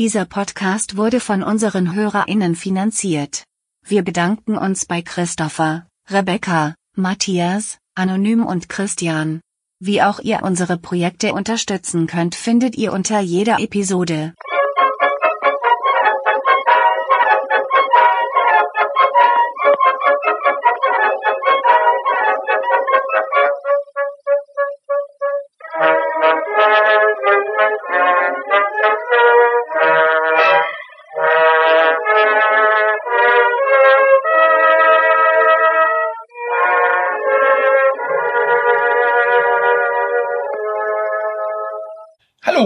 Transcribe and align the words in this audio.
Dieser 0.00 0.24
Podcast 0.24 0.96
wurde 0.96 1.20
von 1.20 1.42
unseren 1.42 1.94
HörerInnen 1.94 2.56
finanziert. 2.56 3.44
Wir 3.86 4.00
bedanken 4.02 4.56
uns 4.56 4.86
bei 4.86 5.02
Christopher, 5.02 5.88
Rebecca, 6.08 6.74
Matthias, 6.96 7.76
Anonym 7.94 8.46
und 8.46 8.70
Christian. 8.70 9.42
Wie 9.78 10.00
auch 10.00 10.18
ihr 10.18 10.42
unsere 10.42 10.78
Projekte 10.78 11.34
unterstützen 11.34 12.06
könnt, 12.06 12.34
findet 12.34 12.76
ihr 12.76 12.94
unter 12.94 13.20
jeder 13.20 13.60
Episode. 13.60 14.32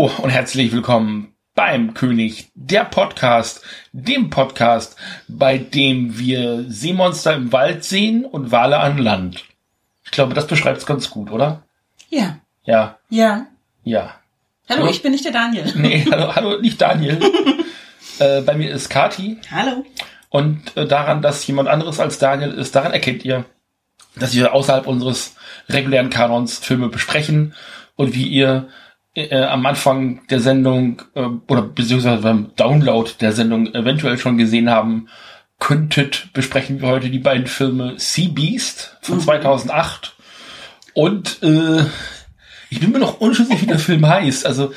Hallo 0.05 0.23
und 0.23 0.29
herzlich 0.29 0.71
willkommen 0.71 1.35
beim 1.55 1.95
König 1.95 2.51
der 2.55 2.85
Podcast, 2.85 3.63
dem 3.93 4.29
Podcast, 4.29 4.97
bei 5.29 5.57
dem 5.57 6.19
wir 6.19 6.67
Seemonster 6.69 7.33
im 7.33 7.53
Wald 7.53 7.85
sehen 7.85 8.27
und 8.27 8.51
Wale 8.53 8.81
an 8.81 8.99
Land. 8.99 9.45
Ich 10.05 10.11
glaube, 10.11 10.35
das 10.35 10.47
beschreibt 10.47 10.77
es 10.77 10.85
ganz 10.85 11.09
gut, 11.09 11.31
oder? 11.31 11.63
Ja. 12.11 12.37
Ja, 12.65 12.99
Ja. 13.09 13.47
ja. 13.83 14.15
Hallo, 14.69 14.81
Hallo? 14.83 14.91
ich 14.91 15.01
bin 15.01 15.13
nicht 15.13 15.25
der 15.25 15.33
Daniel. 15.33 15.73
Nee, 15.77 16.05
hallo, 16.11 16.37
hallo 16.37 16.61
nicht 16.61 16.79
Daniel. 16.83 17.19
äh, 18.19 18.43
bei 18.43 18.57
mir 18.57 18.73
ist 18.73 18.91
Kati 18.91 19.39
Hallo. 19.51 19.87
und 20.29 20.77
äh, 20.77 20.87
daran, 20.87 21.23
dass 21.23 21.47
jemand 21.47 21.71
anderes 21.71 21.99
als 21.99 22.19
Daniel 22.19 22.51
ist, 22.51 22.77
daran 22.77 22.93
erkennt 22.93 23.25
ihr, 23.25 23.47
dass 24.17 24.35
wir 24.35 24.53
außerhalb 24.53 24.87
unseres 24.87 25.35
regulären 25.71 26.11
Kanons 26.11 26.59
Filme 26.59 26.91
besprechen 26.91 27.55
und 27.97 28.15
wie 28.15 28.29
ihr 28.29 28.69
äh, 29.15 29.43
am 29.43 29.65
Anfang 29.67 30.27
der 30.29 30.41
Sendung 30.41 31.03
äh, 31.15 31.27
oder 31.49 31.63
beziehungsweise 31.63 32.23
beim 32.23 32.51
Download 32.57 33.11
der 33.21 33.33
Sendung 33.33 33.73
eventuell 33.75 34.19
schon 34.19 34.39
gesehen 34.39 34.71
haben 34.71 35.09
könntet, 35.59 36.33
besprechen 36.33 36.81
wir 36.81 36.89
heute 36.89 37.11
die 37.11 37.19
beiden 37.19 37.47
Filme 37.47 37.95
Sea 37.97 38.29
Beast 38.29 38.99
von 39.03 39.21
2008 39.21 40.15
und 40.95 41.43
äh, 41.43 41.85
ich 42.71 42.81
bin 42.81 42.93
mir 42.93 42.99
noch 42.99 43.21
unschlüssig, 43.21 43.63
wie 43.63 43.67
der 43.67 43.79
Film 43.81 44.07
heißt. 44.07 44.47
Also 44.47 44.73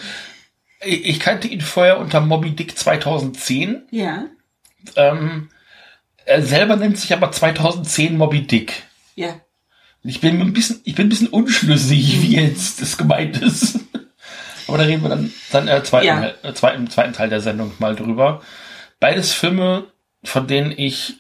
ich, 0.86 1.06
ich 1.06 1.20
kannte 1.20 1.48
ihn 1.48 1.62
vorher 1.62 2.00
unter 2.00 2.22
Moby 2.22 2.52
Dick 2.52 2.78
2010. 2.78 3.84
Ja. 3.92 4.26
Ähm, 4.96 5.50
er 6.26 6.44
selber 6.44 6.76
nennt 6.76 6.98
sich 6.98 7.14
aber 7.14 7.32
2010 7.32 8.18
Moby 8.18 8.46
Dick. 8.46 8.84
Ja. 9.16 9.42
Ich 10.04 10.22
bin 10.22 10.40
ein 10.40 10.54
bisschen, 10.54 10.80
ich 10.84 10.96
bin 10.96 11.08
ein 11.08 11.10
bisschen 11.10 11.28
unschlüssig, 11.28 12.22
wie 12.22 12.36
jetzt 12.36 12.82
das 12.82 12.98
gemeint 12.98 13.42
ist. 13.42 13.80
Aber 14.68 14.78
da 14.78 14.84
reden 14.84 15.02
wir 15.04 15.10
dann, 15.10 15.32
dann 15.52 15.68
äh, 15.68 15.84
zweiten, 15.84 16.06
Ja. 16.08 16.32
äh, 16.44 16.54
zweiten, 16.54 16.90
zweiten 16.90 17.14
Teil 17.14 17.30
der 17.30 17.42
Sendung 17.42 17.72
mal 17.80 17.96
drüber. 17.96 18.42
Beides 19.00 19.34
Filme, 19.34 19.86
von 20.24 20.48
denen 20.48 20.72
ich 20.76 21.16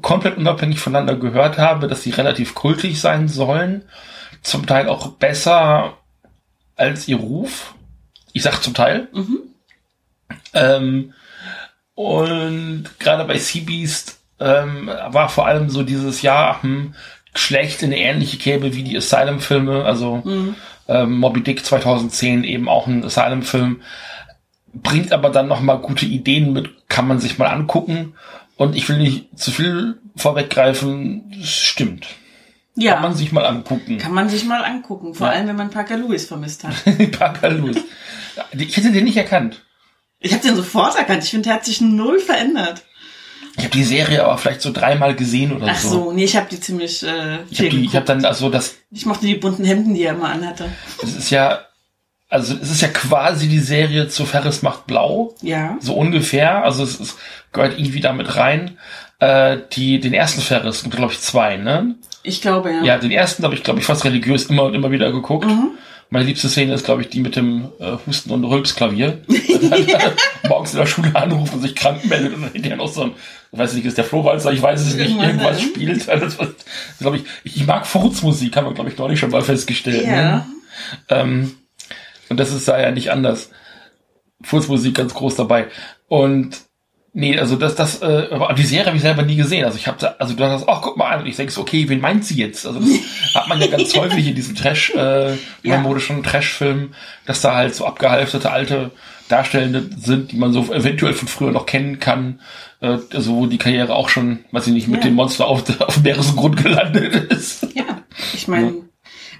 komplett 0.00 0.36
unabhängig 0.36 0.78
voneinander 0.78 1.16
gehört 1.16 1.58
habe, 1.58 1.88
dass 1.88 2.02
sie 2.02 2.10
relativ 2.10 2.54
kultig 2.54 3.00
sein 3.00 3.28
sollen. 3.28 3.84
Zum 4.42 4.66
Teil 4.66 4.88
auch 4.88 5.08
besser 5.12 5.98
als 6.76 7.08
ihr 7.08 7.16
Ruf. 7.16 7.74
Ich 8.32 8.42
sag 8.42 8.60
zum 8.62 8.74
Teil. 8.74 9.08
Mhm. 9.12 9.38
Ähm, 10.54 11.12
und 11.94 12.84
gerade 12.98 13.24
bei 13.24 13.38
Sea 13.38 13.62
Beast 13.64 14.18
ähm, 14.40 14.86
war 15.08 15.28
vor 15.28 15.46
allem 15.46 15.68
so 15.70 15.82
dieses 15.82 16.22
Jahr 16.22 16.62
hm, 16.62 16.94
schlecht 17.34 17.82
in 17.82 17.92
eine 17.92 18.00
ähnliche 18.00 18.38
Kerbe 18.38 18.74
wie 18.74 18.82
die 18.82 18.96
Asylum-Filme. 18.96 19.84
Also 19.84 20.16
Mhm. 20.24 20.54
Ähm, 20.92 21.18
Moby 21.18 21.42
Dick 21.42 21.64
2010 21.64 22.44
eben 22.44 22.68
auch 22.68 22.86
ein 22.86 23.04
Asylum-Film. 23.04 23.80
Bringt 24.74 25.12
aber 25.12 25.30
dann 25.30 25.48
noch 25.48 25.60
mal 25.60 25.76
gute 25.76 26.06
Ideen 26.06 26.52
mit, 26.52 26.88
kann 26.88 27.06
man 27.06 27.18
sich 27.20 27.38
mal 27.38 27.46
angucken. 27.48 28.14
Und 28.56 28.76
ich 28.76 28.88
will 28.88 28.98
nicht 28.98 29.38
zu 29.38 29.50
viel 29.50 29.98
vorweggreifen, 30.16 31.32
stimmt. 31.42 32.06
Ja. 32.74 32.94
Kann 32.94 33.02
man 33.02 33.14
sich 33.14 33.32
mal 33.32 33.44
angucken. 33.44 33.98
Kann 33.98 34.14
man 34.14 34.28
sich 34.30 34.44
mal 34.44 34.64
angucken. 34.64 35.14
Vor 35.14 35.26
Ja. 35.26 35.34
allem, 35.34 35.48
wenn 35.48 35.56
man 35.56 35.70
Parker 35.70 35.96
Lewis 35.98 36.26
vermisst 36.26 36.64
hat. 36.64 36.74
Parker 37.18 37.50
Lewis. 37.50 37.78
Ich 38.56 38.76
hätte 38.76 38.92
den 38.92 39.04
nicht 39.04 39.16
erkannt. 39.16 39.62
Ich 40.20 40.32
habe 40.32 40.42
den 40.42 40.56
sofort 40.56 40.96
erkannt. 40.96 41.24
Ich 41.24 41.30
finde, 41.30 41.48
der 41.48 41.54
hat 41.56 41.64
sich 41.66 41.80
null 41.80 42.18
verändert. 42.18 42.82
Ich 43.56 43.64
habe 43.64 43.72
die 43.74 43.84
Serie 43.84 44.24
aber 44.24 44.38
vielleicht 44.38 44.62
so 44.62 44.72
dreimal 44.72 45.14
gesehen 45.14 45.52
oder 45.52 45.66
Ach 45.70 45.76
so, 45.78 46.12
nee, 46.12 46.24
ich 46.24 46.36
habe 46.36 46.46
die 46.50 46.58
ziemlich 46.58 47.02
äh, 47.02 47.38
Ich 47.50 47.58
viel 47.58 47.66
habe 47.66 47.76
die, 47.78 47.84
ich 47.84 47.94
habe 47.96 48.06
dann 48.06 48.24
also 48.24 48.48
das, 48.48 48.76
Ich 48.90 49.04
mochte 49.06 49.26
die 49.26 49.34
bunten 49.34 49.64
Hemden, 49.64 49.94
die 49.94 50.04
er 50.04 50.14
immer 50.14 50.30
anhatte. 50.30 50.70
es 51.02 51.14
ist 51.14 51.30
ja, 51.30 51.60
also 52.30 52.54
es 52.60 52.70
ist 52.70 52.80
ja 52.80 52.88
quasi 52.88 53.48
die 53.48 53.58
Serie 53.58 54.08
zu 54.08 54.24
Ferris 54.24 54.62
macht 54.62 54.86
blau, 54.86 55.34
Ja. 55.42 55.76
so 55.80 55.94
ungefähr. 55.94 56.64
Also 56.64 56.82
es 56.82 56.98
ist, 56.98 57.18
gehört 57.52 57.78
irgendwie 57.78 58.00
damit 58.00 58.36
rein. 58.36 58.78
Äh, 59.18 59.58
die, 59.72 60.00
den 60.00 60.14
ersten 60.14 60.40
Ferris 60.40 60.82
gibt 60.82 60.96
glaube 60.96 61.12
ich 61.12 61.20
zwei, 61.20 61.56
ne? 61.58 61.94
Ich 62.22 62.40
glaube, 62.40 62.70
ja. 62.72 62.82
Ja, 62.84 62.98
den 62.98 63.10
ersten 63.10 63.44
habe 63.44 63.54
ich 63.54 63.62
glaube 63.62 63.80
ich 63.80 63.84
fast 63.84 64.04
religiös 64.04 64.46
immer 64.46 64.62
und 64.62 64.74
immer 64.74 64.90
wieder 64.90 65.12
geguckt. 65.12 65.44
Mhm. 65.46 65.72
Meine 66.08 66.24
liebste 66.26 66.48
Szene 66.48 66.74
ist, 66.74 66.84
glaube 66.84 67.02
ich, 67.02 67.08
die 67.08 67.20
mit 67.20 67.36
dem 67.36 67.68
äh, 67.80 67.96
Husten- 68.06 68.30
und 68.32 68.44
Rülpsklavier. 68.44 69.18
morgens 70.48 70.72
in 70.72 70.78
der 70.78 70.86
Schule 70.86 71.14
anruft 71.14 71.54
und 71.54 71.60
sich 71.62 71.74
krank 71.74 72.04
meldet 72.04 72.34
und 72.34 72.42
dann 72.42 72.52
hinterher 72.52 72.76
noch 72.76 72.88
so 72.88 73.02
ein, 73.02 73.12
ich 73.52 73.58
weiß 73.58 73.74
nicht, 73.74 73.84
ist 73.84 73.98
der 73.98 74.04
Flohwalzer, 74.04 74.50
ich 74.52 74.62
weiß 74.62 74.80
es 74.80 74.94
nicht, 74.94 75.10
Irgendwas, 75.18 75.58
ne? 75.58 75.62
spielt. 75.62 76.08
Das, 76.08 76.38
war- 76.38 76.48
glaube 76.98 77.18
ich, 77.18 77.24
ich 77.44 77.66
mag 77.66 77.86
Furzmusik, 77.86 78.56
haben 78.56 78.66
wir, 78.66 78.72
glaube 78.74 78.90
ich, 78.90 78.96
neulich 78.98 79.20
schon 79.20 79.30
mal 79.30 79.42
festgestellt. 79.42 80.06
Ne? 80.06 80.16
Ja. 80.16 80.46
Ähm, 81.10 81.54
und 82.30 82.40
das 82.40 82.50
ist 82.52 82.66
da 82.66 82.80
ja 82.80 82.90
nicht 82.90 83.10
anders. 83.10 83.50
Furzmusik 84.42 84.94
ganz 84.94 85.14
groß 85.14 85.36
dabei. 85.36 85.66
Und 86.08 86.62
nee, 87.12 87.38
also 87.38 87.56
das, 87.56 87.74
das, 87.74 88.00
äh, 88.02 88.28
aber 88.30 88.54
die 88.54 88.64
Serie 88.64 88.86
habe 88.86 88.96
ich 88.96 89.02
selber 89.02 89.22
nie 89.22 89.36
gesehen. 89.36 89.64
Also 89.64 89.76
ich 89.76 89.86
habe, 89.86 90.18
also 90.18 90.34
du 90.34 90.42
hast, 90.44 90.66
ach 90.68 90.80
guck 90.82 90.96
mal 90.96 91.10
an, 91.10 91.20
und 91.20 91.26
ich 91.26 91.36
denke 91.36 91.58
okay, 91.60 91.88
wen 91.88 92.00
meint 92.00 92.24
sie 92.24 92.36
jetzt? 92.36 92.66
Also 92.66 92.80
das 92.80 92.88
hat 93.34 93.48
man 93.48 93.60
ja 93.60 93.66
ganz 93.66 93.94
häufig 93.94 94.26
in 94.26 94.34
diesem 94.34 94.54
Trash, 94.56 94.90
äh, 94.96 95.32
Ja. 95.34 95.36
neumodischen 95.76 96.22
Trash-Film, 96.22 96.94
dass 97.26 97.42
da 97.42 97.54
halt 97.54 97.74
so 97.74 97.86
abgehalfterte 97.86 98.50
alte 98.50 98.90
Darstellende 99.28 99.88
sind, 99.98 100.32
die 100.32 100.36
man 100.36 100.52
so 100.52 100.72
eventuell 100.72 101.14
von 101.14 101.28
früher 101.28 101.52
noch 101.52 101.66
kennen 101.66 101.98
kann, 101.98 102.40
äh, 102.80 102.98
also 103.12 103.36
wo 103.36 103.46
die 103.46 103.58
Karriere 103.58 103.94
auch 103.94 104.08
schon, 104.08 104.40
weiß 104.52 104.66
ich 104.66 104.72
nicht, 104.72 104.88
mit 104.88 105.02
Ja. 105.02 105.10
dem 105.10 105.14
Monster 105.14 105.46
auf, 105.46 105.64
auf 105.80 105.94
dem 105.94 106.02
Meeresgrund 106.02 106.62
gelandet 106.62 107.32
ist. 107.32 107.66
Ja. 107.74 107.84
Ich 108.34 108.46
meine, 108.48 108.74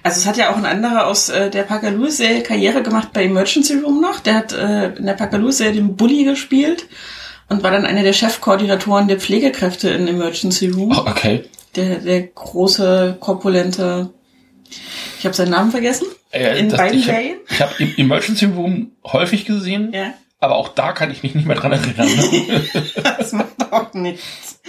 also 0.01 0.19
es 0.19 0.25
hat 0.25 0.37
ja 0.37 0.51
auch 0.51 0.57
ein 0.57 0.65
anderer 0.65 1.07
aus 1.07 1.29
äh, 1.29 1.49
der 1.49 1.63
Parker 1.63 1.91
Lewis 1.91 2.17
Serie 2.17 2.43
Karriere 2.43 2.83
gemacht 2.83 3.09
bei 3.13 3.25
Emergency 3.25 3.75
Room 3.77 4.01
noch. 4.01 4.19
Der 4.19 4.33
hat 4.35 4.51
äh, 4.53 4.93
in 4.95 5.05
der 5.05 5.13
Parker 5.13 5.37
Lewis 5.37 5.57
Serie 5.57 5.73
den 5.75 5.95
Bully 5.95 6.23
gespielt 6.23 6.87
und 7.49 7.61
war 7.63 7.71
dann 7.71 7.85
einer 7.85 8.03
der 8.03 8.13
Chefkoordinatoren 8.13 9.07
der 9.07 9.19
Pflegekräfte 9.19 9.89
in 9.89 10.07
Emergency 10.07 10.69
Room. 10.69 10.91
Oh, 10.91 11.09
okay. 11.09 11.43
Der, 11.75 11.99
der 11.99 12.21
große, 12.23 13.17
korpulente, 13.19 14.11
ich 15.19 15.25
habe 15.25 15.35
seinen 15.35 15.51
Namen 15.51 15.71
vergessen. 15.71 16.05
Äh, 16.33 16.59
in 16.59 16.69
das- 16.69 16.77
beiden 16.79 16.99
ich 16.99 17.07
habe 17.09 17.17
Serien. 17.21 17.37
hab 17.59 17.79
im 17.79 17.93
Emergency 17.97 18.45
Room 18.45 18.91
häufig 19.05 19.45
gesehen, 19.45 19.91
Ja. 19.93 20.13
aber 20.39 20.55
auch 20.55 20.69
da 20.69 20.91
kann 20.91 21.11
ich 21.11 21.21
mich 21.23 21.35
nicht 21.35 21.45
mehr 21.45 21.55
dran 21.55 21.71
erinnern. 21.73 22.07
Ne? 22.15 22.61
Das 23.03 23.31
macht 23.33 23.71
auch 23.71 23.93
nichts. 23.93 24.59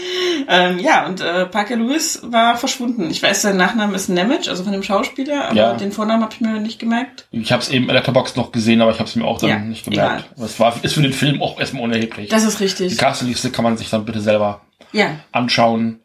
Ähm, 0.49 0.79
ja, 0.79 1.07
und 1.07 1.21
äh, 1.21 1.47
Parker 1.47 1.77
Lewis 1.77 2.21
war 2.25 2.57
verschwunden. 2.57 3.11
Ich 3.11 3.23
weiß, 3.23 3.43
sein 3.43 3.57
Nachname 3.57 3.95
ist 3.97 4.09
Nemec, 4.09 4.49
also 4.49 4.63
von 4.65 4.73
dem 4.73 4.83
Schauspieler, 4.83 5.47
aber 5.47 5.55
Ja. 5.57 5.75
den 5.75 5.93
Vornamen 5.93 6.23
habe 6.23 6.35
ich 6.35 6.41
mir 6.41 6.61
nicht 6.61 6.79
gemerkt. 6.79 7.27
ich 7.31 7.51
habe 7.53 7.63
es 7.63 7.69
eben 7.71 7.85
in 7.85 7.89
der 7.89 7.97
Letterbox 7.97 8.37
noch 8.37 8.53
gesehen, 8.53 8.81
aber 8.83 8.91
ich 8.93 8.99
habe 8.99 9.09
es 9.09 9.17
mir 9.17 9.25
auch 9.25 9.39
dann 9.39 9.49
Ja, 9.51 9.59
nicht 9.59 9.85
gemerkt. 9.85 10.27
Das 10.37 10.61
war 10.61 10.75
ist 10.83 10.93
für 10.95 11.03
den 11.03 11.13
Film 11.13 11.43
auch 11.43 11.59
erstmal 11.59 11.83
unerheblich. 11.85 12.29
Das 12.29 12.45
ist 12.45 12.59
Die 12.61 12.65
richtig. 12.65 12.99
Castliste 12.99 13.51
kann 13.51 13.63
man 13.65 13.77
sich 13.77 13.89
dann 13.91 14.05
bitte 14.05 14.21
selber 14.21 14.61
Ja. 14.93 15.19
anschauen. 15.33 16.01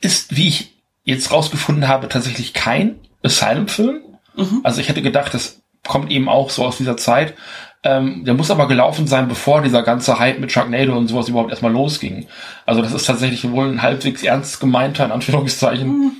Ist, 0.00 0.36
wie 0.36 0.48
ich 0.48 0.72
jetzt 1.04 1.30
rausgefunden 1.32 1.86
habe, 1.88 2.08
tatsächlich 2.08 2.54
kein 2.54 2.98
Asylum-Film. 3.22 4.00
Mhm. 4.36 4.60
Also 4.64 4.80
ich 4.80 4.88
hätte 4.88 5.02
gedacht, 5.02 5.34
das 5.34 5.60
kommt 5.86 6.10
eben 6.10 6.28
auch 6.28 6.50
so 6.50 6.64
aus 6.64 6.76
dieser 6.76 6.96
Zeit. 6.96 7.34
Ähm, 7.82 8.24
der 8.26 8.34
muss 8.34 8.50
aber 8.50 8.68
gelaufen 8.68 9.06
sein, 9.06 9.28
bevor 9.28 9.62
dieser 9.62 9.82
ganze 9.82 10.18
Hype 10.18 10.38
mit 10.38 10.52
Sharknado 10.52 10.96
und 10.96 11.08
sowas 11.08 11.28
überhaupt 11.28 11.50
erstmal 11.50 11.72
losging. 11.72 12.26
Also 12.66 12.82
das 12.82 12.92
ist 12.92 13.06
tatsächlich 13.06 13.50
wohl 13.50 13.68
ein 13.68 13.80
halbwegs 13.82 14.22
ernst 14.22 14.60
gemeinter, 14.60 15.06
in 15.06 15.12
Anführungszeichen, 15.12 15.88
Mhm. 15.88 16.12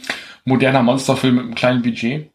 moderner 0.44 0.82
Monsterfilm 0.82 1.34
mit 1.36 1.44
einem 1.44 1.54
kleinen 1.54 1.82
Budget. 1.82 2.30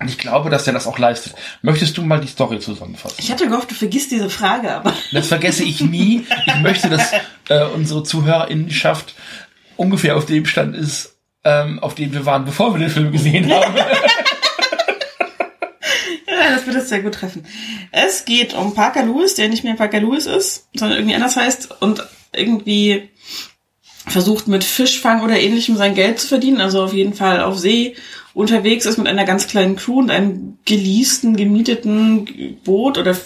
Und 0.00 0.08
ich 0.10 0.18
glaube, 0.18 0.50
dass 0.50 0.64
der 0.64 0.74
das 0.74 0.86
auch 0.86 0.98
leistet. 0.98 1.34
Möchtest 1.62 1.96
du 1.96 2.02
mal 2.02 2.20
die 2.20 2.26
Story 2.26 2.58
zusammenfassen? 2.58 3.16
Ich 3.18 3.30
hatte 3.30 3.48
gehofft, 3.48 3.70
du 3.70 3.74
vergisst 3.74 4.10
diese 4.10 4.28
Frage, 4.28 4.74
aber 4.74 4.92
Das 5.12 5.28
vergesse 5.28 5.64
ich 5.64 5.80
nie. 5.80 6.26
Ich 6.46 6.56
möchte, 6.60 6.90
dass 6.90 7.12
äh, 7.48 7.64
unsere 7.74 8.02
Zuhörerinnenschaft 8.02 9.14
ungefähr 9.76 10.16
auf 10.16 10.26
dem 10.26 10.44
Stand 10.46 10.76
ist, 10.76 11.13
ähm, 11.44 11.78
auf 11.80 11.94
dem 11.94 12.12
wir 12.12 12.24
waren, 12.26 12.44
bevor 12.44 12.72
wir 12.74 12.80
den 12.80 12.90
Film 12.90 13.12
gesehen 13.12 13.50
haben. 13.52 13.76
ja, 13.76 13.84
das 16.54 16.66
wird 16.66 16.76
es 16.76 16.88
sehr 16.88 17.02
gut 17.02 17.14
treffen. 17.14 17.44
Es 17.92 18.24
geht 18.24 18.54
um 18.54 18.74
Parker 18.74 19.04
Lewis, 19.04 19.34
der 19.34 19.48
nicht 19.48 19.64
mehr 19.64 19.74
Parker 19.74 20.00
Lewis 20.00 20.26
ist, 20.26 20.68
sondern 20.74 20.98
irgendwie 20.98 21.14
anders 21.14 21.36
heißt 21.36 21.80
und 21.82 22.02
irgendwie 22.34 23.10
versucht 24.06 24.48
mit 24.48 24.64
Fischfang 24.64 25.22
oder 25.22 25.38
ähnlichem 25.38 25.76
sein 25.76 25.94
Geld 25.94 26.20
zu 26.20 26.26
verdienen, 26.28 26.60
also 26.60 26.82
auf 26.82 26.92
jeden 26.92 27.14
Fall 27.14 27.40
auf 27.40 27.58
See 27.58 27.96
unterwegs 28.34 28.84
ist 28.84 28.98
mit 28.98 29.06
einer 29.06 29.24
ganz 29.24 29.46
kleinen 29.46 29.76
Crew 29.76 30.00
und 30.00 30.10
einem 30.10 30.58
geleasten, 30.66 31.36
gemieteten 31.36 32.58
Boot 32.64 32.98
oder 32.98 33.16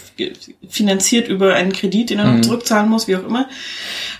finanziert 0.68 1.28
über 1.28 1.54
einen 1.54 1.72
Kredit, 1.72 2.10
den 2.10 2.18
er 2.18 2.26
noch 2.26 2.34
Mhm. 2.34 2.42
zurückzahlen 2.42 2.88
muss, 2.90 3.08
wie 3.08 3.16
auch 3.16 3.24
immer. 3.26 3.48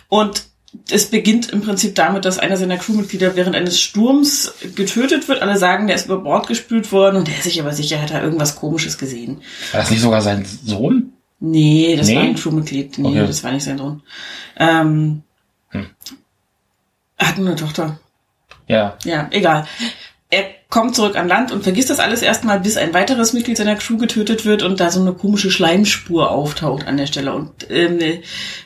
Und 0.08 0.44
es 0.90 1.06
beginnt 1.10 1.50
im 1.50 1.62
Prinzip 1.62 1.94
damit, 1.94 2.24
dass 2.24 2.38
einer 2.38 2.56
seiner 2.56 2.76
Crewmitglieder 2.76 3.36
während 3.36 3.56
eines 3.56 3.80
Sturms 3.80 4.52
getötet 4.74 5.26
wird. 5.28 5.40
Alle 5.42 5.56
sagen, 5.58 5.86
der 5.86 5.96
ist 5.96 6.06
über 6.06 6.18
Bord 6.18 6.46
gespült 6.46 6.92
worden 6.92 7.16
und 7.16 7.28
der 7.28 7.36
ist 7.36 7.44
sich 7.44 7.60
aber 7.60 7.72
sicher, 7.72 8.00
hat 8.02 8.10
er 8.10 8.22
irgendwas 8.22 8.56
Komisches 8.56 8.98
gesehen. 8.98 9.40
War 9.72 9.80
das 9.80 9.90
nicht 9.90 10.02
sogar 10.02 10.20
sein 10.22 10.44
Sohn? 10.64 11.12
Nee, 11.40 11.94
das 11.96 12.08
Nee? 12.08 12.16
war 12.16 12.22
ein 12.22 12.34
Crewmitglied. 12.34 12.98
Nee, 12.98 13.08
Okay. 13.08 13.26
das 13.26 13.44
war 13.44 13.52
nicht 13.52 13.64
sein 13.64 13.78
Sohn. 13.78 14.02
Ähm, 14.56 15.22
Hm. 15.70 15.86
Er 17.16 17.28
hat 17.28 17.38
nur 17.38 17.46
eine 17.48 17.56
Tochter. 17.56 17.98
Ja. 18.66 18.96
Ja, 19.04 19.28
egal. 19.30 19.66
Er 20.30 20.44
kommt 20.68 20.94
zurück 20.94 21.16
an 21.16 21.26
Land 21.26 21.52
und 21.52 21.62
vergisst 21.62 21.88
das 21.88 22.00
alles 22.00 22.20
erstmal, 22.20 22.60
bis 22.60 22.76
ein 22.76 22.92
weiteres 22.92 23.32
Mitglied 23.32 23.56
seiner 23.56 23.76
Crew 23.76 23.96
getötet 23.96 24.44
wird 24.44 24.62
und 24.62 24.78
da 24.78 24.90
so 24.90 25.00
eine 25.00 25.14
komische 25.14 25.50
Schleimspur 25.50 26.30
auftaucht 26.30 26.86
an 26.86 26.98
der 26.98 27.06
Stelle. 27.06 27.32
Und 27.32 27.50
ähm, 27.70 27.98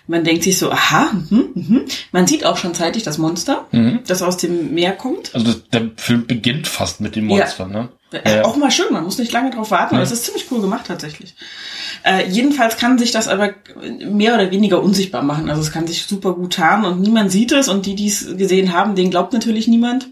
man 0.09 0.25
denkt 0.25 0.43
sich 0.43 0.59
so, 0.59 0.73
aha, 0.73 1.13
mhm, 1.31 1.51
mhm. 1.55 1.81
man 2.11 2.27
sieht 2.27 2.45
auch 2.45 2.57
schon 2.57 2.75
zeitig 2.75 3.05
das 3.05 3.19
Monster, 3.19 3.67
Mhm. 3.71 4.01
das 4.09 4.23
aus 4.23 4.37
dem 4.39 4.75
Meer 4.75 4.93
kommt. 4.93 5.33
Also 5.35 5.53
das, 5.53 5.69
der 5.69 5.91
Film 5.97 6.27
beginnt 6.27 6.67
fast 6.67 7.01
mit 7.01 7.15
dem 7.15 7.27
Monster, 7.27 7.67
ne? 7.69 7.91
Äh, 8.13 8.39
Ja. 8.39 8.45
Auch 8.45 8.57
mal 8.57 8.73
schön, 8.73 8.93
man 8.93 9.05
muss 9.05 9.19
nicht 9.19 9.31
lange 9.33 9.53
drauf 9.53 9.71
warten. 9.71 9.95
Nee. 9.95 10.01
Das 10.01 10.11
ist 10.11 10.25
ziemlich 10.25 10.47
cool 10.51 10.61
gemacht 10.61 10.87
tatsächlich. 10.89 11.37
Äh, 12.03 12.29
jedenfalls 12.29 12.77
kann 12.77 12.99
sich 12.99 13.13
das 13.13 13.29
aber 13.29 13.55
mehr 14.05 14.35
oder 14.35 14.51
weniger 14.51 14.83
unsichtbar 14.83 15.23
machen. 15.23 15.49
Also 15.49 15.63
es 15.63 15.71
kann 15.71 15.87
sich 15.87 16.03
super 16.03 16.33
gut 16.35 16.55
tarnen 16.55 16.87
und 16.87 17.01
niemand 17.01 17.31
sieht 17.31 17.53
es 17.53 17.69
und 17.69 17.87
die, 17.87 17.95
die 17.95 18.09
es 18.09 18.37
gesehen 18.37 18.73
haben, 18.73 18.97
denen 18.97 19.11
glaubt 19.13 19.33
natürlich 19.33 19.69
niemand. 19.69 20.09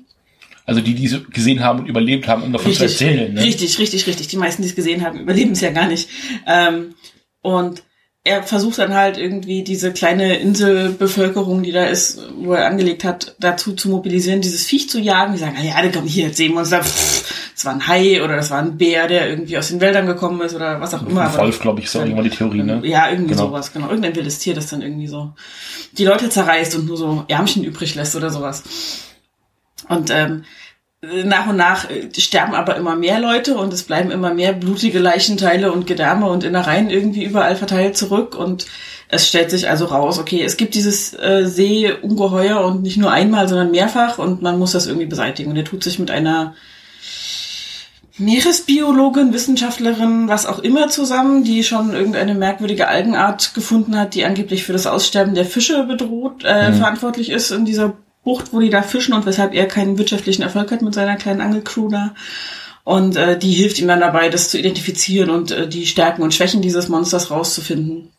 Also 0.70 0.82
die, 0.82 0.94
die 0.94 1.06
es 1.06 1.18
gesehen 1.32 1.64
haben 1.64 1.80
und 1.80 1.86
überlebt 1.86 2.28
haben, 2.28 2.44
um 2.44 2.52
davon 2.52 2.72
zu 2.72 2.84
erzählen. 2.84 3.34
Ne? 3.34 3.42
richtig, 3.42 3.76
richtig, 3.80 4.06
richtig. 4.06 4.28
Die 4.28 4.36
meisten, 4.36 4.62
die 4.62 4.68
es 4.68 4.76
gesehen 4.76 5.04
haben, 5.04 5.18
überleben 5.18 5.50
es 5.50 5.60
ja 5.60 5.70
gar 5.72 5.88
nicht. 5.88 6.08
Ähm, 6.46 6.94
und 7.42 7.82
er 8.22 8.44
versucht 8.44 8.78
dann 8.78 8.94
halt 8.94 9.18
irgendwie 9.18 9.64
diese 9.64 9.92
kleine 9.92 10.36
Inselbevölkerung, 10.36 11.64
die 11.64 11.72
da 11.72 11.86
ist, 11.86 12.20
wo 12.36 12.52
er 12.52 12.66
angelegt 12.66 13.02
hat, 13.02 13.34
dazu 13.40 13.72
zu 13.72 13.88
mobilisieren, 13.88 14.42
dieses 14.42 14.64
Viech 14.64 14.88
zu 14.88 15.00
jagen. 15.00 15.32
Die 15.32 15.40
sagen, 15.40 15.56
na 15.56 15.64
ja, 15.64 15.90
komm 15.92 16.04
hier, 16.06 16.26
jetzt 16.26 16.36
sehen 16.36 16.52
wir 16.52 16.60
uns 16.60 16.70
da. 16.70 16.78
Das 16.78 17.64
war 17.64 17.72
ein 17.72 17.88
Hai 17.88 18.22
oder 18.22 18.36
das 18.36 18.50
war 18.52 18.60
ein 18.60 18.78
Bär, 18.78 19.08
der 19.08 19.28
irgendwie 19.28 19.58
aus 19.58 19.68
den 19.68 19.80
Wäldern 19.80 20.06
gekommen 20.06 20.40
ist 20.42 20.54
oder 20.54 20.80
was 20.80 20.94
auch 20.94 21.04
immer. 21.04 21.32
Ein 21.32 21.36
Wolf, 21.36 21.58
glaube 21.58 21.80
ich, 21.80 21.86
ist 21.86 21.96
auch 21.96 22.02
irgendwann 22.02 22.24
die 22.24 22.30
Theorie, 22.30 22.62
ne? 22.62 22.80
Ja, 22.84 23.10
irgendwie 23.10 23.32
Genau. 23.34 23.48
sowas, 23.48 23.72
genau. 23.72 23.88
Irgendein 23.88 24.14
wildes 24.14 24.38
Tier, 24.38 24.54
das 24.54 24.68
dann 24.68 24.82
irgendwie 24.82 25.08
so 25.08 25.32
die 25.98 26.04
Leute 26.04 26.28
zerreißt 26.30 26.76
und 26.76 26.86
nur 26.86 26.96
so 26.96 27.24
Ärmchen 27.26 27.64
übrig 27.64 27.96
lässt 27.96 28.14
oder 28.14 28.30
sowas. 28.30 28.62
Und 29.88 30.10
ähm, 30.10 30.44
nach 31.02 31.46
und 31.46 31.56
nach 31.56 31.88
äh, 31.88 32.08
sterben 32.18 32.54
aber 32.54 32.76
immer 32.76 32.94
mehr 32.94 33.20
Leute 33.20 33.56
und 33.56 33.72
es 33.72 33.84
bleiben 33.84 34.10
immer 34.10 34.34
mehr 34.34 34.52
blutige 34.52 34.98
Leichenteile 34.98 35.72
und 35.72 35.86
Gedärme 35.86 36.28
und 36.28 36.44
Innereien 36.44 36.90
irgendwie 36.90 37.24
überall 37.24 37.56
verteilt 37.56 37.96
zurück 37.96 38.36
und 38.36 38.66
es 39.08 39.26
stellt 39.26 39.50
sich 39.50 39.68
also 39.68 39.86
raus, 39.86 40.18
okay, 40.18 40.42
es 40.42 40.56
gibt 40.56 40.74
dieses 40.74 41.14
äh, 41.14 41.46
Seeungeheuer 41.46 42.60
und 42.64 42.82
nicht 42.82 42.98
nur 42.98 43.10
einmal, 43.10 43.48
sondern 43.48 43.70
mehrfach 43.70 44.18
und 44.18 44.42
man 44.42 44.58
muss 44.58 44.72
das 44.72 44.86
irgendwie 44.86 45.06
beseitigen. 45.06 45.50
Und 45.50 45.56
er 45.56 45.64
tut 45.64 45.82
sich 45.82 45.98
mit 45.98 46.12
einer 46.12 46.54
Meeresbiologin, 48.18 49.32
Wissenschaftlerin, 49.32 50.28
was 50.28 50.46
auch 50.46 50.60
immer 50.60 50.88
zusammen, 50.88 51.42
die 51.42 51.64
schon 51.64 51.92
irgendeine 51.92 52.34
merkwürdige 52.34 52.86
Algenart 52.86 53.54
gefunden 53.54 53.98
hat, 53.98 54.14
die 54.14 54.24
angeblich 54.24 54.62
für 54.62 54.74
das 54.74 54.86
Aussterben 54.86 55.34
der 55.34 55.46
Fische 55.46 55.84
bedroht, 55.84 56.44
äh, 56.44 56.72
verantwortlich 56.72 57.30
ist 57.30 57.50
in 57.50 57.64
dieser 57.64 57.94
Bucht, 58.22 58.52
wo 58.52 58.60
die 58.60 58.70
da 58.70 58.82
fischen 58.82 59.14
und 59.14 59.26
weshalb 59.26 59.54
er 59.54 59.66
keinen 59.66 59.98
wirtschaftlichen 59.98 60.42
Erfolg 60.42 60.70
hat 60.70 60.82
mit 60.82 60.94
seiner 60.94 61.16
kleinen 61.16 61.40
Angelcrew 61.40 61.88
da. 61.88 62.14
Und 62.84 63.16
äh, 63.16 63.38
die 63.38 63.52
hilft 63.52 63.78
ihm 63.78 63.88
dann 63.88 64.00
dabei, 64.00 64.28
das 64.28 64.50
zu 64.50 64.58
identifizieren 64.58 65.30
und 65.30 65.50
äh, 65.50 65.68
die 65.68 65.86
Stärken 65.86 66.22
und 66.22 66.34
Schwächen 66.34 66.62
dieses 66.62 66.88
Monsters 66.88 67.30
rauszufinden. 67.30 68.10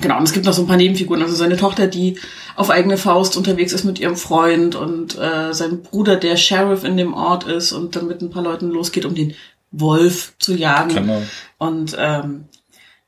Genau, 0.00 0.18
und 0.18 0.24
es 0.24 0.32
gibt 0.32 0.44
noch 0.44 0.52
so 0.52 0.62
ein 0.62 0.66
paar 0.66 0.76
Nebenfiguren. 0.76 1.22
Also 1.22 1.36
seine 1.36 1.56
Tochter, 1.56 1.86
die 1.86 2.18
auf 2.56 2.70
eigene 2.70 2.96
Faust 2.96 3.36
unterwegs 3.36 3.72
ist 3.72 3.84
mit 3.84 4.00
ihrem 4.00 4.16
Freund 4.16 4.74
und 4.74 5.16
äh, 5.16 5.52
sein 5.52 5.82
Bruder, 5.82 6.16
der 6.16 6.36
Sheriff 6.36 6.84
in 6.84 6.96
dem 6.96 7.14
Ort 7.14 7.44
ist 7.44 7.72
und 7.72 7.94
dann 7.94 8.08
mit 8.08 8.20
ein 8.20 8.30
paar 8.30 8.42
Leuten 8.42 8.70
losgeht, 8.70 9.04
um 9.04 9.14
den 9.14 9.34
Wolf 9.70 10.34
zu 10.38 10.54
jagen. 10.54 10.94
Genau. 10.94 11.22
Und 11.58 11.96
ähm, 11.98 12.46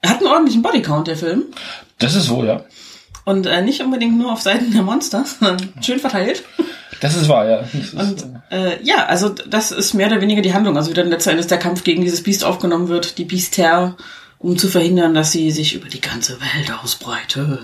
er 0.00 0.10
hat 0.10 0.18
einen 0.18 0.28
ordentlichen 0.28 0.62
Bodycount, 0.62 1.08
der 1.08 1.16
Film. 1.16 1.44
Das 1.98 2.14
ist 2.14 2.26
so, 2.26 2.44
ja. 2.44 2.64
Und 3.26 3.46
äh, 3.46 3.60
nicht 3.60 3.82
unbedingt 3.82 4.16
nur 4.16 4.32
auf 4.32 4.40
Seiten 4.40 4.72
der 4.72 4.82
Monster, 4.82 5.24
sondern 5.40 5.72
schön 5.82 5.98
verteilt. 5.98 6.44
Das 7.00 7.16
ist 7.16 7.28
wahr, 7.28 7.48
ja. 7.48 7.58
Ist, 7.58 7.92
Und 7.92 8.24
äh, 8.50 8.82
ja, 8.84 9.06
also 9.06 9.28
das 9.28 9.72
ist 9.72 9.94
mehr 9.94 10.06
oder 10.06 10.20
weniger 10.20 10.42
die 10.42 10.54
Handlung. 10.54 10.76
Also 10.76 10.90
wie 10.90 10.94
dann 10.94 11.10
letzten 11.10 11.30
Endes 11.30 11.48
der 11.48 11.58
Kampf 11.58 11.82
gegen 11.82 12.02
dieses 12.02 12.22
Biest 12.22 12.44
aufgenommen 12.44 12.86
wird, 12.88 13.18
die 13.18 13.24
Biester, 13.24 13.96
um 14.38 14.56
zu 14.56 14.68
verhindern, 14.68 15.12
dass 15.12 15.32
sie 15.32 15.50
sich 15.50 15.74
über 15.74 15.88
die 15.88 16.00
ganze 16.00 16.38
Welt 16.40 16.72
ausbreiten. 16.82 17.58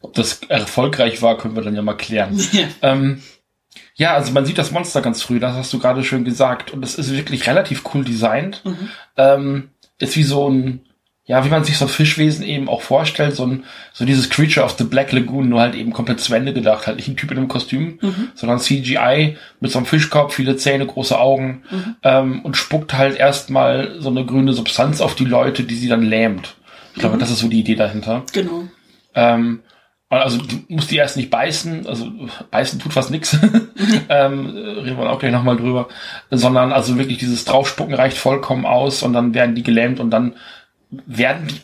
ob 0.00 0.14
das 0.14 0.40
erfolgreich 0.48 1.20
war, 1.20 1.36
können 1.36 1.54
wir 1.54 1.62
dann 1.62 1.76
ja 1.76 1.82
mal 1.82 1.96
klären. 1.96 2.40
Ja. 2.52 2.66
Ähm, 2.80 3.22
ja, 3.94 4.14
also 4.14 4.32
man 4.32 4.46
sieht 4.46 4.56
das 4.56 4.70
Monster 4.70 5.02
ganz 5.02 5.20
früh, 5.20 5.38
das 5.40 5.54
hast 5.54 5.72
du 5.74 5.78
gerade 5.78 6.02
schön 6.04 6.24
gesagt. 6.24 6.70
Und 6.70 6.82
es 6.82 6.94
ist 6.94 7.12
wirklich 7.12 7.46
relativ 7.46 7.82
cool 7.92 8.02
designt. 8.02 8.64
Mhm. 8.64 8.88
Ähm, 9.18 9.70
ist 9.98 10.16
wie 10.16 10.24
so 10.24 10.48
ein, 10.48 10.80
ja, 11.32 11.42
wie 11.46 11.48
man 11.48 11.64
sich 11.64 11.78
so 11.78 11.86
ein 11.86 11.88
Fischwesen 11.88 12.44
eben 12.44 12.68
auch 12.68 12.82
vorstellt, 12.82 13.34
so 13.34 13.46
ein, 13.46 13.64
so 13.94 14.04
dieses 14.04 14.28
Creature 14.28 14.66
of 14.66 14.72
the 14.76 14.84
Black 14.84 15.12
Lagoon, 15.12 15.48
nur 15.48 15.60
halt 15.60 15.74
eben 15.74 15.90
komplett 15.94 16.20
zu 16.20 16.34
Ende 16.34 16.52
gedacht. 16.52 16.86
Halt 16.86 16.98
nicht 16.98 17.08
ein 17.08 17.16
Typ 17.16 17.30
in 17.30 17.38
einem 17.38 17.48
Kostüm, 17.48 17.98
Mhm. 18.02 18.28
sondern 18.34 18.58
CGI 18.58 19.38
mit 19.58 19.70
so 19.70 19.78
einem 19.78 19.86
Fischkopf, 19.86 20.34
viele 20.34 20.56
Zähne, 20.58 20.84
große 20.84 21.18
Augen 21.18 21.62
Mhm. 21.70 21.96
ähm, 22.02 22.40
und 22.42 22.58
spuckt 22.58 22.92
halt 22.92 23.16
erstmal 23.16 23.94
so 23.98 24.10
eine 24.10 24.26
grüne 24.26 24.52
Substanz 24.52 25.00
auf 25.00 25.14
die 25.14 25.24
Leute, 25.24 25.62
die 25.64 25.74
sie 25.74 25.88
dann 25.88 26.02
lähmt. 26.02 26.54
Ich 26.94 27.00
glaube, 27.00 27.16
Mhm. 27.16 27.20
das 27.20 27.30
ist 27.30 27.38
so 27.38 27.48
die 27.48 27.60
Idee 27.60 27.76
dahinter. 27.76 28.24
Genau. 28.34 28.64
Ähm, 29.14 29.60
also 30.10 30.36
du 30.36 30.56
musst 30.68 30.90
die 30.90 30.96
erst 30.96 31.16
nicht 31.16 31.30
beißen, 31.30 31.86
also 31.86 32.12
beißen 32.50 32.78
tut 32.78 32.92
fast 32.92 33.10
nix. 33.10 33.32
ähm, 34.10 34.54
äh, 34.54 34.80
reden 34.82 34.98
wir 34.98 35.10
auch 35.10 35.18
gleich 35.18 35.32
nochmal 35.32 35.56
drüber. 35.56 35.88
Sondern 36.30 36.72
also 36.72 36.98
wirklich 36.98 37.16
dieses 37.16 37.46
Draufspucken 37.46 37.94
reicht 37.94 38.18
vollkommen 38.18 38.66
aus 38.66 39.02
und 39.02 39.14
dann 39.14 39.32
werden 39.32 39.54
die 39.54 39.62
gelähmt 39.62 39.98
und 39.98 40.10
dann 40.10 40.34
werden 41.06 41.48
die 41.48 41.60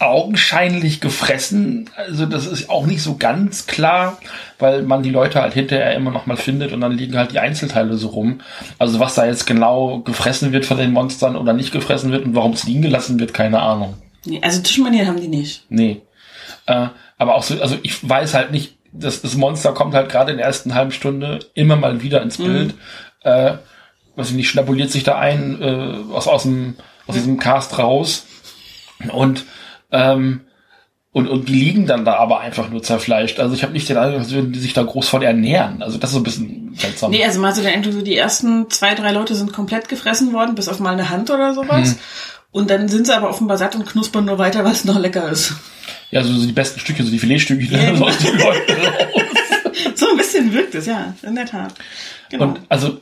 augenscheinlich 0.00 1.00
gefressen. 1.00 1.90
Also 1.96 2.26
das 2.26 2.46
ist 2.46 2.70
auch 2.70 2.86
nicht 2.86 3.02
so 3.02 3.16
ganz 3.16 3.66
klar, 3.66 4.18
weil 4.58 4.82
man 4.82 5.02
die 5.02 5.10
Leute 5.10 5.42
halt 5.42 5.54
hinterher 5.54 5.94
immer 5.94 6.12
noch 6.12 6.26
mal 6.26 6.36
findet 6.36 6.72
und 6.72 6.80
dann 6.80 6.92
liegen 6.92 7.16
halt 7.16 7.32
die 7.32 7.40
Einzelteile 7.40 7.96
so 7.96 8.08
rum. 8.08 8.40
Also 8.78 9.00
was 9.00 9.14
da 9.16 9.26
jetzt 9.26 9.46
genau 9.46 9.98
gefressen 10.00 10.52
wird 10.52 10.66
von 10.66 10.78
den 10.78 10.92
Monstern 10.92 11.36
oder 11.36 11.52
nicht 11.52 11.72
gefressen 11.72 12.12
wird 12.12 12.24
und 12.24 12.34
warum 12.34 12.52
es 12.52 12.64
liegen 12.64 12.82
gelassen 12.82 13.18
wird, 13.18 13.34
keine 13.34 13.60
Ahnung. 13.60 13.94
Nee, 14.24 14.40
also 14.42 14.62
Tischmanieren 14.62 15.08
haben 15.08 15.20
die 15.20 15.28
nicht. 15.28 15.64
Nee. 15.68 16.02
Äh, 16.66 16.88
aber 17.16 17.34
auch 17.34 17.42
so, 17.42 17.60
also 17.60 17.76
ich 17.82 18.08
weiß 18.08 18.34
halt 18.34 18.52
nicht, 18.52 18.76
das, 18.92 19.20
das 19.20 19.36
Monster 19.36 19.72
kommt 19.72 19.94
halt 19.94 20.10
gerade 20.10 20.30
in 20.30 20.38
der 20.38 20.46
ersten 20.46 20.74
halben 20.74 20.92
Stunde 20.92 21.40
immer 21.54 21.76
mal 21.76 22.02
wieder 22.02 22.22
ins 22.22 22.38
Bild. 22.38 22.74
Äh, 23.22 23.54
was 24.14 24.30
ich 24.30 24.36
nicht, 24.36 24.48
schnabuliert 24.48 24.90
sich 24.90 25.04
da 25.04 25.18
ein 25.18 25.60
äh, 25.60 26.14
aus, 26.14 26.28
aus, 26.28 26.42
dem, 26.42 26.76
aus 27.06 27.14
diesem 27.14 27.38
Cast 27.38 27.78
raus. 27.78 28.26
Und, 29.12 29.44
ähm, 29.92 30.42
und, 31.12 31.26
und 31.28 31.48
die 31.48 31.54
liegen 31.54 31.86
dann 31.86 32.04
da 32.04 32.16
aber 32.16 32.40
einfach 32.40 32.68
nur 32.68 32.82
zerfleischt. 32.82 33.40
Also 33.40 33.54
ich 33.54 33.62
habe 33.62 33.72
nicht 33.72 33.88
den 33.88 33.96
Eindruck, 33.96 34.20
als 34.20 34.32
würden 34.32 34.52
die 34.52 34.58
sich 34.58 34.74
da 34.74 34.82
groß 34.82 35.08
von 35.08 35.22
ernähren. 35.22 35.82
Also 35.82 35.98
das 35.98 36.10
ist 36.10 36.14
so 36.14 36.20
ein 36.20 36.24
bisschen 36.24 36.74
seltsam. 36.76 37.10
Nee, 37.10 37.24
also 37.24 37.40
mal 37.40 37.54
so 37.54 37.62
der 37.62 37.72
Eindruck, 37.72 37.94
so 37.94 38.02
die 38.02 38.16
ersten 38.16 38.70
zwei, 38.70 38.94
drei 38.94 39.12
Leute 39.12 39.34
sind 39.34 39.52
komplett 39.52 39.88
gefressen 39.88 40.32
worden, 40.32 40.54
bis 40.54 40.68
auf 40.68 40.80
mal 40.80 40.92
eine 40.92 41.08
Hand 41.10 41.30
oder 41.30 41.54
sowas. 41.54 41.90
Hm. 41.90 41.98
Und 42.50 42.70
dann 42.70 42.88
sind 42.88 43.06
sie 43.06 43.14
aber 43.16 43.28
offenbar 43.30 43.58
satt 43.58 43.74
und 43.74 43.86
knuspern 43.86 44.24
nur 44.24 44.38
weiter, 44.38 44.64
weil 44.64 44.72
es 44.72 44.84
noch 44.84 44.98
lecker 44.98 45.28
ist. 45.30 45.54
Ja, 46.10 46.22
so, 46.22 46.46
die 46.46 46.52
besten 46.52 46.80
Stücke, 46.80 47.02
so 47.02 47.10
die 47.10 47.18
Filetstücke, 47.18 47.64
die 47.64 47.74
Ja, 47.74 47.90
genau. 47.90 48.06
aus 48.06 48.18
den 48.18 48.38
Leuten 48.38 48.72
raus. 48.82 49.22
So 49.94 50.10
ein 50.10 50.16
bisschen 50.16 50.52
wirkt 50.52 50.74
es, 50.74 50.86
ja, 50.86 51.14
in 51.22 51.34
der 51.34 51.46
Tat. 51.46 51.74
Genau. 52.30 52.44
Und 52.44 52.60
also 52.68 53.00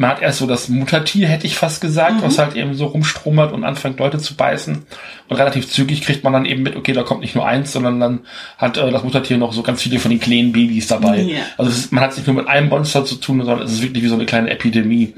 man 0.00 0.08
hat 0.08 0.22
erst 0.22 0.38
so 0.38 0.46
das 0.46 0.70
Muttertier, 0.70 1.28
hätte 1.28 1.46
ich 1.46 1.56
fast 1.56 1.82
gesagt, 1.82 2.22
was 2.22 2.38
halt 2.38 2.56
eben 2.56 2.72
so 2.72 2.86
rumstromert 2.86 3.52
und 3.52 3.64
anfängt 3.64 3.98
Leute 3.98 4.16
zu 4.16 4.34
beißen. 4.34 4.86
Und 5.28 5.36
relativ 5.36 5.68
zügig 5.68 6.00
kriegt 6.00 6.24
man 6.24 6.32
dann 6.32 6.46
eben 6.46 6.62
mit, 6.62 6.74
okay, 6.74 6.94
da 6.94 7.02
kommt 7.02 7.20
nicht 7.20 7.34
nur 7.34 7.46
eins, 7.46 7.72
sondern 7.72 8.00
dann 8.00 8.20
hat 8.56 8.78
äh, 8.78 8.90
das 8.90 9.04
Muttertier 9.04 9.36
noch 9.36 9.52
so 9.52 9.62
ganz 9.62 9.82
viele 9.82 9.98
von 9.98 10.10
den 10.10 10.18
kleinen 10.18 10.52
Babys 10.52 10.86
dabei. 10.86 11.20
Ja. 11.20 11.40
Also 11.58 11.70
ist, 11.70 11.92
man 11.92 12.02
hat 12.02 12.12
es 12.12 12.16
nicht 12.16 12.26
nur 12.26 12.36
mit 12.36 12.48
einem 12.48 12.70
Monster 12.70 13.04
zu 13.04 13.16
tun, 13.16 13.44
sondern 13.44 13.66
es 13.66 13.74
ist 13.74 13.82
wirklich 13.82 14.02
wie 14.02 14.08
so 14.08 14.14
eine 14.14 14.24
kleine 14.24 14.48
Epidemie, 14.48 15.12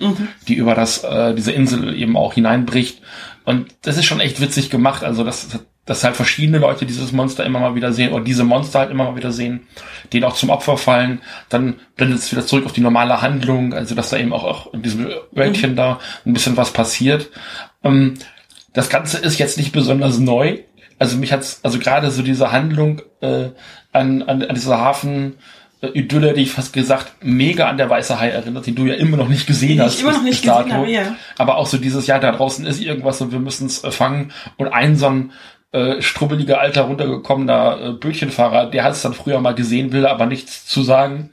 die 0.48 0.54
über 0.54 0.74
das 0.74 1.04
äh, 1.04 1.32
diese 1.32 1.52
Insel 1.52 1.94
eben 1.96 2.16
auch 2.16 2.34
hineinbricht. 2.34 3.02
Und 3.44 3.68
das 3.82 3.96
ist 3.96 4.06
schon 4.06 4.18
echt 4.18 4.40
witzig 4.40 4.68
gemacht. 4.68 5.04
Also 5.04 5.22
das 5.22 5.46
dass 5.84 6.04
halt 6.04 6.14
verschiedene 6.14 6.58
Leute 6.58 6.86
dieses 6.86 7.12
Monster 7.12 7.44
immer 7.44 7.58
mal 7.58 7.74
wieder 7.74 7.92
sehen 7.92 8.12
oder 8.12 8.22
diese 8.22 8.44
Monster 8.44 8.80
halt 8.80 8.90
immer 8.90 9.04
mal 9.04 9.16
wieder 9.16 9.32
sehen, 9.32 9.66
denen 10.12 10.24
auch 10.24 10.34
zum 10.34 10.50
Opfer 10.50 10.76
fallen, 10.76 11.20
dann 11.48 11.74
blendet 11.96 12.20
es 12.20 12.30
wieder 12.30 12.46
zurück 12.46 12.66
auf 12.66 12.72
die 12.72 12.80
normale 12.80 13.20
Handlung, 13.20 13.74
also 13.74 13.94
dass 13.94 14.10
da 14.10 14.16
eben 14.16 14.32
auch, 14.32 14.44
auch 14.44 14.72
in 14.72 14.82
diesem 14.82 15.08
Wäldchen 15.32 15.74
da 15.74 15.98
ein 16.24 16.34
bisschen 16.34 16.56
was 16.56 16.72
passiert. 16.72 17.30
Ähm, 17.82 18.14
das 18.72 18.90
Ganze 18.90 19.18
ist 19.18 19.38
jetzt 19.38 19.58
nicht 19.58 19.72
besonders 19.72 20.18
neu. 20.18 20.58
Also 20.98 21.16
mich 21.16 21.32
hat's, 21.32 21.60
also 21.64 21.80
gerade 21.80 22.10
so 22.10 22.22
diese 22.22 22.52
Handlung 22.52 23.02
äh, 23.20 23.48
an, 23.92 24.22
an, 24.22 24.42
an 24.42 24.54
dieser 24.54 24.78
Hafen 24.78 25.34
äh, 25.80 25.88
Idylle, 25.88 26.32
die 26.32 26.42
ich 26.42 26.52
fast 26.52 26.72
gesagt, 26.72 27.12
mega 27.22 27.68
an 27.68 27.76
der 27.76 27.90
Weiße 27.90 28.20
Hai 28.20 28.28
erinnert, 28.28 28.66
die 28.66 28.74
du 28.74 28.86
ja 28.86 28.94
immer 28.94 29.16
noch 29.16 29.28
nicht 29.28 29.48
gesehen 29.48 29.80
hast. 29.80 29.96
ich 29.96 30.02
immer 30.02 30.12
noch 30.12 30.22
nicht 30.22 30.42
gesehen 30.42 30.72
habe, 30.72 30.88
ja. 30.88 31.16
Aber 31.38 31.56
auch 31.56 31.66
so 31.66 31.76
dieses, 31.76 32.06
ja, 32.06 32.20
da 32.20 32.30
draußen 32.30 32.64
ist 32.66 32.80
irgendwas 32.80 33.20
und 33.20 33.32
wir 33.32 33.40
müssen 33.40 33.66
es 33.66 33.78
fangen. 33.90 34.32
Und 34.56 34.68
ein 34.68 34.94
so 34.96 35.06
ein 35.06 35.32
äh, 35.72 36.02
strubbeliger, 36.02 36.60
alter, 36.60 36.82
runtergekommener 36.82 37.78
äh, 37.82 37.92
Bötchenfahrer, 37.92 38.66
der 38.70 38.84
hat 38.84 38.92
es 38.92 39.02
dann 39.02 39.14
früher 39.14 39.40
mal 39.40 39.54
gesehen, 39.54 39.92
will 39.92 40.06
aber 40.06 40.26
nichts 40.26 40.66
zu 40.66 40.82
sagen. 40.82 41.30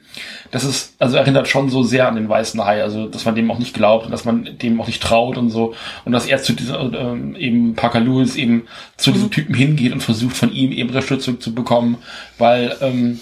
Das 0.50 0.64
ist, 0.64 0.94
also 0.98 1.18
erinnert 1.18 1.46
schon 1.46 1.68
so 1.68 1.82
sehr 1.82 2.08
an 2.08 2.16
den 2.16 2.28
weißen 2.28 2.64
Hai, 2.64 2.82
also 2.82 3.06
dass 3.06 3.26
man 3.26 3.34
dem 3.34 3.50
auch 3.50 3.58
nicht 3.58 3.74
glaubt 3.74 4.06
und 4.06 4.12
dass 4.12 4.24
man 4.24 4.58
dem 4.58 4.80
auch 4.80 4.86
nicht 4.86 5.02
traut 5.02 5.36
und 5.36 5.50
so. 5.50 5.74
Und 6.06 6.12
dass 6.12 6.26
er 6.26 6.42
zu 6.42 6.54
dieser, 6.54 6.80
ähm, 6.80 7.36
eben 7.36 7.74
Parker 7.74 8.00
Lewis 8.00 8.34
eben 8.34 8.66
zu 8.96 9.12
diesem 9.12 9.30
Typen 9.30 9.54
hingeht 9.54 9.92
und 9.92 10.00
versucht 10.00 10.36
von 10.36 10.52
ihm 10.52 10.72
eben 10.72 10.88
Unterstützung 10.88 11.38
zu 11.40 11.54
bekommen, 11.54 11.98
weil 12.38 12.74
ähm, 12.80 13.20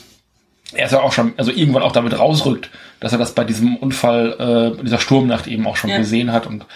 er 0.75 0.87
ist 0.87 0.93
ja 0.93 1.01
auch 1.01 1.13
schon, 1.13 1.33
also 1.37 1.51
irgendwann 1.51 1.83
auch 1.83 1.93
damit 1.93 2.19
rausrückt, 2.19 2.71
dass 3.01 3.13
er 3.13 3.19
das 3.19 3.33
bei 3.33 3.45
diesem 3.45 3.77
Unfall, 3.77 4.75
äh, 4.79 4.83
dieser 4.85 4.99
Sturmnacht 4.99 5.47
eben 5.47 5.67
auch 5.67 5.77
schon 5.77 5.91
Ja. 5.91 5.97
gesehen 5.99 6.33
hat 6.33 6.47
und 6.47 6.67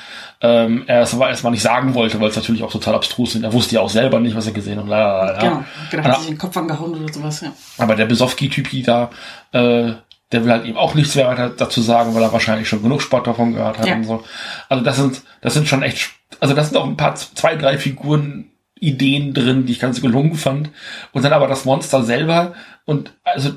ähm, 0.40 0.84
er 0.86 1.02
es 1.02 1.14
aber 1.14 1.28
erstmal 1.28 1.52
nicht 1.52 1.62
sagen 1.62 1.94
wollte, 1.94 2.20
weil 2.20 2.28
es 2.30 2.36
natürlich 2.36 2.62
auch 2.62 2.72
total 2.72 2.94
abstrus 2.94 3.34
ist. 3.34 3.42
Er 3.44 3.52
wusste 3.52 3.76
ja 3.76 3.80
auch 3.80 3.90
selber 3.90 4.18
nicht, 4.18 4.34
was 4.34 4.46
er 4.46 4.52
gesehen 4.52 4.78
hat. 4.78 4.88
Lalalala. 4.88 5.38
Genau. 5.40 5.64
Aber- 6.04 6.08
hat 6.12 6.18
sich 6.20 6.28
den 6.30 6.38
Kopf 6.38 6.56
angehauen 6.56 6.94
oder 6.94 7.12
sowas, 7.12 7.40
ja. 7.42 7.52
aber 7.78 7.94
der 7.94 8.06
Besowski-Typi 8.06 8.82
da, 8.82 9.10
äh, 9.52 9.92
der 10.32 10.44
will 10.44 10.50
halt 10.50 10.64
eben 10.64 10.78
auch 10.78 10.94
nichts 10.94 11.14
mehr 11.14 11.28
weiter 11.28 11.50
dazu 11.50 11.82
sagen, 11.82 12.14
weil 12.14 12.22
er 12.22 12.32
wahrscheinlich 12.32 12.66
schon 12.68 12.82
genug 12.82 13.02
Sport 13.02 13.26
davon 13.26 13.52
gehört 13.52 13.78
hat 13.78 13.86
Ja. 13.86 13.94
und 13.96 14.04
so. 14.04 14.24
Also 14.70 14.82
das 14.82 14.96
sind, 14.96 15.22
das 15.42 15.52
sind 15.54 15.68
schon 15.68 15.82
echt, 15.82 16.10
also 16.40 16.54
das 16.54 16.70
sind 16.70 16.78
auch 16.78 16.86
ein 16.86 16.96
paar, 16.96 17.14
zwei, 17.14 17.54
drei 17.56 17.76
Figuren, 17.76 18.46
Ideen 18.82 19.32
drin, 19.32 19.64
die 19.66 19.72
ich 19.72 19.80
ganz 19.80 20.00
gelungen 20.00 20.34
fand. 20.34 20.70
Und 21.12 21.24
dann 21.24 21.32
aber 21.32 21.46
das 21.46 21.64
Monster 21.64 22.02
selber 22.02 22.54
und 22.84 23.12
also 23.24 23.52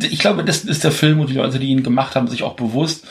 ich 0.00 0.18
glaube, 0.18 0.44
das 0.44 0.64
ist 0.64 0.84
der 0.84 0.92
Film 0.92 1.20
und 1.20 1.30
die 1.30 1.34
Leute, 1.34 1.58
die 1.58 1.68
ihn 1.68 1.82
gemacht 1.84 2.16
haben, 2.16 2.26
sich 2.26 2.42
auch 2.42 2.54
bewusst, 2.54 3.06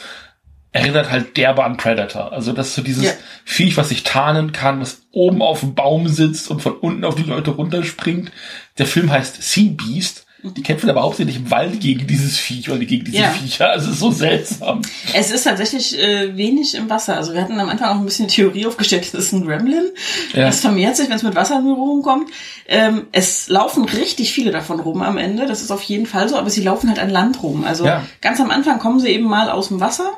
erinnert 0.73 1.09
halt 1.11 1.37
derbe 1.37 1.63
an 1.63 1.77
Predator. 1.77 2.33
Also 2.33 2.51
das 2.51 2.69
ist 2.69 2.75
so 2.75 2.81
dieses 2.81 3.05
Ja. 3.05 3.11
Viech, 3.45 3.77
was 3.77 3.89
sich 3.89 4.03
tarnen 4.03 4.51
kann, 4.51 4.81
was 4.81 5.03
oben 5.11 5.41
auf 5.41 5.61
dem 5.61 5.75
Baum 5.75 6.07
sitzt 6.07 6.49
und 6.49 6.61
von 6.61 6.73
unten 6.73 7.05
auf 7.05 7.15
die 7.15 7.23
Leute 7.23 7.51
runterspringt. 7.51 8.31
Der 8.79 8.87
Film 8.87 9.11
heißt 9.11 9.41
Sea 9.41 9.71
Beast. 9.71 10.22
Die 10.43 10.61
kämpfen 10.61 10.89
aber 10.89 11.03
hauptsächlich 11.03 11.37
im 11.37 11.49
Wald 11.49 11.79
gegen 11.79 12.05
dieses 12.05 12.37
Viech 12.37 12.69
oder 12.69 12.79
gegen 12.83 13.05
diese 13.05 13.17
Ja. 13.17 13.29
Viecher. 13.29 13.69
Also 13.69 13.87
es 13.87 13.93
ist 13.93 13.99
so 14.01 14.11
seltsam. 14.11 14.81
Es 15.13 15.31
ist 15.31 15.43
tatsächlich 15.43 15.97
äh, 15.97 16.35
wenig 16.35 16.75
im 16.75 16.89
Wasser. 16.89 17.15
Also 17.15 17.33
wir 17.33 17.41
hatten 17.41 17.57
am 17.59 17.69
Anfang 17.69 17.89
auch 17.89 17.95
ein 17.99 18.03
bisschen 18.05 18.27
Theorie 18.27 18.65
aufgestellt, 18.65 19.05
das 19.13 19.25
ist 19.25 19.31
ein 19.31 19.45
Gremlin. 19.45 19.85
Ja. 20.33 20.49
Es 20.49 20.59
vermehrt 20.59 20.97
sich, 20.97 21.07
wenn 21.09 21.15
es 21.15 21.23
mit 21.23 21.35
Wasser 21.35 21.59
in 21.59 21.63
Berührung 21.65 22.01
kommt. 22.01 22.29
Ähm, 22.67 23.07
es 23.13 23.47
laufen 23.47 23.85
richtig 23.85 24.33
viele 24.33 24.51
davon 24.51 24.81
rum 24.81 25.01
am 25.01 25.17
Ende. 25.17 25.45
Das 25.45 25.61
ist 25.61 25.71
auf 25.71 25.83
jeden 25.83 26.05
Fall 26.05 26.27
so, 26.27 26.35
aber 26.37 26.49
sie 26.49 26.61
laufen 26.61 26.89
halt 26.89 26.99
an 26.99 27.09
Land 27.09 27.41
rum. 27.41 27.63
Also 27.63 27.85
Ja. 27.85 28.03
ganz 28.19 28.41
am 28.41 28.51
Anfang 28.51 28.79
kommen 28.79 28.99
sie 28.99 29.09
eben 29.09 29.25
mal 29.25 29.49
aus 29.49 29.69
dem 29.69 29.79
Wasser. 29.79 30.11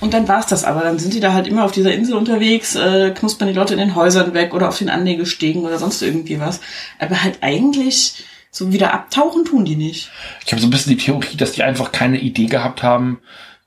Und 0.00 0.12
dann 0.14 0.28
war's 0.28 0.46
das 0.46 0.64
aber. 0.64 0.80
Dann 0.82 0.98
sind 0.98 1.14
die 1.14 1.20
da 1.20 1.32
halt 1.32 1.46
immer 1.46 1.64
auf 1.64 1.72
dieser 1.72 1.92
Insel 1.92 2.14
unterwegs, 2.16 2.74
äh, 2.76 3.12
knuspern 3.16 3.48
die 3.48 3.54
Leute 3.54 3.72
in 3.74 3.80
den 3.80 3.94
Häusern 3.94 4.34
weg 4.34 4.52
oder 4.54 4.68
auf 4.68 4.78
den 4.78 4.90
Anlegestegen 4.90 5.62
oder 5.64 5.78
sonst 5.78 6.02
irgendwie 6.02 6.38
was. 6.40 6.60
Aber 6.98 7.22
halt 7.22 7.38
eigentlich 7.42 8.24
so 8.56 8.72
wieder 8.72 8.94
abtauchen 8.94 9.44
tun 9.44 9.64
die 9.64 9.76
nicht. 9.76 10.10
Ich 10.44 10.52
habe 10.52 10.60
so 10.60 10.66
ein 10.66 10.70
bisschen 10.70 10.96
die 10.96 11.04
Theorie, 11.04 11.36
dass 11.36 11.52
die 11.52 11.62
einfach 11.62 11.92
keine 11.92 12.18
Idee 12.18 12.46
gehabt 12.46 12.82
haben, 12.82 13.18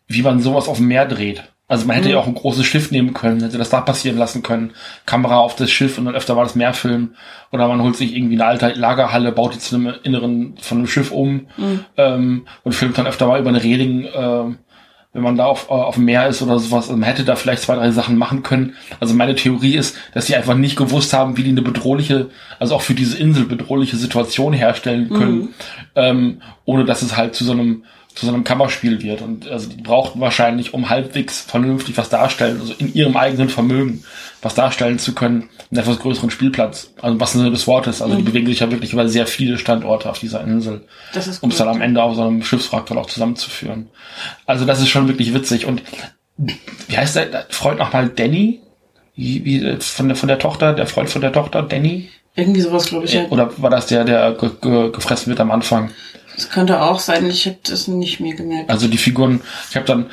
wie 0.08 0.24
man 0.24 0.41
sowas 0.41 0.67
auf 0.67 0.77
dem 0.77 0.88
Meer 0.88 1.05
dreht. 1.05 1.43
Also 1.67 1.86
man 1.86 1.96
hätte 1.96 2.10
ja 2.10 2.17
auch 2.17 2.25
ein 2.25 2.34
großes 2.34 2.65
Schiff 2.65 2.89
nehmen 2.89 3.13
können, 3.13 3.43
hätte 3.43 3.60
das 3.60 3.69
da 3.69 3.81
passieren 3.81 4.17
lassen 4.17 4.41
können. 4.41 4.72
Kamera 5.05 5.38
auf 5.38 5.55
das 5.55 5.69
Schiff 5.69 6.00
und 6.00 6.05
dann 6.05 6.15
öfter 6.15 6.34
mal 6.34 6.43
das 6.43 6.55
Meer 6.55 6.74
filmen. 6.74 7.15
Oder 7.51 7.67
man 7.67 7.84
holt 7.84 7.96
sich 7.96 8.15
irgendwie 8.15 8.34
eine 8.34 8.46
alte 8.46 8.69
Lagerhalle, 8.69 9.31
baut 9.31 9.53
die 9.53 9.60
zu 9.60 9.75
einem 9.75 9.93
Inneren 10.01 10.58
von 10.60 10.79
einem 10.79 10.88
Schiff 10.88 11.12
um 11.12 11.46
ähm, 11.96 12.48
und 12.63 12.74
filmt 12.74 12.98
dann 12.98 13.05
öfter 13.05 13.27
mal 13.27 13.39
über 13.39 13.50
eine 13.50 13.63
Reling, 13.63 14.08
ähm, 14.12 14.58
wenn 15.13 15.24
man 15.24 15.38
da 15.38 15.46
auf, 15.46 15.70
äh, 15.70 15.74
auf 15.74 15.96
dem 15.96 16.06
Meer 16.06 16.28
ist 16.28 16.42
oder 16.42 16.60
sowas. 16.60 16.89
Man 16.89 17.04
hätte 17.04 17.24
da 17.24 17.36
vielleicht 17.36 17.63
zwei, 17.63 17.75
drei 17.75 17.92
Sachen 17.92 18.18
machen 18.18 18.44
können. 18.44 18.75
Also 19.00 19.13
meine 19.16 19.36
Theorie 19.36 19.75
ist, 19.75 19.98
dass 20.13 20.28
die 20.28 20.36
einfach 20.36 20.56
nicht 20.56 20.75
gewusst 20.75 21.13
haben, 21.13 21.36
wie 21.36 21.44
die 21.44 21.50
eine 21.50 21.63
bedrohliche, 21.63 22.30
also 22.60 22.75
auch 22.75 22.82
für 22.82 22.94
diese 22.94 23.18
Insel 23.18 23.46
bedrohliche 23.46 23.98
Situation 23.98 24.54
herstellen 24.54 25.10
können, 25.10 25.50
ähm, 25.96 26.42
ohne 26.66 26.86
dass 26.86 27.01
es 27.01 27.18
halt 27.18 27.34
zu 27.34 27.44
so 27.44 27.54
einem 27.54 27.84
zu 28.20 28.26
so 28.26 28.34
einem 28.34 28.44
Kammerspiel 28.44 29.02
wird. 29.02 29.22
Und 29.22 29.48
also 29.48 29.70
die 29.70 29.82
brauchten 29.82 30.20
wahrscheinlich, 30.20 30.74
um 30.74 30.90
halbwegs 30.90 31.42
vernünftig 31.42 31.98
was 31.98 32.10
darstellen, 32.10 32.60
also 32.60 32.74
in 32.78 32.94
ihrem 32.94 33.16
eigenen 33.16 33.50
Vermögen 33.50 34.04
was 34.42 34.56
darstellen 34.56 35.00
zu 35.00 35.14
können, 35.14 35.50
einen 35.72 35.80
etwas 35.80 36.00
größeren 36.00 36.30
Spielplatz. 36.30 36.94
Also 37.02 37.20
was 37.20 37.32
Sinne 37.32 37.52
des 37.52 37.66
Wortes. 37.68 38.02
Also 38.02 38.16
die 38.16 38.24
bewegen 38.24 38.48
sich 38.48 38.60
ja 38.60 38.72
wirklich 38.72 38.94
über 38.94 39.08
sehr 39.08 39.26
viele 39.26 39.58
Standorte 39.58 40.10
auf 40.10 40.20
dieser 40.20 40.42
Insel 40.42 40.86
Das 41.14 41.28
ist 41.28 41.42
um 41.42 41.50
es 41.50 41.58
dann 41.58 41.70
am 41.70 41.82
Ende 41.82 42.04
auf 42.04 42.16
so 42.16 42.24
einem 42.24 42.44
Schiffswrack 42.44 42.86
dann 42.88 42.98
auch 42.98 43.08
zusammenzuführen. 43.08 43.88
Also 44.46 44.66
das 44.66 44.82
ist 44.82 44.90
schon 44.90 45.08
wirklich 45.08 45.34
witzig. 45.34 45.66
Und 45.66 45.82
wie 46.88 46.98
heißt 46.98 47.16
der, 47.16 47.46
Freund 47.50 47.80
nochmal 47.80 48.10
Danny? 48.10 48.62
Wie, 49.16 49.44
wie, 49.46 49.78
von, 49.80 50.08
der, 50.08 50.16
von 50.16 50.28
der 50.28 50.40
Tochter, 50.40 50.74
der 50.74 50.88
Freund 50.88 51.10
von 51.10 51.22
der 51.22 51.32
Tochter, 51.32 51.62
Danny? 51.62 52.10
Irgendwie 52.36 52.62
sowas, 52.62 52.88
glaube 52.88 53.06
ich. 53.06 53.14
Ja. 53.14 53.26
Oder 53.30 53.52
war 53.62 53.70
das 53.70 53.88
der, 53.88 54.06
der 54.06 54.34
ge, 54.34 54.50
ge, 54.62 54.92
gefressen 54.92 55.30
wird 55.30 55.40
am 55.40 55.52
Anfang? 55.52 55.92
Das 56.36 56.50
könnte 56.50 56.82
auch 56.82 57.00
sein, 57.00 57.30
ich 57.30 57.46
habe 57.46 57.58
das 57.64 57.88
nicht 57.88 58.20
mehr 58.20 58.36
gemerkt. 58.36 58.70
Also 58.70 58.88
die 58.88 58.98
Figuren, 58.98 59.42
ich 59.70 59.76
habe 59.76 59.86
dann 59.86 60.10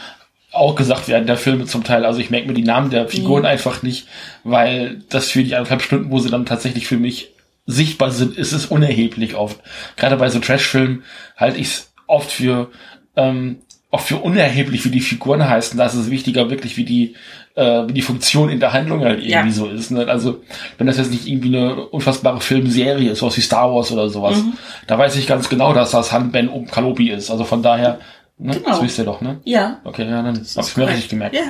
auch 0.53 0.75
gesagt 0.75 1.09
während 1.09 1.29
der 1.29 1.37
Filme 1.37 1.67
zum 1.67 1.85
Teil, 1.85 2.05
also 2.05 2.19
ich 2.19 2.31
merke 2.31 2.49
mir 2.49 2.55
die 2.55 2.63
Namen 2.63 2.91
der 2.91 3.09
Figuren 3.09 3.45
einfach 3.45 3.83
nicht, 3.83 4.09
weil 4.43 5.03
das 5.11 5.31
für 5.31 5.45
die 5.45 5.55
anderthalb 5.55 5.83
Stunden, 5.83 6.11
wo 6.11 6.19
sie 6.19 6.31
dann 6.31 6.47
tatsächlich 6.47 6.87
für 6.87 6.97
mich 6.97 7.33
sichtbar 7.67 8.11
sind, 8.11 8.37
ist 8.37 8.53
es 8.53 8.67
unerheblich 8.67 9.35
oft. 9.35 9.61
Gerade 9.97 10.17
bei 10.17 10.31
so 10.31 10.39
Trash-Filmen 10.39 11.05
halte 11.37 11.59
ich 11.59 11.67
es 11.67 11.93
oft 12.07 12.31
für 12.31 12.71
ähm, 13.17 13.59
auch 13.91 14.01
für 14.01 14.17
unerheblich, 14.17 14.85
wie 14.85 14.91
die 14.91 15.01
Figuren 15.01 15.49
heißen. 15.49 15.79
Da 15.79 15.87
ist 15.87 15.95
es 15.95 16.11
wichtiger 16.11 16.51
wirklich, 16.51 16.77
wie 16.77 16.85
die 16.85 17.15
äh, 17.57 17.89
wie 17.89 17.93
die 17.95 18.03
Funktion 18.03 18.49
in 18.51 18.61
der 18.61 18.73
Handlung 18.73 19.01
halt 19.05 19.19
irgendwie 19.21 19.49
Ja. 19.49 19.51
so 19.51 19.67
ist. 19.67 19.91
Ne? 19.91 20.07
Also 20.07 20.43
wenn 20.79 20.87
das 20.87 20.99
jetzt 20.99 21.11
nicht 21.11 21.27
irgendwie 21.27 21.57
eine 21.57 21.75
unfassbare 21.87 22.41
Filmserie 22.41 23.11
ist, 23.11 23.19
sowas 23.21 23.37
wie 23.37 23.41
Star 23.41 23.73
Wars 23.75 23.91
oder 23.91 24.09
sowas, 24.09 24.37
Mhm. 24.37 24.53
da 24.87 24.97
weiß 24.99 25.17
ich 25.17 25.27
ganz 25.27 25.49
genau, 25.49 25.73
dass 25.73 25.91
das 25.91 26.13
Han 26.13 26.31
Ben 26.33 26.49
um 26.49 26.67
Kalobi 26.67 27.11
ist. 27.11 27.31
Also 27.31 27.45
von 27.45 27.63
daher, 27.63 27.99
ne? 28.39 28.53
Genau. 28.55 28.69
das 28.71 28.83
wisst 28.83 28.99
ihr 28.99 29.05
doch, 29.05 29.21
ne? 29.23 29.41
Ja. 29.45 29.81
Okay, 29.85 30.09
ja, 30.09 30.23
dann 30.23 30.37
ist 30.37 30.57
hab's 30.57 30.77
mir 30.77 30.87
richtig 30.87 31.09
gemerkt. 31.09 31.35
Ja. 31.35 31.43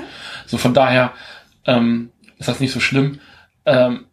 So 0.47 0.57
von 0.59 0.73
daher 0.75 1.13
ähm, 1.67 2.11
ist 2.39 2.49
das 2.49 2.61
nicht 2.61 2.73
so 2.73 2.81
schlimm. 2.81 3.19
Ähm, 3.65 4.07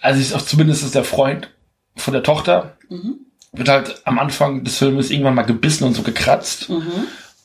also 0.00 0.36
auch 0.36 0.42
zumindest 0.42 0.82
ist 0.84 0.94
der 0.94 1.04
Freund 1.04 1.50
von 1.96 2.12
der 2.14 2.22
Tochter 2.24 2.76
Mhm. 2.88 3.20
wird 3.52 3.68
halt 3.68 4.02
am 4.04 4.18
Anfang 4.18 4.64
des 4.64 4.78
Filmes 4.78 5.10
irgendwann 5.10 5.34
mal 5.34 5.42
gebissen 5.42 5.84
und 5.84 5.94
so 5.94 6.02
gekratzt. 6.02 6.68
Mhm. 6.68 6.82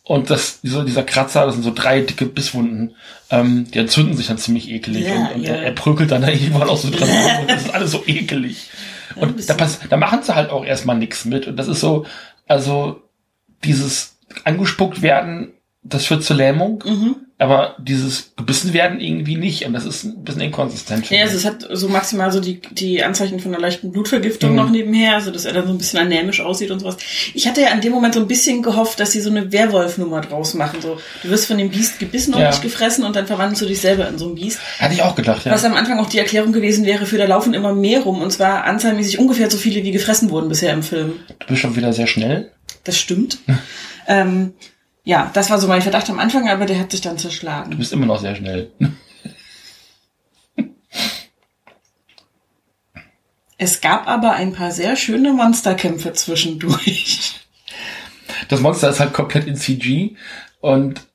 Und 0.06 0.30
das, 0.30 0.60
dieser, 0.60 0.84
dieser 0.84 1.04
Kratzer, 1.04 1.46
das 1.46 1.56
sind 1.56 1.64
so 1.64 1.74
drei 1.74 2.02
dicke 2.02 2.26
Bisswunden, 2.26 2.96
ähm, 3.30 3.72
die 3.72 3.80
entzünden 3.80 4.18
sich 4.18 4.28
dann 4.28 4.38
ziemlich 4.38 4.70
ekelig. 4.70 5.06
Ja, 5.06 5.16
und 5.16 5.36
und 5.36 5.44
ja. 5.44 5.54
er, 5.54 5.64
er 5.64 5.72
prügelt 5.72 6.12
dann 6.12 6.22
da 6.22 6.28
irgendwann 6.30 6.70
auch 6.70 6.78
so 6.78 6.90
dran 6.90 7.10
rum 7.10 7.42
und 7.42 7.50
das 7.50 7.62
ist 7.62 7.74
alles 7.74 7.92
so 7.92 8.04
ekelig. 8.06 8.70
Und 9.16 9.50
da, 9.50 9.54
pass, 9.54 9.80
da 9.90 9.96
machen 9.96 10.24
sie 10.24 10.36
halt 10.36 10.50
auch 10.50 10.66
erstmal 10.66 10.98
nichts 10.98 11.24
mit. 11.24 11.48
Und 11.48 11.56
das 11.56 11.68
ist 11.68 11.80
so, 11.80 12.06
also 12.48 13.02
dieses 13.64 14.18
angespuckt 14.44 15.02
werden, 15.02 15.54
das 15.86 16.06
führt 16.06 16.24
zur 16.24 16.38
Lähmung, 16.38 16.82
Mhm. 16.86 17.16
aber 17.40 17.76
dieses 17.78 18.32
gebissen 18.38 18.72
werden 18.74 19.02
irgendwie 19.02 19.36
nicht. 19.36 19.66
Und 19.66 19.74
das 19.74 19.86
ist 19.86 20.06
ein 20.06 20.24
bisschen 20.24 20.42
inkonsistent. 20.42 21.10
Ja, 21.10 21.24
also 21.24 21.36
es 21.36 21.44
hat 21.44 21.68
so 21.72 21.90
maximal 21.90 22.32
so 22.32 22.40
die, 22.40 22.62
die 22.72 23.04
Anzeichen 23.04 23.42
von 23.42 23.52
einer 23.54 23.60
leichten 23.62 23.92
Blutvergiftung 23.92 24.52
Mhm. 24.52 24.56
noch 24.56 24.70
nebenher, 24.70 25.16
also 25.16 25.30
dass 25.30 25.44
er 25.44 25.52
dann 25.52 25.68
so 25.68 25.74
ein 25.74 25.78
bisschen 25.78 26.00
anämisch 26.00 26.40
aussieht 26.40 26.72
und 26.72 26.80
sowas. 26.80 26.96
Ich 27.34 27.46
hatte 27.48 27.60
ja 27.62 27.68
an 27.72 27.82
dem 27.82 27.92
Moment 27.92 28.14
so 28.14 28.22
ein 28.22 28.28
bisschen 28.28 28.64
gehofft, 28.64 29.00
dass 29.02 29.12
sie 29.12 29.20
so 29.20 29.30
eine 29.30 29.52
Werwolf-Nummer 29.52 30.22
draus 30.22 30.54
machen. 30.54 30.80
So, 30.82 30.98
du 31.22 31.30
wirst 31.30 31.48
von 31.48 31.58
dem 31.58 31.70
Biest 31.70 32.00
gebissen 32.00 32.34
und 32.34 32.40
Ja. 32.40 32.50
nicht 32.50 32.62
gefressen 32.62 33.04
und 33.04 33.16
dann 33.18 33.28
verwandelst 33.28 33.62
du 33.62 33.66
dich 33.66 33.82
selber 33.82 34.08
in 34.08 34.18
so 34.18 34.30
ein 34.30 34.36
Biest. 34.36 34.60
Hatte 34.80 34.94
ich 34.94 35.02
auch 35.02 35.16
gedacht, 35.16 35.46
ja. 35.46 35.52
Was 35.52 35.66
am 35.66 35.74
Anfang 35.74 36.00
auch 36.00 36.08
die 36.08 36.20
Erklärung 36.20 36.54
gewesen 36.54 36.86
wäre 36.86 37.06
für, 37.06 37.18
da 37.18 37.26
laufen 37.26 37.54
immer 37.54 37.74
mehr 37.74 38.00
rum 38.04 38.22
und 38.22 38.32
zwar 38.32 38.64
anzahlmäßig 38.64 39.20
ungefähr 39.20 39.52
so 39.52 39.58
viele, 39.58 39.84
wie 39.84 39.92
gefressen 39.92 40.30
wurden 40.30 40.48
bisher 40.48 40.72
im 40.72 40.82
Film. 40.84 41.16
Du 41.40 41.48
bist 41.48 41.62
schon 41.62 41.76
wieder 41.76 41.92
sehr 41.92 42.08
schnell. 42.08 42.52
Das 42.86 42.98
stimmt. 42.98 43.40
ähm, 44.08 44.54
ja, 45.04 45.30
das 45.34 45.50
war 45.50 45.60
so 45.60 45.68
mein 45.68 45.82
Verdacht 45.82 46.10
am 46.10 46.20
Anfang, 46.20 46.50
aber 46.50 46.66
der 46.66 46.80
hat 46.80 46.92
sich 46.92 47.02
dann 47.02 47.18
Du 47.18 47.22
zerschlagen. 47.24 47.78
bist 47.78 47.94
immer 47.94 48.06
noch 48.06 48.20
sehr 48.20 48.36
schnell. 48.36 48.72
Es 53.58 53.80
gab 53.80 54.08
aber 54.10 54.34
ein 54.34 54.52
paar 54.52 54.72
sehr 54.72 54.98
schöne 54.98 55.32
Monsterkämpfe 55.32 56.12
zwischendurch. 56.12 57.36
Das 58.50 58.60
Monster 58.60 58.90
ist 58.90 59.00
halt 59.00 59.14
komplett 59.14 59.48
in 59.48 59.56
CG 59.56 60.16
und 60.60 61.08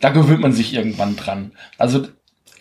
da 0.00 0.08
gewöhnt 0.10 0.40
man 0.40 0.52
sich 0.52 0.74
irgendwann 0.74 1.14
dran. 1.14 1.52
Also 1.78 2.08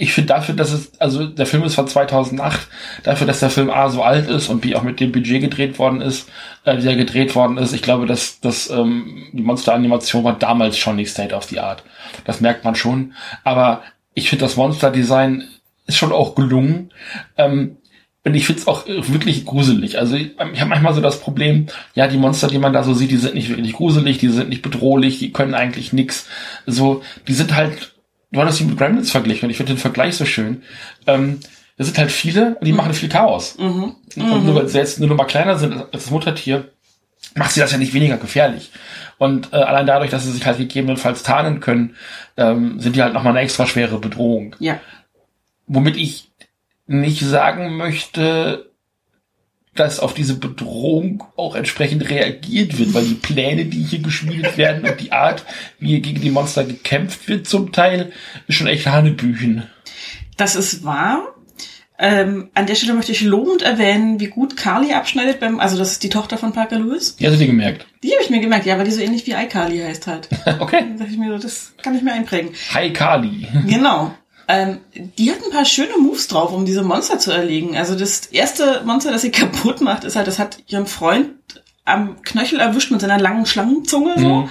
ich 0.01 0.13
finde 0.13 0.29
dafür, 0.29 0.55
dass 0.55 0.71
es, 0.73 0.99
also 0.99 1.27
der 1.27 1.45
Film 1.45 1.63
ist 1.63 1.75
von 1.75 1.87
2008, 1.87 2.67
dafür, 3.03 3.27
dass 3.27 3.39
der 3.39 3.51
Film 3.51 3.69
A 3.69 3.87
so 3.87 4.01
alt 4.01 4.27
ist 4.27 4.49
und 4.49 4.61
B 4.61 4.73
auch 4.73 4.81
mit 4.81 4.99
dem 4.99 5.11
Budget 5.11 5.41
gedreht 5.41 5.77
worden 5.77 6.01
ist, 6.01 6.27
äh, 6.65 6.81
wie 6.81 6.87
er 6.87 6.95
gedreht 6.95 7.35
worden 7.35 7.59
ist, 7.59 7.71
ich 7.71 7.83
glaube, 7.83 8.07
dass, 8.07 8.39
dass 8.41 8.71
ähm, 8.71 9.27
die 9.31 9.43
Monsteranimation 9.43 10.23
war 10.23 10.39
damals 10.39 10.79
schon 10.79 10.95
nicht 10.95 11.11
State 11.11 11.35
of 11.35 11.43
the 11.43 11.59
Art. 11.59 11.83
Das 12.25 12.41
merkt 12.41 12.65
man 12.65 12.73
schon. 12.73 13.13
Aber 13.43 13.83
ich 14.15 14.27
finde 14.27 14.43
das 14.45 14.57
Monster-Design 14.57 15.47
ist 15.85 15.97
schon 15.97 16.11
auch 16.11 16.33
gelungen. 16.33 16.91
Ähm, 17.37 17.77
und 18.23 18.33
ich 18.33 18.47
find's 18.47 18.67
auch 18.67 18.87
wirklich 18.87 19.45
gruselig. 19.45 19.99
Also 19.99 20.15
ich, 20.15 20.31
ich 20.53 20.59
habe 20.61 20.69
manchmal 20.69 20.95
so 20.95 21.01
das 21.01 21.19
Problem, 21.19 21.67
ja, 21.93 22.07
die 22.07 22.17
Monster, 22.17 22.47
die 22.47 22.57
man 22.57 22.73
da 22.73 22.83
so 22.83 22.95
sieht, 22.95 23.11
die 23.11 23.17
sind 23.17 23.35
nicht 23.35 23.49
wirklich 23.49 23.73
gruselig, 23.73 24.17
die 24.17 24.29
sind 24.29 24.49
nicht 24.49 24.63
bedrohlich, 24.63 25.19
die 25.19 25.31
können 25.31 25.53
eigentlich 25.53 25.93
nix. 25.93 26.27
So, 26.65 27.03
die 27.27 27.33
sind 27.33 27.55
halt, 27.55 27.90
du 28.31 28.41
hattest 28.41 28.59
die 28.59 28.65
mit 28.65 28.77
Gremlins 28.77 29.11
verglichen 29.11 29.45
und 29.45 29.51
ich 29.51 29.57
finde 29.57 29.73
den 29.73 29.79
Vergleich 29.79 30.15
so 30.15 30.25
schön. 30.25 30.63
Ähm, 31.07 31.39
das 31.77 31.87
sind 31.87 31.97
halt 31.97 32.11
viele 32.11 32.55
und 32.55 32.65
die 32.65 32.71
mhm. 32.71 32.77
machen 32.77 32.93
viel 32.93 33.09
Chaos. 33.09 33.57
Mhm. 33.57 33.95
Und 34.15 34.45
nur 34.45 34.55
weil 34.55 34.67
sie 34.67 34.77
jetzt 34.77 34.99
nur 34.99 35.09
noch 35.09 35.17
mal 35.17 35.25
kleiner 35.25 35.57
sind 35.57 35.73
als 35.73 35.89
das 35.91 36.11
Muttertier, 36.11 36.71
macht 37.35 37.51
sie 37.51 37.59
das 37.59 37.71
ja 37.71 37.77
nicht 37.77 37.93
weniger 37.93 38.17
gefährlich. 38.17 38.71
Und 39.17 39.53
äh, 39.53 39.57
allein 39.57 39.85
dadurch, 39.85 40.11
dass 40.11 40.23
sie 40.23 40.31
sich 40.31 40.45
halt 40.45 40.57
gegebenenfalls 40.57 41.23
tarnen 41.23 41.59
können, 41.59 41.95
ähm, 42.37 42.79
sind 42.79 42.95
die 42.95 43.03
halt 43.03 43.13
nochmal 43.13 43.33
eine 43.33 43.41
extra 43.41 43.65
schwere 43.65 43.99
Bedrohung. 43.99 44.55
Ja. 44.59 44.79
Womit 45.67 45.95
ich 45.95 46.31
nicht 46.87 47.21
sagen 47.21 47.77
möchte, 47.77 48.70
dass 49.75 49.99
auf 49.99 50.13
diese 50.13 50.35
Bedrohung 50.35 51.23
auch 51.37 51.55
entsprechend 51.55 52.09
reagiert 52.09 52.77
wird, 52.77 52.93
weil 52.93 53.05
die 53.05 53.13
Pläne, 53.13 53.65
die 53.65 53.83
hier 53.83 53.99
geschmiedet 53.99 54.57
werden 54.57 54.87
und 54.87 54.99
die 54.99 55.13
Art, 55.13 55.45
wie 55.79 55.89
hier 55.89 56.01
gegen 56.01 56.21
die 56.21 56.29
Monster 56.29 56.65
gekämpft 56.65 57.27
wird 57.27 57.47
zum 57.47 57.71
Teil, 57.71 58.11
ist 58.47 58.55
schon 58.55 58.67
echt 58.67 58.87
Hanebüchen. 58.87 59.63
Das 60.35 60.55
ist 60.55 60.83
wahr. 60.83 61.35
Ähm, 62.03 62.49
an 62.55 62.65
der 62.65 62.73
Stelle 62.73 62.95
möchte 62.95 63.11
ich 63.11 63.21
lobend 63.21 63.61
erwähnen, 63.61 64.19
wie 64.19 64.25
gut 64.25 64.57
Carly 64.57 64.91
abschneidet 64.91 65.39
beim, 65.39 65.59
also 65.59 65.77
das 65.77 65.91
ist 65.91 66.03
die 66.03 66.09
Tochter 66.09 66.39
von 66.39 66.51
Parker 66.51 66.79
Lewis. 66.79 67.15
Die 67.15 67.27
hast 67.27 67.35
du 67.35 67.37
dir 67.37 67.45
gemerkt? 67.45 67.85
Die 68.03 68.11
habe 68.11 68.23
ich 68.23 68.31
mir 68.31 68.39
gemerkt, 68.39 68.65
ja, 68.65 68.77
weil 68.79 68.85
die 68.85 68.91
so 68.91 69.01
ähnlich 69.01 69.27
wie 69.27 69.33
iCarly 69.33 69.77
heißt 69.77 70.07
halt. 70.07 70.27
okay. 70.59 70.79
Dann 70.79 70.97
sag 70.97 71.09
ich 71.09 71.17
mir 71.17 71.31
so, 71.31 71.37
das 71.37 71.75
kann 71.81 71.95
ich 71.95 72.01
mir 72.01 72.11
einprägen. 72.11 72.53
Hi 72.73 72.91
Carly. 72.91 73.47
Genau. 73.67 74.15
Ähm, 74.47 74.79
die 75.17 75.31
hat 75.31 75.43
ein 75.43 75.51
paar 75.51 75.65
schöne 75.65 75.97
Moves 75.97 76.27
drauf, 76.27 76.51
um 76.51 76.65
diese 76.65 76.83
Monster 76.83 77.19
zu 77.19 77.31
erlegen. 77.31 77.77
Also 77.77 77.95
das 77.95 78.27
erste 78.27 78.81
Monster, 78.85 79.11
das 79.11 79.21
sie 79.21 79.31
kaputt 79.31 79.81
macht, 79.81 80.03
ist 80.03 80.15
halt, 80.15 80.27
das 80.27 80.39
hat 80.39 80.57
ihren 80.67 80.87
Freund 80.87 81.29
am 81.85 82.21
Knöchel 82.21 82.59
erwischt 82.59 82.91
mit 82.91 83.01
seiner 83.01 83.19
langen 83.19 83.45
Schlangenzunge 83.45 84.15
so. 84.17 84.27
Mhm. 84.27 84.49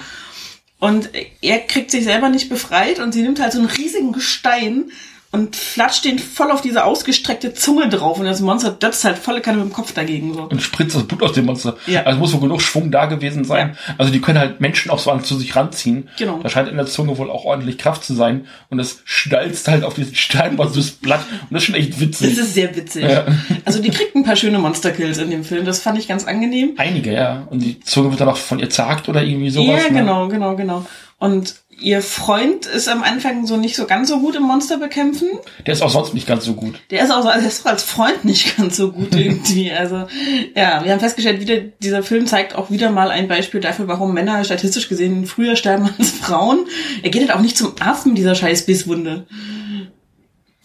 Und 0.79 1.09
er 1.41 1.59
kriegt 1.59 1.91
sich 1.91 2.03
selber 2.03 2.29
nicht 2.29 2.49
befreit 2.49 2.99
und 2.99 3.11
sie 3.11 3.21
nimmt 3.21 3.39
halt 3.39 3.53
so 3.53 3.59
einen 3.59 3.67
riesigen 3.67 4.13
Gestein, 4.13 4.91
und 5.31 5.55
flatscht 5.55 6.03
den 6.03 6.19
voll 6.19 6.51
auf 6.51 6.61
diese 6.61 6.83
ausgestreckte 6.83 7.53
Zunge 7.53 7.87
drauf 7.87 8.19
und 8.19 8.25
das 8.25 8.41
Monster 8.41 8.71
dötzt 8.71 9.05
halt 9.05 9.17
volle 9.17 9.39
Kanne 9.39 9.59
mit 9.59 9.67
dem 9.67 9.73
Kopf 9.73 9.93
dagegen 9.93 10.33
so. 10.33 10.41
Und 10.43 10.61
spritzt 10.61 10.95
das 10.95 11.03
Blut 11.03 11.23
aus 11.23 11.31
dem 11.31 11.45
Monster. 11.45 11.77
Ja. 11.87 12.03
Also 12.03 12.19
muss 12.19 12.33
wohl 12.33 12.41
genug 12.41 12.61
Schwung 12.61 12.91
da 12.91 13.05
gewesen 13.05 13.45
sein. 13.45 13.77
Ja. 13.87 13.95
Also 13.97 14.11
die 14.11 14.19
können 14.19 14.39
halt 14.39 14.59
Menschen 14.59 14.91
auch 14.91 14.99
so 14.99 15.09
an 15.09 15.23
zu 15.23 15.37
sich 15.37 15.55
ranziehen. 15.55 16.09
Genau. 16.17 16.39
Da 16.43 16.49
scheint 16.49 16.67
in 16.67 16.75
der 16.75 16.85
Zunge 16.85 17.17
wohl 17.17 17.31
auch 17.31 17.45
ordentlich 17.45 17.77
Kraft 17.77 18.03
zu 18.03 18.13
sein 18.13 18.45
und 18.69 18.79
es 18.79 19.01
schnalzt 19.05 19.69
halt 19.69 19.85
auf 19.85 19.93
diesen 19.93 20.15
Stein, 20.15 20.57
was 20.57 20.73
das 20.73 20.91
Blatt 20.91 21.25
und 21.31 21.51
das 21.51 21.63
ist 21.63 21.67
schon 21.67 21.75
echt 21.75 21.99
witzig. 22.01 22.35
Das 22.35 22.45
ist 22.45 22.53
sehr 22.53 22.75
witzig. 22.75 23.03
Ja. 23.09 23.25
Also 23.63 23.81
die 23.81 23.89
kriegt 23.89 24.15
ein 24.15 24.23
paar 24.23 24.35
schöne 24.35 24.59
Monsterkills 24.59 25.17
in 25.17 25.29
dem 25.31 25.45
Film. 25.45 25.65
Das 25.65 25.79
fand 25.79 25.97
ich 25.97 26.09
ganz 26.09 26.25
angenehm. 26.25 26.73
Einige, 26.75 27.13
ja. 27.13 27.47
Und 27.49 27.61
die 27.61 27.79
Zunge 27.79 28.09
wird 28.09 28.19
dann 28.19 28.29
auch 28.29 28.37
von 28.37 28.59
ihr 28.59 28.69
zagt 28.69 29.07
oder 29.07 29.23
irgendwie 29.23 29.49
sowas. 29.49 29.81
Ja, 29.83 29.89
ne? 29.89 29.99
genau, 29.99 30.27
genau, 30.27 30.55
genau. 30.57 30.85
Und 31.19 31.55
ihr 31.81 32.01
Freund 32.01 32.65
ist 32.65 32.87
am 32.87 33.03
Anfang 33.03 33.45
so 33.45 33.57
nicht 33.57 33.75
so 33.75 33.85
ganz 33.85 34.09
so 34.09 34.19
gut 34.19 34.35
im 34.35 34.43
Monster 34.43 34.77
bekämpfen. 34.77 35.27
Der 35.65 35.73
ist 35.73 35.81
auch 35.81 35.89
sonst 35.89 36.13
nicht 36.13 36.27
ganz 36.27 36.45
so 36.45 36.53
gut. 36.53 36.79
Der 36.91 37.03
ist 37.03 37.11
auch, 37.11 37.23
der 37.23 37.45
ist 37.45 37.65
als 37.65 37.83
Freund 37.83 38.23
nicht 38.23 38.57
ganz 38.57 38.77
so 38.77 38.91
gut 38.91 39.15
irgendwie. 39.15 39.71
also 39.77 40.07
ja, 40.55 40.83
wir 40.83 40.91
haben 40.91 40.99
festgestellt, 40.99 41.41
wieder 41.41 41.57
dieser 41.57 42.03
Film 42.03 42.27
zeigt 42.27 42.55
auch 42.55 42.69
wieder 42.69 42.91
mal 42.91 43.09
ein 43.09 43.27
Beispiel 43.27 43.59
dafür, 43.59 43.87
warum 43.87 44.13
Männer 44.13 44.43
statistisch 44.43 44.89
gesehen 44.89 45.25
früher 45.25 45.55
sterben 45.55 45.89
als 45.97 46.11
Frauen. 46.11 46.65
Er 47.01 47.09
geht 47.09 47.21
halt 47.21 47.35
auch 47.35 47.41
nicht 47.41 47.57
zum 47.57 47.73
Arzt 47.79 48.05
mit 48.05 48.17
dieser 48.17 48.35
scheiß 48.35 48.65
Bisswunde. 48.65 49.25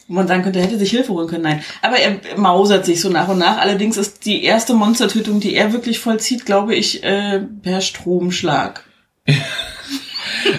Wo 0.09 0.15
man 0.15 0.29
sagen 0.29 0.45
könnte, 0.45 0.61
er 0.61 0.67
hätte 0.67 0.79
sich 0.79 0.91
Hilfe 0.91 1.13
holen 1.13 1.27
können. 1.27 1.43
Nein. 1.43 1.63
Aber 1.83 1.97
er 1.97 2.21
mausert 2.37 2.87
sich 2.87 3.01
so 3.01 3.09
nach 3.09 3.27
und 3.27 3.39
nach. 3.39 3.59
Allerdings 3.59 3.97
ist 3.97 4.25
die 4.25 4.45
erste 4.45 4.75
Monstertötung, 4.75 5.41
die 5.41 5.57
er 5.57 5.73
wirklich 5.73 5.99
vollzieht, 5.99 6.47
glaube 6.47 6.77
ich, 6.77 7.03
äh, 7.03 7.41
per 7.41 7.81
Stromschlag. 7.81 8.85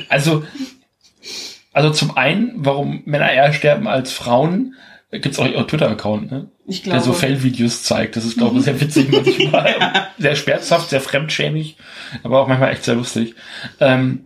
Also, 0.10 0.43
also 1.73 1.89
zum 1.91 2.17
einen, 2.17 2.54
warum 2.56 3.04
Männer 3.06 3.32
eher 3.32 3.54
sterben 3.54 3.88
als 3.88 4.12
Frauen, 4.12 4.76
gibt's 5.12 5.39
auch 5.39 5.45
einen 5.45 5.67
Twitter-Account, 5.67 6.32
ne? 6.32 6.50
Ich 6.65 6.84
glaube. 6.84 6.97
Der 6.97 7.06
so 7.06 7.13
Fellvideos 7.13 7.84
zeigt. 7.84 8.15
Das 8.17 8.26
ist, 8.26 8.38
glaube 8.38 8.58
ich, 8.58 8.65
sehr 8.65 8.80
witzig 8.82 9.10
manchmal. 9.12 10.10
sehr 10.17 10.36
schmerzhaft, 10.36 10.89
sehr 10.89 11.02
fremdschämig, 11.02 11.78
aber 12.23 12.41
auch 12.41 12.47
manchmal 12.47 12.71
echt 12.71 12.84
sehr 12.84 12.95
lustig. 12.95 13.36
Ähm, 13.80 14.26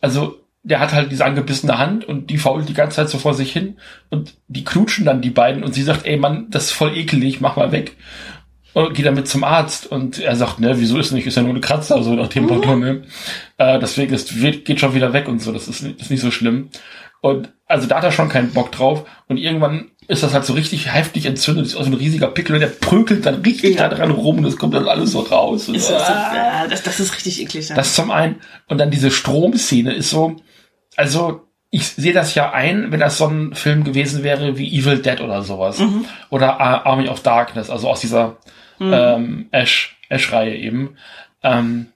also, 0.00 0.38
der 0.62 0.80
hat 0.80 0.92
halt 0.92 1.10
diese 1.10 1.24
angebissene 1.24 1.78
Hand 1.78 2.04
und 2.04 2.30
die 2.30 2.38
fault 2.38 2.68
die 2.68 2.74
ganze 2.74 2.96
Zeit 2.96 3.08
so 3.08 3.18
vor 3.18 3.34
sich 3.34 3.52
hin 3.52 3.76
und 4.10 4.34
die 4.48 4.64
knutschen 4.64 5.04
dann 5.04 5.22
die 5.22 5.30
beiden 5.30 5.62
und 5.62 5.74
sie 5.74 5.82
sagt, 5.82 6.06
ey 6.06 6.16
Mann, 6.16 6.46
das 6.50 6.66
ist 6.66 6.72
voll 6.72 6.96
ekelig, 6.96 7.40
mach 7.40 7.56
mal 7.56 7.70
weg 7.70 7.96
und 8.76 8.92
geht 8.92 9.06
damit 9.06 9.26
zum 9.26 9.42
Arzt 9.42 9.86
und 9.86 10.18
er 10.18 10.36
sagt, 10.36 10.60
ne, 10.60 10.78
wieso 10.78 10.98
ist 10.98 11.10
nicht, 11.10 11.26
ist 11.26 11.34
ja 11.34 11.42
nur 11.42 11.52
eine 11.52 11.62
Kratzer, 11.62 12.02
so 12.02 12.12
nach 12.12 12.28
dem 12.28 12.42
mhm. 12.42 12.48
Motto, 12.50 12.76
ne? 12.76 13.04
Äh, 13.56 13.78
deswegen 13.78 14.12
ist, 14.12 14.38
geht 14.38 14.80
schon 14.80 14.92
wieder 14.92 15.14
weg 15.14 15.28
und 15.28 15.40
so, 15.40 15.50
das 15.50 15.66
ist, 15.66 15.80
ist 15.80 16.10
nicht 16.10 16.20
so 16.20 16.30
schlimm. 16.30 16.68
Und 17.22 17.54
also 17.66 17.86
da 17.86 17.96
hat 17.96 18.04
er 18.04 18.12
schon 18.12 18.28
keinen 18.28 18.52
Bock 18.52 18.70
drauf 18.72 19.06
und 19.28 19.38
irgendwann 19.38 19.92
ist 20.08 20.22
das 20.22 20.34
halt 20.34 20.44
so 20.44 20.52
richtig 20.52 20.92
heftig 20.92 21.24
entzündet, 21.24 21.64
ist 21.64 21.74
auch 21.74 21.84
so 21.84 21.90
ein 21.90 21.94
riesiger 21.94 22.26
Pickel 22.26 22.56
und 22.56 22.60
der 22.60 22.66
prügelt 22.66 23.24
dann 23.24 23.36
richtig 23.36 23.76
da 23.76 23.88
dran 23.88 24.10
rum 24.10 24.38
und 24.38 24.44
es 24.44 24.58
kommt 24.58 24.74
dann 24.74 24.88
alles 24.88 25.12
so 25.12 25.20
raus. 25.20 25.70
Ist 25.70 25.88
das, 25.88 26.02
ah. 26.02 26.66
das, 26.68 26.82
das, 26.82 27.00
ist 27.00 27.16
richtig 27.16 27.40
eklig. 27.40 27.70
Ja. 27.70 27.76
Das 27.76 27.94
zum 27.94 28.10
einen. 28.10 28.42
Und 28.68 28.76
dann 28.76 28.90
diese 28.90 29.10
Stromszene 29.10 29.94
ist 29.94 30.10
so, 30.10 30.36
also 30.96 31.46
ich 31.70 31.88
sehe 31.88 32.12
das 32.12 32.34
ja 32.34 32.52
ein, 32.52 32.92
wenn 32.92 33.00
das 33.00 33.16
so 33.16 33.26
ein 33.26 33.54
Film 33.54 33.84
gewesen 33.84 34.22
wäre 34.22 34.58
wie 34.58 34.68
Evil 34.78 34.98
Dead 34.98 35.22
oder 35.22 35.40
sowas. 35.40 35.78
Mhm. 35.78 36.04
Oder 36.28 36.60
Army 36.60 37.08
of 37.08 37.22
Darkness, 37.22 37.70
also 37.70 37.88
aus 37.88 38.00
dieser 38.00 38.36
mhm. 38.78 38.92
ähm, 38.92 39.46
Ash, 39.50 39.96
Ash-Reihe 40.08 40.56
eben, 40.56 40.96
ähm, 41.42 41.88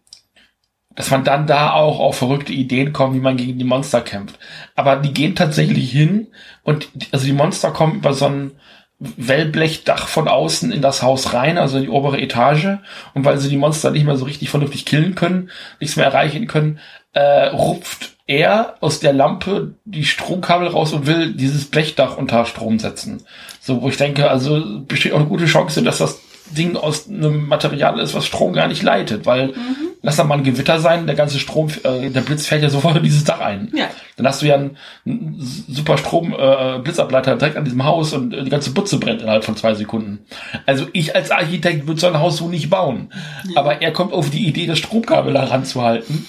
dass 0.95 1.11
man 1.11 1.25
dann 1.25 1.47
da 1.47 1.73
auch 1.73 1.99
auf 2.01 2.19
verrückte 2.19 2.53
Ideen 2.53 2.93
kommt, 2.93 3.15
wie 3.15 3.21
man 3.21 3.37
gegen 3.37 3.59
die 3.59 3.65
Monster 3.65 4.01
kämpft. 4.01 4.39
Aber 4.75 4.97
die 4.97 5.15
gehen 5.15 5.35
tatsächlich 5.35 5.91
hin 5.91 6.29
und 6.63 6.89
also 7.13 7.25
die 7.25 7.33
Monster 7.33 7.71
kommen 7.71 7.97
über 7.97 8.13
so 8.13 8.27
ein 8.27 8.53
Wellblechdach 8.99 10.09
von 10.09 10.29
außen 10.29 10.71
in 10.73 10.83
das 10.83 11.03
Haus 11.03 11.33
rein, 11.33 11.57
also 11.57 11.79
in 11.79 11.85
die 11.85 11.89
obere 11.89 12.21
Etage. 12.21 12.79
Und 13.15 13.25
weil 13.25 13.39
sie 13.39 13.49
die 13.49 13.57
Monster 13.57 13.91
nicht 13.91 14.05
mehr 14.05 14.17
so 14.17 14.27
richtig 14.27 14.51
vernünftig 14.51 14.85
killen 14.85 15.15
können, 15.15 15.51
nichts 15.81 15.97
mehr 15.97 16.05
erreichen 16.05 16.47
können, 16.47 16.81
äh, 17.13 17.47
rupft 17.47 18.17
er 18.27 18.77
aus 18.81 19.01
der 19.01 19.13
Lampe 19.13 19.75
die 19.85 20.05
Stromkabel 20.05 20.69
raus 20.69 20.93
und 20.93 21.07
will 21.07 21.33
dieses 21.33 21.65
Blechdach 21.65 22.17
unter 22.17 22.45
Strom 22.45 22.79
setzen. 22.79 23.25
So, 23.61 23.83
wo 23.83 23.89
ich 23.89 23.97
denke, 23.97 24.31
also 24.31 24.83
besteht 24.83 25.13
auch 25.13 25.19
eine 25.19 25.27
gute 25.27 25.47
Chance, 25.47 25.83
dass 25.83 25.99
das 25.99 26.21
Ding 26.57 26.77
aus 26.77 27.09
einem 27.09 27.47
Material 27.47 27.99
ist, 28.01 28.15
was 28.15 28.27
Strom 28.27 28.53
gar 28.53 28.69
nicht 28.69 28.83
leitet, 28.83 29.27
weil 29.27 29.49
mhm. 29.49 29.77
lass 30.03 30.17
da 30.17 30.25
mal 30.25 30.39
ein 30.39 30.45
Gewitter 30.45 30.81
sein, 30.81 31.07
der 31.07 31.17
ganze 31.17 31.39
Strom, 31.39 31.69
äh, 31.85 32.11
der 32.11 32.21
Blitz 32.21 32.47
fällt 32.47 32.63
ja 32.63 32.71
sofort 32.71 32.97
in 32.97 33.03
dieses 33.03 33.25
Dach 33.25 33.41
ein. 33.41 33.71
Ja. 33.75 33.89
Dann 34.17 34.27
hast 34.27 34.43
du 34.43 34.47
ja 34.47 34.55
einen, 34.55 34.77
einen 35.07 35.37
super 35.39 35.99
Strom 35.99 36.33
äh, 36.33 36.79
Blitzableiter 36.79 37.37
direkt 37.37 37.57
an 37.57 37.65
diesem 37.65 37.85
Haus 37.85 38.13
und 38.13 38.35
äh, 38.35 38.45
die 38.45 38.51
ganze 38.51 38.71
Butze 38.71 38.99
brennt 38.99 39.23
innerhalb 39.23 39.45
von 39.45 39.57
zwei 39.57 39.75
Sekunden. 39.75 40.21
Also 40.67 40.87
ich 40.93 41.15
als 41.15 41.31
Architekt 41.31 41.87
würde 41.87 42.01
so 42.01 42.07
ein 42.07 42.19
Haus 42.19 42.37
so 42.37 42.49
nicht 42.49 42.71
bauen. 42.71 43.13
Ja. 43.49 43.61
Aber 43.61 43.81
er 43.81 43.93
kommt 43.93 44.13
auf 44.13 44.31
die 44.31 44.47
Idee, 44.47 44.67
das 44.67 44.79
Stromkabel 44.79 45.35
da 45.35 45.45
ranzuhalten. 45.45 46.27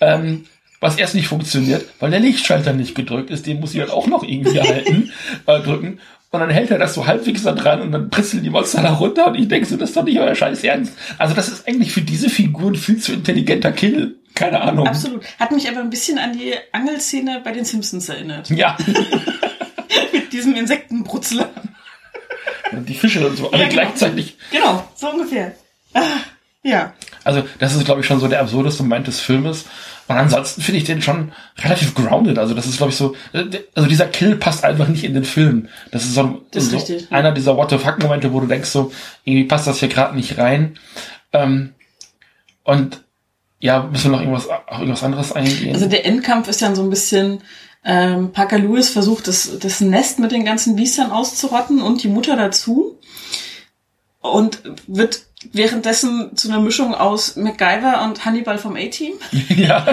Ähm, 0.00 0.44
was 0.84 0.98
erst 0.98 1.14
nicht 1.14 1.28
funktioniert, 1.28 1.86
weil 1.98 2.10
der 2.10 2.20
Lichtschalter 2.20 2.74
nicht 2.74 2.94
gedrückt 2.94 3.30
ist, 3.30 3.46
den 3.46 3.58
muss 3.58 3.72
ich 3.72 3.80
dann 3.80 3.88
auch 3.88 4.06
noch 4.06 4.22
irgendwie 4.22 4.60
halten, 4.60 5.10
äh, 5.46 5.60
drücken. 5.60 5.98
Und 6.34 6.40
dann 6.40 6.50
hält 6.50 6.72
er 6.72 6.78
das 6.78 6.94
so 6.94 7.06
halbwegs 7.06 7.44
da 7.44 7.52
dran 7.52 7.80
und 7.80 7.92
dann 7.92 8.08
brisseln 8.08 8.42
die 8.42 8.50
Monster 8.50 8.82
da 8.82 8.94
runter 8.94 9.28
und 9.28 9.36
ich 9.36 9.46
denke 9.46 9.68
so, 9.68 9.76
das 9.76 9.90
ist 9.90 9.96
doch 9.96 10.02
nicht 10.02 10.18
euer 10.18 10.34
Scheiß 10.34 10.64
Ernst. 10.64 10.92
Also 11.16 11.32
das 11.32 11.46
ist 11.46 11.68
eigentlich 11.68 11.92
für 11.92 12.00
diese 12.00 12.28
Figuren 12.28 12.74
viel 12.74 12.98
zu 12.98 13.12
intelligenter 13.12 13.70
Kill. 13.70 14.16
Keine 14.34 14.60
Ahnung. 14.60 14.88
Absolut. 14.88 15.22
Hat 15.38 15.52
mich 15.52 15.68
aber 15.68 15.78
ein 15.78 15.90
bisschen 15.90 16.18
an 16.18 16.32
die 16.32 16.52
Angelszene 16.72 17.40
bei 17.44 17.52
den 17.52 17.64
Simpsons 17.64 18.08
erinnert. 18.08 18.50
Ja. 18.50 18.76
Mit 20.12 20.32
diesem 20.32 20.56
Insektenbrutzler. 20.56 21.50
Und 22.72 22.88
die 22.88 22.94
Fische 22.94 23.24
und 23.24 23.36
so 23.36 23.52
alle 23.52 23.62
ja, 23.62 23.68
genau. 23.68 23.82
gleichzeitig. 23.82 24.36
Genau, 24.50 24.88
so 24.96 25.10
ungefähr. 25.10 25.54
Ah, 25.92 26.02
ja. 26.64 26.94
Also 27.22 27.44
das 27.60 27.76
ist, 27.76 27.84
glaube 27.84 28.00
ich, 28.00 28.08
schon 28.08 28.18
so 28.18 28.26
der 28.26 28.40
absurdeste 28.40 28.82
Moment 28.82 29.06
des 29.06 29.20
Filmes. 29.20 29.66
Und 30.06 30.16
ansonsten 30.16 30.60
finde 30.60 30.78
ich 30.78 30.84
den 30.84 31.00
schon 31.00 31.32
relativ 31.58 31.94
grounded. 31.94 32.38
Also 32.38 32.54
das 32.54 32.66
ist, 32.66 32.76
glaube 32.76 32.92
ich, 32.92 32.96
so, 32.96 33.14
äh, 33.32 33.44
also 33.74 33.88
dieser 33.88 34.06
Kill 34.06 34.36
passt 34.36 34.64
einfach 34.64 34.88
nicht 34.88 35.04
in 35.04 35.14
den 35.14 35.24
Film. 35.24 35.68
Das 35.90 36.04
ist 36.04 36.14
so, 36.14 36.42
das 36.50 36.64
ist 36.64 36.70
so 36.70 36.76
richtig, 36.76 37.12
einer 37.12 37.32
dieser 37.32 37.56
What 37.56 37.70
the 37.70 37.78
fuck 37.78 38.02
Momente, 38.02 38.32
wo 38.32 38.40
du 38.40 38.46
denkst 38.46 38.68
so, 38.68 38.92
irgendwie 39.24 39.44
passt 39.44 39.66
das 39.66 39.80
hier 39.80 39.88
gerade 39.88 40.14
nicht 40.14 40.36
rein. 40.36 40.78
Ähm, 41.32 41.74
und 42.64 43.00
ja, 43.60 43.82
müssen 43.82 44.10
wir 44.10 44.18
noch 44.18 44.20
irgendwas, 44.20 44.48
auch 44.48 44.78
irgendwas 44.78 45.02
anderes 45.02 45.32
eingehen? 45.32 45.74
Also 45.74 45.86
der 45.86 46.04
Endkampf 46.04 46.48
ist 46.48 46.60
dann 46.60 46.74
so 46.74 46.82
ein 46.82 46.90
bisschen, 46.90 47.40
ähm, 47.84 48.32
Parker 48.32 48.58
Lewis 48.58 48.88
versucht, 48.88 49.28
das, 49.28 49.58
das 49.58 49.80
Nest 49.80 50.18
mit 50.18 50.32
den 50.32 50.44
ganzen 50.44 50.76
Biestern 50.76 51.10
auszurotten 51.10 51.82
und 51.82 52.02
die 52.02 52.08
Mutter 52.08 52.36
dazu. 52.36 52.98
Und 54.20 54.62
wird 54.86 55.26
währenddessen 55.52 56.36
zu 56.36 56.48
einer 56.48 56.60
Mischung 56.60 56.94
aus 56.94 57.36
MacGyver 57.36 58.02
und 58.04 58.24
Hannibal 58.24 58.58
vom 58.58 58.76
A-Team. 58.76 59.12
ja, 59.56 59.84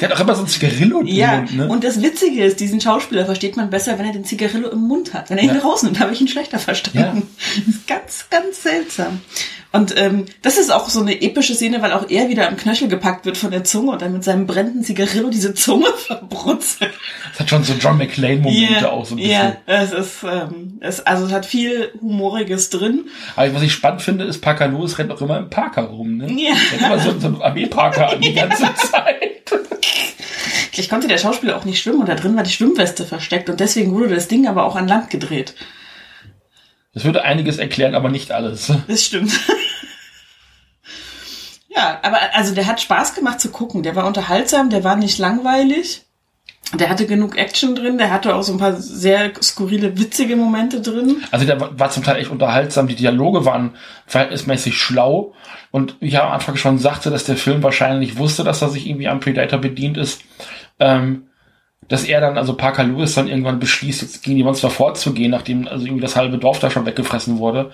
der 0.00 0.08
hat 0.10 0.16
auch 0.16 0.20
immer 0.20 0.34
so 0.34 0.42
ein 0.42 0.48
Zigarillo 0.48 1.00
im 1.00 1.06
Ja, 1.06 1.36
Mund, 1.36 1.56
ne? 1.56 1.68
und 1.68 1.84
das 1.84 2.00
Witzige 2.02 2.44
ist, 2.44 2.60
diesen 2.60 2.80
Schauspieler 2.80 3.26
versteht 3.26 3.56
man 3.56 3.70
besser, 3.70 3.98
wenn 3.98 4.06
er 4.06 4.12
den 4.12 4.24
Zigarillo 4.24 4.68
im 4.70 4.80
Mund 4.80 5.14
hat. 5.14 5.30
Wenn 5.30 5.38
er 5.38 5.44
ihn 5.44 5.54
Ja. 5.54 5.60
rausnimmt, 5.60 6.00
habe 6.00 6.12
ich 6.12 6.20
ihn 6.20 6.28
schlechter 6.28 6.58
verstanden. 6.58 7.22
Das 7.56 7.74
ist 7.74 7.86
ganz, 7.86 8.26
ganz 8.30 8.62
seltsam. 8.62 9.20
Und 9.74 9.98
ähm, 9.98 10.26
das 10.40 10.56
ist 10.56 10.72
auch 10.72 10.88
so 10.88 11.00
eine 11.00 11.20
epische 11.20 11.52
Szene, 11.52 11.82
weil 11.82 11.92
auch 11.92 12.08
er 12.08 12.28
wieder 12.28 12.46
am 12.46 12.56
Knöchel 12.56 12.86
gepackt 12.86 13.26
wird 13.26 13.36
von 13.36 13.50
der 13.50 13.64
Zunge 13.64 13.90
und 13.90 14.02
dann 14.02 14.12
mit 14.12 14.22
seinem 14.22 14.46
brennenden 14.46 14.84
Zigarillo 14.84 15.30
diese 15.30 15.52
Zunge 15.52 15.88
verbrutzelt. 15.96 16.92
Das 17.32 17.40
hat 17.40 17.50
schon 17.50 17.64
so 17.64 17.72
John 17.72 17.98
McClane-Momente 17.98 18.92
auch 18.92 19.04
so 19.04 19.14
ein 19.14 19.16
bisschen. 19.16 19.32
Ja, 19.32 19.56
es 19.66 19.90
ist, 19.90 20.22
ähm, 20.22 20.78
es, 20.78 21.04
also 21.04 21.26
es 21.26 21.32
hat 21.32 21.44
viel 21.44 21.90
Humoriges 22.00 22.70
drin. 22.70 23.06
Aber 23.34 23.52
was 23.52 23.62
ich 23.62 23.72
spannend 23.72 24.02
finde, 24.02 24.26
ist, 24.26 24.40
Parker 24.40 24.68
Lewis 24.68 24.96
rennt 24.96 25.10
auch 25.10 25.20
immer 25.20 25.38
im 25.38 25.50
Parker 25.50 25.82
rum, 25.82 26.18
ne? 26.18 26.30
Ja. 26.30 26.52
Der 26.70 26.80
hat 26.80 26.92
immer 26.92 26.98
so, 27.00 27.18
so 27.18 27.26
einen 27.26 27.42
Armee-Parker 27.42 28.10
an 28.10 28.20
die 28.20 28.32
ganze 28.32 28.72
Zeit. 28.76 29.50
Vielleicht 30.70 30.90
konnte 30.90 31.08
der 31.08 31.18
Schauspieler 31.18 31.56
auch 31.56 31.64
nicht 31.64 31.82
schwimmen 31.82 31.98
und 31.98 32.08
da 32.08 32.14
drin 32.14 32.36
war 32.36 32.44
die 32.44 32.50
Schwimmweste 32.50 33.04
versteckt 33.04 33.50
und 33.50 33.58
deswegen 33.58 33.92
wurde 33.92 34.14
das 34.14 34.28
Ding 34.28 34.46
aber 34.46 34.66
auch 34.66 34.76
an 34.76 34.86
Land 34.86 35.10
gedreht. 35.10 35.56
Das 36.92 37.04
würde 37.04 37.24
einiges 37.24 37.58
erklären, 37.58 37.96
aber 37.96 38.08
nicht 38.08 38.30
alles. 38.30 38.72
Das 38.86 39.04
stimmt. 39.04 39.32
Ja, 41.74 41.98
aber 42.02 42.18
also 42.32 42.54
der 42.54 42.66
hat 42.66 42.80
Spaß 42.80 43.14
gemacht 43.14 43.40
zu 43.40 43.50
gucken. 43.50 43.82
Der 43.82 43.96
war 43.96 44.06
unterhaltsam, 44.06 44.70
der 44.70 44.84
war 44.84 44.96
nicht 44.96 45.18
langweilig. 45.18 46.02
Der 46.72 46.88
hatte 46.88 47.06
genug 47.06 47.36
Action 47.36 47.74
drin, 47.74 47.98
der 47.98 48.10
hatte 48.10 48.34
auch 48.34 48.42
so 48.42 48.52
ein 48.52 48.58
paar 48.58 48.74
sehr 48.74 49.32
skurrile, 49.42 49.98
witzige 49.98 50.34
Momente 50.34 50.80
drin. 50.80 51.22
Also 51.30 51.46
der 51.46 51.78
war 51.78 51.90
zum 51.90 52.02
Teil 52.02 52.16
echt 52.16 52.30
unterhaltsam, 52.30 52.88
die 52.88 52.94
Dialoge 52.94 53.44
waren 53.44 53.76
verhältnismäßig 54.06 54.76
schlau. 54.76 55.34
Und 55.70 55.96
ich 56.00 56.18
am 56.18 56.32
Anfang 56.32 56.56
schon 56.56 56.78
sagte, 56.78 57.10
dass 57.10 57.24
der 57.24 57.36
Film 57.36 57.62
wahrscheinlich 57.62 58.16
wusste, 58.16 58.44
dass 58.44 58.62
er 58.62 58.70
sich 58.70 58.86
irgendwie 58.88 59.08
am 59.08 59.20
Predator 59.20 59.58
bedient 59.58 59.96
ist, 59.96 60.22
ähm, 60.80 61.28
dass 61.88 62.04
er 62.04 62.20
dann, 62.20 62.38
also 62.38 62.54
Parker 62.54 62.84
Lewis 62.84 63.14
dann 63.14 63.28
irgendwann 63.28 63.60
beschließt, 63.60 64.02
jetzt 64.02 64.22
gegen 64.22 64.36
die 64.36 64.44
Monster 64.44 64.70
vorzugehen, 64.70 65.30
nachdem 65.30 65.68
also 65.68 65.84
irgendwie 65.84 66.02
das 66.02 66.16
halbe 66.16 66.38
Dorf 66.38 66.60
da 66.60 66.70
schon 66.70 66.86
weggefressen 66.86 67.38
wurde. 67.38 67.72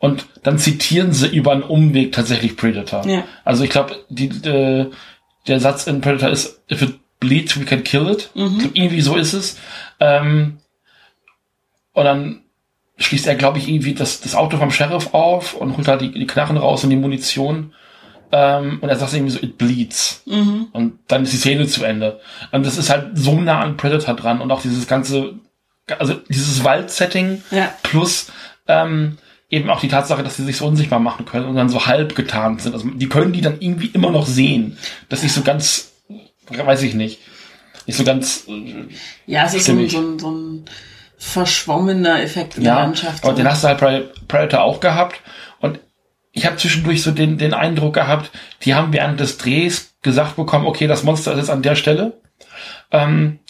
Und 0.00 0.26
dann 0.42 0.58
zitieren 0.58 1.12
sie 1.12 1.28
über 1.28 1.52
einen 1.52 1.62
Umweg 1.62 2.12
tatsächlich 2.12 2.56
Predator. 2.56 3.06
Ja. 3.06 3.24
Also 3.44 3.62
ich 3.64 3.70
glaube, 3.70 3.96
die, 4.08 4.28
äh, 4.48 4.90
der 5.46 5.60
Satz 5.60 5.86
in 5.86 6.00
Predator 6.00 6.30
ist, 6.30 6.62
if 6.72 6.80
it 6.82 6.98
bleeds, 7.20 7.60
we 7.60 7.64
can 7.66 7.84
kill 7.84 8.08
it. 8.08 8.30
Ich 8.34 8.58
glaub, 8.58 8.74
irgendwie 8.74 9.00
so 9.02 9.14
ist 9.16 9.34
es. 9.34 9.58
Ähm, 10.00 10.58
und 11.92 12.04
dann 12.04 12.40
schließt 12.96 13.26
er, 13.26 13.34
glaube 13.34 13.58
ich, 13.58 13.68
irgendwie 13.68 13.94
das, 13.94 14.20
das 14.22 14.34
Auto 14.34 14.56
vom 14.56 14.70
Sheriff 14.70 15.12
auf 15.12 15.54
und 15.54 15.76
holt 15.76 15.86
halt 15.86 16.00
die, 16.00 16.12
die 16.12 16.26
Knarren 16.26 16.56
raus 16.56 16.82
und 16.82 16.90
die 16.90 16.96
Munition. 16.96 17.74
Ähm, 18.32 18.78
und 18.80 18.88
er 18.88 18.96
sagt 18.96 19.12
irgendwie 19.12 19.32
so, 19.32 19.42
it 19.42 19.58
bleeds. 19.58 20.22
Und 20.72 20.98
dann 21.08 21.24
ist 21.24 21.32
die 21.34 21.36
Szene 21.38 21.66
zu 21.66 21.84
Ende. 21.84 22.20
Und 22.52 22.64
das 22.64 22.78
ist 22.78 22.88
halt 22.88 23.18
so 23.18 23.38
nah 23.38 23.60
an 23.60 23.76
Predator 23.76 24.14
dran 24.14 24.40
und 24.40 24.50
auch 24.50 24.62
dieses 24.62 24.86
ganze, 24.86 25.34
also 25.98 26.14
dieses 26.28 26.64
Waldsetting 26.64 27.42
Ja. 27.50 27.70
plus 27.82 28.30
ähm, 28.68 29.18
eben 29.50 29.68
auch 29.68 29.80
die 29.80 29.88
Tatsache, 29.88 30.22
dass 30.22 30.36
sie 30.36 30.44
sich 30.44 30.56
so 30.56 30.66
unsichtbar 30.66 31.00
machen 31.00 31.26
können 31.26 31.46
und 31.46 31.56
dann 31.56 31.68
so 31.68 31.86
halb 31.86 32.14
getarnt 32.14 32.62
sind. 32.62 32.72
Also 32.72 32.88
die 32.88 33.08
können 33.08 33.32
die 33.32 33.40
dann 33.40 33.56
irgendwie 33.60 33.88
immer 33.88 34.10
noch 34.10 34.26
sehen. 34.26 34.78
Das 35.08 35.24
ist 35.24 35.34
so 35.34 35.42
ganz, 35.42 35.92
weiß 36.48 36.82
ich 36.82 36.94
nicht, 36.94 37.18
nicht 37.86 37.96
so 37.96 38.04
ganz 38.04 38.44
äh, 38.48 38.86
Ja, 39.26 39.44
es 39.46 39.54
ist 39.54 39.66
so 39.66 39.72
ein, 39.72 39.88
so, 39.88 39.98
ein, 40.00 40.18
so 40.18 40.30
ein 40.30 40.64
verschwommener 41.18 42.22
Effekt 42.22 42.56
in 42.56 42.64
der 42.64 42.74
Ja, 42.74 42.80
Landschaft. 42.80 43.24
aber 43.24 43.32
so. 43.32 43.36
den 43.38 43.48
hast 43.48 43.64
du 43.64 43.68
halt 43.68 43.80
bei 43.80 44.04
Predator 44.28 44.62
auch 44.62 44.80
gehabt. 44.80 45.20
Und 45.60 45.80
ich 46.32 46.46
habe 46.46 46.56
zwischendurch 46.56 47.02
so 47.02 47.10
den, 47.10 47.36
den 47.36 47.52
Eindruck 47.52 47.94
gehabt, 47.94 48.30
die 48.62 48.74
haben 48.74 48.92
während 48.92 49.18
des 49.20 49.36
Drehs 49.36 49.94
gesagt 50.02 50.36
bekommen, 50.36 50.66
okay, 50.66 50.86
das 50.86 51.02
Monster 51.02 51.32
ist 51.32 51.38
jetzt 51.38 51.50
an 51.50 51.62
der 51.62 51.74
Stelle. 51.74 52.20
Ähm, 52.92 53.40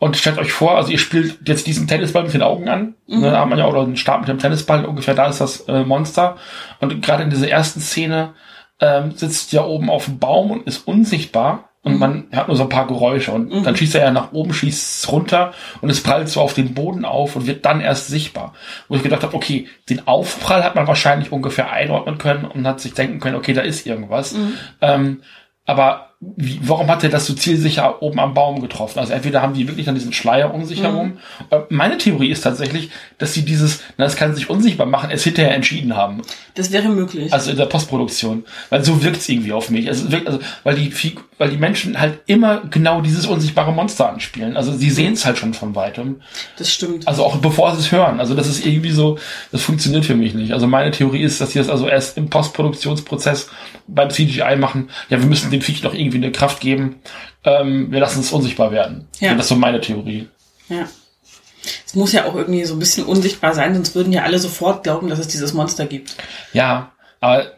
und 0.00 0.16
stellt 0.16 0.38
euch 0.38 0.50
vor, 0.50 0.76
also 0.76 0.90
ihr 0.90 0.98
spielt 0.98 1.46
jetzt 1.46 1.66
diesen 1.66 1.86
Tennisball 1.86 2.24
mit 2.24 2.32
den 2.32 2.42
Augen 2.42 2.68
an. 2.68 2.94
Mhm. 3.06 3.20
Ne, 3.20 3.30
da 3.30 3.38
haben 3.38 3.50
wir 3.50 3.58
ja 3.58 3.66
auch 3.66 3.74
einen 3.74 3.98
Stab 3.98 4.20
mit 4.20 4.28
dem 4.28 4.38
Tennisball, 4.38 4.86
ungefähr 4.86 5.14
da 5.14 5.26
ist 5.26 5.42
das 5.42 5.60
äh, 5.68 5.84
Monster. 5.84 6.36
Und 6.80 7.02
gerade 7.02 7.22
in 7.22 7.30
dieser 7.30 7.48
ersten 7.48 7.80
Szene 7.80 8.32
ähm, 8.80 9.12
sitzt 9.12 9.52
ja 9.52 9.62
oben 9.62 9.90
auf 9.90 10.06
dem 10.06 10.18
Baum 10.18 10.50
und 10.50 10.66
ist 10.66 10.88
unsichtbar. 10.88 11.68
Und 11.82 11.98
man 11.98 12.26
hört 12.30 12.48
nur 12.48 12.58
so 12.58 12.64
ein 12.64 12.68
paar 12.68 12.86
Geräusche. 12.86 13.32
Und 13.32 13.64
dann 13.64 13.74
schießt 13.74 13.94
er 13.94 14.04
ja 14.04 14.10
nach 14.10 14.32
oben, 14.32 14.52
schießt 14.52 15.04
es 15.04 15.12
runter 15.12 15.52
und 15.80 15.88
es 15.88 16.02
prallt 16.02 16.28
so 16.28 16.42
auf 16.42 16.52
den 16.52 16.74
Boden 16.74 17.06
auf 17.06 17.36
und 17.36 17.46
wird 17.46 17.64
dann 17.64 17.80
erst 17.80 18.08
sichtbar. 18.08 18.52
Wo 18.88 18.96
ich 18.96 19.02
gedacht 19.02 19.22
habe, 19.22 19.34
okay, 19.34 19.66
den 19.88 20.06
Aufprall 20.06 20.62
hat 20.62 20.74
man 20.74 20.86
wahrscheinlich 20.86 21.32
ungefähr 21.32 21.70
einordnen 21.72 22.18
können 22.18 22.44
und 22.44 22.66
hat 22.66 22.80
sich 22.80 22.92
denken 22.92 23.18
können, 23.18 23.36
okay, 23.36 23.54
da 23.54 23.62
ist 23.62 23.86
irgendwas. 23.86 24.34
Ähm, 24.82 25.22
aber 25.64 26.09
wie, 26.22 26.60
warum 26.62 26.88
hat 26.88 27.02
er 27.02 27.08
das 27.08 27.24
so 27.24 27.32
zielsicher 27.32 28.02
oben 28.02 28.20
am 28.20 28.34
Baum 28.34 28.60
getroffen? 28.60 28.98
Also 28.98 29.14
entweder 29.14 29.40
haben 29.40 29.54
die 29.54 29.66
wirklich 29.66 29.86
dann 29.86 29.94
diesen 29.94 30.12
Schleier 30.12 30.52
um 30.52 30.66
sich 30.66 30.82
herum. 30.82 31.18
Äh, 31.48 31.60
Meine 31.70 31.96
Theorie 31.96 32.30
ist 32.30 32.42
tatsächlich, 32.42 32.90
dass 33.16 33.32
sie 33.32 33.42
dieses, 33.42 33.80
na, 33.96 34.04
das 34.04 34.16
kann 34.16 34.34
sich 34.34 34.50
unsichtbar 34.50 34.86
machen, 34.86 35.10
es 35.10 35.24
hinterher 35.24 35.54
entschieden 35.54 35.96
haben. 35.96 36.20
das 36.54 36.72
wäre 36.72 36.90
möglich. 36.90 37.32
Also 37.32 37.50
in 37.50 37.56
der 37.56 37.64
Postproduktion. 37.64 38.44
Weil 38.68 38.84
so 38.84 39.02
wirkt's 39.02 39.30
irgendwie 39.30 39.54
auf 39.54 39.70
mich. 39.70 39.88
Also, 39.88 40.06
es 40.06 40.12
wirkt, 40.12 40.26
also 40.26 40.40
weil 40.62 40.74
die 40.74 40.92
weil 41.38 41.48
die 41.48 41.56
Menschen 41.56 41.98
halt 41.98 42.20
immer 42.26 42.60
genau 42.68 43.00
dieses 43.00 43.24
unsichtbare 43.24 43.72
Monster 43.72 44.10
anspielen. 44.10 44.58
Also 44.58 44.74
sie 44.74 44.90
sehen's 44.90 45.24
halt 45.24 45.38
schon 45.38 45.54
von 45.54 45.74
weitem. 45.74 46.16
das 46.58 46.70
stimmt. 46.70 47.08
Also 47.08 47.24
auch 47.24 47.36
bevor 47.38 47.74
sie 47.74 47.80
es 47.80 47.92
hören. 47.92 48.20
Also 48.20 48.34
das 48.34 48.46
ist 48.46 48.66
irgendwie 48.66 48.90
so, 48.90 49.16
das 49.52 49.62
funktioniert 49.62 50.04
für 50.04 50.14
mich 50.14 50.34
nicht. 50.34 50.52
Also 50.52 50.66
meine 50.66 50.90
Theorie 50.90 51.22
ist, 51.22 51.40
dass 51.40 51.52
sie 51.52 51.58
das 51.58 51.70
also 51.70 51.88
erst 51.88 52.18
im 52.18 52.28
Postproduktionsprozess 52.28 53.48
beim 53.86 54.10
CGI 54.10 54.56
machen. 54.58 54.90
Ja, 55.08 55.18
wir 55.18 55.26
müssen 55.26 55.50
dem 55.50 55.62
Viech 55.62 55.82
noch 55.82 55.94
irgendwie 55.94 56.09
eine 56.18 56.32
Kraft 56.32 56.60
geben. 56.60 57.00
Ähm, 57.44 57.90
wir 57.90 58.00
lassen 58.00 58.20
es 58.20 58.32
unsichtbar 58.32 58.70
werden. 58.72 59.08
Ja. 59.18 59.34
Das 59.34 59.46
ist 59.46 59.48
so 59.48 59.56
meine 59.56 59.80
Theorie. 59.80 60.28
Ja. 60.68 60.88
Es 61.86 61.94
muss 61.94 62.12
ja 62.12 62.24
auch 62.26 62.34
irgendwie 62.34 62.64
so 62.64 62.74
ein 62.74 62.78
bisschen 62.78 63.04
unsichtbar 63.04 63.54
sein, 63.54 63.74
sonst 63.74 63.94
würden 63.94 64.12
ja 64.12 64.22
alle 64.22 64.38
sofort 64.38 64.82
glauben, 64.84 65.08
dass 65.08 65.18
es 65.18 65.28
dieses 65.28 65.52
Monster 65.52 65.86
gibt. 65.86 66.16
Ja, 66.52 66.92
aber 67.20 67.52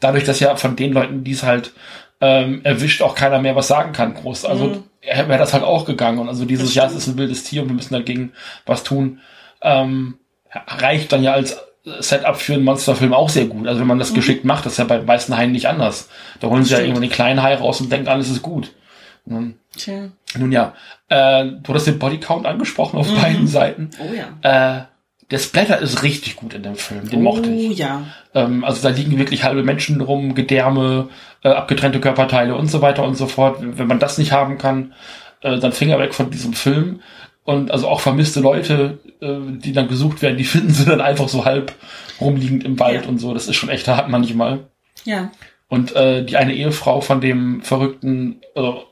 dadurch, 0.00 0.24
dass 0.24 0.40
ja 0.40 0.56
von 0.56 0.76
den 0.76 0.92
Leuten, 0.92 1.22
die 1.24 1.32
es 1.32 1.42
halt 1.42 1.72
ähm, 2.20 2.62
erwischt, 2.64 3.02
auch 3.02 3.14
keiner 3.14 3.38
mehr 3.40 3.54
was 3.56 3.68
sagen 3.68 3.92
kann, 3.92 4.14
groß. 4.14 4.44
Also 4.46 4.66
Mhm. 4.68 4.82
wäre 5.02 5.38
das 5.38 5.52
halt 5.52 5.62
auch 5.62 5.84
gegangen. 5.84 6.18
Und 6.18 6.28
also 6.28 6.44
dieses 6.46 6.74
Jahr, 6.74 6.90
ist 6.90 7.06
ein 7.06 7.18
wildes 7.18 7.44
Tier 7.44 7.62
und 7.62 7.68
wir 7.68 7.74
müssen 7.74 7.94
dagegen 7.94 8.32
was 8.64 8.82
tun, 8.82 9.20
ähm, 9.62 10.18
reicht 10.50 11.12
dann 11.12 11.22
ja 11.22 11.32
als 11.32 11.58
Setup 12.00 12.36
für 12.36 12.54
einen 12.54 12.64
Monsterfilm 12.64 13.14
auch 13.14 13.28
sehr 13.28 13.46
gut. 13.46 13.66
Also 13.68 13.80
wenn 13.80 13.86
man 13.86 13.98
das 13.98 14.12
geschickt 14.12 14.44
macht, 14.44 14.66
das 14.66 14.72
ist 14.72 14.78
ja 14.78 14.84
bei 14.84 14.96
den 14.98 15.06
meisten 15.06 15.36
Haien 15.36 15.52
nicht 15.52 15.68
anders. 15.68 16.08
Da 16.40 16.48
holen 16.48 16.64
sie 16.64 16.72
ja 16.72 16.78
Mhm. 16.78 16.80
Stimmt. 16.80 16.88
irgendwann 16.88 17.02
den 17.08 17.12
kleinen 17.14 17.42
Hai 17.42 17.54
raus 17.54 17.80
und 17.80 17.90
denken, 17.92 18.08
alles 18.08 18.28
ist 18.30 18.42
gut. 18.42 18.72
Und 19.24 19.54
Tja. 19.76 20.08
nun 20.38 20.52
ja, 20.52 20.74
äh, 21.08 21.46
du 21.62 21.74
hast 21.74 21.86
den 21.86 21.98
Bodycount 21.98 22.46
angesprochen 22.46 22.98
auf 22.98 23.12
beiden 23.20 23.46
Seiten. 23.48 23.90
Oh 24.00 24.12
ja. 24.12 24.78
Äh, 24.78 24.84
der 25.30 25.38
Splatter 25.38 25.78
ist 25.80 26.04
richtig 26.04 26.36
gut 26.36 26.54
in 26.54 26.62
dem 26.62 26.76
Film. 26.76 27.08
Den 27.08 27.22
mochte 27.22 27.50
ich. 27.50 27.70
Oh 27.70 27.72
ja. 27.72 28.02
Ähm, 28.34 28.62
also 28.64 28.82
da 28.82 28.94
liegen 28.94 29.18
wirklich 29.18 29.42
halbe 29.42 29.64
Menschen 29.64 30.00
rum, 30.00 30.36
Gedärme, 30.36 31.08
äh, 31.42 31.48
abgetrennte 31.48 31.98
Körperteile 32.00 32.54
und 32.54 32.68
so 32.70 32.82
weiter 32.82 33.02
und 33.04 33.16
so 33.16 33.26
fort. 33.26 33.58
Wenn 33.60 33.88
man 33.88 33.98
das 33.98 34.18
nicht 34.18 34.30
haben 34.30 34.58
kann, 34.58 34.94
äh, 35.40 35.58
dann 35.58 35.72
Finger 35.72 35.98
weg 35.98 36.14
von 36.14 36.30
diesem 36.30 36.52
Film. 36.52 37.00
Und 37.46 37.70
also 37.70 37.88
auch 37.88 38.00
vermisste 38.00 38.40
Leute, 38.40 38.98
äh, 39.20 39.38
die 39.60 39.72
dann 39.72 39.88
gesucht 39.88 40.20
werden, 40.20 40.36
die 40.36 40.44
finden 40.44 40.70
sie 40.70 40.84
dann 40.84 41.00
einfach 41.00 41.28
so 41.28 41.44
halb 41.44 41.72
rumliegend 42.20 42.64
im 42.64 42.78
Wald 42.78 43.04
Ja. 43.04 43.08
und 43.08 43.18
so. 43.18 43.32
Das 43.32 43.46
ist 43.48 43.56
schon 43.56 43.68
echt 43.68 43.86
hart 43.88 44.08
manchmal. 44.08 44.66
Ja. 45.04 45.30
Und 45.68 45.94
äh, 45.96 46.24
die 46.24 46.36
eine 46.36 46.54
Ehefrau 46.54 47.00
von 47.00 47.20
dem 47.20 47.62
verrückten, 47.62 48.40
also 48.54 48.84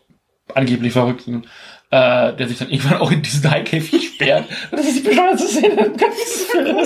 angeblich 0.55 0.93
verrückten, 0.93 1.47
äh, 1.91 2.33
der 2.35 2.49
sich 2.49 2.59
dann 2.59 2.71
irgendwann 2.71 3.01
auch 3.01 3.11
in 3.11 3.23
diesen 3.23 3.51
Haikäfig 3.51 4.07
sperrt. 4.15 4.45
Das 4.71 4.87
ist 4.87 4.99
die 4.99 5.09
bescheuerte 5.09 5.45
Szene 5.47 5.87
im 5.87 5.97
ganzen 5.97 6.47
Film. 6.51 6.77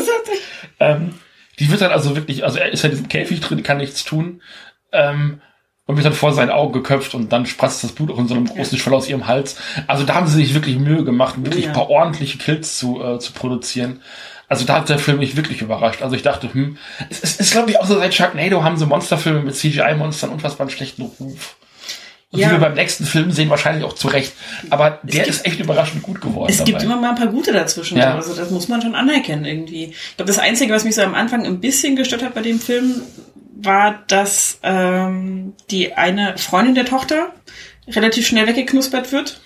Ähm, 0.80 1.14
die 1.58 1.70
wird 1.70 1.80
dann 1.82 1.92
also 1.92 2.16
wirklich, 2.16 2.44
also 2.44 2.58
er 2.58 2.70
ist 2.72 2.82
ja 2.82 2.88
in 2.88 2.94
diesem 2.94 3.08
Käfig 3.08 3.40
drin, 3.40 3.62
kann 3.62 3.76
nichts 3.78 4.04
tun. 4.04 4.42
Ähm, 4.92 5.40
und 5.88 5.96
wird 5.96 6.04
dann 6.04 6.12
vor 6.12 6.34
seinen 6.34 6.50
Augen 6.50 6.74
geköpft 6.74 7.14
und 7.14 7.32
dann 7.32 7.46
spratzt 7.46 7.82
das 7.82 7.92
Blut 7.92 8.10
auch 8.10 8.18
in 8.18 8.28
so 8.28 8.34
einem 8.34 8.44
großen 8.44 8.76
Schwall 8.78 8.92
aus 8.94 9.08
ihrem 9.08 9.26
Hals. 9.26 9.56
Also 9.86 10.04
da 10.04 10.14
haben 10.14 10.26
sie 10.26 10.36
sich 10.36 10.52
wirklich 10.52 10.78
Mühe 10.78 11.02
gemacht, 11.02 11.36
wirklich 11.38 11.64
ja. 11.64 11.70
ein 11.70 11.74
paar 11.74 11.88
ordentliche 11.88 12.36
Kills 12.36 12.76
zu, 12.78 13.02
äh, 13.02 13.18
zu 13.18 13.32
produzieren. 13.32 14.02
Also 14.48 14.66
da 14.66 14.74
hat 14.76 14.88
der 14.90 14.98
Film 14.98 15.18
mich 15.18 15.34
wirklich 15.36 15.62
überrascht. 15.62 16.02
Also 16.02 16.14
ich 16.14 16.22
dachte, 16.22 16.52
hm, 16.52 16.76
es 17.08 17.20
ist, 17.20 17.40
ist 17.40 17.52
glaube 17.52 17.70
ich 17.70 17.80
auch 17.80 17.86
so 17.86 17.98
seit 17.98 18.14
Sharknado 18.14 18.62
haben 18.62 18.76
so 18.76 18.84
Monsterfilme 18.86 19.40
mit 19.40 19.56
CGI-Monstern 19.56 20.28
unfassbar 20.30 20.66
einen 20.66 20.76
schlechten 20.76 21.02
Ruf. 21.02 21.56
Und 22.30 22.40
Ja. 22.40 22.48
wie 22.48 22.52
wir 22.52 22.58
beim 22.58 22.74
nächsten 22.74 23.06
Film 23.06 23.32
sehen, 23.32 23.48
wahrscheinlich 23.48 23.84
auch 23.84 23.94
zu 23.94 24.08
Recht. 24.08 24.34
Aber 24.68 24.98
der 25.02 25.24
gibt- 25.24 25.28
ist 25.28 25.46
echt 25.46 25.60
überraschend 25.60 26.02
gut 26.02 26.20
geworden. 26.20 26.50
Es 26.50 26.58
gibt 26.58 26.76
dabei. 26.76 26.84
immer 26.84 27.00
mal 27.00 27.10
ein 27.10 27.14
paar 27.16 27.28
gute 27.28 27.52
dazwischen. 27.54 27.96
Ja. 27.96 28.14
Also 28.16 28.34
das 28.34 28.50
muss 28.50 28.68
man 28.68 28.82
schon 28.82 28.94
anerkennen 28.94 29.46
irgendwie. 29.46 29.84
Ich 29.84 30.16
glaube, 30.18 30.30
das 30.30 30.38
Einzige, 30.38 30.74
was 30.74 30.84
mich 30.84 30.94
so 30.94 31.00
am 31.00 31.14
Anfang 31.14 31.46
ein 31.46 31.58
bisschen 31.60 31.96
gestört 31.96 32.22
hat 32.22 32.34
bei 32.34 32.42
dem 32.42 32.60
Film, 32.60 33.00
war, 33.58 34.04
dass 34.06 34.60
ähm, 34.62 35.54
die 35.70 35.94
eine 35.94 36.38
Freundin 36.38 36.76
der 36.76 36.86
Tochter 36.86 37.32
relativ 37.88 38.26
schnell 38.26 38.46
weggeknuspert 38.46 39.12
wird. 39.12 39.40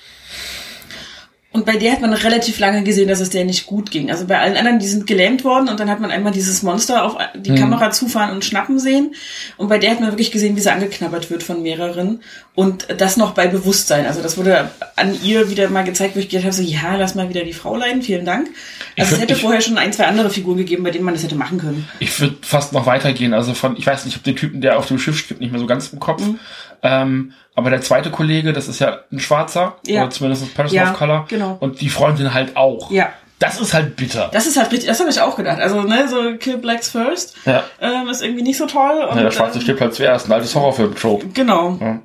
Und 1.53 1.67
bei 1.67 1.77
der 1.77 1.93
hat 1.93 2.01
man 2.01 2.15
relativ 2.15 2.59
lange 2.59 2.83
gesehen, 2.83 3.09
dass 3.09 3.21
es 3.21 3.29
der 3.29 3.45
nicht 3.45 3.67
gut 3.67 3.91
ging. 3.91 4.11
Also 4.11 4.27
bei 4.27 4.39
allen 4.39 4.57
anderen, 4.57 4.79
die 4.79 4.89
sind 4.89 5.07
gelähmt 5.07 5.45
worden 5.45 5.69
und 5.69 5.79
dann 5.79 5.91
hat 5.91 6.01
man 6.01 6.11
einmal 6.11 6.33
dieses 6.33 6.63
Monster 6.63 7.05
auf 7.05 7.17
die 7.37 7.51
Mhm. 7.51 7.57
Kamera 7.57 7.91
zufahren 7.91 8.31
und 8.35 8.43
schnappen 8.43 8.79
sehen. 8.79 9.15
Und 9.59 9.69
bei 9.69 9.77
der 9.79 9.91
hat 9.91 10.01
man 10.01 10.11
wirklich 10.13 10.31
gesehen, 10.33 10.57
wie 10.57 10.61
sie 10.61 10.73
angeknabbert 10.73 11.31
wird 11.31 11.43
von 11.43 11.63
mehreren. 11.63 12.23
Und 12.55 12.87
das 12.97 13.19
noch 13.19 13.33
bei 13.35 13.49
Bewusstsein. 13.49 14.07
Also 14.07 14.23
das 14.23 14.39
wurde 14.39 14.71
an 14.97 15.15
ihr 15.23 15.51
wieder 15.51 15.69
mal 15.69 15.85
gezeigt, 15.85 16.17
wo 16.17 16.21
ich 16.21 16.31
gedacht 16.31 16.45
habe, 16.47 16.55
so, 16.55 16.63
ja, 16.63 16.97
lass 16.97 17.15
mal 17.15 17.29
wieder 17.29 17.45
die 17.45 17.53
Frau 17.53 17.77
leiden, 17.77 18.01
vielen 18.03 18.25
Dank. 18.25 18.49
Ich 18.97 19.03
Also 19.03 19.15
es 19.15 19.19
würd- 19.19 19.23
hätte 19.23 19.33
ich- 19.35 19.43
vorher 19.43 19.61
schon 19.61 19.77
ein, 19.77 19.93
zwei 19.93 20.07
andere 20.07 20.31
Figuren 20.31 20.57
gegeben, 20.57 20.85
bei 20.85 20.91
denen 20.91 21.05
man 21.05 21.13
das 21.13 21.23
hätte 21.23 21.35
machen 21.35 21.59
können. 21.59 21.87
Ich 22.01 22.19
würde 22.19 22.37
fast 22.41 22.73
noch 22.73 22.87
weitergehen. 22.87 23.35
Also 23.35 23.53
von, 23.53 23.77
ich 23.77 23.87
weiß 23.87 24.07
nicht, 24.07 24.15
ich 24.15 24.21
habe 24.21 24.25
den 24.25 24.37
Typen, 24.37 24.63
der 24.63 24.79
auf 24.79 24.87
dem 24.87 24.99
Schiff 24.99 25.19
steht, 25.19 25.41
nicht 25.41 25.51
mehr 25.51 25.61
so 25.61 25.67
ganz 25.67 25.89
im 25.93 26.01
Kopf. 26.01 26.23
Mhm. 26.23 26.39
Ähm, 26.83 27.33
aber 27.55 27.71
der 27.71 27.81
zweite 27.81 28.11
Kollege, 28.11 28.53
das 28.53 28.67
ist 28.69 28.81
ja 28.81 29.01
ein 29.13 29.21
Schwarzer, 29.21 29.77
Ja. 29.87 30.03
oder 30.03 30.11
zumindest 30.11 30.43
ein 30.45 30.49
Person 30.49 30.77
Ja, 30.77 30.91
of 30.91 30.99
Color. 30.99 31.27
genau. 31.29 31.57
Und 31.61 31.81
die 31.81 31.89
Freundin 31.89 32.35
halt 32.35 32.57
auch. 32.57 32.91
Ja. 32.91 33.13
Das 33.39 33.61
ist 33.61 33.75
halt 33.75 33.97
bitter. 33.97 34.31
Das 34.33 34.47
ist 34.47 34.57
halt 34.57 34.71
richtig, 34.71 34.89
das 34.89 35.01
habe 35.01 35.11
ich 35.11 35.21
auch 35.21 35.35
gedacht. 35.37 35.59
Also, 35.59 35.83
ne, 35.83 36.07
so 36.09 36.37
Kill 36.39 36.59
Blacks 36.59 36.89
First 36.91 37.35
ja. 37.45 37.65
ähm, 37.81 38.09
ist 38.09 38.23
irgendwie 38.23 38.43
nicht 38.43 38.57
so 38.57 38.67
toll. 38.67 39.05
Und, 39.11 39.17
ja, 39.17 39.23
der 39.25 39.31
Schwarze 39.33 39.59
ähm, 39.59 39.63
stirbt 39.63 39.81
halt 39.81 39.95
zuerst. 39.95 40.27
Ein 40.27 40.33
altes 40.33 40.55
Horrorfilm-Trope. 40.55 41.27
Genau. 41.35 41.77
Ja. 41.81 41.99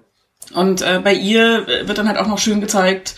Und 0.56 0.82
äh, 0.82 1.00
bei 1.04 1.14
ihr 1.14 1.68
äh, 1.68 1.88
wird 1.88 1.98
dann 2.00 2.08
halt 2.08 2.18
auch 2.18 2.28
noch 2.28 2.40
schön 2.40 2.60
gezeigt, 2.60 3.16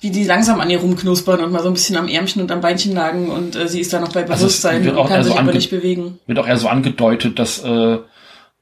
wie 0.00 0.10
die 0.10 0.22
langsam 0.24 0.60
an 0.60 0.70
ihr 0.70 0.78
rumknuspern 0.78 1.40
und 1.42 1.50
mal 1.50 1.62
so 1.62 1.68
ein 1.68 1.72
bisschen 1.74 1.96
am 1.96 2.06
Ärmchen 2.06 2.40
und 2.42 2.52
am 2.52 2.60
Beinchen 2.60 2.94
lagen 2.94 3.30
und 3.30 3.56
äh, 3.56 3.66
sie 3.66 3.80
ist 3.80 3.92
dann 3.92 4.02
noch 4.02 4.12
bei 4.12 4.20
Also 4.20 4.44
Bewusstsein 4.44 4.84
wird 4.84 4.96
und 4.96 5.08
kann 5.08 5.22
so 5.24 5.30
sich 5.30 5.38
aber 5.38 5.52
nicht 5.52 5.70
bewegen. 5.70 6.20
Wird 6.26 6.38
auch 6.38 6.46
eher 6.46 6.58
so 6.58 6.68
angedeutet, 6.68 7.38
dass 7.38 7.64
äh, 7.64 7.98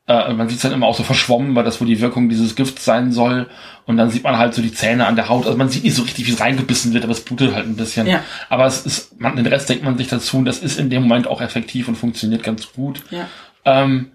äh, 0.06 0.34
man 0.34 0.48
sieht 0.48 0.56
es 0.56 0.62
dann 0.62 0.72
immer 0.72 0.86
auch 0.86 0.96
so 0.96 1.02
verschwommen, 1.02 1.54
weil 1.54 1.64
das 1.64 1.80
wohl 1.80 1.86
die 1.86 2.00
Wirkung 2.00 2.28
dieses 2.28 2.54
Gifts 2.56 2.84
sein 2.84 3.10
soll. 3.12 3.48
Und 3.86 3.96
dann 3.96 4.10
sieht 4.10 4.22
man 4.24 4.36
halt 4.36 4.54
so 4.54 4.60
die 4.60 4.72
Zähne 4.72 5.06
an 5.06 5.16
der 5.16 5.28
Haut. 5.28 5.46
Also 5.46 5.56
man 5.56 5.68
sieht 5.70 5.84
nicht 5.84 5.94
so 5.94 6.02
richtig, 6.02 6.26
wie 6.26 6.32
es 6.32 6.40
reingebissen 6.40 6.92
wird, 6.92 7.04
aber 7.04 7.12
es 7.12 7.24
blutet 7.24 7.54
halt 7.54 7.66
ein 7.66 7.76
bisschen. 7.76 8.06
Ja. 8.06 8.20
Aber 8.50 8.66
es 8.66 8.84
ist, 8.84 9.18
man, 9.18 9.36
den 9.36 9.46
Rest 9.46 9.68
denkt 9.68 9.84
man 9.84 9.96
sich 9.96 10.08
dazu 10.08 10.36
und 10.38 10.44
das 10.44 10.58
ist 10.58 10.78
in 10.78 10.90
dem 10.90 11.02
Moment 11.02 11.26
auch 11.26 11.40
effektiv 11.40 11.88
und 11.88 11.96
funktioniert 11.96 12.42
ganz 12.42 12.70
gut. 12.72 13.02
Ja. 13.10 13.26
Ähm, 13.64 14.10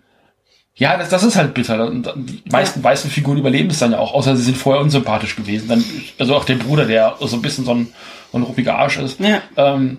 ja, 0.76 0.96
das, 0.98 1.10
das 1.10 1.24
ist 1.24 1.36
halt 1.36 1.54
bitter. 1.56 1.88
Und 1.88 2.08
die 2.16 2.42
meisten 2.52 2.84
weißen 2.84 3.10
Figuren 3.10 3.38
überleben 3.38 3.70
es 3.70 3.80
dann 3.80 3.92
ja 3.92 3.98
auch, 4.00 4.14
außer 4.14 4.36
sie 4.36 4.44
sind 4.44 4.58
vorher 4.58 4.82
unsympathisch 4.84 5.36
gewesen. 5.36 5.68
Dann, 5.68 5.84
also 6.20 6.36
auch 6.36 6.46
der 6.46 6.56
Bruder, 6.56 6.86
der 6.86 7.16
so 7.20 7.36
ein 7.36 7.42
bisschen 7.42 7.66
so 7.66 7.74
ein, 7.74 7.88
so 8.32 8.38
ein 8.38 8.44
ruppiger 8.44 8.78
Arsch 8.78 8.98
ist, 8.98 9.20
Ja. 9.20 9.42
ähm, 9.58 9.98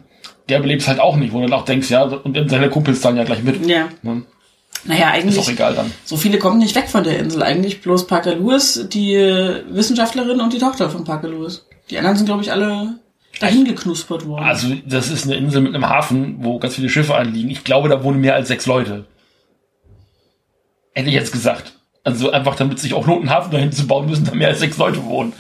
der 0.49 0.59
überlebt 0.59 0.83
es 0.83 0.89
halt 0.89 1.01
auch 1.01 1.17
nicht, 1.17 1.33
wo 1.33 1.41
du 1.41 1.47
dann 1.49 1.59
auch 1.59 1.65
denkst, 1.65 1.91
ja, 1.91 2.03
und 2.03 2.49
seine 2.49 2.71
Kumpels 2.71 3.01
dann 3.01 3.17
ja 3.17 3.25
gleich 3.25 3.43
mit. 3.43 3.67
Ja. 3.67 3.89
Ne? 4.03 4.23
Naja, 4.85 5.11
Ist 5.11 5.25
auch 5.27 5.43
eigentlich, 5.43 5.49
egal 5.51 5.75
dann. 5.75 5.93
so 6.05 6.17
viele 6.17 6.39
kommen 6.39 6.59
nicht 6.59 6.75
weg 6.75 6.89
von 6.89 7.05
der 7.05 7.19
Insel. 7.19 7.43
Eigentlich 7.43 7.81
bloß 7.83 8.07
Parker 8.07 8.35
Lewis, 8.35 8.87
die 8.91 9.15
äh, 9.15 9.63
Wissenschaftlerin 9.71 10.41
und 10.41 10.53
die 10.53 10.59
Tochter 10.59 10.89
von 10.91 11.05
Parker 11.05 11.29
Lewis. 11.29 11.67
Die 11.91 11.99
anderen 11.99 12.17
sind, 12.17 12.27
glaube 12.27 12.43
ich, 12.43 12.51
alle 12.53 12.99
dahin 13.41 13.65
geknuspert 13.65 14.27
worden. 14.27 14.45
Also, 14.45 14.69
das 14.87 15.11
ist 15.11 15.25
eine 15.25 15.37
Insel 15.37 15.61
mit 15.63 15.75
einem 15.75 15.89
Hafen, 15.89 16.37
wo 16.41 16.59
ganz 16.59 16.75
viele 16.77 16.89
Schiffe 16.89 17.15
anliegen. 17.15 17.51
Ich 17.51 17.65
glaube, 17.65 17.89
da 17.89 18.03
wohnen 18.03 18.21
mehr 18.21 18.35
als 18.35 18.49
sechs 18.49 18.67
Leute. 18.67 19.07
Hätte 20.95 21.09
ich 21.09 21.15
jetzt 21.15 21.33
gesagt. 21.33 21.73
Also 22.03 22.31
einfach, 22.31 22.57
damit 22.57 22.79
sich 22.79 22.95
auch 22.95 23.07
einen 23.07 23.29
Hafen 23.31 23.51
dahin 23.51 23.73
zu 23.73 23.87
bauen, 23.87 24.07
müssen 24.09 24.25
da 24.25 24.35
mehr 24.35 24.49
als 24.49 24.61
sechs 24.61 24.79
Leute 24.79 25.05
wohnen. 25.05 25.33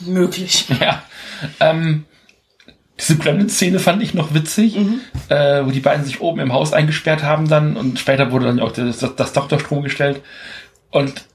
Möglich. 0.00 0.66
Ja. 0.80 1.02
Ähm, 1.60 2.04
diese 2.98 3.16
Gremlin-Szene 3.18 3.78
fand 3.78 4.02
ich 4.02 4.14
noch 4.14 4.32
witzig, 4.32 4.76
äh, 5.28 5.64
wo 5.64 5.70
die 5.70 5.80
beiden 5.80 6.04
sich 6.04 6.20
oben 6.20 6.40
im 6.40 6.52
Haus 6.52 6.72
eingesperrt 6.72 7.22
haben 7.22 7.48
dann 7.48 7.76
und 7.76 7.98
später 7.98 8.32
wurde 8.32 8.46
dann 8.46 8.60
auch 8.60 8.72
das, 8.72 8.98
das, 8.98 9.16
das 9.16 9.32
Dach 9.32 9.44
unter 9.44 9.60
Strom 9.60 9.82
gestellt 9.82 10.22
und 10.90 11.26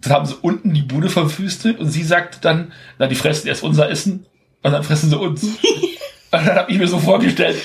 dann 0.00 0.12
haben 0.12 0.26
sie 0.26 0.36
unten 0.40 0.74
die 0.74 0.82
Bude 0.82 1.08
verwüstet 1.08 1.78
und 1.78 1.90
sie 1.90 2.04
sagte 2.04 2.38
dann, 2.40 2.72
na, 2.98 3.06
die 3.06 3.14
fressen 3.14 3.48
erst 3.48 3.62
unser 3.62 3.90
Essen 3.90 4.26
und 4.62 4.72
dann 4.72 4.84
fressen 4.84 5.10
sie 5.10 5.18
uns. 5.18 5.42
und 5.42 5.58
dann 6.30 6.54
habe 6.54 6.70
ich 6.70 6.78
mir 6.78 6.88
so 6.88 6.98
vorgestellt, 6.98 7.56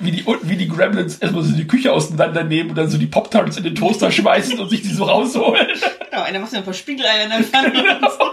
wie 0.00 0.10
die 0.10 0.22
unten, 0.22 0.48
wie 0.48 0.56
die 0.56 0.68
Gremlins 0.68 1.18
erstmal 1.18 1.44
so 1.44 1.52
die 1.52 1.66
Küche 1.66 1.92
auseinandernehmen 1.92 2.70
und 2.70 2.76
dann 2.76 2.88
so 2.88 2.98
die 2.98 3.06
Pop-Tarts 3.06 3.58
in 3.58 3.64
den 3.64 3.74
Toaster 3.74 4.10
schmeißen 4.10 4.58
und 4.58 4.70
sich 4.70 4.82
die 4.82 4.88
so 4.88 5.04
rausholen. 5.04 5.66
Genau, 6.10 6.22
einer 6.22 6.40
macht 6.40 6.52
ja 6.52 6.58
ein 6.58 6.64
paar 6.64 6.74
Spiegeleier 6.74 7.24
in 7.24 7.30
der 7.30 7.44
Pfanne. 7.44 8.00
so. 8.00 8.24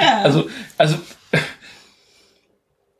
ja. 0.00 0.22
Also, 0.22 0.48
also, 0.76 0.96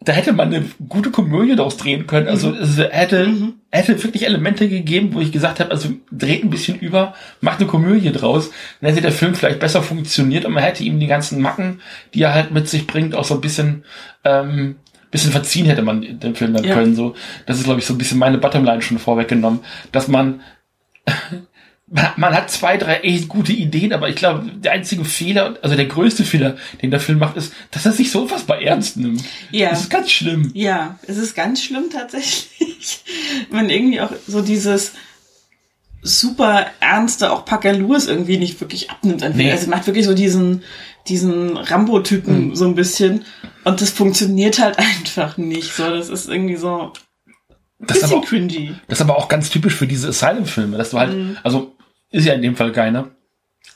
da 0.03 0.13
hätte 0.13 0.33
man 0.33 0.49
eine 0.53 0.65
gute 0.89 1.11
Komödie 1.11 1.57
daraus 1.57 1.77
drehen 1.77 2.07
können. 2.07 2.27
Also, 2.29 2.55
es 2.55 2.79
hätte, 2.79 3.53
hätte 3.71 4.03
wirklich 4.03 4.25
Elemente 4.25 4.69
gegeben, 4.69 5.13
wo 5.13 5.21
ich 5.21 5.31
gesagt 5.31 5.61
habe, 5.61 5.71
also, 5.71 5.91
dreht 6.11 6.43
ein 6.43 6.49
bisschen 6.51 6.79
über, 6.79 7.15
macht 7.43 7.61
eine 7.61 7.69
Komödie 7.69 8.11
draus. 8.11 8.51
Dann 8.81 8.91
hätte 8.91 9.03
der 9.03 9.13
Film 9.13 9.35
vielleicht 9.35 9.61
besser 9.61 9.83
funktioniert 9.83 10.47
und 10.47 10.53
man 10.55 10.63
hätte 10.63 10.85
ihm 10.85 10.99
die 11.01 11.07
ganzen 11.07 11.43
Macken, 11.43 11.81
die 12.15 12.23
er 12.23 12.33
halt 12.35 12.51
mit 12.51 12.67
sich 12.69 12.87
bringt, 12.87 13.15
auch 13.15 13.25
so 13.25 13.35
ein 13.35 13.43
bisschen, 13.43 13.85
ähm, 14.25 14.77
bisschen 15.11 15.33
verziehen 15.33 15.67
hätte 15.67 15.83
man 15.83 16.21
den 16.21 16.35
Film 16.35 16.55
dann 16.55 16.65
Ja. 16.65 16.75
können. 16.75 16.95
So, 16.95 17.15
das 17.45 17.59
ist, 17.59 17.65
glaube 17.65 17.81
ich, 17.81 17.87
so 17.87 17.93
ein 17.95 17.99
bisschen 17.99 18.19
meine 18.19 18.39
Bottomline 18.39 18.81
schon 18.81 18.99
vorweggenommen, 18.99 19.61
dass 19.93 20.09
man 20.09 20.41
man 22.17 22.35
hat 22.35 22.51
zwei, 22.53 22.77
drei 22.77 23.01
echt 23.01 23.29
gute 23.29 23.53
Ideen, 23.53 23.93
aber 23.93 24.09
ich 24.09 24.15
glaube, 24.15 24.49
der 24.55 24.73
einzige 24.73 25.05
Fehler, 25.05 25.59
also 25.63 25.75
der 25.75 25.87
größte 25.87 26.23
Fehler, 26.25 26.57
den 26.83 26.91
der 26.93 27.01
Film 27.01 27.19
macht, 27.19 27.37
ist, 27.37 27.53
dass 27.73 27.85
er 27.85 27.91
sich 27.93 28.13
so 28.13 28.23
unfassbar 28.23 28.63
ernst 28.63 28.97
nimmt. 28.97 29.25
Ja. 29.51 29.71
Das 29.71 29.81
ist 29.81 29.91
ganz 29.91 30.11
schlimm. 30.11 30.51
Ja, 30.55 30.99
es 31.07 31.17
ist 31.17 31.35
ganz 31.35 31.63
schlimm 31.63 31.91
tatsächlich. 31.93 33.01
Man 33.51 33.71
irgendwie 33.71 34.01
auch 34.01 34.13
so 34.27 34.41
dieses 34.41 34.93
super 36.03 36.67
ernste, 36.81 37.31
auch 37.33 37.45
Parker 37.45 37.73
Lewis 37.73 38.07
irgendwie 38.07 38.39
nicht 38.39 38.61
wirklich 38.61 38.91
abnimmt. 38.91 39.25
Nee. 39.37 39.51
Also 39.51 39.69
macht 39.69 39.87
wirklich 39.87 40.07
so 40.07 40.15
diesen, 40.15 40.63
diesen 41.09 41.57
Rambo-Typen 41.57 42.49
Mhm. 42.51 42.55
so 42.57 42.67
ein 42.67 42.75
bisschen. 42.75 43.25
Und 43.65 43.81
das 43.83 43.91
funktioniert 43.91 44.59
halt 44.61 44.79
einfach 44.79 45.37
nicht. 45.37 45.75
So, 45.75 45.91
das 45.91 46.09
ist 46.09 46.29
irgendwie 46.29 46.57
so 46.57 46.93
Das 47.81 47.99
ist, 47.99 48.05
aber, 48.05 48.19
auch- 48.19 48.25
cringy. 48.25 48.75
das 48.89 48.99
ist 48.99 49.03
aber 49.03 49.19
auch 49.19 49.29
ganz 49.29 49.51
typisch 49.51 49.75
für 49.75 49.87
diese 49.87 50.09
Asylum-Filme, 50.09 50.79
dass 50.79 50.91
du 50.91 50.99
halt, 50.99 51.37
also 51.43 51.75
ist 52.11 52.27
ja 52.27 52.35
in 52.35 52.43
dem 52.43 52.57
Fall 52.57 52.73
keine, 52.73 53.11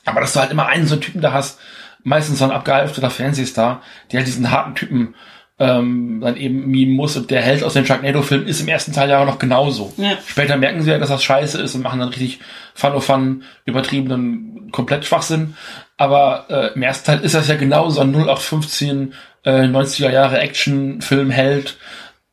aber 0.05 0.21
dass 0.21 0.33
du 0.33 0.39
halt 0.39 0.51
immer 0.51 0.67
einen 0.67 0.87
so 0.87 0.95
einen 0.95 1.01
Typen 1.01 1.21
da 1.21 1.33
hast, 1.33 1.59
meistens 2.03 2.39
so 2.39 2.45
ein 2.45 2.51
abgehalfterter 2.51 3.09
Fernsehstar, 3.09 3.81
der 4.11 4.19
halt 4.19 4.27
diesen 4.27 4.51
harten 4.51 4.75
Typen 4.75 5.15
ähm, 5.57 6.19
dann 6.21 6.35
eben 6.35 6.67
mimen 6.67 6.93
muss 6.95 7.15
und 7.15 7.31
der 7.31 7.41
Held 7.41 7.63
aus 7.63 7.73
den 7.73 7.85
Sharknado-Filmen 7.85 8.45
ist 8.45 8.59
im 8.59 8.67
ersten 8.67 8.91
Teil 8.91 9.09
ja 9.09 9.21
auch 9.21 9.25
noch 9.25 9.39
genauso. 9.39 9.93
Ja. 9.95 10.17
Später 10.27 10.57
merken 10.57 10.81
sie 10.81 10.91
ja, 10.91 10.99
dass 10.99 11.07
das 11.09 11.23
scheiße 11.23 11.61
ist 11.61 11.73
und 11.75 11.81
machen 11.81 11.99
dann 12.01 12.09
richtig 12.09 12.39
Fun 12.73 12.91
of 12.91 13.05
Fun, 13.05 13.43
übertriebenen, 13.63 14.69
komplett 14.73 15.05
Schwachsinn. 15.05 15.55
Aber 15.97 16.45
äh, 16.49 16.73
im 16.75 16.83
ersten 16.83 17.05
Teil 17.05 17.19
ist 17.21 17.35
das 17.35 17.47
ja 17.47 17.55
genauso 17.55 18.01
ein 18.01 18.13
0815 18.13 19.13
äh, 19.45 19.51
90er 19.61 20.11
Jahre 20.11 20.39
Action-Film-Held, 20.39 21.77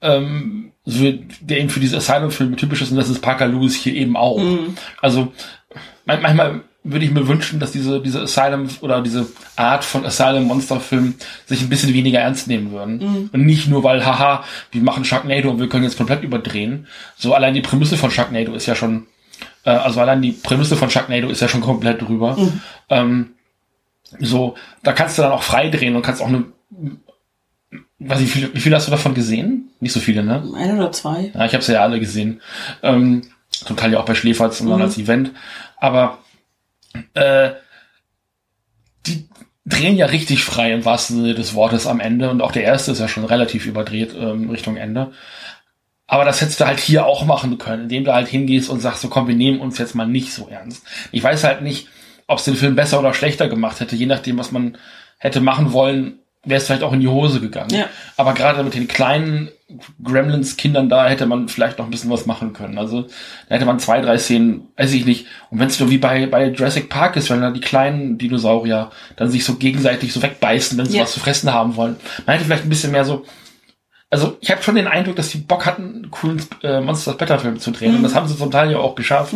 ähm, 0.00 0.72
so, 0.84 1.04
der 1.42 1.60
eben 1.60 1.70
für 1.70 1.78
diese 1.78 1.98
Asylum-Filme 1.98 2.56
typisch 2.56 2.82
ist 2.82 2.90
und 2.90 2.96
das 2.96 3.08
ist 3.08 3.20
Parker 3.22 3.46
Lewis 3.46 3.76
hier 3.76 3.94
eben 3.94 4.16
auch. 4.16 4.42
Also 5.00 5.20
man- 5.22 5.32
manchmal 6.04 6.62
würde 6.84 7.04
ich 7.04 7.12
mir 7.12 7.28
wünschen, 7.28 7.60
dass 7.60 7.70
diese, 7.70 8.00
diese 8.00 8.22
Asylum 8.22 8.68
oder 8.80 9.02
diese 9.02 9.26
Art 9.54 9.84
von 9.84 10.04
Asylum-Monster-Film 10.04 11.14
sich 11.46 11.62
ein 11.62 11.68
bisschen 11.68 11.94
weniger 11.94 12.18
ernst 12.18 12.48
nehmen 12.48 12.72
würden. 12.72 13.30
Und 13.32 13.46
nicht 13.46 13.68
nur, 13.68 13.84
weil, 13.84 14.04
haha, 14.04 14.44
wir 14.72 14.82
machen 14.82 15.04
Sharknado 15.04 15.50
und 15.50 15.60
wir 15.60 15.68
können 15.68 15.84
jetzt 15.84 15.96
komplett 15.96 16.24
überdrehen. 16.24 16.88
So 17.16 17.34
allein 17.34 17.54
die 17.54 17.60
Prämisse 17.60 17.96
von 17.96 18.10
Sharknado 18.10 18.54
ist 18.54 18.66
ja 18.66 18.74
schon, 18.74 19.06
äh, 19.64 19.70
also 19.70 20.00
allein 20.00 20.22
die 20.22 20.32
Prämisse 20.32 20.74
von 20.76 20.90
Sharknado 20.90 21.28
ist 21.28 21.40
ja 21.40 21.48
schon 21.48 21.60
komplett 21.60 22.02
drüber. 22.02 22.36
Ähm, 22.88 23.30
so, 24.18 24.56
da 24.82 24.92
kannst 24.92 25.18
du 25.18 25.22
dann 25.22 25.32
auch 25.32 25.42
frei 25.44 25.68
drehen 25.68 25.94
und 25.94 26.02
kannst 26.02 26.20
auch 26.20 26.26
eine, 26.26 26.44
weiß 28.00 28.20
ich, 28.20 28.26
wie 28.26 28.40
viel, 28.40 28.54
wie 28.54 28.60
viel 28.60 28.74
hast 28.74 28.88
du 28.88 28.90
davon 28.90 29.14
gesehen? 29.14 29.70
Nicht 29.78 29.92
so 29.92 30.00
viele, 30.00 30.24
ne? 30.24 30.42
Ein 30.56 30.76
oder 30.76 30.90
zwei. 30.92 31.30
Ja, 31.32 31.46
ich 31.46 31.54
habe 31.54 31.62
sie 31.62 31.72
ja 31.72 31.82
alle 31.82 32.00
gesehen. 32.00 32.40
Ähm, 32.82 33.22
zum 33.52 33.76
Teil 33.76 33.92
ja 33.92 34.00
auch 34.00 34.04
bei 34.04 34.14
Schläferz 34.14 34.60
und 34.60 34.68
dann 34.68 34.78
Mhm. 34.78 34.84
als 34.84 34.98
Event. 34.98 35.32
Aber 35.78 36.18
äh, 37.14 37.50
die 39.06 39.28
drehen 39.64 39.96
ja 39.96 40.06
richtig 40.06 40.44
frei 40.44 40.72
im 40.72 40.84
wahrsten 40.84 41.16
Sinne 41.16 41.34
des 41.34 41.54
Wortes 41.54 41.86
am 41.86 42.00
Ende. 42.00 42.30
Und 42.30 42.40
auch 42.40 42.52
der 42.52 42.64
erste 42.64 42.92
ist 42.92 42.98
ja 43.00 43.08
schon 43.08 43.24
relativ 43.24 43.66
überdreht 43.66 44.14
ähm, 44.14 44.50
Richtung 44.50 44.76
Ende. 44.76 45.12
Aber 46.06 46.24
das 46.24 46.40
hättest 46.40 46.60
du 46.60 46.66
halt 46.66 46.80
hier 46.80 47.06
auch 47.06 47.24
machen 47.24 47.56
können, 47.58 47.84
indem 47.84 48.04
du 48.04 48.12
halt 48.12 48.28
hingehst 48.28 48.68
und 48.68 48.80
sagst, 48.80 49.00
so 49.02 49.08
komm, 49.08 49.28
wir 49.28 49.34
nehmen 49.36 49.60
uns 49.60 49.78
jetzt 49.78 49.94
mal 49.94 50.06
nicht 50.06 50.32
so 50.34 50.48
ernst. 50.48 50.84
Ich 51.10 51.22
weiß 51.22 51.44
halt 51.44 51.62
nicht, 51.62 51.88
ob 52.26 52.38
es 52.38 52.44
den 52.44 52.56
Film 52.56 52.74
besser 52.76 52.98
oder 52.98 53.14
schlechter 53.14 53.48
gemacht 53.48 53.80
hätte, 53.80 53.96
je 53.96 54.06
nachdem, 54.06 54.36
was 54.38 54.52
man 54.52 54.76
hätte 55.18 55.40
machen 55.40 55.72
wollen, 55.72 56.18
wäre 56.44 56.58
es 56.58 56.66
vielleicht 56.66 56.82
auch 56.82 56.92
in 56.92 57.00
die 57.00 57.08
Hose 57.08 57.40
gegangen. 57.40 57.70
Ja. 57.70 57.86
Aber 58.16 58.34
gerade 58.34 58.62
mit 58.64 58.74
den 58.74 58.88
kleinen 58.88 59.48
Gremlins-Kindern 60.02 60.88
da 60.88 61.08
hätte 61.08 61.26
man 61.26 61.48
vielleicht 61.48 61.78
noch 61.78 61.86
ein 61.86 61.90
bisschen 61.90 62.10
was 62.10 62.26
machen 62.26 62.52
können. 62.52 62.78
Also 62.78 63.02
da 63.48 63.54
hätte 63.54 63.64
man 63.64 63.78
zwei, 63.78 64.00
drei 64.00 64.18
Szenen, 64.18 64.68
weiß 64.76 64.92
ich 64.92 65.04
nicht. 65.06 65.26
Und 65.50 65.60
wenn 65.60 65.68
es 65.68 65.78
nur 65.80 65.90
wie 65.90 65.98
bei, 65.98 66.26
bei 66.26 66.48
Jurassic 66.48 66.88
Park 66.88 67.16
ist, 67.16 67.30
wenn 67.30 67.40
da 67.40 67.50
die 67.50 67.60
kleinen 67.60 68.18
Dinosaurier 68.18 68.90
dann 69.16 69.30
sich 69.30 69.44
so 69.44 69.54
gegenseitig 69.54 70.12
so 70.12 70.22
wegbeißen, 70.22 70.76
wenn 70.78 70.86
sie 70.86 70.96
Ja. 70.98 71.04
was 71.04 71.12
zu 71.12 71.20
fressen 71.20 71.52
haben 71.52 71.76
wollen. 71.76 71.96
Man 72.26 72.34
hätte 72.34 72.44
vielleicht 72.44 72.64
ein 72.64 72.68
bisschen 72.70 72.92
mehr 72.92 73.04
so. 73.04 73.24
Also 74.10 74.36
ich 74.40 74.50
habe 74.50 74.62
schon 74.62 74.74
den 74.74 74.88
Eindruck, 74.88 75.16
dass 75.16 75.30
die 75.30 75.38
Bock 75.38 75.64
hatten, 75.64 75.94
einen 75.94 76.10
coolen 76.10 76.42
äh, 76.62 76.80
Monsters 76.82 77.16
Better 77.16 77.38
Film 77.38 77.58
zu 77.58 77.70
drehen. 77.70 77.96
Und 77.96 78.02
das 78.02 78.14
haben 78.14 78.28
sie 78.28 78.36
zum 78.36 78.50
Teil 78.50 78.70
ja 78.70 78.78
auch 78.78 78.94
geschafft. 78.94 79.32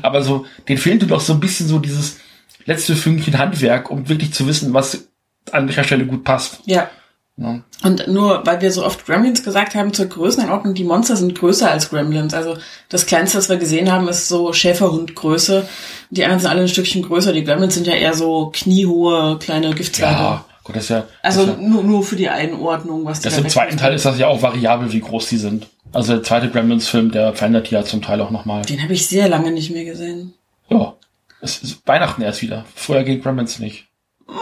Aber 0.00 0.22
so, 0.22 0.46
den 0.68 0.78
fehlte 0.78 1.06
doch 1.06 1.20
so 1.20 1.34
ein 1.34 1.40
bisschen 1.40 1.66
so 1.66 1.78
dieses 1.78 2.20
letzte 2.64 2.96
Fünkchen 2.96 3.36
Handwerk, 3.38 3.90
um 3.90 4.08
wirklich 4.08 4.32
zu 4.32 4.46
wissen, 4.46 4.72
was 4.72 5.08
an 5.52 5.68
welcher 5.68 5.84
Stelle 5.84 6.06
gut 6.06 6.24
passt. 6.24 6.60
Ja. 6.66 6.88
Ja. 7.36 7.62
Und 7.82 8.06
nur 8.06 8.46
weil 8.46 8.60
wir 8.60 8.70
so 8.70 8.84
oft 8.84 9.04
Gremlins 9.06 9.42
gesagt 9.42 9.74
haben, 9.74 9.92
zur 9.92 10.06
Größenordnung, 10.06 10.74
die 10.74 10.84
Monster 10.84 11.16
sind 11.16 11.36
größer 11.36 11.68
als 11.68 11.90
Gremlins. 11.90 12.32
Also 12.32 12.56
das 12.88 13.06
kleinste, 13.06 13.38
was 13.38 13.48
wir 13.48 13.56
gesehen 13.56 13.90
haben, 13.90 14.06
ist 14.06 14.28
so 14.28 14.52
Schäferhundgröße. 14.52 15.68
Die 16.10 16.22
anderen 16.22 16.40
sind 16.40 16.50
alle 16.50 16.60
ein 16.62 16.68
Stückchen 16.68 17.02
größer. 17.02 17.32
Die 17.32 17.42
Gremlins 17.42 17.74
sind 17.74 17.88
ja 17.88 17.94
eher 17.94 18.14
so 18.14 18.52
kniehohe 18.54 19.38
kleine 19.40 19.74
Giftzwerge. 19.74 20.14
Ja, 20.14 20.44
gut, 20.62 20.76
das 20.76 20.84
ist 20.84 20.90
ja. 20.90 21.06
Also 21.22 21.42
ist 21.42 21.48
ja, 21.48 21.56
nur, 21.56 21.82
nur 21.82 22.04
für 22.04 22.14
die 22.14 22.28
Einordnung, 22.28 23.04
was 23.04 23.18
die 23.18 23.24
das 23.24 23.34
da 23.34 23.42
im 23.42 23.48
zweiten 23.48 23.76
Teil 23.76 23.94
ist 23.94 24.04
das 24.04 24.16
ja 24.16 24.28
auch 24.28 24.40
variabel, 24.40 24.92
wie 24.92 25.00
groß 25.00 25.28
die 25.28 25.38
sind. 25.38 25.66
Also 25.92 26.14
der 26.14 26.22
zweite 26.22 26.50
Gremlins-Film, 26.50 27.10
der 27.10 27.34
verändert 27.34 27.68
die 27.68 27.74
ja 27.74 27.84
zum 27.84 28.00
Teil 28.00 28.20
auch 28.20 28.30
nochmal. 28.30 28.62
Den 28.62 28.80
habe 28.80 28.92
ich 28.92 29.08
sehr 29.08 29.28
lange 29.28 29.50
nicht 29.50 29.72
mehr 29.72 29.84
gesehen. 29.84 30.34
Ja. 30.68 30.94
Es 31.40 31.62
ist 31.62 31.86
Weihnachten 31.86 32.22
erst 32.22 32.42
wieder. 32.42 32.64
Vorher 32.74 33.04
geht 33.04 33.22
Gremlins 33.22 33.58
nicht. 33.58 33.86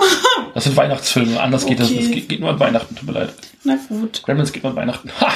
Das 0.54 0.64
sind 0.64 0.76
Weihnachtsfilme. 0.76 1.40
Anders 1.40 1.64
geht 1.66 1.80
das. 1.80 1.90
Okay. 1.90 2.00
Das 2.00 2.10
geht, 2.10 2.28
geht 2.28 2.40
nur 2.40 2.50
an 2.50 2.60
Weihnachten. 2.60 2.94
Tut 2.94 3.06
mir 3.06 3.12
leid. 3.12 3.32
Na 3.64 3.76
gut. 3.88 4.22
Gremlins 4.24 4.52
geht 4.52 4.62
nur 4.62 4.70
an 4.72 4.76
Weihnachten. 4.76 5.10
Ha! 5.20 5.32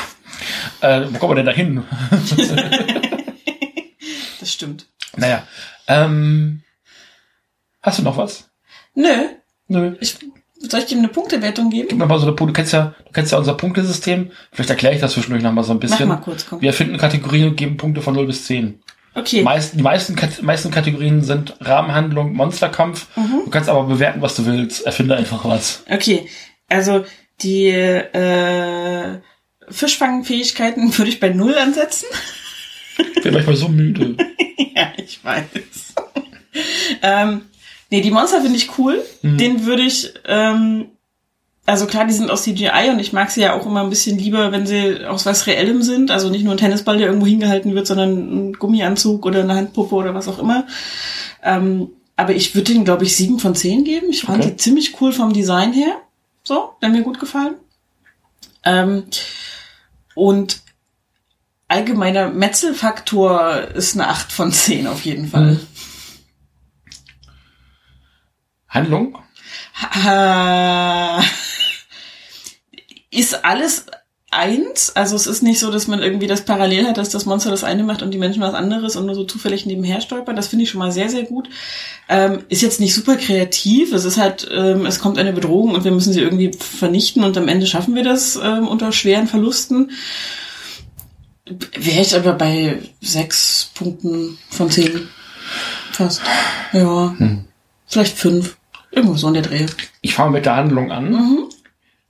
Äh, 0.80 1.06
wo 1.10 1.18
kommen 1.18 1.32
wir 1.32 1.36
denn 1.36 1.46
da 1.46 1.52
hin? 1.52 1.82
Das 4.40 4.52
stimmt. 4.52 4.86
naja. 5.16 5.42
Ähm, 5.88 6.62
hast 7.82 7.98
du 7.98 8.02
noch 8.02 8.16
was? 8.16 8.48
Nö. 8.94 9.08
Nö. 9.68 9.96
Ich, 10.00 10.16
soll 10.60 10.80
ich 10.80 10.86
dir 10.86 10.98
eine 10.98 11.08
Punktewertung 11.08 11.70
Gib 11.70 11.88
geben? 11.88 11.98
mir 11.98 12.06
mal 12.06 12.18
so 12.18 12.26
eine 12.26 12.36
Punkte. 12.36 12.52
Du 12.52 12.56
kennst 12.56 12.72
ja, 12.72 12.94
du 13.04 13.12
kennst 13.12 13.32
ja 13.32 13.38
unser 13.38 13.54
Punktesystem. 13.54 14.30
Vielleicht 14.52 14.70
erkläre 14.70 14.94
ich 14.94 15.00
das 15.00 15.12
zwischendurch 15.14 15.42
noch 15.42 15.52
mal 15.52 15.64
so 15.64 15.72
ein 15.72 15.76
Mach 15.76 15.80
bisschen. 15.80 16.08
mal 16.08 16.16
kurz, 16.18 16.46
komm. 16.46 16.60
Wir 16.60 16.68
erfinden 16.68 16.96
Kategorien 16.98 17.48
und 17.48 17.56
geben 17.56 17.76
Punkte 17.76 18.02
von 18.02 18.14
0 18.14 18.26
bis 18.26 18.44
10. 18.46 18.80
Okay. 19.16 19.42
Meist, 19.42 19.74
die 19.74 19.82
meisten, 19.82 20.14
meisten 20.42 20.70
Kategorien 20.70 21.22
sind 21.22 21.56
Rahmenhandlung, 21.60 22.34
Monsterkampf. 22.34 23.06
Mhm. 23.16 23.44
Du 23.46 23.50
kannst 23.50 23.70
aber 23.70 23.84
bewerten, 23.84 24.20
was 24.20 24.36
du 24.36 24.44
willst. 24.44 24.84
Erfinde 24.84 25.16
einfach 25.16 25.44
was. 25.46 25.84
Okay. 25.88 26.28
Also 26.68 27.04
die 27.40 27.68
äh, 27.68 29.20
Fischfangfähigkeiten 29.70 30.96
würde 30.98 31.10
ich 31.10 31.18
bei 31.18 31.30
null 31.30 31.56
ansetzen. 31.56 32.06
Ich 32.98 33.22
bin 33.22 33.32
manchmal 33.32 33.56
so 33.56 33.68
müde. 33.68 34.16
ja, 34.76 34.92
ich 34.98 35.24
weiß. 35.24 35.94
ähm, 37.02 37.42
nee, 37.90 38.02
die 38.02 38.10
Monster 38.10 38.42
finde 38.42 38.58
ich 38.58 38.78
cool. 38.78 39.02
Mhm. 39.22 39.38
Den 39.38 39.66
würde 39.66 39.82
ich, 39.82 40.12
ähm, 40.26 40.88
also 41.66 41.86
klar, 41.86 42.04
die 42.06 42.12
sind 42.14 42.30
aus 42.30 42.44
CGI 42.44 42.90
und 42.90 42.98
ich 43.00 43.12
mag 43.12 43.30
sie 43.30 43.40
ja 43.42 43.52
auch 43.54 43.66
immer 43.66 43.82
ein 43.82 43.90
bisschen 43.90 44.16
lieber, 44.18 44.52
wenn 44.52 44.66
sie 44.66 45.04
aus 45.04 45.26
was 45.26 45.46
Reellem 45.46 45.82
sind. 45.82 46.10
Also 46.10 46.30
nicht 46.30 46.44
nur 46.44 46.54
ein 46.54 46.58
Tennisball, 46.58 46.98
der 46.98 47.08
irgendwo 47.08 47.26
hingehalten 47.26 47.74
wird, 47.74 47.86
sondern 47.86 48.48
ein 48.48 48.52
Gummianzug 48.54 49.26
oder 49.26 49.40
eine 49.40 49.54
Handpuppe 49.54 49.94
oder 49.94 50.14
was 50.14 50.28
auch 50.28 50.38
immer. 50.38 50.66
Ähm, 51.42 51.88
aber 52.16 52.34
ich 52.34 52.54
würde 52.54 52.72
denen, 52.72 52.84
glaube 52.84 53.04
ich, 53.04 53.16
sieben 53.16 53.38
von 53.38 53.54
zehn 53.54 53.84
geben. 53.84 54.06
Ich 54.10 54.22
fand 54.22 54.38
Okay. 54.42 54.50
die 54.52 54.56
ziemlich 54.56 55.00
cool 55.00 55.12
vom 55.12 55.32
Design 55.32 55.72
her. 55.72 56.00
So, 56.44 56.70
der 56.80 56.88
mir 56.88 57.02
gut 57.02 57.18
gefallen. 57.20 57.54
Ähm, 58.64 59.04
und 60.14 60.60
allgemeiner 61.68 62.28
Metzelfaktor 62.30 63.58
ist 63.74 63.94
eine 63.94 64.08
8 64.08 64.30
von 64.32 64.52
10 64.52 64.86
auf 64.86 65.04
jeden 65.04 65.26
Fall. 65.28 65.52
Mhm. 65.54 65.60
Handlung? 68.68 69.18
Ha- 69.80 71.22
ist 73.10 73.44
alles 73.44 73.86
eins? 74.30 74.94
Also 74.94 75.16
es 75.16 75.26
ist 75.26 75.42
nicht 75.42 75.58
so, 75.58 75.70
dass 75.70 75.86
man 75.86 76.02
irgendwie 76.02 76.26
das 76.26 76.44
parallel 76.44 76.86
hat, 76.86 76.98
dass 76.98 77.10
das 77.10 77.26
Monster 77.26 77.50
das 77.50 77.64
eine 77.64 77.84
macht 77.84 78.02
und 78.02 78.12
die 78.12 78.18
Menschen 78.18 78.42
was 78.42 78.54
anderes 78.54 78.96
und 78.96 79.06
nur 79.06 79.14
so 79.14 79.24
zufällig 79.24 79.66
nebenher 79.66 80.00
stolpern. 80.00 80.36
Das 80.36 80.48
finde 80.48 80.64
ich 80.64 80.70
schon 80.70 80.80
mal 80.80 80.92
sehr, 80.92 81.08
sehr 81.08 81.22
gut. 81.22 81.48
Ähm, 82.08 82.40
ist 82.48 82.62
jetzt 82.62 82.80
nicht 82.80 82.94
super 82.94 83.16
kreativ. 83.16 83.92
Es 83.92 84.04
ist 84.04 84.18
halt, 84.18 84.48
ähm, 84.52 84.84
es 84.86 84.98
kommt 84.98 85.18
eine 85.18 85.32
Bedrohung 85.32 85.74
und 85.74 85.84
wir 85.84 85.92
müssen 85.92 86.12
sie 86.12 86.20
irgendwie 86.20 86.52
vernichten 86.52 87.24
und 87.24 87.36
am 87.36 87.48
Ende 87.48 87.66
schaffen 87.66 87.94
wir 87.94 88.04
das 88.04 88.36
ähm, 88.36 88.68
unter 88.68 88.92
schweren 88.92 89.26
Verlusten. 89.26 89.90
Wäre 91.78 92.02
ich 92.02 92.16
aber 92.16 92.32
bei 92.32 92.78
sechs 93.00 93.70
Punkten 93.74 94.36
von 94.50 94.70
zehn. 94.70 95.08
Fast. 95.92 96.20
Ja. 96.72 97.14
Vielleicht 97.86 98.18
fünf. 98.18 98.56
Irgendwo 98.90 99.16
so 99.16 99.28
in 99.28 99.34
der 99.34 99.42
Dreh. 99.42 99.66
Ich 100.00 100.14
fange 100.14 100.32
mit 100.32 100.46
der 100.46 100.56
Handlung 100.56 100.90
an. 100.90 101.12
Mhm. 101.12 101.44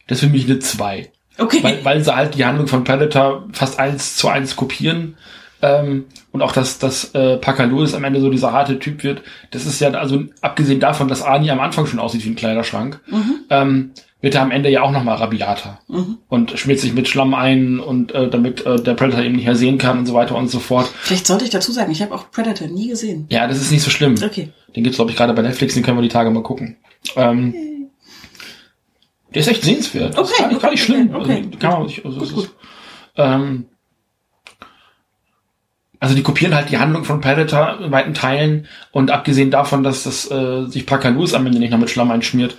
Das 0.06 0.18
ist 0.18 0.24
für 0.24 0.30
mich 0.30 0.44
eine 0.44 0.58
2. 0.58 1.10
Okay. 1.38 1.58
Weil, 1.62 1.84
weil 1.84 2.04
sie 2.04 2.14
halt 2.14 2.34
die 2.34 2.44
Handlung 2.44 2.66
von 2.66 2.84
Predator 2.84 3.44
fast 3.52 3.78
eins 3.78 4.16
zu 4.16 4.28
eins 4.28 4.56
kopieren. 4.56 5.16
Ähm, 5.62 6.06
und 6.32 6.42
auch, 6.42 6.52
dass, 6.52 6.78
dass 6.78 7.14
äh, 7.14 7.38
Parker 7.38 7.66
Lewis 7.66 7.94
am 7.94 8.04
Ende 8.04 8.20
so 8.20 8.30
dieser 8.30 8.52
harte 8.52 8.78
Typ 8.78 9.02
wird. 9.02 9.22
Das 9.50 9.66
ist 9.66 9.80
ja, 9.80 9.90
also 9.90 10.24
abgesehen 10.42 10.80
davon, 10.80 11.08
dass 11.08 11.22
Arnie 11.22 11.50
am 11.50 11.60
Anfang 11.60 11.86
schon 11.86 11.98
aussieht 11.98 12.24
wie 12.24 12.30
ein 12.30 12.36
Kleiderschrank, 12.36 13.00
ähm, 13.50 13.92
wird 14.20 14.34
er 14.34 14.42
am 14.42 14.50
Ende 14.50 14.70
ja 14.70 14.82
auch 14.82 14.90
nochmal 14.90 15.16
rabiater. 15.16 15.80
Und 16.28 16.58
schmiert 16.58 16.80
sich 16.80 16.92
mit 16.94 17.08
Schlamm 17.08 17.32
ein 17.32 17.80
und 17.80 18.12
äh, 18.12 18.28
damit 18.28 18.66
äh, 18.66 18.76
der 18.76 18.94
Predator 18.94 19.22
eben 19.24 19.36
nicht 19.36 19.46
mehr 19.46 19.56
sehen 19.56 19.78
kann 19.78 19.98
und 19.98 20.06
so 20.06 20.14
weiter 20.14 20.36
und 20.36 20.48
so 20.48 20.58
fort. 20.58 20.90
Vielleicht 21.00 21.26
sollte 21.26 21.44
ich 21.44 21.50
dazu 21.50 21.72
sagen, 21.72 21.90
ich 21.90 22.02
habe 22.02 22.14
auch 22.14 22.30
Predator 22.30 22.68
nie 22.68 22.88
gesehen. 22.88 23.26
Ja, 23.30 23.46
das 23.46 23.60
ist 23.60 23.70
nicht 23.70 23.82
so 23.82 23.90
schlimm. 23.90 24.16
Okay. 24.22 24.50
Den 24.74 24.84
gibt's 24.84 24.96
glaube 24.96 25.10
ich, 25.10 25.16
gerade 25.16 25.32
bei 25.32 25.42
Netflix, 25.42 25.74
den 25.74 25.82
können 25.82 25.96
wir 25.96 26.02
die 26.02 26.08
Tage 26.08 26.30
mal 26.30 26.42
gucken. 26.42 26.76
Ähm, 27.14 27.54
der 29.34 29.40
ist 29.42 29.48
echt 29.48 29.64
sehenswert. 29.64 30.16
Das 30.16 30.30
ist 30.30 30.34
Okay, 30.34 30.42
gar 30.42 30.48
nicht, 30.50 30.62
gar 30.62 30.70
nicht 30.70 30.84
schlimm. 30.84 31.14
okay. 31.14 31.44
Also, 31.46 31.58
kann 31.58 31.70
man 31.72 31.88
sich, 31.88 32.04
also, 32.04 32.18
Gut, 32.20 32.44
ist, 32.44 32.50
ähm, 33.16 33.66
also 35.98 36.14
die 36.14 36.22
kopieren 36.22 36.54
halt 36.54 36.70
die 36.70 36.78
Handlung 36.78 37.04
von 37.04 37.20
Predator 37.20 37.78
in 37.82 37.90
weiten 37.90 38.14
Teilen 38.14 38.66
und 38.92 39.10
abgesehen 39.10 39.50
davon, 39.50 39.82
dass 39.82 40.02
das 40.04 40.30
äh, 40.30 40.66
sich 40.66 40.84
Parker 40.86 41.10
Lewis 41.10 41.32
am 41.34 41.46
Ende 41.46 41.58
nicht 41.58 41.70
noch 41.70 41.78
mit 41.78 41.88
Schlamm 41.90 42.10
einschmiert, 42.10 42.54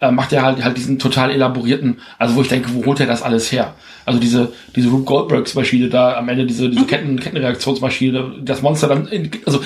äh, 0.00 0.10
macht 0.10 0.32
er 0.32 0.42
halt 0.42 0.62
halt 0.62 0.76
diesen 0.76 0.98
total 0.98 1.30
elaborierten, 1.30 2.00
also 2.18 2.34
wo 2.36 2.42
ich 2.42 2.48
denke, 2.48 2.68
wo 2.74 2.84
holt 2.84 3.00
er 3.00 3.06
das 3.06 3.22
alles 3.22 3.50
her? 3.50 3.74
Also 4.04 4.20
diese 4.20 4.52
diese 4.76 4.90
Rube 4.90 5.04
Goldbergs 5.04 5.54
Maschine 5.54 5.88
da 5.88 6.16
am 6.18 6.28
Ende 6.28 6.44
diese 6.44 6.68
diese 6.68 6.84
Ketten 6.84 7.18
Kettenreaktionsmaschine, 7.18 8.40
das 8.42 8.60
Monster 8.62 8.88
dann 8.88 9.06
in, 9.06 9.30
also 9.46 9.62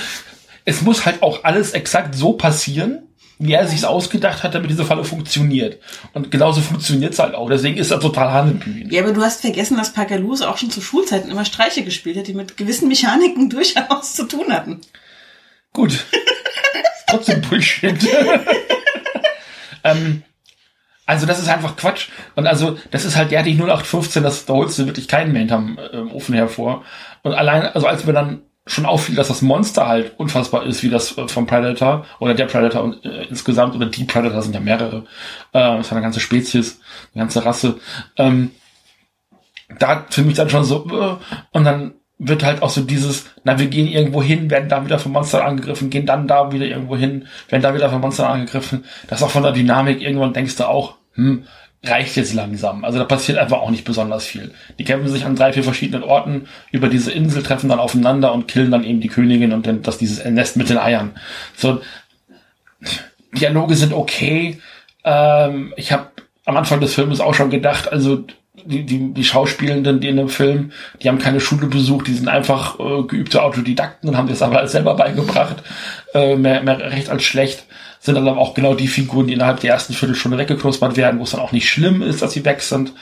es 0.65 0.83
muss 0.83 1.05
halt 1.05 1.23
auch 1.23 1.43
alles 1.43 1.73
exakt 1.73 2.15
so 2.15 2.35
passieren, 2.35 3.06
wie 3.39 3.53
er 3.53 3.67
sich's 3.67 3.85
ausgedacht 3.85 4.43
hat, 4.43 4.55
damit 4.55 4.71
diese 4.71 4.85
Falle 4.85 5.05
funktioniert. 5.05 5.79
Und 6.15 6.31
genauso 6.31 6.61
funktioniert's 6.61 7.19
halt 7.19 7.35
auch. 7.35 7.49
Deswegen 7.51 7.77
ist 7.77 7.91
er 7.91 8.01
total 8.01 8.33
Hanebüchen. 8.33 8.91
Ja, 8.91 9.03
aber 9.03 9.13
du 9.13 9.23
hast 9.23 9.43
vergessen, 9.43 9.77
dass 9.77 9.93
Parker 9.93 10.19
Lewis 10.19 10.43
auch 10.43 10.57
schon 10.57 10.71
zu 10.71 10.81
Schulzeiten 10.81 11.31
immer 11.31 11.45
Streiche 11.45 11.85
gespielt 11.85 12.17
hat, 12.17 12.27
die 12.27 12.35
mit 12.35 12.57
gewissen 12.57 12.89
Mechaniken 12.89 13.51
durchaus 13.51 14.15
zu 14.15 14.25
tun 14.25 14.53
hatten. 14.53 14.81
Gut. 15.73 16.07
Trotzdem 17.09 17.43
Bullshit. 17.43 17.97
ähm, 19.85 20.23
also 21.05 21.27
das 21.27 21.39
ist 21.39 21.49
einfach 21.49 21.77
Quatsch. 21.77 22.09
Und 22.35 22.47
also 22.47 22.79
das 22.91 23.05
ist 23.05 23.17
halt 23.17 23.31
der 23.31 23.43
die 23.43 23.55
0815, 23.55 24.23
das, 24.23 24.47
da 24.47 24.55
holst 24.55 24.79
du 24.79 24.87
wirklich 24.87 25.07
keinen 25.07 25.33
mehr 25.33 25.41
hinterm 25.41 25.79
äh, 25.79 25.99
Ofen 25.99 26.35
hervor. 26.35 26.85
Und 27.23 27.35
allein, 27.35 27.63
also 27.63 27.87
als 27.87 28.05
mir 28.07 28.13
dann 28.13 28.43
schon 28.67 28.85
auffiel, 28.85 29.15
dass 29.15 29.29
das 29.29 29.43
Monster 29.43 29.87
halt 29.87 30.19
unfassbar 30.19 30.67
ist, 30.67 30.83
wie 30.83 30.91
das 30.91 31.17
äh, 31.17 31.29
vom 31.29 31.47
Predator 31.47 32.05
oder 32.19 32.35
der 32.35 32.47
Predator 32.47 32.83
und, 32.83 33.05
äh, 33.05 33.25
insgesamt 33.25 33.77
oder 33.77 33.87
die 33.87 34.05
Predator 34.05 34.43
sind 34.43 34.55
ja 34.55 34.61
mehrere, 34.61 35.05
äh, 35.53 35.77
das 35.77 35.87
ist 35.87 35.93
eine 35.93 36.03
ganze 36.03 36.21
Spezies, 36.21 36.81
eine 37.15 37.23
ganze 37.23 37.45
Rasse. 37.45 37.79
Ähm, 38.17 38.51
da 39.79 40.05
für 40.11 40.23
mich 40.23 40.35
dann 40.35 40.51
schon 40.51 40.65
so, 40.65 40.85
äh, 40.91 41.57
und 41.57 41.65
dann 41.65 41.95
wird 42.19 42.45
halt 42.45 42.63
auch 42.63 42.71
so 42.71 42.81
dieses, 42.81 43.27
na, 43.45 43.59
wir 43.59 43.67
gehen 43.67 43.87
irgendwo 43.87 44.23
hin, 44.23 44.51
werden 44.51 44.69
da 44.69 44.85
wieder 44.85 44.99
vom 44.99 45.13
Monster 45.13 45.45
angegriffen, 45.45 45.91
gehen 45.91 46.07
dann 46.07 46.27
da 46.27 46.51
wieder 46.51 46.67
irgendwo 46.67 46.97
hin, 46.97 47.29
werden 47.49 47.63
da 47.63 47.75
wieder 47.75 47.91
vom 47.91 48.01
Monster 48.01 48.29
angegriffen. 48.29 48.85
Das 49.07 49.21
ist 49.21 49.25
auch 49.25 49.31
von 49.31 49.43
der 49.43 49.53
Dynamik, 49.53 50.01
irgendwann 50.01 50.33
denkst 50.33 50.57
du 50.57 50.67
auch, 50.67 50.97
hm, 51.15 51.45
reicht 51.85 52.17
jetzt 52.17 52.35
langsam. 52.35 52.85
Also 52.85 52.99
da 52.99 53.05
passiert 53.05 53.39
einfach 53.39 53.59
auch 53.59 53.71
nicht 53.71 53.85
besonders 53.85 54.27
viel. 54.27 54.53
Die 54.79 54.85
kämpfen 54.85 55.09
sich 55.09 55.25
an 55.25 55.37
drei, 55.37 55.53
vier 55.53 55.63
verschiedenen 55.63 56.03
Orten 56.03 56.49
über 56.73 56.89
diese 56.89 57.13
Insel, 57.13 57.43
treffen 57.43 57.69
dann 57.69 57.79
aufeinander 57.79 58.33
und 58.33 58.49
killen 58.49 58.71
dann 58.71 58.85
eben 58.85 59.01
die 59.01 59.09
Königin 59.09 59.53
und 59.53 59.67
dann 59.67 59.83
das 59.83 59.99
dieses 59.99 60.25
Nest 60.25 60.57
mit 60.57 60.69
den 60.69 60.79
Eiern. 60.79 61.13
So, 61.57 61.81
Dialoge 63.33 63.77
sind 63.77 63.93
okay. 63.93 64.61
Ähm, 65.05 65.73
ich 65.77 65.93
habe 65.93 66.09
am 66.45 66.57
Anfang 66.57 66.81
des 66.81 66.95
Filmes 66.95 67.21
auch 67.21 67.35
schon 67.35 67.51
gedacht, 67.51 67.93
also 67.93 68.25
die, 68.65 68.85
die, 68.85 69.13
die 69.13 69.25
Schauspielenden, 69.25 70.01
die 70.01 70.09
in 70.09 70.17
dem 70.17 70.29
Film, 70.29 70.73
die 71.03 71.09
haben 71.09 71.19
keine 71.19 71.41
Schule 71.41 71.67
besucht, 71.67 72.07
die 72.07 72.15
sind 72.15 72.29
einfach 72.29 72.79
äh, 72.81 73.03
geübte 73.03 73.43
Autodidakten 73.43 74.09
und 74.09 74.17
haben 74.17 74.29
das 74.29 74.43
aber 74.43 74.67
selber 74.67 74.95
beigebracht, 74.95 75.63
äh, 76.15 76.37
mehr, 76.37 76.63
mehr 76.63 76.79
recht 76.93 77.11
als 77.11 77.25
schlecht. 77.25 77.67
Sind 78.07 78.15
dann 78.15 78.29
aber 78.29 78.39
auch 78.39 78.55
genau 78.55 78.75
die 78.75 78.87
Figuren, 78.87 79.27
die 79.27 79.33
innerhalb 79.33 79.59
der 79.59 79.73
ersten 79.73 79.93
Viertelstunde 79.93 80.39
weggeknuspert 80.39 80.97
werden, 80.97 81.19
wo 81.19 81.25
es 81.25 81.33
dann 81.33 81.41
auch 81.41 81.51
nicht 81.51 81.69
schlimm 81.69 82.03
ist, 82.03 82.23
dass 82.23 82.35
sie 82.35 82.45
weg 82.45 82.61
sind. 82.61 82.93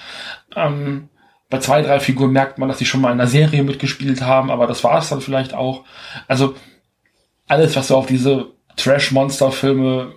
Ähm, 0.57 1.11
bei 1.50 1.59
zwei, 1.59 1.82
drei 1.82 2.00
Figuren 2.00 2.32
merkt 2.32 2.57
man, 2.57 2.70
dass 2.70 2.78
sie 2.78 2.86
schon 2.86 3.02
mal 3.02 3.12
in 3.12 3.20
einer 3.20 3.28
Serie 3.28 3.64
mitgespielt 3.64 4.22
haben, 4.22 4.50
aber 4.50 4.66
das 4.66 4.82
war 4.82 4.98
es 5.00 5.11
dann 5.11 5.20
vielleicht 5.20 5.52
auch. 5.52 5.84
Also 6.26 6.55
alles, 7.46 7.76
was 7.76 7.88
so 7.88 7.98
auf 7.98 8.07
diese 8.07 8.46
Trash-Monster-Filme 8.76 10.14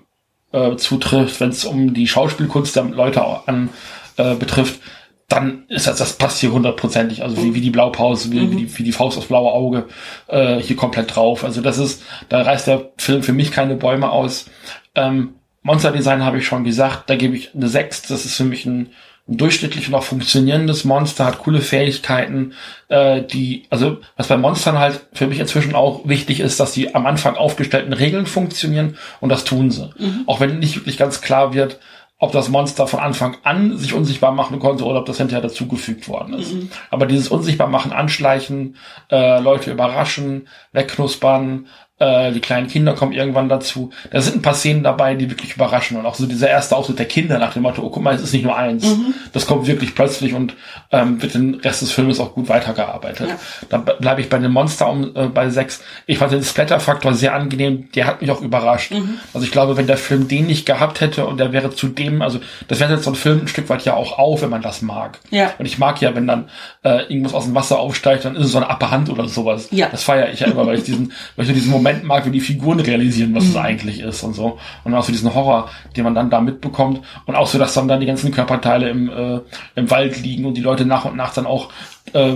äh, 0.53 0.77
zutrifft, 0.77 1.41
wenn 1.41 1.49
es 1.49 1.65
um 1.65 1.93
die 1.93 2.07
Schauspielkunst 2.07 2.77
der 2.77 2.85
Leute 2.85 3.25
an 3.45 3.71
äh, 4.15 4.35
betrifft, 4.35 4.79
dann 5.27 5.65
ist 5.67 5.87
das, 5.87 5.97
das 5.97 6.13
passt 6.13 6.39
hier 6.39 6.53
hundertprozentig. 6.53 7.21
Also 7.21 7.43
wie, 7.43 7.53
wie 7.53 7.61
die 7.61 7.69
Blaupause, 7.69 8.31
wie, 8.31 8.49
wie, 8.49 8.55
die, 8.55 8.77
wie 8.77 8.83
die 8.83 8.93
Faust 8.93 9.17
aufs 9.17 9.27
blaue 9.27 9.51
Auge 9.51 9.85
äh, 10.27 10.57
hier 10.57 10.77
komplett 10.77 11.15
drauf. 11.15 11.43
Also 11.43 11.61
das 11.61 11.77
ist, 11.77 12.03
da 12.29 12.41
reißt 12.41 12.67
der 12.67 12.89
Film 12.97 13.23
für 13.23 13.33
mich 13.33 13.51
keine 13.51 13.75
Bäume 13.75 14.09
aus. 14.09 14.49
Ähm, 14.95 15.33
Monster 15.63 15.91
Design 15.91 16.23
habe 16.23 16.37
ich 16.37 16.45
schon 16.45 16.63
gesagt, 16.63 17.09
da 17.09 17.17
gebe 17.17 17.35
ich 17.35 17.53
eine 17.53 17.67
6. 17.67 18.03
Das 18.03 18.23
ist 18.23 18.37
für 18.37 18.45
mich 18.45 18.65
ein, 18.65 18.91
ein 19.27 19.35
durchschnittlich 19.35 19.89
und 19.89 19.95
auch 19.95 20.03
funktionierendes 20.03 20.85
Monster, 20.85 21.25
hat 21.25 21.39
coole 21.39 21.59
Fähigkeiten, 21.59 22.53
äh, 22.87 23.21
die, 23.21 23.65
also 23.69 23.97
was 24.15 24.27
bei 24.27 24.37
Monstern 24.37 24.79
halt 24.79 25.07
für 25.11 25.27
mich 25.27 25.39
inzwischen 25.39 25.75
auch 25.75 26.07
wichtig 26.07 26.39
ist, 26.39 26.61
dass 26.61 26.71
die 26.71 26.95
am 26.95 27.05
Anfang 27.05 27.35
aufgestellten 27.35 27.91
Regeln 27.91 28.27
funktionieren 28.27 28.95
und 29.19 29.27
das 29.27 29.43
tun 29.43 29.71
sie. 29.71 29.89
Mhm. 29.99 30.23
Auch 30.25 30.39
wenn 30.39 30.59
nicht 30.59 30.77
wirklich 30.77 30.97
ganz 30.97 31.19
klar 31.19 31.53
wird, 31.53 31.79
ob 32.19 32.31
das 32.31 32.49
Monster 32.49 32.87
von 32.87 32.99
Anfang 32.99 33.37
an 33.43 33.77
sich 33.77 33.93
unsichtbar 33.93 34.31
machen 34.31 34.59
konnte 34.59 34.85
oder 34.85 34.99
ob 34.99 35.05
das 35.05 35.17
hinterher 35.17 35.41
dazugefügt 35.41 36.07
worden 36.07 36.33
ist. 36.33 36.53
Mhm. 36.53 36.69
Aber 36.89 37.05
dieses 37.05 37.27
unsichtbar 37.27 37.67
machen, 37.67 37.91
anschleichen, 37.91 38.75
äh, 39.11 39.39
Leute 39.39 39.71
überraschen, 39.71 40.47
wegknuspern, 40.71 41.67
äh, 41.99 42.31
die 42.31 42.41
kleinen 42.41 42.67
Kinder 42.67 42.93
kommen 42.93 43.11
irgendwann 43.11 43.49
dazu. 43.49 43.89
Da 44.11 44.21
sind 44.21 44.37
ein 44.37 44.41
paar 44.41 44.53
Szenen 44.53 44.83
dabei, 44.83 45.15
die 45.15 45.29
wirklich 45.29 45.55
überraschen. 45.55 45.97
Und 45.97 46.05
auch 46.05 46.15
so 46.15 46.27
dieser 46.27 46.47
erste 46.47 46.75
Auftritt 46.75 46.99
der 46.99 47.07
Kinder 47.07 47.39
nach 47.39 47.53
dem 47.53 47.63
Motto, 47.63 47.81
oh 47.81 47.89
guck 47.89 48.03
mal, 48.03 48.13
es 48.13 48.21
ist 48.21 48.33
nicht 48.33 48.43
nur 48.43 48.55
eins. 48.55 48.85
Mhm. 48.85 49.15
Das 49.33 49.47
kommt 49.47 49.65
wirklich 49.65 49.95
plötzlich 49.95 50.33
und 50.33 50.53
ähm, 50.91 51.21
wird 51.21 51.33
den 51.33 51.55
Rest 51.55 51.81
des 51.81 51.91
Filmes 51.91 52.19
auch 52.19 52.33
gut 52.35 52.49
weitergearbeitet. 52.49 53.29
Ja. 53.29 53.39
Da 53.69 53.77
bleibe 53.77 54.21
ich 54.21 54.29
bei 54.29 54.37
den 54.37 54.51
Monster 54.51 54.89
um 54.89 55.15
äh, 55.15 55.27
bei 55.27 55.49
sechs. 55.49 55.81
Ich 56.05 56.19
fand 56.19 56.31
den 56.31 56.43
Splatter-Faktor 56.43 57.15
sehr 57.15 57.33
angenehm, 57.33 57.89
der 57.95 58.05
hat 58.05 58.21
mich 58.21 58.29
auch 58.29 58.41
überrascht. 58.41 58.91
Mhm. 58.91 59.15
Also 59.33 59.45
ich 59.45 59.51
glaube, 59.51 59.75
wenn 59.77 59.87
der 59.87 59.97
Film 59.97 60.27
den 60.27 60.45
nicht 60.45 60.67
gehabt 60.67 61.01
hätte 61.01 61.25
und 61.25 61.39
der 61.39 61.51
wäre 61.51 61.71
zu 61.71 61.87
dem, 61.87 62.21
also 62.21 62.39
das 62.67 62.79
wäre 62.79 62.93
jetzt 62.93 63.05
so 63.05 63.11
ein 63.11 63.15
Film 63.15 63.41
ein 63.41 63.47
Stück 63.47 63.69
weit 63.69 63.85
ja 63.85 63.95
auch 63.95 64.19
auf, 64.19 64.43
wenn 64.43 64.49
man 64.51 64.61
das 64.61 64.83
mag. 64.83 65.17
Ja. 65.31 65.51
Und 65.57 65.65
ich 65.65 65.79
mag 65.79 65.99
ja, 66.01 66.13
wenn 66.13 66.27
dann 66.27 66.49
äh, 66.83 67.11
irgendwas 67.11 67.33
aus 67.33 67.45
dem 67.45 67.55
Wasser 67.55 67.79
aufsteigt, 67.79 68.25
dann 68.25 68.35
ist 68.35 68.45
es 68.45 68.51
so 68.51 68.59
eine 68.59 68.69
Apparhand 68.69 69.09
oder 69.09 69.27
sowas. 69.27 69.69
Ja. 69.71 69.89
Das 69.89 70.03
feiere 70.03 70.31
ich 70.31 70.41
ja 70.41 70.47
immer, 70.47 70.67
weil 70.67 70.77
ich 70.77 70.83
diesen, 70.83 71.11
weil 71.35 71.47
ich 71.47 71.53
diesen 71.53 71.71
Moment 71.71 71.86
Moment 71.87 72.03
mag, 72.05 72.25
wie 72.25 72.31
die 72.31 72.41
Figuren 72.41 72.79
realisieren, 72.79 73.33
was 73.35 73.45
mhm. 73.45 73.49
es 73.51 73.55
eigentlich 73.55 73.99
ist 74.01 74.23
und 74.23 74.33
so. 74.33 74.59
Und 74.83 74.93
auch 74.93 75.03
so 75.03 75.11
diesen 75.11 75.33
Horror, 75.33 75.69
den 75.95 76.03
man 76.03 76.15
dann 76.15 76.29
da 76.29 76.41
mitbekommt. 76.41 77.01
Und 77.25 77.35
auch 77.35 77.47
so, 77.47 77.57
dass 77.57 77.73
dann, 77.73 77.87
dann 77.87 77.99
die 77.99 78.05
ganzen 78.05 78.31
Körperteile 78.31 78.89
im, 78.89 79.09
äh, 79.09 79.39
im 79.75 79.89
Wald 79.89 80.21
liegen 80.21 80.45
und 80.45 80.55
die 80.55 80.61
Leute 80.61 80.85
nach 80.85 81.05
und 81.05 81.15
nach 81.15 81.33
dann 81.33 81.45
auch 81.45 81.71
äh, 82.13 82.35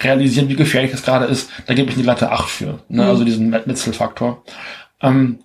realisieren, 0.00 0.48
wie 0.48 0.56
gefährlich 0.56 0.92
es 0.92 1.02
gerade 1.02 1.26
ist. 1.26 1.50
Da 1.66 1.74
gebe 1.74 1.90
ich 1.90 1.96
eine 1.96 2.04
glatte 2.04 2.30
8 2.30 2.48
für. 2.48 2.78
Ne? 2.88 3.02
Mhm. 3.02 3.08
Also 3.08 3.24
diesen 3.24 3.50
Metzelfaktor. 3.50 4.42
Ähm, 5.02 5.40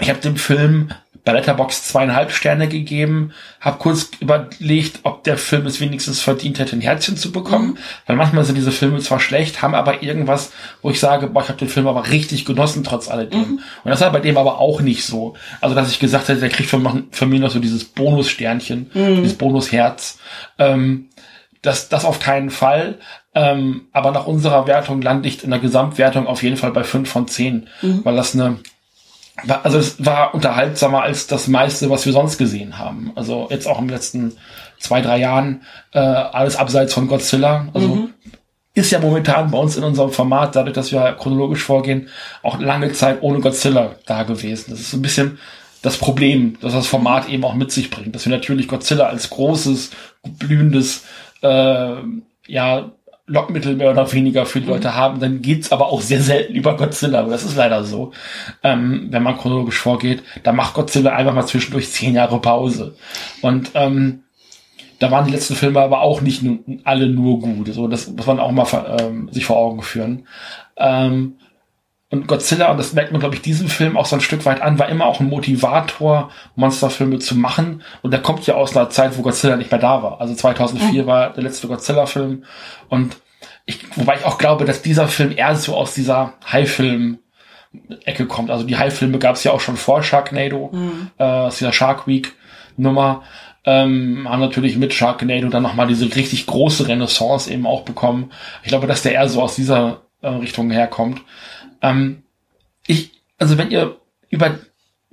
ich 0.00 0.08
habe 0.08 0.20
dem 0.20 0.36
Film 0.36 0.88
bei 1.24 1.32
Letterbox 1.32 1.84
zweieinhalb 1.88 2.32
Sterne 2.32 2.68
gegeben, 2.68 3.32
habe 3.58 3.78
kurz 3.78 4.10
überlegt, 4.20 5.00
ob 5.04 5.24
der 5.24 5.38
Film 5.38 5.64
es 5.66 5.80
wenigstens 5.80 6.20
verdient 6.20 6.58
hätte, 6.58 6.76
ein 6.76 6.82
Herzchen 6.82 7.16
zu 7.16 7.32
bekommen, 7.32 7.68
mhm. 7.68 7.78
weil 8.06 8.16
manchmal 8.16 8.44
sind 8.44 8.56
diese 8.56 8.72
Filme 8.72 8.98
zwar 9.00 9.20
schlecht, 9.20 9.62
haben 9.62 9.74
aber 9.74 10.02
irgendwas, 10.02 10.52
wo 10.82 10.90
ich 10.90 11.00
sage, 11.00 11.28
boah, 11.28 11.42
ich 11.42 11.48
habe 11.48 11.58
den 11.58 11.68
Film 11.68 11.86
aber 11.86 12.10
richtig 12.10 12.44
genossen 12.44 12.84
trotz 12.84 13.10
alledem. 13.10 13.40
Mhm. 13.40 13.60
Und 13.84 13.90
das 13.90 14.02
war 14.02 14.12
bei 14.12 14.20
dem 14.20 14.36
aber 14.36 14.60
auch 14.60 14.82
nicht 14.82 15.04
so. 15.06 15.34
Also, 15.62 15.74
dass 15.74 15.90
ich 15.90 15.98
gesagt 15.98 16.28
hätte, 16.28 16.40
der 16.40 16.50
kriegt 16.50 16.68
von, 16.68 17.08
von 17.10 17.28
mir 17.28 17.40
noch 17.40 17.50
so 17.50 17.58
dieses 17.58 17.84
Bonussternchen, 17.84 18.90
mhm. 18.92 19.16
dieses 19.22 19.38
Bonusherz. 19.38 20.18
Ähm, 20.58 21.08
das, 21.62 21.88
das 21.88 22.04
auf 22.04 22.20
keinen 22.20 22.50
Fall. 22.50 22.98
Ähm, 23.34 23.86
aber 23.92 24.10
nach 24.12 24.26
unserer 24.26 24.66
Wertung 24.66 25.00
lande 25.00 25.28
ich 25.28 25.42
in 25.42 25.50
der 25.50 25.58
Gesamtwertung 25.58 26.26
auf 26.26 26.42
jeden 26.42 26.56
Fall 26.56 26.70
bei 26.70 26.84
fünf 26.84 27.10
von 27.10 27.26
zehn, 27.26 27.68
mhm. 27.82 28.04
weil 28.04 28.14
das 28.14 28.34
eine 28.34 28.58
also 29.62 29.78
es 29.78 30.04
war 30.04 30.34
unterhaltsamer 30.34 31.02
als 31.02 31.26
das 31.26 31.48
meiste, 31.48 31.90
was 31.90 32.06
wir 32.06 32.12
sonst 32.12 32.38
gesehen 32.38 32.78
haben. 32.78 33.12
Also 33.16 33.48
jetzt 33.50 33.66
auch 33.66 33.80
im 33.80 33.88
letzten 33.88 34.36
zwei, 34.78 35.00
drei 35.00 35.18
Jahren 35.18 35.62
äh, 35.92 35.98
alles 35.98 36.56
abseits 36.56 36.94
von 36.94 37.08
Godzilla. 37.08 37.68
Also 37.74 37.88
mhm. 37.88 38.14
ist 38.74 38.92
ja 38.92 39.00
momentan 39.00 39.50
bei 39.50 39.58
uns 39.58 39.76
in 39.76 39.84
unserem 39.84 40.12
Format, 40.12 40.54
dadurch, 40.54 40.74
dass 40.74 40.92
wir 40.92 41.12
chronologisch 41.12 41.62
vorgehen, 41.62 42.08
auch 42.42 42.60
lange 42.60 42.92
Zeit 42.92 43.22
ohne 43.22 43.40
Godzilla 43.40 43.96
da 44.06 44.22
gewesen. 44.22 44.70
Das 44.70 44.80
ist 44.80 44.90
so 44.90 44.98
ein 44.98 45.02
bisschen 45.02 45.38
das 45.82 45.98
Problem, 45.98 46.56
dass 46.60 46.72
das 46.72 46.86
Format 46.86 47.28
eben 47.28 47.44
auch 47.44 47.54
mit 47.54 47.72
sich 47.72 47.90
bringt. 47.90 48.14
Dass 48.14 48.24
wir 48.24 48.32
natürlich 48.32 48.68
Godzilla 48.68 49.06
als 49.06 49.30
großes, 49.30 49.90
blühendes, 50.22 51.04
äh, 51.42 51.94
ja, 52.46 52.92
Lockmittel 53.26 53.76
mehr 53.76 53.90
oder 53.90 54.12
weniger 54.12 54.44
für 54.44 54.60
die 54.60 54.68
Leute 54.68 54.88
mhm. 54.88 54.94
haben, 54.94 55.20
dann 55.20 55.40
geht's 55.40 55.72
aber 55.72 55.86
auch 55.86 56.00
sehr 56.00 56.20
selten 56.20 56.54
über 56.54 56.76
Godzilla. 56.76 57.22
Das 57.22 57.44
ist 57.44 57.56
leider 57.56 57.84
so. 57.84 58.12
Ähm, 58.62 59.08
wenn 59.10 59.22
man 59.22 59.38
chronologisch 59.38 59.78
vorgeht, 59.78 60.22
da 60.42 60.52
macht 60.52 60.74
Godzilla 60.74 61.14
einfach 61.14 61.34
mal 61.34 61.46
zwischendurch 61.46 61.90
zehn 61.90 62.14
Jahre 62.14 62.40
Pause. 62.40 62.94
Und 63.40 63.70
ähm, 63.74 64.24
da 64.98 65.10
waren 65.10 65.26
die 65.26 65.32
letzten 65.32 65.54
Filme 65.54 65.80
aber 65.80 66.02
auch 66.02 66.20
nicht 66.20 66.42
alle 66.84 67.08
nur 67.08 67.40
gut. 67.40 67.72
So, 67.72 67.88
das 67.88 68.08
muss 68.08 68.26
man 68.26 68.40
auch 68.40 68.52
mal 68.52 68.96
ähm, 69.00 69.28
sich 69.32 69.44
vor 69.44 69.56
Augen 69.56 69.82
führen. 69.82 70.26
Ähm, 70.76 71.34
und 72.14 72.28
Godzilla, 72.28 72.70
und 72.70 72.78
das 72.78 72.92
merkt 72.92 73.10
man, 73.10 73.18
glaube 73.18 73.34
ich, 73.34 73.42
diesem 73.42 73.66
Film 73.66 73.96
auch 73.96 74.06
so 74.06 74.14
ein 74.14 74.20
Stück 74.20 74.44
weit 74.46 74.62
an, 74.62 74.78
war 74.78 74.88
immer 74.88 75.06
auch 75.06 75.18
ein 75.18 75.28
Motivator, 75.28 76.30
Monsterfilme 76.54 77.18
zu 77.18 77.34
machen. 77.34 77.82
Und 78.02 78.12
der 78.12 78.22
kommt 78.22 78.46
ja 78.46 78.54
aus 78.54 78.76
einer 78.76 78.88
Zeit, 78.88 79.18
wo 79.18 79.22
Godzilla 79.22 79.56
nicht 79.56 79.72
mehr 79.72 79.80
da 79.80 80.00
war. 80.02 80.20
Also 80.20 80.32
2004 80.34 81.02
mhm. 81.02 81.06
war 81.08 81.32
der 81.32 81.42
letzte 81.42 81.66
Godzilla-Film. 81.66 82.44
Und 82.88 83.16
ich, 83.66 83.80
wobei 83.96 84.14
ich 84.14 84.24
auch 84.24 84.38
glaube, 84.38 84.64
dass 84.64 84.80
dieser 84.80 85.08
Film 85.08 85.32
eher 85.36 85.56
so 85.56 85.74
aus 85.74 85.94
dieser 85.94 86.34
High-Film 86.52 87.18
Ecke 88.04 88.26
kommt. 88.26 88.52
Also 88.52 88.64
die 88.64 88.76
High-Filme 88.76 89.18
gab 89.18 89.34
es 89.34 89.42
ja 89.42 89.50
auch 89.50 89.60
schon 89.60 89.76
vor 89.76 90.04
Sharknado, 90.04 90.70
mhm. 90.72 91.10
äh, 91.18 91.24
aus 91.24 91.58
dieser 91.58 91.72
Shark 91.72 92.06
Week 92.06 92.32
Nummer. 92.76 93.22
Ähm, 93.64 94.28
haben 94.28 94.40
natürlich 94.40 94.76
mit 94.76 94.94
Sharknado 94.94 95.48
dann 95.48 95.64
nochmal 95.64 95.88
diese 95.88 96.14
richtig 96.14 96.46
große 96.46 96.86
Renaissance 96.86 97.50
eben 97.50 97.66
auch 97.66 97.82
bekommen. 97.82 98.30
Ich 98.62 98.68
glaube, 98.68 98.86
dass 98.86 99.02
der 99.02 99.14
eher 99.14 99.28
so 99.28 99.42
aus 99.42 99.56
dieser 99.56 100.02
äh, 100.20 100.28
Richtung 100.28 100.70
herkommt. 100.70 101.22
Ähm, 101.84 102.22
ich, 102.86 103.12
also 103.38 103.58
wenn 103.58 103.70
ihr 103.70 103.96
über 104.30 104.58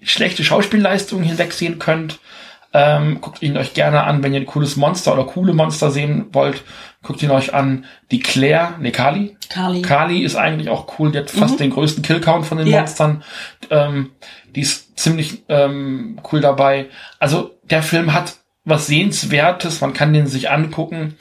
schlechte 0.01 0.43
Schauspielleistungen 0.43 1.23
hinwegsehen 1.23 1.77
könnt, 1.77 2.19
ähm, 2.73 3.19
guckt 3.19 3.41
ihn 3.41 3.57
euch 3.57 3.73
gerne 3.73 4.05
an, 4.05 4.23
wenn 4.23 4.33
ihr 4.33 4.39
ein 4.39 4.45
cooles 4.45 4.77
Monster 4.77 5.13
oder 5.13 5.25
coole 5.25 5.53
Monster 5.53 5.91
sehen 5.91 6.27
wollt, 6.31 6.63
guckt 7.03 7.21
ihn 7.21 7.31
euch 7.31 7.53
an. 7.53 7.85
Die 8.11 8.19
Claire, 8.19 8.77
ne, 8.79 8.93
Kali? 8.93 9.35
Kali. 9.49 9.81
Kali 9.81 10.23
ist 10.23 10.37
eigentlich 10.37 10.69
auch 10.69 10.97
cool, 10.97 11.11
die 11.11 11.17
hat 11.17 11.29
fast 11.29 11.55
mhm. 11.55 11.63
den 11.63 11.71
größten 11.71 12.01
Killcount 12.01 12.45
von 12.45 12.57
den 12.57 12.67
ja. 12.67 12.79
Monstern. 12.79 13.23
Ähm, 13.69 14.11
die 14.55 14.61
ist 14.61 14.97
ziemlich 14.97 15.43
ähm, 15.49 16.21
cool 16.31 16.39
dabei. 16.39 16.87
Also 17.19 17.57
der 17.63 17.83
Film 17.83 18.13
hat 18.13 18.37
was 18.63 18.87
Sehenswertes, 18.87 19.81
man 19.81 19.93
kann 19.93 20.13
den 20.13 20.27
sich 20.27 20.49
angucken. 20.49 21.17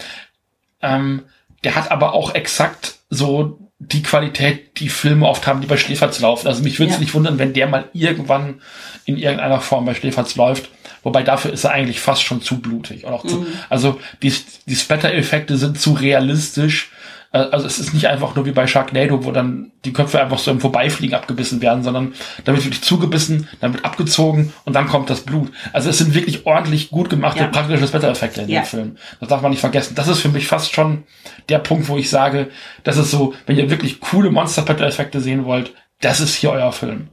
Ähm, 0.82 1.24
der 1.64 1.74
hat 1.74 1.90
aber 1.90 2.14
auch 2.14 2.34
exakt 2.34 3.01
so 3.09 3.59
die 3.81 4.03
Qualität, 4.03 4.78
die 4.78 4.91
Filme 4.91 5.26
oft 5.26 5.47
haben, 5.47 5.62
die 5.62 5.66
bei 5.66 5.78
Schläferz 5.78 6.20
laufen. 6.20 6.47
Also 6.47 6.62
mich 6.62 6.78
würde 6.78 6.91
es 6.91 6.97
ja. 6.97 7.01
nicht 7.01 7.14
wundern, 7.14 7.39
wenn 7.39 7.55
der 7.55 7.66
mal 7.66 7.89
irgendwann 7.95 8.61
in 9.07 9.16
irgendeiner 9.16 9.61
Form 9.61 9.87
bei 9.87 9.95
Schläferz 9.95 10.37
läuft. 10.37 10.70
Wobei 11.03 11.22
dafür 11.22 11.53
ist 11.53 11.64
er 11.64 11.72
eigentlich 11.72 11.99
fast 11.99 12.22
schon 12.22 12.43
zu 12.43 12.61
blutig. 12.61 13.05
Und 13.05 13.14
auch 13.14 13.26
zu, 13.26 13.39
mhm. 13.39 13.47
Also 13.70 13.99
die, 14.22 14.35
die 14.66 14.76
Splatter-Effekte 14.76 15.57
sind 15.57 15.81
zu 15.81 15.95
realistisch, 15.95 16.91
also 17.33 17.66
es 17.66 17.78
ist 17.78 17.95
nicht 17.95 18.09
einfach 18.09 18.35
nur 18.35 18.45
wie 18.45 18.51
bei 18.51 18.66
Sharknado, 18.66 19.24
wo 19.24 19.31
dann 19.31 19.70
die 19.85 19.93
Köpfe 19.93 20.20
einfach 20.20 20.39
so 20.39 20.51
im 20.51 20.61
Vorbeifliegen 20.61 21.14
abgebissen 21.14 21.62
werden, 21.62 21.85
sondern 21.85 22.14
da 22.45 22.53
wird 22.53 22.64
wirklich 22.64 22.83
zugebissen, 22.83 23.49
dann 23.61 23.72
wird 23.72 23.85
abgezogen 23.85 24.53
und 24.64 24.74
dann 24.74 24.89
kommt 24.89 25.11
das 25.11 25.20
Blut. 25.20 25.53
Also 25.72 25.91
es 25.91 25.99
sind 25.99 26.14
wirklich 26.14 26.45
ordentlich 26.47 26.91
gut 26.91 27.09
gemachte 27.09 27.41
ja. 27.41 27.47
praktische 27.47 27.87
Splatter-Effekte 27.87 28.43
in 28.43 28.49
ja. 28.49 28.62
dem 28.62 28.66
Film. 28.66 28.97
Das 29.20 29.28
darf 29.28 29.43
man 29.43 29.53
nicht 29.53 29.61
vergessen. 29.61 29.95
Das 29.95 30.09
ist 30.09 30.18
für 30.18 30.28
mich 30.28 30.49
fast 30.49 30.74
schon 30.74 31.05
der 31.49 31.61
Punkt, 31.61 31.89
wo 31.89 31.97
ich 31.97 32.11
sage, 32.11 32.51
das 32.83 32.97
ist 32.97 33.12
so, 33.12 33.33
wenn 33.47 33.57
ihr 33.57 33.70
wirklich 33.70 34.01
coole 34.01 34.31
Monster-Splatter-Effekte 34.31 35.20
sehen 35.20 35.45
wollt, 35.45 35.72
das 36.01 36.18
ist 36.18 36.35
hier 36.35 36.51
euer 36.51 36.72
Film. 36.72 37.09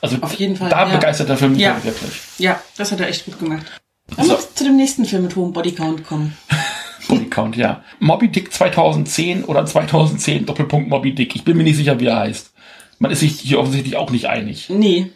Also 0.00 0.16
auf 0.22 0.32
jeden 0.34 0.56
Fall. 0.56 0.70
Da 0.70 0.88
ja. 0.88 0.96
begeistert 0.96 1.28
der 1.28 1.36
Film 1.36 1.58
ja. 1.58 1.76
wirklich. 1.84 2.12
Ja, 2.38 2.60
das 2.78 2.92
hat 2.92 3.00
er 3.00 3.08
echt 3.08 3.26
gut 3.26 3.38
gemacht. 3.38 3.66
Lass 4.16 4.26
so. 4.26 4.38
zu 4.54 4.64
dem 4.64 4.76
nächsten 4.76 5.04
Film 5.04 5.24
mit 5.24 5.36
hohem 5.36 5.52
Bodycount 5.52 6.06
kommen. 6.06 6.36
Bodycount, 7.08 7.56
ja. 7.56 7.82
Moby 7.98 8.28
Dick 8.28 8.52
2010 8.52 9.44
oder 9.44 9.66
2010 9.66 10.46
Doppelpunkt 10.46 10.88
Moby 10.88 11.14
Dick. 11.14 11.34
Ich 11.36 11.44
bin 11.44 11.56
mir 11.56 11.64
nicht 11.64 11.76
sicher, 11.76 11.98
wie 12.00 12.06
er 12.06 12.18
heißt. 12.18 12.52
Man 12.98 13.10
ist 13.10 13.20
sich 13.20 13.40
hier 13.40 13.58
offensichtlich 13.58 13.96
auch 13.96 14.10
nicht 14.10 14.26
einig. 14.26 14.68
Nee. 14.68 15.10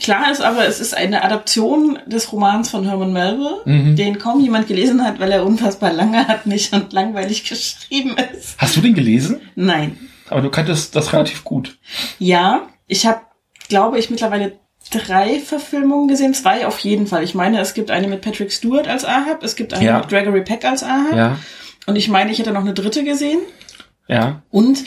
Klar 0.00 0.30
ist 0.30 0.40
aber, 0.40 0.66
es 0.66 0.80
ist 0.80 0.96
eine 0.96 1.24
Adaption 1.24 1.98
des 2.06 2.32
Romans 2.32 2.70
von 2.70 2.84
Herman 2.84 3.12
Melville, 3.12 3.60
mhm. 3.64 3.96
den 3.96 4.18
kaum 4.18 4.40
jemand 4.40 4.68
gelesen 4.68 5.04
hat, 5.04 5.18
weil 5.18 5.32
er 5.32 5.44
unfassbar 5.44 5.92
langhatmig 5.92 6.72
und 6.72 6.92
langweilig 6.92 7.44
geschrieben 7.48 8.16
ist. 8.32 8.56
Hast 8.58 8.76
du 8.76 8.80
den 8.80 8.94
gelesen? 8.94 9.40
Nein. 9.56 9.98
Aber 10.30 10.40
du 10.40 10.50
kanntest 10.50 10.94
das 10.94 11.12
relativ 11.12 11.42
gut. 11.42 11.78
Ja, 12.18 12.68
ich 12.86 13.06
habe, 13.06 13.20
glaube 13.68 13.98
ich, 13.98 14.10
mittlerweile 14.10 14.58
drei 14.90 15.40
Verfilmungen 15.40 16.08
gesehen, 16.08 16.34
zwei 16.34 16.66
auf 16.66 16.78
jeden 16.80 17.06
Fall. 17.06 17.22
Ich 17.24 17.34
meine, 17.34 17.60
es 17.60 17.74
gibt 17.74 17.90
eine 17.90 18.08
mit 18.08 18.20
Patrick 18.20 18.52
Stewart 18.52 18.88
als 18.88 19.04
Ahab, 19.04 19.42
es 19.42 19.56
gibt 19.56 19.74
eine 19.74 19.84
ja. 19.84 19.98
mit 19.98 20.08
Gregory 20.08 20.42
Peck 20.42 20.64
als 20.64 20.82
Ahab. 20.82 21.16
Ja. 21.16 21.38
Und 21.86 21.96
ich 21.96 22.08
meine, 22.08 22.30
ich 22.30 22.38
hätte 22.38 22.52
noch 22.52 22.60
eine 22.60 22.74
dritte 22.74 23.04
gesehen. 23.04 23.40
Ja. 24.08 24.42
Und 24.50 24.84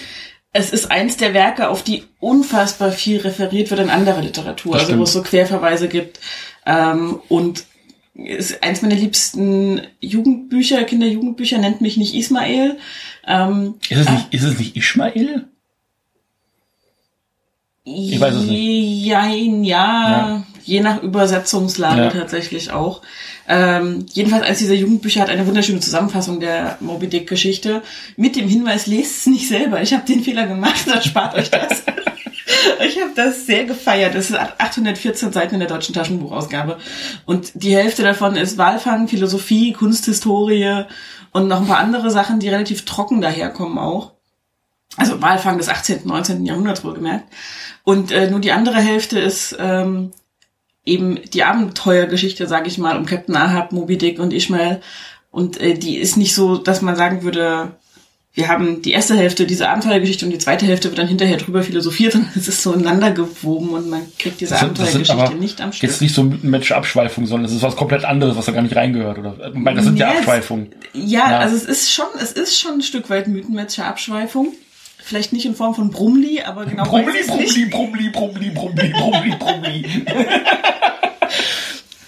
es 0.54 0.72
ist 0.72 0.91
eins 0.91 1.18
der 1.18 1.34
Werke, 1.34 1.70
auf 1.70 1.84
die 1.84 2.04
unfassbar 2.20 2.91
viel 2.91 3.20
referiert 3.22 3.70
wird 3.72 3.80
in 3.80 3.89
anderer 3.89 4.22
Literatur, 4.22 4.76
also 4.76 4.97
wo 4.97 5.04
es 5.04 5.14
so 5.14 5.24
Querverweise 5.24 5.88
gibt. 5.88 6.20
Ähm, 6.66 7.20
und 7.30 7.66
ist 8.14 8.62
eins 8.62 8.82
meiner 8.82 8.95
liebsten 8.95 9.82
Jugendbücher, 10.02 10.84
Kinderjugendbücher, 10.84 11.58
nennt 11.58 11.82
mich 11.82 11.97
nicht 11.97 12.14
Ismael. 12.14 12.78
Ähm, 13.26 13.76
ist, 13.89 13.99
es 13.99 14.10
nicht, 14.10 14.34
ist 14.34 14.43
es 14.43 14.60
nicht 14.60 14.76
Ismael? 14.76 15.47
Ich 17.84 18.19
weiß 18.19 18.36
es 18.36 18.43
nicht. 18.43 19.05
Jein, 19.05 19.63
ja, 19.63 20.09
ja, 20.09 20.43
je 20.63 20.82
nach 20.82 21.01
Übersetzungslage 21.01 22.01
Ja. 22.03 22.09
tatsächlich 22.11 22.71
auch. 22.71 23.01
Ähm, 23.47 24.05
jedenfalls 24.13 24.43
eines 24.43 24.59
dieser 24.59 24.75
Jugendbücher 24.75 25.21
hat 25.21 25.29
eine 25.29 25.47
wunderschöne 25.47 25.79
Zusammenfassung 25.79 26.39
der 26.39 26.77
Moby 26.79 27.07
Dick 27.07 27.27
Geschichte 27.27 27.82
mit 28.17 28.36
dem 28.36 28.47
Hinweis, 28.47 28.86
lest 28.86 29.21
es 29.21 29.25
nicht 29.25 29.47
selber. 29.47 29.82
Ich 29.82 29.93
habe 29.93 30.05
den 30.05 30.23
Fehler 30.23 30.45
gemacht, 30.45 30.82
dann 30.86 31.01
spart 31.01 31.34
euch 31.36 31.49
das. 31.49 31.84
ich 32.88 33.01
habe 33.01 33.11
das 33.15 33.47
sehr 33.47 33.65
gefeiert. 33.65 34.13
Das 34.13 34.27
sind 34.27 34.38
814 34.38 35.32
Seiten 35.32 35.55
in 35.55 35.59
der 35.59 35.69
deutschen 35.69 35.95
Taschenbuchausgabe. 35.95 36.77
Und 37.25 37.51
die 37.55 37.75
Hälfte 37.75 38.03
davon 38.03 38.36
ist 38.36 38.59
Walfang, 38.59 39.07
Philosophie, 39.07 39.73
Kunsthistorie 39.73 40.84
und 41.32 41.47
noch 41.47 41.61
ein 41.61 41.67
paar 41.67 41.79
andere 41.79 42.11
Sachen, 42.11 42.39
die 42.39 42.49
relativ 42.49 42.86
trocken 42.86 43.21
daherkommen 43.21 43.79
auch. 43.79 44.11
Also 44.98 45.22
Walfang 45.22 45.58
des 45.58 45.70
18., 45.70 46.02
19. 46.06 46.46
Jahrhunderts 46.46 46.84
wohlgemerkt. 46.84 47.26
Und 47.84 48.12
äh, 48.12 48.30
nur 48.30 48.39
die 48.39 48.52
andere 48.52 48.78
Hälfte 48.78 49.20
ist 49.20 49.56
ähm, 49.60 50.12
eben 50.86 51.20
die 51.34 51.44
Abenteuergeschichte, 51.44 52.48
sage 52.48 52.68
ich 52.68 52.78
mal, 52.78 52.98
um 52.98 53.06
Captain 53.06 53.36
Ahab, 53.36 53.72
Moby 53.72 53.98
Dick 53.98 54.20
und 54.20 54.34
Ishmael. 54.34 54.82
Und 55.32 55.60
äh, 55.62 55.76
die 55.76 55.98
ist 55.98 56.18
nicht 56.18 56.36
so, 56.36 56.58
dass 56.58 56.82
man 56.82 56.96
sagen 56.96 57.24
würde, 57.24 57.72
wir 58.34 58.48
haben 58.48 58.82
die 58.82 58.92
erste 58.92 59.16
Hälfte 59.16 59.46
diese 59.46 59.68
Abenteuergeschichte 59.70 60.26
und 60.26 60.32
die 60.32 60.38
zweite 60.38 60.66
Hälfte 60.66 60.88
wird 60.89 61.00
dann 61.00 61.08
hinterher 61.08 61.38
drüber 61.38 61.64
philosophiert 61.64 62.16
und 62.16 62.28
es 62.36 62.48
ist 62.48 62.62
so 62.62 62.74
ineinander 62.74 63.12
gewoben 63.12 63.70
und 63.70 63.89
man 63.89 64.02
kriegt 64.20 64.39
diese 64.42 64.52
Das 64.52 64.60
sind, 64.62 64.78
das 64.78 64.88
Abenteuergeschichte 64.89 65.14
aber 65.14 65.34
nicht 65.39 65.62
am 65.62 65.72
Stück. 65.74 65.89
jetzt 65.89 66.02
nicht 66.02 66.14
so 66.16 66.24
mythenmatch 66.24 66.72
Abschweifungen, 66.74 67.28
sondern 67.28 67.46
es 67.50 67.56
ist 67.56 67.62
was 67.64 67.76
komplett 67.76 68.04
anderes, 68.06 68.36
was 68.38 68.46
da 68.46 68.52
gar 68.52 68.62
nicht 68.62 68.76
reingehört. 68.76 69.18
Oder, 69.20 69.36
weil 69.54 69.76
das 69.76 69.86
sind 69.86 69.98
ja 69.98 70.12
es- 70.12 70.18
Abschweifungen. 70.20 70.74
Ja, 70.94 71.32
Ja. 71.32 71.39
also 71.39 71.56
es 71.56 71.64
ist 71.66 71.92
schon, 71.94 72.08
es 72.22 72.32
ist 72.34 72.60
schon 72.60 72.74
ein 72.76 72.82
Stück 72.82 73.10
weit 73.10 73.28
mythenmäßige 73.28 73.80
Abschweifung. 73.80 74.54
Vielleicht 75.04 75.34
nicht 75.34 75.45
in 75.45 75.56
Form 75.56 75.74
von 75.76 75.89
Brumli, 75.89 76.41
aber 76.41 76.66
genau 76.66 76.84
nicht. 76.84 77.28
Brummli, 77.28 77.66
Brummli, 77.66 78.10
Brummli, 78.10 78.49
Brummli, 78.49 78.89
Brummli, 78.89 79.36
Brummli. 79.38 80.06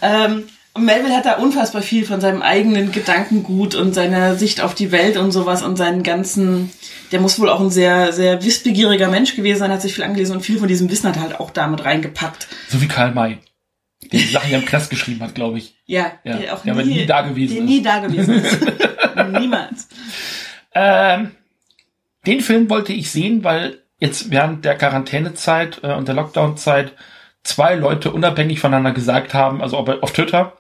Ähm, 0.01 0.43
Melville 0.77 1.15
hat 1.15 1.25
da 1.25 1.33
unfassbar 1.35 1.81
viel 1.81 2.05
von 2.05 2.19
seinem 2.19 2.41
eigenen 2.41 2.91
Gedankengut 2.91 3.73
und 3.75 3.93
seiner 3.93 4.35
Sicht 4.35 4.59
auf 4.59 4.75
die 4.75 4.91
Welt 4.91 5.17
und 5.17 5.31
sowas 5.31 5.61
und 5.63 5.77
seinen 5.77 6.03
ganzen, 6.03 6.71
der 7.11 7.21
muss 7.21 7.39
wohl 7.39 7.47
auch 7.49 7.61
ein 7.61 7.69
sehr, 7.69 8.11
sehr 8.11 8.43
wissbegieriger 8.43 9.07
Mensch 9.07 9.35
gewesen 9.35 9.59
sein, 9.59 9.71
hat 9.71 9.81
sich 9.81 9.93
viel 9.93 10.03
angelesen 10.03 10.35
und 10.35 10.41
viel 10.41 10.59
von 10.59 10.67
diesem 10.67 10.89
Wissen 10.89 11.07
hat 11.07 11.15
er 11.15 11.21
halt 11.21 11.39
auch 11.39 11.51
damit 11.51 11.85
reingepackt. 11.85 12.47
So 12.67 12.81
wie 12.81 12.87
Karl 12.87 13.13
May. 13.13 13.37
Der 14.11 14.19
die 14.19 14.25
Sachen 14.25 14.51
ja 14.51 14.57
im 14.57 14.65
Knast 14.65 14.89
geschrieben 14.89 15.21
hat, 15.21 15.35
glaube 15.35 15.59
ich. 15.59 15.77
Ja, 15.85 16.13
Ja, 16.25 16.37
der 16.37 16.53
auch 16.53 16.65
nie, 16.65 16.83
nie 16.83 17.05
da 17.05 17.21
gewesen 17.21 17.53
der 17.53 17.63
ist. 17.63 17.69
nie 17.69 17.81
da 17.81 17.99
gewesen 17.99 18.33
ist. 18.43 18.59
Niemals. 19.39 19.87
Ähm, 20.75 21.31
den 22.25 22.41
Film 22.41 22.69
wollte 22.69 22.93
ich 22.93 23.11
sehen, 23.11 23.43
weil 23.43 23.79
jetzt 23.99 24.31
während 24.31 24.65
der 24.65 24.77
Quarantänezeit 24.77 25.81
äh, 25.83 25.93
und 25.93 26.07
der 26.07 26.15
Lockdown-Zeit 26.15 26.93
zwei 27.43 27.75
Leute 27.75 28.11
unabhängig 28.11 28.59
voneinander 28.59 28.91
gesagt 28.91 29.33
haben, 29.33 29.61
also 29.61 29.77
auf 29.77 30.13
Twitter, 30.13 30.53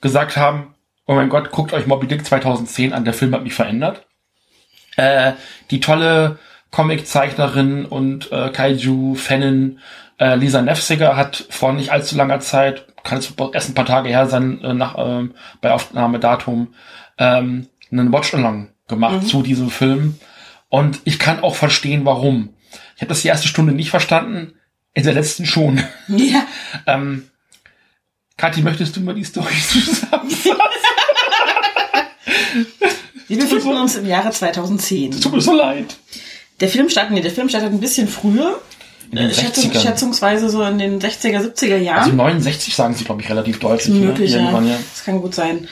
gesagt 0.00 0.36
haben, 0.36 0.74
oh 1.06 1.14
mein 1.14 1.28
Gott, 1.28 1.50
guckt 1.50 1.72
euch 1.72 1.86
Moby 1.86 2.06
Dick 2.06 2.24
2010 2.24 2.92
an, 2.92 3.04
der 3.04 3.14
Film 3.14 3.34
hat 3.34 3.44
mich 3.44 3.54
verändert. 3.54 4.06
Äh, 4.96 5.32
die 5.70 5.80
tolle 5.80 6.38
Comiczeichnerin 6.70 7.84
und 7.84 8.32
äh, 8.32 8.48
Kaiju-Fanin 8.50 9.78
äh, 10.18 10.36
Lisa 10.36 10.62
Nefsiger 10.62 11.16
hat 11.16 11.46
vor 11.50 11.72
nicht 11.72 11.90
allzu 11.90 12.16
langer 12.16 12.40
Zeit, 12.40 12.86
kann 13.02 13.18
es 13.18 13.32
erst 13.52 13.70
ein 13.70 13.74
paar 13.74 13.86
Tage 13.86 14.08
her 14.08 14.26
sein, 14.26 14.62
äh, 14.62 14.74
nach, 14.74 14.96
ähm, 14.98 15.34
bei 15.60 15.72
Aufnahmedatum, 15.72 16.74
ähm, 17.18 17.68
einen 17.92 18.12
Watch-Along 18.12 18.70
gemacht 18.88 19.26
zu 19.28 19.42
diesem 19.42 19.70
Film. 19.70 20.18
Und 20.74 20.98
ich 21.04 21.20
kann 21.20 21.38
auch 21.38 21.54
verstehen, 21.54 22.04
warum. 22.04 22.48
Ich 22.96 23.02
habe 23.02 23.10
das 23.10 23.22
die 23.22 23.28
erste 23.28 23.46
Stunde 23.46 23.72
nicht 23.72 23.90
verstanden, 23.90 24.54
in 24.92 25.04
der 25.04 25.12
letzten 25.12 25.46
schon. 25.46 25.80
Ja. 26.08 26.48
ähm, 26.88 27.28
Kathi, 28.36 28.60
möchtest 28.60 28.96
du 28.96 29.00
mal 29.00 29.14
die 29.14 29.22
Story 29.22 29.54
zusammenfassen? 29.70 30.56
Wir 33.28 33.38
befinden 33.38 33.76
uns 33.76 33.94
im 33.94 34.04
Jahre 34.04 34.32
2010. 34.32 35.20
Tut 35.20 35.32
mir 35.32 35.40
so 35.40 35.54
leid. 35.54 35.96
Der 36.58 36.68
Film 36.68 36.88
startet, 36.88 37.12
nee, 37.12 37.20
der 37.20 37.30
Film 37.30 37.48
startet 37.48 37.70
ein 37.70 37.78
bisschen 37.78 38.08
früher. 38.08 38.60
Äh, 39.12 39.32
Schätzung, 39.32 39.70
60ern. 39.70 39.80
schätzungsweise 39.80 40.50
so 40.50 40.64
in 40.64 40.78
den 40.80 41.00
60er, 41.00 41.54
70er 41.54 41.76
Jahren. 41.76 42.00
Also 42.00 42.16
69 42.16 42.74
sagen 42.74 42.94
sie, 42.94 43.04
glaube 43.04 43.22
ich, 43.22 43.30
relativ 43.30 43.60
deutlich. 43.60 43.94
ne? 43.94 44.06
möglich, 44.06 44.32
ja. 44.32 44.38
Irgendwann, 44.38 44.66
ja. 44.66 44.76
Das 44.92 45.04
kann 45.04 45.20
gut 45.20 45.36
sein. 45.36 45.68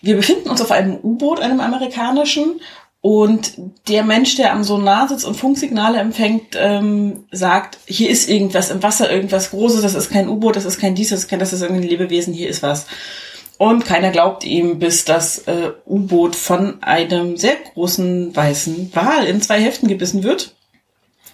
Wir 0.00 0.16
befinden 0.16 0.48
uns 0.48 0.62
auf 0.62 0.70
einem 0.70 0.96
U-Boot, 1.02 1.40
einem 1.40 1.60
amerikanischen, 1.60 2.62
und 3.00 3.52
der 3.86 4.02
Mensch, 4.02 4.34
der 4.36 4.52
am 4.52 4.64
Sonar 4.64 5.08
sitzt 5.08 5.24
und 5.24 5.36
Funksignale 5.36 5.98
empfängt, 5.98 6.56
ähm, 6.56 7.24
sagt, 7.30 7.78
hier 7.86 8.10
ist 8.10 8.28
irgendwas 8.28 8.70
im 8.70 8.82
Wasser, 8.82 9.10
irgendwas 9.10 9.50
Großes, 9.50 9.82
das 9.82 9.94
ist 9.94 10.10
kein 10.10 10.28
U-Boot, 10.28 10.56
das 10.56 10.64
ist 10.64 10.80
kein 10.80 10.96
dies, 10.96 11.10
das 11.10 11.20
ist 11.20 11.28
kein, 11.28 11.38
das 11.38 11.52
ist 11.52 11.62
irgendein 11.62 11.88
Lebewesen, 11.88 12.34
hier 12.34 12.48
ist 12.48 12.62
was. 12.62 12.86
Und 13.56 13.84
keiner 13.84 14.10
glaubt 14.10 14.44
ihm, 14.44 14.78
bis 14.78 15.04
das 15.04 15.38
äh, 15.46 15.72
U-Boot 15.86 16.34
von 16.36 16.82
einem 16.82 17.36
sehr 17.36 17.56
großen 17.72 18.34
weißen 18.34 18.90
Wal 18.94 19.26
in 19.26 19.42
zwei 19.42 19.60
Hälften 19.60 19.88
gebissen 19.88 20.22
wird. 20.22 20.54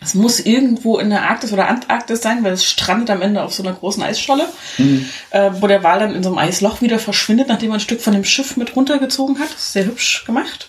Es 0.02 0.14
muss 0.14 0.40
irgendwo 0.40 0.98
in 0.98 1.08
der 1.08 1.22
Arktis 1.30 1.52
oder 1.52 1.68
Antarktis 1.68 2.20
sein, 2.20 2.44
weil 2.44 2.52
es 2.52 2.64
strandet 2.64 3.08
am 3.08 3.22
Ende 3.22 3.42
auf 3.42 3.54
so 3.54 3.62
einer 3.62 3.72
großen 3.72 4.02
Eisscholle, 4.02 4.46
äh, 5.30 5.50
wo 5.60 5.66
der 5.66 5.82
Wal 5.82 5.98
dann 5.98 6.14
in 6.14 6.22
so 6.22 6.28
einem 6.28 6.38
Eisloch 6.38 6.82
wieder 6.82 6.98
verschwindet, 6.98 7.48
nachdem 7.48 7.70
er 7.70 7.74
ein 7.74 7.80
Stück 7.80 8.02
von 8.02 8.12
dem 8.12 8.24
Schiff 8.24 8.58
mit 8.58 8.76
runtergezogen 8.76 9.38
hat. 9.38 9.48
Sehr 9.58 9.86
hübsch 9.86 10.24
gemacht. 10.26 10.68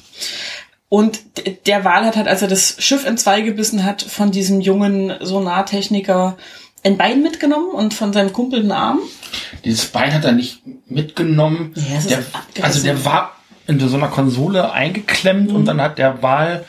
Und 0.89 1.19
der 1.65 1.83
Wal 1.83 2.05
hat 2.05 2.15
halt, 2.15 2.27
als 2.27 2.41
er 2.41 2.47
das 2.47 2.75
Schiff 2.79 3.05
in 3.05 3.17
zwei 3.17 3.41
gebissen 3.41 3.83
hat, 3.83 4.01
von 4.03 4.31
diesem 4.31 4.61
jungen 4.61 5.13
Sonartechniker 5.19 6.37
ein 6.83 6.97
Bein 6.97 7.23
mitgenommen 7.23 7.71
und 7.71 7.93
von 7.95 8.13
seinem 8.13 8.31
Kumpel 8.31 8.59
einen 8.59 8.71
Arm. 8.71 8.99
Dieses 9.63 9.85
Bein 9.87 10.13
hat 10.13 10.23
er 10.23 10.31
nicht 10.33 10.61
mitgenommen. 10.87 11.73
Ja, 11.75 11.99
der, 12.55 12.63
also 12.63 12.83
der 12.83 13.03
war 13.03 13.31
in 13.67 13.79
so 13.79 13.97
einer 13.97 14.09
Konsole 14.09 14.71
eingeklemmt 14.71 15.49
Mhm. 15.49 15.55
und 15.55 15.65
dann 15.65 15.81
hat 15.81 15.97
der 15.97 16.21
Wal 16.21 16.63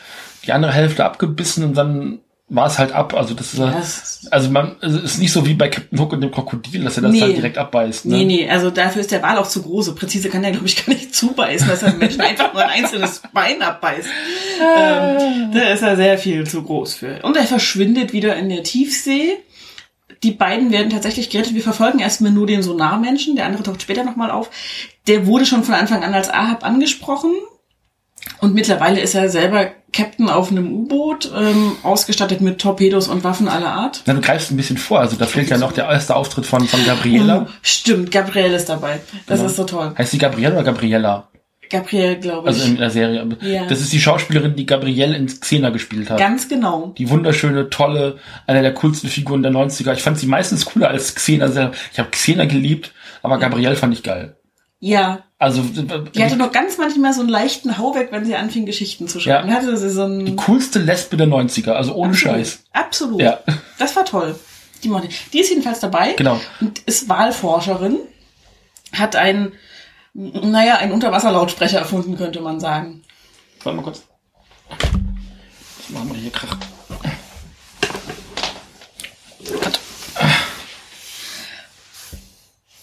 die 0.45 0.51
andere 0.53 0.73
Hälfte 0.73 1.05
abgebissen 1.05 1.63
und 1.63 1.75
dann 1.75 2.19
war 2.49 2.67
es 2.67 2.79
halt 2.79 2.93
ab. 2.93 3.13
Also 3.13 3.33
das 3.33 3.53
ist, 3.53 3.59
ist- 3.59 4.31
also 4.33 4.49
man, 4.49 4.77
es 4.81 4.93
ist 4.93 5.17
nicht 5.19 5.33
so 5.33 5.45
wie 5.45 5.53
bei 5.53 5.67
Captain 5.67 5.99
Hook 5.99 6.13
und 6.13 6.21
dem 6.21 6.31
Krokodil, 6.31 6.83
dass 6.85 6.95
er 6.97 7.03
das 7.03 7.11
Nee. 7.11 7.21
halt 7.21 7.35
direkt 7.37 7.57
abbeißt. 7.57 8.05
Ne? 8.05 8.17
Nee, 8.17 8.25
nee, 8.25 8.49
also 8.49 8.71
dafür 8.71 9.01
ist 9.01 9.11
der 9.11 9.21
Wal 9.21 9.37
auch 9.37 9.47
zu 9.47 9.61
groß. 9.63 9.87
So 9.87 9.95
präzise 9.95 10.29
kann 10.29 10.43
der, 10.43 10.51
glaube 10.51 10.65
ich, 10.67 10.85
gar 10.85 10.93
nicht 10.93 11.13
zubeißen, 11.15 11.67
dass 11.67 11.83
er 11.83 11.93
Menschen 11.93 12.21
einfach 12.21 12.53
nur 12.53 12.63
ein 12.63 12.69
einzelnes 12.83 13.21
Bein 13.33 13.61
abbeißt. 13.61 14.07
ähm, 14.61 15.51
da 15.53 15.61
ist 15.73 15.81
er 15.81 15.95
sehr 15.97 16.17
viel 16.17 16.47
zu 16.47 16.63
groß 16.63 16.95
für. 16.95 17.19
Und 17.23 17.35
er 17.37 17.43
verschwindet 17.43 18.13
wieder 18.13 18.35
in 18.37 18.49
der 18.49 18.63
Tiefsee. 18.63 19.37
Die 20.23 20.31
beiden 20.31 20.71
werden 20.71 20.89
tatsächlich 20.89 21.29
gerettet. 21.29 21.53
Wir 21.53 21.61
verfolgen 21.61 21.99
erstmal 21.99 22.31
nur 22.31 22.47
den 22.47 22.63
Sonarmenschen. 22.63 23.35
Der 23.35 23.45
andere 23.45 23.63
taucht 23.63 23.81
später 23.83 24.03
nochmal 24.03 24.31
auf. 24.31 24.49
Der 25.07 25.27
wurde 25.27 25.45
schon 25.45 25.63
von 25.63 25.75
Anfang 25.75 26.03
an 26.03 26.13
als 26.13 26.29
Ahab 26.29 26.65
angesprochen. 26.65 27.31
Und 28.39 28.53
mittlerweile 28.53 28.99
ist 29.01 29.15
er 29.15 29.29
selber 29.29 29.67
Captain 29.93 30.29
auf 30.29 30.51
einem 30.51 30.71
U-Boot, 30.71 31.31
ähm, 31.35 31.73
ausgestattet 31.83 32.41
mit 32.41 32.59
Torpedos 32.59 33.07
und 33.07 33.23
Waffen 33.23 33.47
aller 33.47 33.71
Art. 33.71 34.03
Na, 34.05 34.13
du 34.13 34.21
greifst 34.21 34.51
ein 34.51 34.57
bisschen 34.57 34.77
vor. 34.77 34.99
Also 34.99 35.15
da 35.15 35.25
fehlt 35.25 35.49
ja 35.49 35.57
noch 35.57 35.71
der 35.71 35.85
erste 35.85 36.15
Auftritt 36.15 36.45
von, 36.45 36.67
von 36.67 36.85
Gabriela. 36.85 37.47
Oh, 37.47 37.51
stimmt, 37.61 38.11
Gabrielle 38.11 38.55
ist 38.55 38.69
dabei. 38.69 38.99
Das 39.25 39.39
Genau. 39.39 39.49
ist 39.49 39.55
so 39.55 39.63
toll. 39.63 39.93
Heißt 39.97 40.13
die 40.13 40.17
Gabriela 40.17 40.53
oder 40.55 40.63
Gabriella? 40.63 41.27
Gabrielle, 41.69 42.17
glaube 42.19 42.49
ich. 42.49 42.55
Also 42.55 42.67
in 42.69 42.77
der 42.77 42.89
Serie. 42.89 43.27
Ja. 43.41 43.65
Das 43.65 43.81
ist 43.81 43.91
die 43.91 43.99
Schauspielerin, 43.99 44.55
die 44.55 44.65
Gabrielle 44.65 45.17
in 45.17 45.27
Xena 45.27 45.69
gespielt 45.69 46.09
hat. 46.09 46.17
Ganz 46.17 46.47
genau. 46.47 46.93
Die 46.97 47.09
wunderschöne, 47.09 47.69
tolle, 47.69 48.19
eine 48.45 48.61
der 48.61 48.73
coolsten 48.73 49.09
Figuren 49.09 49.43
der 49.43 49.51
90er. 49.51 49.91
Ich 49.93 50.01
fand 50.01 50.17
sie 50.17 50.27
meistens 50.27 50.65
cooler 50.65 50.89
als 50.89 51.13
Xena 51.15 51.49
selber. 51.49 51.73
Ich 51.91 51.99
habe 51.99 52.09
Xena 52.11 52.45
geliebt, 52.45 52.93
aber 53.21 53.37
Gabrielle 53.37 53.75
fand 53.75 53.93
ich 53.93 54.03
geil. 54.03 54.36
Ja. 54.79 55.23
Also 55.39 55.61
Die 55.61 56.23
hatte 56.23 56.35
noch 56.35 56.51
ganz 56.51 56.77
manchmal 56.77 57.13
so 57.13 57.21
einen 57.21 57.29
leichten 57.29 57.77
Hau 57.77 57.95
weg, 57.95 58.09
wenn 58.11 58.25
sie 58.25 58.35
anfing, 58.35 58.65
Geschichten 58.65 59.07
zu 59.07 59.19
schreiben. 59.19 59.49
Ja. 59.49 59.55
Hatte 59.55 59.75
sie 59.77 59.89
so 59.89 60.07
die 60.07 60.27
einen. 60.27 60.35
coolste 60.35 60.79
Lesbe 60.79 61.17
der 61.17 61.27
90er, 61.27 61.71
also 61.71 61.93
ohne 61.93 62.13
Scheiß. 62.13 62.63
Absolut. 62.73 63.21
Ja. 63.21 63.39
Das 63.79 63.95
war 63.95 64.05
toll. 64.05 64.37
Die, 64.83 64.91
ich. 65.07 65.29
die 65.31 65.39
ist 65.39 65.49
jedenfalls 65.49 65.79
dabei. 65.79 66.13
Genau. 66.13 66.39
Und 66.59 66.79
ist 66.79 67.09
Wahlforscherin. 67.09 67.97
Hat 68.93 69.15
ein, 69.15 69.53
naja, 70.13 70.77
einen 70.77 70.91
Unterwasserlautsprecher 70.91 71.79
erfunden, 71.79 72.17
könnte 72.17 72.41
man 72.41 72.59
sagen. 72.59 73.03
Warte 73.63 73.75
mal 73.75 73.83
kurz. 73.83 74.03
Was 74.69 75.89
machen 75.89 76.13
wir 76.13 76.19
hier 76.19 76.31
Krach? 76.31 76.57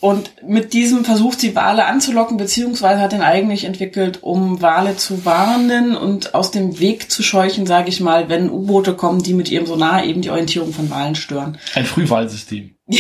Und 0.05 0.47
mit 0.47 0.75
diesem 0.75 1.03
versucht 1.03 1.41
sie 1.41 1.57
Wale 1.57 1.87
anzulocken, 1.87 2.37
beziehungsweise 2.37 3.01
hat 3.01 3.13
den 3.13 3.23
eigentlich 3.23 3.65
entwickelt, 3.65 4.23
um 4.23 4.61
Wale 4.61 4.99
zu 4.99 5.25
warnen 5.25 5.97
und 5.97 6.35
aus 6.35 6.51
dem 6.51 6.79
Weg 6.79 7.11
zu 7.11 7.23
scheuchen, 7.23 7.67
sage 7.67 7.89
ich 7.89 8.01
mal, 8.01 8.29
wenn 8.29 8.51
U-Boote 8.51 8.97
kommen, 8.97 9.23
die 9.23 9.33
mit 9.33 9.51
ihrem 9.51 9.65
Sonar 9.65 10.05
eben 10.05 10.21
die 10.21 10.29
Orientierung 10.29 10.75
von 10.75 10.91
Walen 10.91 11.15
stören. 11.15 11.57
Ein 11.75 11.87
Frühwahlsystem. 11.87 12.77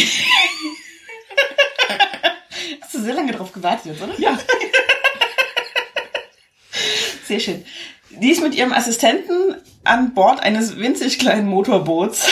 Hast 2.80 2.94
du 2.94 3.00
sehr 3.00 3.12
lange 3.12 3.32
drauf 3.32 3.52
gewartet 3.52 3.84
jetzt, 3.84 4.02
oder? 4.02 4.18
Ja. 4.18 4.38
Sehr 7.26 7.40
schön. 7.40 7.66
Die 8.18 8.30
ist 8.30 8.42
mit 8.42 8.54
ihrem 8.54 8.72
Assistenten 8.72 9.56
an 9.84 10.14
Bord 10.14 10.42
eines 10.42 10.78
winzig 10.78 11.18
kleinen 11.18 11.48
Motorboots. 11.48 12.26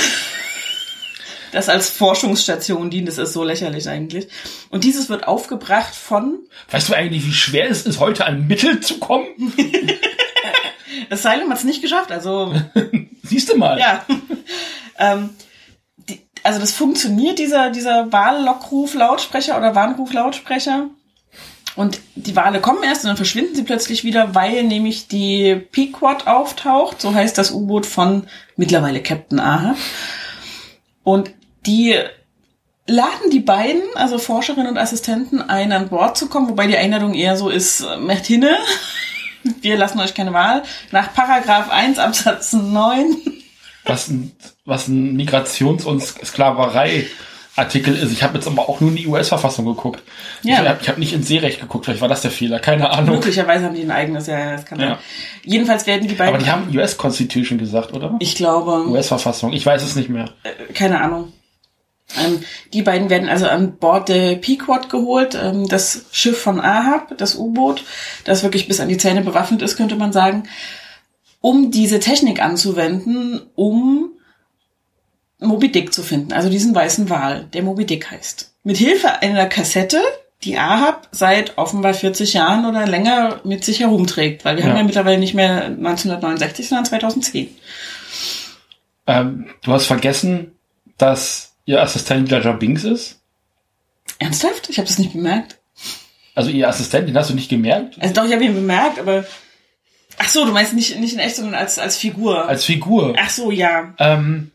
Das 1.52 1.68
als 1.68 1.90
Forschungsstation 1.90 2.90
dient. 2.90 3.06
Das 3.06 3.18
ist 3.18 3.32
so 3.32 3.44
lächerlich 3.44 3.88
eigentlich. 3.88 4.28
Und 4.70 4.84
dieses 4.84 5.08
wird 5.08 5.28
aufgebracht 5.28 5.94
von. 5.94 6.40
Weißt 6.70 6.88
du 6.88 6.94
eigentlich, 6.94 7.24
wie 7.26 7.32
schwer 7.32 7.70
es 7.70 7.86
ist, 7.86 8.00
heute 8.00 8.26
an 8.26 8.46
Mittel 8.48 8.80
zu 8.80 8.98
kommen? 8.98 9.26
Asylum 11.10 11.50
hat 11.50 11.58
es 11.58 11.64
nicht 11.64 11.82
geschafft, 11.82 12.10
also. 12.10 12.52
Siehst 13.22 13.52
du 13.52 13.56
mal. 13.56 13.78
Ja. 13.78 14.04
ähm, 14.98 15.30
die, 15.96 16.20
also 16.42 16.58
das 16.58 16.72
funktioniert, 16.72 17.38
dieser, 17.38 17.70
dieser 17.70 18.10
Wahllockruf-Lautsprecher 18.10 19.56
oder 19.56 19.74
Warnruf-Lautsprecher. 19.74 20.88
Und 21.74 22.00
die 22.16 22.36
Wale 22.36 22.60
kommen 22.60 22.82
erst 22.82 23.04
und 23.04 23.08
dann 23.08 23.16
verschwinden 23.16 23.54
sie 23.54 23.62
plötzlich 23.62 24.04
wieder, 24.04 24.34
weil 24.34 24.64
nämlich 24.64 25.08
die 25.08 25.54
Pequod 25.56 26.26
auftaucht, 26.26 27.00
so 27.00 27.14
heißt 27.14 27.38
das 27.38 27.50
U-Boot 27.50 27.86
von 27.86 28.26
mittlerweile 28.56 29.02
Captain 29.02 29.40
Ahab. 29.40 29.76
Und 31.02 31.30
die 31.66 31.96
laden 32.86 33.30
die 33.30 33.40
beiden, 33.40 33.82
also 33.94 34.18
Forscherin 34.18 34.66
und 34.66 34.76
Assistenten, 34.78 35.40
ein, 35.40 35.72
an 35.72 35.88
Bord 35.88 36.16
zu 36.16 36.28
kommen, 36.28 36.48
wobei 36.48 36.66
die 36.66 36.76
Einladung 36.76 37.14
eher 37.14 37.36
so 37.36 37.48
ist, 37.48 37.80
äh, 37.82 37.96
macht 37.96 38.26
hinne, 38.26 38.56
wir 39.60 39.76
lassen 39.76 40.00
euch 40.00 40.14
keine 40.14 40.32
Wahl. 40.32 40.62
Nach 40.90 41.12
Paragraph 41.14 41.70
1 41.70 41.98
Absatz 41.98 42.52
9. 42.52 43.16
Was 43.84 44.08
ein, 44.08 44.32
was 44.64 44.88
ein 44.88 45.16
Migrations- 45.16 45.84
und 45.84 46.02
Sklaverei 46.02 47.06
Artikel 47.54 47.94
ist. 47.94 48.12
Ich 48.12 48.22
habe 48.22 48.38
jetzt 48.38 48.46
aber 48.46 48.66
auch 48.68 48.80
nur 48.80 48.90
in 48.90 48.96
die 48.96 49.06
US-Verfassung 49.06 49.66
geguckt. 49.66 50.02
Ja. 50.42 50.62
Ich 50.62 50.68
habe 50.68 50.86
hab 50.86 50.98
nicht 50.98 51.12
in 51.12 51.22
Seerecht 51.22 51.60
geguckt, 51.60 51.84
vielleicht 51.84 52.00
war 52.00 52.08
das 52.08 52.22
der 52.22 52.30
Fehler, 52.30 52.60
keine 52.60 52.88
Ahnung. 52.90 53.16
Möglicherweise 53.16 53.66
haben 53.66 53.74
die 53.74 53.82
ein 53.82 53.90
eigenes, 53.90 54.26
ja, 54.26 54.52
das 54.52 54.64
kann 54.64 54.80
Ja. 54.80 54.86
sein. 54.88 54.98
Jedenfalls 55.44 55.86
werden 55.86 56.08
die 56.08 56.14
beiden. 56.14 56.34
Aber 56.34 56.42
die 56.42 56.50
haben 56.50 56.74
US-Constitution 56.74 57.58
gesagt, 57.58 57.92
oder? 57.92 58.16
ich 58.20 58.36
glaube, 58.36 58.88
US-Verfassung, 58.88 59.52
ich 59.52 59.66
weiß 59.66 59.82
es 59.82 59.96
nicht 59.96 60.08
mehr. 60.08 60.30
äh, 60.44 60.72
keine 60.72 61.00
Ahnung. 61.02 61.32
Ähm, 62.18 62.42
die 62.72 62.82
beiden 62.82 63.10
werden 63.10 63.28
also 63.28 63.46
an 63.46 63.76
Bord 63.78 64.08
der 64.08 64.36
Pequod 64.36 64.88
geholt, 64.90 65.34
ähm, 65.40 65.68
das 65.68 66.04
Schiff 66.12 66.40
von 66.40 66.60
Ahab, 66.60 67.16
das 67.18 67.36
U-Boot, 67.36 67.84
das 68.24 68.42
wirklich 68.42 68.68
bis 68.68 68.80
an 68.80 68.88
die 68.88 68.98
Zähne 68.98 69.22
bewaffnet 69.22 69.62
ist, 69.62 69.76
könnte 69.76 69.96
man 69.96 70.12
sagen, 70.12 70.44
um 71.40 71.70
diese 71.70 72.00
Technik 72.00 72.40
anzuwenden, 72.42 73.40
um 73.54 74.10
Moby 75.40 75.72
Dick 75.72 75.92
zu 75.92 76.02
finden, 76.02 76.32
also 76.32 76.48
diesen 76.48 76.74
weißen 76.74 77.10
Wal, 77.10 77.44
der 77.52 77.62
Moby 77.62 77.84
Dick 77.84 78.10
heißt. 78.10 78.54
Mit 78.62 78.76
Hilfe 78.76 79.20
einer 79.22 79.46
Kassette, 79.46 80.00
die 80.44 80.56
Ahab 80.58 81.08
seit 81.12 81.58
offenbar 81.58 81.94
40 81.94 82.34
Jahren 82.34 82.64
oder 82.64 82.86
länger 82.86 83.40
mit 83.44 83.64
sich 83.64 83.80
herumträgt, 83.80 84.44
weil 84.44 84.56
wir 84.56 84.64
Ja. 84.64 84.70
haben 84.70 84.76
ja 84.76 84.82
mittlerweile 84.84 85.18
nicht 85.18 85.34
mehr 85.34 85.64
1969, 85.66 86.68
sondern 86.68 86.84
2010. 86.84 87.48
Ähm, 89.06 89.46
du 89.64 89.72
hast 89.72 89.86
vergessen, 89.86 90.52
dass 90.98 91.51
ihr 91.64 91.80
Assistent 91.82 92.30
Jaja 92.30 92.52
Binks 92.52 92.84
ist? 92.84 93.20
Ernsthaft? 94.18 94.68
Ich 94.70 94.78
habe 94.78 94.88
das 94.88 94.98
nicht 94.98 95.12
bemerkt. 95.12 95.58
Also 96.34 96.50
ihr 96.50 96.68
Assistent, 96.68 97.08
den 97.08 97.16
hast 97.16 97.30
du 97.30 97.34
nicht 97.34 97.50
gemerkt? 97.50 97.96
Also 98.00 98.14
doch, 98.14 98.24
ich 98.24 98.32
habe 98.32 98.44
ihn 98.44 98.54
bemerkt, 98.54 98.98
aber 98.98 99.24
ach 100.18 100.28
so, 100.28 100.44
du 100.46 100.52
meinst 100.52 100.72
nicht 100.74 100.98
nicht 100.98 101.12
in 101.14 101.18
echt, 101.18 101.36
sondern 101.36 101.54
als 101.54 101.78
als 101.78 101.96
Figur. 101.98 102.48
Als 102.48 102.64
Figur. 102.64 103.14
ach 103.18 103.30
so, 103.30 103.50
ja, 103.50 103.94
Ähm, 103.98 104.50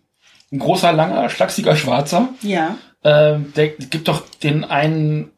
ein 0.51 0.59
großer, 0.59 0.93
langer, 0.93 1.29
schlachsiger 1.29 1.75
Schwarzer. 1.75 2.29
ja. 2.41 2.77
Ähm, 3.03 3.53
der 3.55 3.69
gibt 3.69 4.07
doch 4.07 4.23
den 4.43 4.63
einen, 4.65 5.31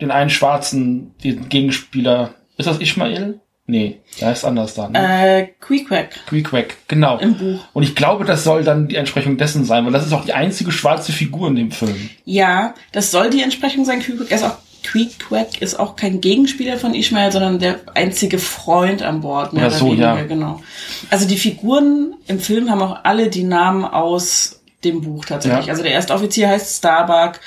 den 0.00 0.10
einen 0.12 0.30
Schwarzen, 0.30 1.14
den 1.18 1.48
Gegenspieler. 1.48 2.34
Ist 2.56 2.66
das 2.66 2.78
Ishmael? 2.80 3.40
Nee, 3.70 4.00
der 4.20 4.28
heißt 4.28 4.44
anders 4.44 4.74
da. 4.74 4.88
Ne? 4.88 4.98
Äh, 4.98 5.46
Queequeg 5.60 6.26
Queequeg, 6.26 6.76
genau. 6.88 7.18
im 7.18 7.36
Buch. 7.36 7.60
Und 7.72 7.84
ich 7.84 7.94
glaube, 7.94 8.24
das 8.24 8.42
soll 8.42 8.64
dann 8.64 8.88
die 8.88 8.96
Entsprechung 8.96 9.36
dessen 9.36 9.64
sein, 9.64 9.84
weil 9.84 9.92
das 9.92 10.04
ist 10.04 10.12
auch 10.12 10.24
die 10.24 10.32
einzige 10.32 10.72
schwarze 10.72 11.12
Figur 11.12 11.46
in 11.46 11.54
dem 11.54 11.70
Film. 11.70 12.10
Ja, 12.24 12.74
das 12.90 13.12
soll 13.12 13.30
die 13.30 13.42
Entsprechung 13.42 13.84
sein. 13.84 14.00
Queequeg 14.00 14.32
ist 14.32 14.44
auch 14.44 14.56
Queequeg 14.82 15.62
ist 15.62 15.78
auch 15.78 15.94
kein 15.94 16.20
Gegenspieler 16.20 16.78
von 16.78 16.94
Ishmael, 16.94 17.30
sondern 17.30 17.60
der 17.60 17.78
einzige 17.94 18.38
Freund 18.38 19.02
an 19.02 19.20
Bord. 19.20 19.52
mehr 19.52 19.62
Ja, 19.62 19.68
oder 19.68 19.76
so, 19.76 19.86
weniger, 19.86 20.16
ja. 20.16 20.24
Genau. 20.24 20.60
Also 21.10 21.28
die 21.28 21.36
Figuren 21.36 22.14
im 22.26 22.40
Film 22.40 22.70
haben 22.70 22.82
auch 22.82 23.04
alle 23.04 23.28
die 23.28 23.44
Namen 23.44 23.84
aus 23.84 24.62
dem 24.82 25.02
Buch 25.02 25.26
tatsächlich. 25.26 25.66
Ja. 25.66 25.72
Also 25.72 25.84
der 25.84 25.92
erste 25.92 26.14
Offizier 26.14 26.48
heißt 26.48 26.78
Starbuck. 26.78 27.38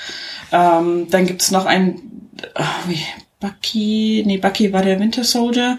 Ähm, 0.52 1.08
dann 1.10 1.26
gibt's 1.26 1.50
noch 1.50 1.66
einen, 1.66 2.30
ach, 2.54 2.88
wie, 2.88 3.00
Bucky, 3.48 4.22
nee, 4.26 4.38
Bucky 4.38 4.72
war 4.72 4.80
der 4.82 4.98
Winter 4.98 5.22
Soldier. 5.22 5.76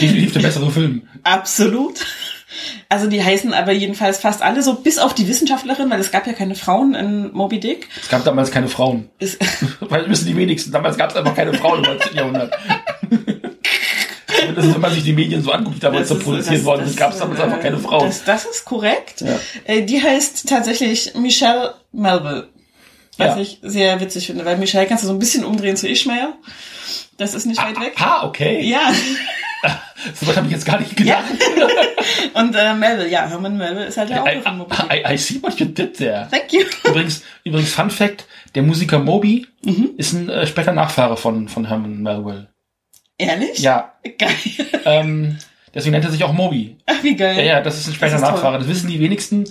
Definitiv 0.00 0.32
der 0.34 0.40
bessere 0.40 0.70
Film. 0.70 1.02
Absolut. 1.24 2.06
Also 2.88 3.08
die 3.08 3.24
heißen 3.24 3.54
aber 3.54 3.72
jedenfalls 3.72 4.18
fast 4.18 4.42
alle 4.42 4.62
so, 4.62 4.74
bis 4.74 4.98
auf 4.98 5.14
die 5.14 5.26
Wissenschaftlerin, 5.26 5.90
weil 5.90 6.00
es 6.00 6.10
gab 6.12 6.26
ja 6.26 6.32
keine 6.34 6.54
Frauen 6.54 6.94
in 6.94 7.32
Moby 7.32 7.58
Dick. 7.58 7.88
Es 8.00 8.08
gab 8.08 8.22
damals 8.24 8.50
keine 8.52 8.68
Frauen. 8.68 9.08
Ist, 9.18 9.38
Weil 9.80 10.08
wissen 10.08 10.26
die 10.26 10.36
wenigsten. 10.36 10.70
Damals 10.70 10.96
gab 10.96 11.10
es 11.10 11.16
einfach 11.16 11.34
keine 11.34 11.54
Frauen 11.54 11.78
im 11.78 11.90
19. 11.90 12.16
Jahrhundert. 12.16 12.54
Ist, 13.10 14.74
wenn 14.74 14.80
man 14.80 14.92
sich 14.92 15.02
die 15.04 15.12
Medien 15.14 15.42
so 15.42 15.50
anguckt, 15.50 15.76
die 15.76 15.80
damals 15.80 16.08
so 16.08 16.18
produziert 16.18 16.58
das- 16.58 16.64
worden 16.64 16.86
sind, 16.86 16.96
gab 16.96 17.12
es 17.12 17.18
damals 17.18 17.40
einfach 17.40 17.60
keine 17.60 17.78
Frauen. 17.78 18.06
Das, 18.06 18.24
das 18.24 18.44
ist 18.44 18.64
korrekt. 18.64 19.22
Ja. 19.22 19.40
Äh, 19.64 19.82
Die 19.82 20.00
heißt 20.02 20.48
tatsächlich 20.48 21.14
Michelle 21.14 21.74
Melville. 21.92 22.48
Was 23.18 23.36
Ja. 23.36 23.42
ich 23.42 23.58
sehr 23.62 24.00
witzig 24.00 24.26
finde, 24.26 24.44
weil 24.44 24.56
Michelle 24.56 24.86
kannst 24.86 25.04
du 25.04 25.08
so 25.08 25.12
ein 25.12 25.18
bisschen 25.18 25.44
umdrehen 25.44 25.76
zu 25.76 25.88
Ishmael. 25.88 26.28
Das 27.18 27.34
ist 27.34 27.44
nicht 27.46 27.60
weit 27.62 27.78
weg. 27.80 27.92
Ah, 27.98 28.26
okay. 28.26 28.60
Ja. 28.62 28.92
So 30.14 30.26
was 30.26 30.36
habe 30.36 30.46
ich 30.48 30.52
jetzt 30.52 30.66
gar 30.66 30.80
nicht 30.80 30.96
gedacht. 30.96 31.22
Und 32.34 32.56
äh, 32.56 32.74
Melville, 32.74 33.08
ja, 33.08 33.28
Herman 33.28 33.56
Melville 33.56 33.86
ist 33.86 33.96
halt 33.96 34.10
der 34.10 34.16
I, 34.16 34.20
Autor 34.30 34.42
von 34.42 34.58
Moby 34.58 34.74
Dick. 34.76 34.90
I, 35.08 35.12
I 35.14 35.16
see 35.16 35.40
what 35.40 35.60
you 35.60 35.66
did 35.66 35.96
there. 35.96 36.26
Thank 36.28 36.52
you. 36.52 36.62
Übrigens, 36.82 37.22
übrigens 37.44 37.72
Fun 37.72 37.88
Fact, 37.88 38.24
der 38.56 38.64
Musiker 38.64 38.98
Moby 38.98 39.46
Mhm. 39.64 39.90
ist 39.98 40.12
ein 40.14 40.28
äh, 40.28 40.44
später 40.48 40.72
Nachfahre 40.72 41.16
von, 41.16 41.48
von 41.48 41.68
Herman 41.68 42.02
Melville. 42.02 42.48
Ehrlich? 43.16 43.60
Ja, 43.60 43.92
Geil. 44.18 44.34
ähm, 44.84 45.38
deswegen 45.74 45.92
nennt 45.92 46.04
er 46.04 46.10
sich 46.10 46.24
auch 46.24 46.32
Moby. 46.32 46.76
Ach, 46.86 47.02
wie 47.02 47.16
geil. 47.16 47.36
Ja, 47.36 47.42
ja, 47.42 47.60
das 47.60 47.78
ist 47.78 47.88
ein 47.88 47.94
später 47.94 48.12
Das 48.12 48.20
ist 48.20 48.26
toll. 48.26 48.34
Nachfahre. 48.34 48.58
Das 48.58 48.68
wissen 48.68 48.88
die 48.88 49.00
wenigsten. 49.00 49.44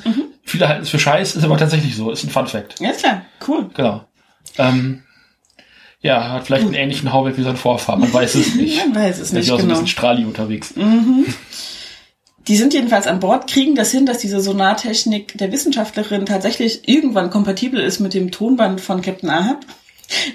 Viele 0.44 0.68
halten 0.68 0.84
es 0.84 0.90
für 0.90 1.00
Scheiß, 1.00 1.36
ist 1.36 1.44
aber 1.44 1.58
tatsächlich 1.58 1.96
so. 1.96 2.12
Ist 2.12 2.24
ein 2.24 2.30
Fun 2.30 2.48
Fact. 2.48 2.80
Ja, 2.80 2.90
ist 2.92 3.00
klar. 3.02 3.26
Cool. 3.48 3.70
Genau. 3.74 4.06
Ähm, 4.58 5.04
ja, 6.02 6.30
hat 6.32 6.46
vielleicht 6.46 6.66
einen 6.66 6.74
ähnlichen 6.74 7.14
Hauweg 7.14 7.38
wie 7.38 7.44
sein 7.44 7.58
Vorfahr. 7.58 7.98
Man 7.98 8.12
weiß 8.12 8.36
es 8.36 8.56
nicht. 8.56 8.78
Man 8.86 8.96
weiß 8.96 9.20
es 9.20 9.32
Der 9.32 9.40
ist 9.40 9.46
nicht 9.46 9.48
ja 9.48 9.54
auch 9.54 9.58
so 9.60 9.64
ein 9.66 9.68
genau. 9.68 9.80
bisschen 9.82 9.88
Strahli 9.88 10.26
unterwegs. 10.26 10.74
Die 12.48 12.56
sind 12.58 12.74
jedenfalls 12.74 13.06
an 13.06 13.20
Bord, 13.20 13.48
kriegen 13.50 13.76
das 13.76 13.92
hin, 13.92 14.08
dass 14.08 14.18
diese 14.18 14.42
Sonartechnik 14.42 15.38
der 15.38 15.52
Wissenschaftlerin 15.52 16.26
tatsächlich 16.26 16.88
irgendwann 16.90 17.30
kompatibel 17.30 17.80
ist 17.80 18.00
mit 18.00 18.16
dem 18.16 18.32
Tonband 18.32 18.82
von 18.82 19.02
Captain 19.04 19.30
Ahab. 19.30 19.60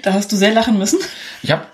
Da 0.03 0.13
hast 0.13 0.31
du 0.31 0.37
sehr 0.37 0.53
lachen 0.53 0.77
müssen. 0.77 0.99
Ich 1.43 1.51
hab, 1.51 1.67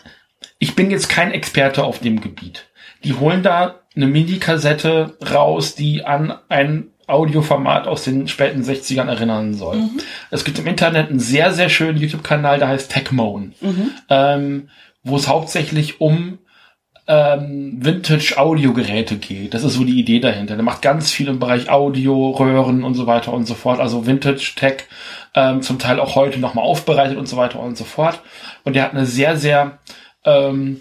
ich 0.58 0.76
bin 0.76 0.90
jetzt 0.90 1.08
kein 1.08 1.32
Experte 1.32 1.84
auf 1.84 2.00
dem 2.00 2.20
Gebiet. 2.20 2.66
Die 3.04 3.14
holen 3.14 3.44
da 3.44 3.83
eine 3.96 4.08
MIDI-Kassette 4.08 5.18
raus, 5.32 5.76
die 5.76 6.04
an 6.04 6.34
ein 6.50 6.88
Audioformat 7.08 7.88
aus 7.88 8.04
den 8.04 8.28
späten 8.28 8.62
60ern 8.62 9.08
erinnern 9.08 9.54
soll. 9.54 9.78
Es 10.32 10.46
gibt 10.46 10.60
im 10.60 10.68
Internet 10.68 11.10
einen 11.10 11.20
sehr, 11.20 11.54
sehr 11.54 11.70
schönen 11.70 11.98
YouTube-Kanal, 11.98 12.60
der 12.60 12.70
heißt 12.70 12.92
Techmoan, 12.92 13.54
ähm, 14.10 14.70
wo 15.04 15.18
es 15.18 15.28
hauptsächlich 15.28 16.00
um 16.00 16.40
ähm, 17.08 17.78
Vintage-Audiogeräte 17.82 19.18
geht. 19.18 19.54
Das 19.54 19.64
ist 19.64 19.74
so 19.74 19.84
die 19.84 20.00
Idee 20.00 20.20
dahinter. 20.20 20.56
Der 20.56 20.64
macht 20.64 20.82
ganz 20.82 21.12
viel 21.12 21.28
im 21.28 21.40
Bereich 21.40 21.70
Audio, 21.70 22.32
Röhren 22.32 22.84
und 22.84 22.94
so 22.94 23.08
weiter 23.08 23.34
und 23.34 23.46
so 23.46 23.56
fort. 23.56 23.80
Also 23.82 24.08
Vintage-Tech, 24.08 24.86
ähm, 25.36 25.62
zum 25.62 25.80
Teil 25.80 26.00
auch 26.00 26.16
heute 26.16 26.40
nochmal 26.40 26.64
aufbereitet 26.64 27.18
und 27.18 27.28
so 27.28 27.36
weiter 27.36 27.60
und 27.60 27.78
so 27.78 27.84
fort. 27.84 28.22
Und 28.64 28.76
der 28.76 28.84
hat 28.84 28.92
eine 28.92 29.06
sehr, 29.06 29.36
sehr 29.36 29.80
ähm, 30.24 30.80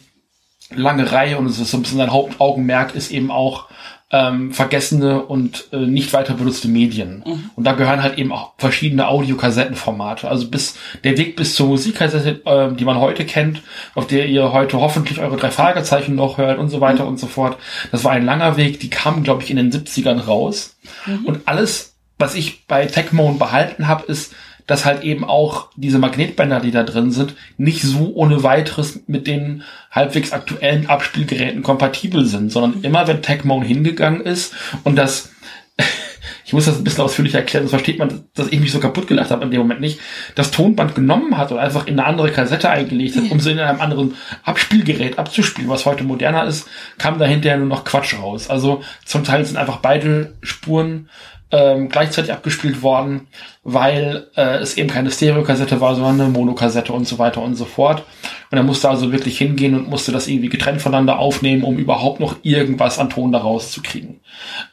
lange 0.77 1.11
Reihe 1.11 1.39
und 1.39 1.47
es 1.47 1.59
ist 1.59 1.71
so 1.71 1.79
ein 1.79 1.83
bisschen 1.83 1.99
sein 1.99 2.13
Hauptaugenmerk 2.13 2.95
ist 2.95 3.11
eben 3.11 3.31
auch 3.31 3.69
ähm, 4.13 4.53
vergessene 4.53 5.23
und 5.23 5.73
äh, 5.73 5.79
nicht 5.79 6.13
weiter 6.13 6.35
benutzte 6.35 6.69
Medien. 6.69 7.23
Und 7.57 7.65
da 7.65 7.73
gehören 7.73 8.03
halt 8.03 8.19
eben 8.19 8.31
auch 8.31 8.53
verschiedene 8.59 9.09
Audiokassettenformate. 9.09 10.29
Also 10.29 10.49
bis 10.49 10.77
der 11.03 11.17
Weg 11.17 11.35
bis 11.35 11.55
zur 11.55 11.69
Musikkassette, 11.69 12.43
äh, 12.45 12.77
die 12.77 12.85
man 12.85 13.01
heute 13.01 13.25
kennt, 13.25 13.63
auf 13.95 14.07
der 14.07 14.27
ihr 14.27 14.53
heute 14.53 14.79
hoffentlich 14.79 15.19
eure 15.19 15.39
drei 15.39 15.51
Fragezeichen 15.51 16.15
noch 16.15 16.37
hört 16.37 16.59
und 16.59 16.69
so 16.69 16.83
weiter 16.83 17.07
und 17.07 17.19
so 17.19 17.27
fort. 17.27 17.57
Das 17.91 18.05
war 18.05 18.13
ein 18.13 18.25
langer 18.25 18.59
Weg, 18.59 18.81
die 18.81 18.91
kamen, 18.91 19.23
glaube 19.23 19.43
ich, 19.43 19.51
in 19.51 19.57
den 19.57 19.73
70ern 19.73 20.21
raus. 20.21 20.77
Und 21.25 21.41
alles, 21.47 21.95
was 22.19 22.35
ich 22.35 22.67
bei 22.67 22.85
Techmoan 22.85 23.39
behalten 23.39 23.89
habe, 23.89 24.05
ist, 24.05 24.35
dass 24.67 24.85
halt 24.85 25.03
eben 25.03 25.25
auch 25.25 25.69
diese 25.77 25.99
Magnetbänder, 25.99 26.61
die 26.61 26.71
da 26.71 26.83
drin 26.83 27.11
sind, 27.11 27.35
nicht 27.57 27.83
so 27.83 28.13
ohne 28.15 28.43
weiteres 28.43 29.01
mit 29.07 29.27
den 29.27 29.63
halbwegs 29.91 30.33
aktuellen 30.33 30.89
Abspielgeräten 30.89 31.63
kompatibel 31.63 32.25
sind, 32.25 32.53
sondern 32.53 32.83
immer 32.83 33.07
wenn 33.07 33.23
Techmoan 33.23 33.63
hingegangen 33.63 34.21
ist 34.21 34.55
und 34.85 34.97
das 34.97 35.31
ich 35.79 35.85
ich 36.45 36.55
muss 36.55 36.67
das 36.67 36.77
ein 36.77 36.85
bisschen 36.85 37.05
ausführlicher 37.05 37.39
erklären, 37.39 37.63
sonst 37.63 37.71
versteht 37.71 37.99
man, 37.99 38.25
dass 38.35 38.49
ich 38.49 38.61
mich 38.61 38.73
so 38.73 38.79
kaputt 38.79 39.07
gelacht 39.07 39.31
habe 39.31 39.43
in 39.43 39.51
dem 39.51 39.61
Moment 39.61 39.81
nicht, 39.81 40.01
das 40.35 40.51
Tonband 40.51 40.95
genommen 40.95 41.39
hat 41.39 41.51
und 41.51 41.59
einfach 41.59 41.87
in 41.87 41.99
eine 41.99 42.07
andere 42.07 42.31
Kassette 42.31 42.69
eingelegt 42.69 43.17
hat, 43.17 43.31
um 43.31 43.41
sie 43.41 43.53
in 43.53 43.59
einem 43.59 43.81
anderen 43.81 44.17
Abspielgerät 44.45 45.19
abzuspielen, 45.19 45.71
was 45.71 45.87
heute 45.87 46.05
moderner 46.05 46.45
ist, 46.45 46.69
kam 46.99 47.19
da 47.19 47.25
hinterher 47.25 47.57
nur 47.57 47.69
noch 47.69 47.85
Quatsch 47.85 48.15
raus. 48.19 48.51
Also 48.51 48.83
zum 49.07 49.25
Teil 49.25 49.47
sind 49.47 49.57
einfach 49.57 49.79
beide 49.79 50.35
Spuren 50.43 51.09
ähm, 51.53 51.91
gleichzeitig 51.91 52.33
abgespielt 52.33 52.83
worden, 52.83 53.29
weil 53.63 54.27
äh, 54.37 54.57
es 54.57 54.77
eben 54.77 54.89
keine 54.89 55.11
Stereokassette 55.11 55.81
war, 55.81 55.95
sondern 55.95 56.21
eine 56.21 56.31
Monokassette 56.31 56.93
und 56.93 57.07
so 57.07 57.19
weiter 57.19 57.43
und 57.43 57.55
so 57.55 57.67
fort. 57.67 58.05
Und 58.51 58.57
er 58.57 58.65
musste 58.65 58.89
also 58.89 59.13
wirklich 59.13 59.39
hingehen 59.39 59.75
und 59.75 59.89
musste 59.89 60.13
das 60.13 60.27
irgendwie 60.27 60.49
getrennt 60.49 60.81
voneinander 60.81 61.19
aufnehmen, 61.19 61.63
um 61.63 61.77
überhaupt 61.77 62.21
noch 62.21 62.37
irgendwas 62.43 62.99
an 62.99 63.11
Ton 63.11 63.33
daraus 63.33 63.71
zu 63.71 63.83
kriegen. 63.83 64.21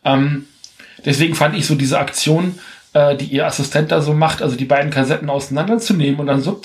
Ähm, 0.05 0.45
deswegen 1.05 1.35
fand 1.35 1.55
ich 1.55 1.67
so 1.67 1.75
diese 1.75 1.99
Aktion, 1.99 2.57
äh, 2.93 3.15
die 3.15 3.25
ihr 3.25 3.45
Assistent 3.45 3.91
da 3.91 4.01
so 4.01 4.13
macht, 4.13 4.41
also 4.41 4.55
die 4.55 4.65
beiden 4.65 4.91
Kassetten 4.91 5.29
auseinanderzunehmen 5.29 6.19
und 6.19 6.27
dann 6.27 6.41
so 6.41 6.59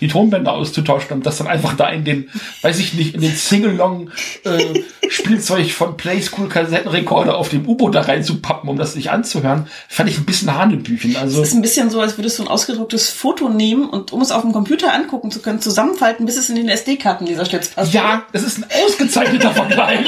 die 0.00 0.08
Tonbänder 0.08 0.52
auszutauschen 0.52 1.12
und 1.12 1.26
das 1.26 1.38
dann 1.38 1.46
einfach 1.46 1.74
da 1.76 1.88
in 1.88 2.04
den, 2.04 2.28
weiß 2.62 2.78
ich 2.78 2.94
nicht, 2.94 3.14
in 3.14 3.20
den 3.20 3.34
Singalong 3.34 4.10
äh, 4.44 4.82
Spielzeug 5.08 5.70
von 5.72 5.96
Playschool 5.96 6.48
Kassettenrekorder 6.48 7.36
auf 7.36 7.48
dem 7.48 7.66
U-Boot 7.66 7.94
da 7.94 8.02
reinzupappen, 8.02 8.68
um 8.68 8.76
das 8.76 8.94
sich 8.94 9.10
anzuhören, 9.10 9.66
fand 9.88 10.10
ich 10.10 10.18
ein 10.18 10.24
bisschen 10.24 10.54
Hanebüchen. 10.54 11.16
Also 11.16 11.40
es 11.40 11.48
ist 11.48 11.54
ein 11.54 11.62
bisschen 11.62 11.90
so, 11.90 12.00
als 12.00 12.18
würdest 12.18 12.38
du 12.38 12.42
ein 12.42 12.48
ausgedrucktes 12.48 13.10
Foto 13.10 13.48
nehmen 13.48 13.88
und 13.88 14.12
um 14.12 14.20
es 14.20 14.30
auf 14.30 14.42
dem 14.42 14.52
Computer 14.52 14.92
angucken 14.92 15.30
zu 15.30 15.40
können, 15.40 15.60
zusammenfalten, 15.60 16.26
bis 16.26 16.36
es 16.36 16.48
in 16.48 16.56
den 16.56 16.68
SD-Karten 16.68 17.26
dieser 17.26 17.44
Stütz 17.44 17.68
passt. 17.68 17.92
Ja, 17.92 18.24
das 18.32 18.42
ist 18.42 18.58
ein 18.58 18.66
ausgezeichneter 18.84 19.50
Vergleich. 19.54 20.06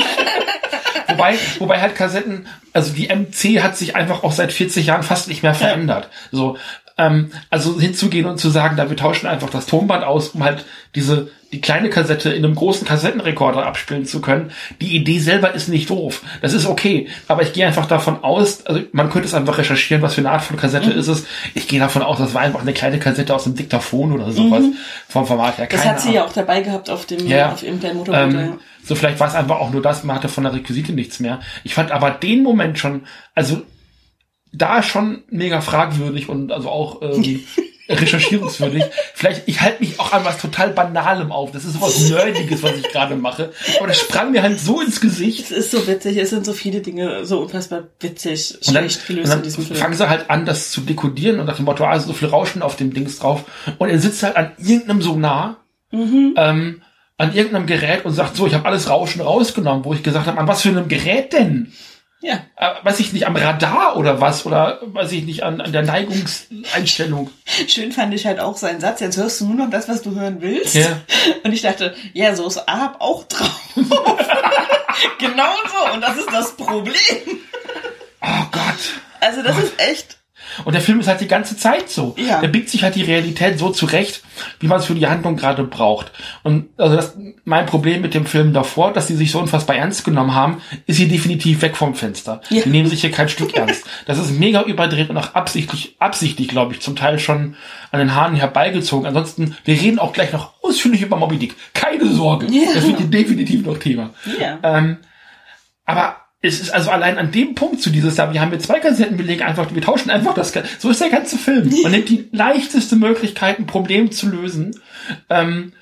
wobei, 1.09 1.39
wobei 1.59 1.81
halt 1.81 1.95
Kassetten, 1.95 2.47
also 2.75 2.93
die 2.93 3.09
MC 3.09 3.63
hat 3.63 3.79
sich 3.79 3.97
einfach 3.97 4.23
auch 4.23 4.33
seit 4.33 4.53
40 4.53 4.87
Jahren 4.87 5.03
fast 5.03 5.29
nicht 5.29 5.43
mehr 5.43 5.55
verändert. 5.55 6.11
Ja. 6.33 6.39
So, 6.39 6.59
ähm, 6.99 7.31
also 7.51 7.81
hinzugehen 7.81 8.27
und 8.27 8.39
zu 8.39 8.51
sagen, 8.51 8.77
da 8.77 8.91
wir 8.91 8.97
tauschen 8.97 9.27
einfach 9.27 9.51
das 9.51 9.67
Tonband 9.67 10.05
aus, 10.05 10.29
um 10.31 10.45
halt 10.45 10.65
diese 10.95 11.31
die 11.53 11.61
kleine 11.61 11.89
Kassette 11.89 12.31
in 12.31 12.45
einem 12.45 12.57
großen 12.57 12.85
Kassettenrekorder 12.85 13.65
abspielen 13.65 14.07
zu 14.07 14.21
können. 14.21 14.51
Die 14.81 14.97
Idee 14.97 15.21
selber 15.21 15.55
ist 15.55 15.69
nicht 15.69 15.89
doof. 15.89 16.23
Das 16.43 16.53
ist 16.53 16.67
okay. 16.67 17.07
Aber 17.29 17.43
ich 17.43 17.53
gehe 17.53 17.65
einfach 17.65 17.87
davon 17.87 18.25
aus, 18.25 18.67
also 18.67 18.81
man 18.91 19.09
könnte 19.09 19.29
es 19.29 19.35
einfach 19.35 19.57
recherchieren, 19.57 20.03
was 20.03 20.15
für 20.15 20.21
eine 20.21 20.33
Art 20.33 20.43
von 20.43 20.57
Kassette 20.57 20.91
mhm. 20.91 20.99
ist 20.99 21.07
es. 21.07 21.27
Ich 21.55 21.69
gehe 21.69 21.79
davon 21.79 22.03
aus, 22.03 22.19
das 22.19 22.35
war 22.35 22.43
einfach 22.43 22.63
eine 22.63 22.73
kleine 22.73 22.99
Kassette 22.99 23.33
aus 23.33 23.47
einem 23.47 23.55
Diktaphon 23.55 24.13
oder 24.13 24.33
sowas 24.33 24.63
mhm. 24.63 24.77
vom 25.09 25.27
Format 25.27 25.59
her. 25.59 25.69
Keine 25.69 25.81
das 25.81 25.91
hat 25.91 26.01
sie 26.01 26.09
Art. 26.09 26.15
ja 26.17 26.25
auch 26.25 26.33
dabei 26.33 26.61
gehabt 26.61 26.91
auf 26.91 27.07
dem 27.07 27.25
ja. 27.25 27.53
auf 27.53 27.63
ihrem 27.63 27.79
kleinen 27.79 27.99
Motorboot. 27.99 28.35
Ähm, 28.35 28.39
ja. 28.39 28.59
So 28.85 28.95
vielleicht 28.95 29.19
war 29.19 29.29
es 29.29 29.35
einfach 29.35 29.59
auch 29.61 29.71
nur 29.71 29.83
das, 29.83 30.05
man 30.05 30.17
hatte 30.17 30.29
von 30.29 30.45
der 30.45 30.53
Requisite 30.53 30.93
nichts 30.93 31.21
mehr. 31.21 31.41
Ich 31.65 31.75
fand 31.75 31.91
aber 31.91 32.11
den 32.11 32.43
Moment 32.43 32.79
schon, 32.79 33.07
also 33.35 33.63
da 34.53 34.83
schon 34.83 35.25
mega 35.31 35.61
fragwürdig 35.61 36.29
und 36.29 36.53
also 36.53 36.69
auch 36.69 37.03
ähm, 37.03 37.41
recherchierungswürdig. 37.89 38.85
Vielleicht, 39.15 39.43
ich 39.47 39.61
halte 39.61 39.81
mich 39.81 40.01
auch 40.01 40.13
an 40.13 40.25
was 40.25 40.39
total 40.39 40.71
Banalem 40.71 41.33
auf. 41.33 41.51
Das 41.53 41.65
ist 41.65 41.81
was 41.81 42.09
Nerdiges, 42.09 42.63
was 42.63 42.77
ich 42.77 42.89
gerade 42.91 43.17
mache. 43.17 43.53
Aber 43.79 43.89
das 43.89 43.99
sprang 43.99 44.33
mir 44.33 44.43
halt 44.43 44.61
so 44.61 44.81
ins 44.81 45.01
Gesicht. 45.01 45.51
Es 45.51 45.51
ist 45.51 45.71
so 45.71 45.87
witzig. 45.87 46.17
Es 46.17 46.31
sind 46.31 46.47
so 46.47 46.53
viele 46.53 46.81
Dinge 46.81 47.25
so 47.25 47.41
unfassbar 47.41 47.85
witzig, 48.01 48.55
und 48.67 48.75
dann, 48.75 48.89
schlecht 48.89 49.07
gelöst 49.07 49.25
und 49.25 49.31
dann 49.31 49.39
in 49.39 49.45
diesem 49.45 49.65
Film. 49.65 49.79
fangen 49.79 49.95
sie 49.95 50.09
halt 50.09 50.31
an, 50.31 50.47
das 50.47 50.71
zu 50.71 50.83
dekodieren 50.83 51.41
und 51.41 51.47
nach 51.47 51.57
dem 51.57 51.65
Motto, 51.65 51.85
also 51.85 52.07
so 52.07 52.13
viel 52.13 52.29
Rauschen 52.29 52.63
auf 52.63 52.77
dem 52.77 52.95
Dings 52.95 53.19
drauf. 53.19 53.45
Und 53.79 53.89
er 53.89 53.99
sitzt 53.99 54.23
halt 54.23 54.37
an 54.37 54.53
irgendeinem 54.59 55.03
Sonar, 55.03 55.65
mhm. 55.91 56.35
ähm, 56.37 56.83
an 57.17 57.35
irgendeinem 57.35 57.67
Gerät 57.67 58.05
und 58.05 58.13
sagt 58.13 58.37
so, 58.37 58.47
ich 58.47 58.55
habe 58.55 58.67
alles 58.67 58.89
Rauschen 58.89 59.21
rausgenommen, 59.21 59.85
wo 59.85 59.95
ich 59.95 60.03
gesagt 60.03 60.27
habe, 60.27 60.39
an 60.39 60.49
was 60.49 60.63
für 60.63 60.71
einem 60.71 60.89
Gerät 60.89 61.33
denn? 61.33 61.73
Ja. 62.21 62.41
Äh, 62.57 62.71
weiß 62.83 63.01
ich 63.01 63.13
nicht, 63.13 63.27
am 63.27 63.37
Radar 63.37 63.97
oder 63.97 64.21
was? 64.21 64.47
Oder 64.47 64.81
weiß 64.83 65.13
ich 65.13 65.25
nicht, 65.25 65.43
an, 65.43 65.61
an 65.61 65.73
der 65.73 65.83
Neigungseinstellung. 65.83 67.31
Schön 67.69 67.93
fand 67.93 68.15
ich 68.15 68.27
halt 68.27 68.41
auch 68.41 68.57
seinen 68.57 68.81
Satz, 68.81 69.01
jetzt 69.01 69.19
hörst 69.19 69.43
du 69.43 69.47
nur 69.47 69.67
noch 69.67 69.71
das, 69.71 69.89
was 69.89 70.01
du 70.03 70.15
hören 70.15 70.41
willst. 70.41 70.75
Ja. 70.75 71.03
Und 71.45 71.53
ich 71.53 71.61
dachte, 71.61 71.95
ja, 72.15 72.35
so 72.35 72.47
ist 72.47 72.67
Ahab 72.67 72.97
auch 73.01 73.25
drauf. 73.25 73.61
genau 75.19 75.53
so. 75.71 75.95
Und 75.95 76.01
das 76.01 76.17
ist 76.17 76.33
das 76.33 76.57
Problem. 76.57 76.95
Oh 78.23 78.45
Gott. 78.51 79.01
Also 79.21 79.43
das 79.43 79.57
Gott. 79.57 79.65
ist 79.65 79.81
echt 79.81 80.17
und 80.65 80.75
der 80.75 80.83
Film 80.83 81.01
ist 81.01 81.09
halt 81.09 81.21
die 81.21 81.29
ganze 81.29 81.57
Zeit 81.57 81.91
so. 81.91 82.15
Ja. 82.19 82.41
Der 82.41 82.49
biegt 82.49 82.69
sich 82.69 82.83
halt 82.83 82.95
die 82.95 83.03
Realität 83.03 83.59
so 83.59 83.71
zurecht, 83.71 84.23
wie 84.61 84.67
man 84.67 84.79
es 84.79 84.87
für 84.87 84.95
die 84.95 85.07
Handlung 85.07 85.37
gerade 85.37 85.65
braucht. 85.65 86.13
Und 86.43 86.69
also 86.77 86.97
das 86.97 87.17
mein 87.45 87.67
Problem 87.67 88.01
mit 88.01 88.15
dem 88.15 88.27
Film 88.27 88.53
davor, 88.53 88.93
dass 88.93 89.07
die 89.07 89.15
sich 89.15 89.31
so 89.31 89.39
unfassbar 89.39 89.77
ernst 89.77 90.05
genommen 90.05 90.35
haben, 90.35 90.63
ist 90.87 90.97
hier 90.97 91.09
definitiv 91.09 91.63
weg 91.63 91.77
vom 91.77 91.95
Fenster. 91.95 92.41
Ja. 92.49 92.63
Die 92.63 92.71
nehmen 92.71 92.89
sich 92.89 93.01
hier 93.01 93.11
kein 93.11 93.29
Stück 93.29 93.55
ernst. 93.55 93.85
Das 94.07 94.19
ist 94.19 94.39
mega 94.39 94.63
überdreht 94.63 95.11
und 95.11 95.17
auch 95.17 95.35
absichtlich, 95.35 95.97
absichtlich, 95.99 96.49
glaube 96.49 96.73
ich, 96.73 96.81
zum 96.81 96.97
Teil 96.97 97.19
schon 97.19 97.57
an 97.91 97.99
den 97.99 98.15
Haaren 98.15 98.35
herbeigezogen. 98.35 99.07
Ansonsten, 99.07 99.57
wir 99.65 99.81
reden 99.81 99.99
auch 99.99 100.13
gleich 100.13 100.33
noch 100.33 100.53
ausführlich 100.63 101.03
über 101.03 101.17
Moby 101.17 101.37
Dick. 101.37 101.55
Keine 101.75 102.09
Sorge. 102.09 102.47
Ja. 102.47 102.75
Das 102.75 102.87
wird 102.87 102.99
hier 102.99 103.07
definitiv 103.07 103.65
noch 103.65 103.79
Thema. 103.79 104.11
Ja. 104.41 104.59
Ähm, 104.63 104.99
aber 105.85 106.24
es 106.45 106.61
ist 106.61 106.71
also 106.71 106.91
allein 106.91 107.17
an 107.17 107.33
dem 107.33 107.55
Punkt 107.55 107.81
zu 107.81 107.89
dieses 107.89 108.19
Jahr, 108.19 108.33
wir 108.33 108.41
haben 108.41 108.51
hier 108.51 108.59
zwei 108.59 108.79
Kassetten, 108.79 109.17
wir 109.17 109.25
legen 109.25 109.43
einfach, 109.43 109.75
wir 109.75 109.81
tauschen 109.81 110.11
einfach 110.11 110.35
das, 110.35 110.53
so 110.79 110.91
ist 110.91 111.01
der 111.01 111.09
ganze 111.09 111.39
Film. 111.39 111.71
Man 111.83 111.93
nimmt 111.93 112.11
die 112.11 112.29
leichteste 112.33 112.97
Möglichkeit, 112.97 113.59
ein 113.59 113.67
Problem 113.67 114.13
zu 114.13 114.29
lösen, 114.29 114.79
ähm, 115.31 115.73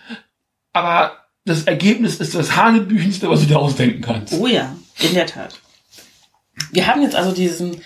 aber 0.73 1.17
das 1.45 1.65
Ergebnis 1.65 2.21
ist 2.21 2.37
das 2.37 2.55
Hanebüchenste, 2.55 3.29
was 3.29 3.41
du 3.41 3.47
dir 3.47 3.59
ausdenken 3.59 4.03
kannst. 4.03 4.35
Oh 4.35 4.47
ja, 4.47 4.77
in 5.01 5.15
der 5.15 5.27
Tat. 5.27 5.59
Wir 6.71 6.87
haben 6.87 7.03
jetzt 7.03 7.17
also 7.17 7.33
diesen 7.33 7.81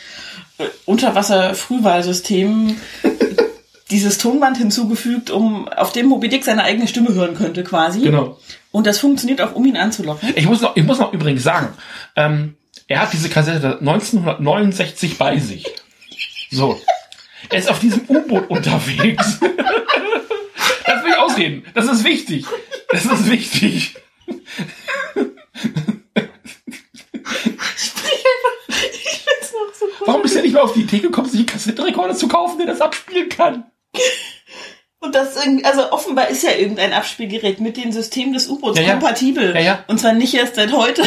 äh, 0.59 0.66
Unterwasser-Frühwahlsystem 0.85 2.77
dieses 3.91 4.18
Tonband 4.18 4.59
hinzugefügt, 4.59 5.31
um 5.31 5.66
auf 5.68 5.93
dem 5.93 6.09
Moby 6.09 6.29
Dick 6.29 6.45
seine 6.45 6.64
eigene 6.64 6.89
Stimme 6.89 7.14
hören 7.14 7.37
könnte, 7.37 7.64
quasi. 7.64 8.01
Genau. 8.01 8.39
Und 8.70 8.87
das 8.87 8.99
funktioniert 8.99 9.41
auch, 9.41 9.55
um 9.55 9.64
ihn 9.64 9.79
anzulocken. 9.79 10.35
Ich 10.37 10.45
muss 10.45 10.61
noch, 10.61 10.77
ich 10.77 10.85
muss 10.85 10.99
noch 10.99 11.14
übrigens 11.14 11.43
sagen, 11.43 11.68
ähm, 12.16 12.57
er 12.89 13.01
hat 13.01 13.12
diese 13.12 13.28
Kassette 13.28 13.78
1969 13.80 15.18
bei 15.18 15.39
sich. 15.39 15.66
So. 16.51 16.80
Er 17.51 17.59
ist 17.59 17.68
auf 17.68 17.80
diesem 17.80 18.03
U-Boot 18.09 18.49
unterwegs. 18.49 19.41
Lass 20.87 21.05
mich 21.05 21.16
ausreden. 21.16 21.64
Das 21.74 21.87
ist 21.87 22.05
wichtig. 22.05 22.47
Das 22.91 23.05
ist 23.05 23.30
wichtig. 23.30 23.97
Warum 30.05 30.22
bist 30.22 30.37
du 30.37 30.43
nicht 30.43 30.53
mehr 30.53 30.62
auf 30.62 30.72
die 30.72 30.82
Idee 30.82 31.01
gekommen, 31.01 31.28
sich 31.28 31.41
einen 31.41 31.47
Kassettenrekorder 31.47 32.14
zu 32.14 32.28
kaufen, 32.28 32.59
der 32.59 32.68
das 32.68 32.80
abspielen 32.80 33.28
kann? 33.28 33.64
Und 35.01 35.14
das 35.14 35.37
irgendwie, 35.37 35.64
also 35.64 35.91
offenbar 35.91 36.28
ist 36.28 36.43
ja 36.45 36.53
irgendein 36.53 36.93
Abspielgerät 36.93 37.61
mit 37.61 37.76
dem 37.76 37.91
System 37.91 38.32
des 38.32 38.49
U-Boots 38.49 38.78
ja, 38.78 38.84
ja. 38.84 38.93
kompatibel. 38.93 39.55
Ja, 39.55 39.61
ja. 39.61 39.84
Und 39.89 39.99
zwar 39.99 40.12
nicht 40.12 40.34
erst 40.34 40.55
seit 40.55 40.72
heute, 40.72 41.03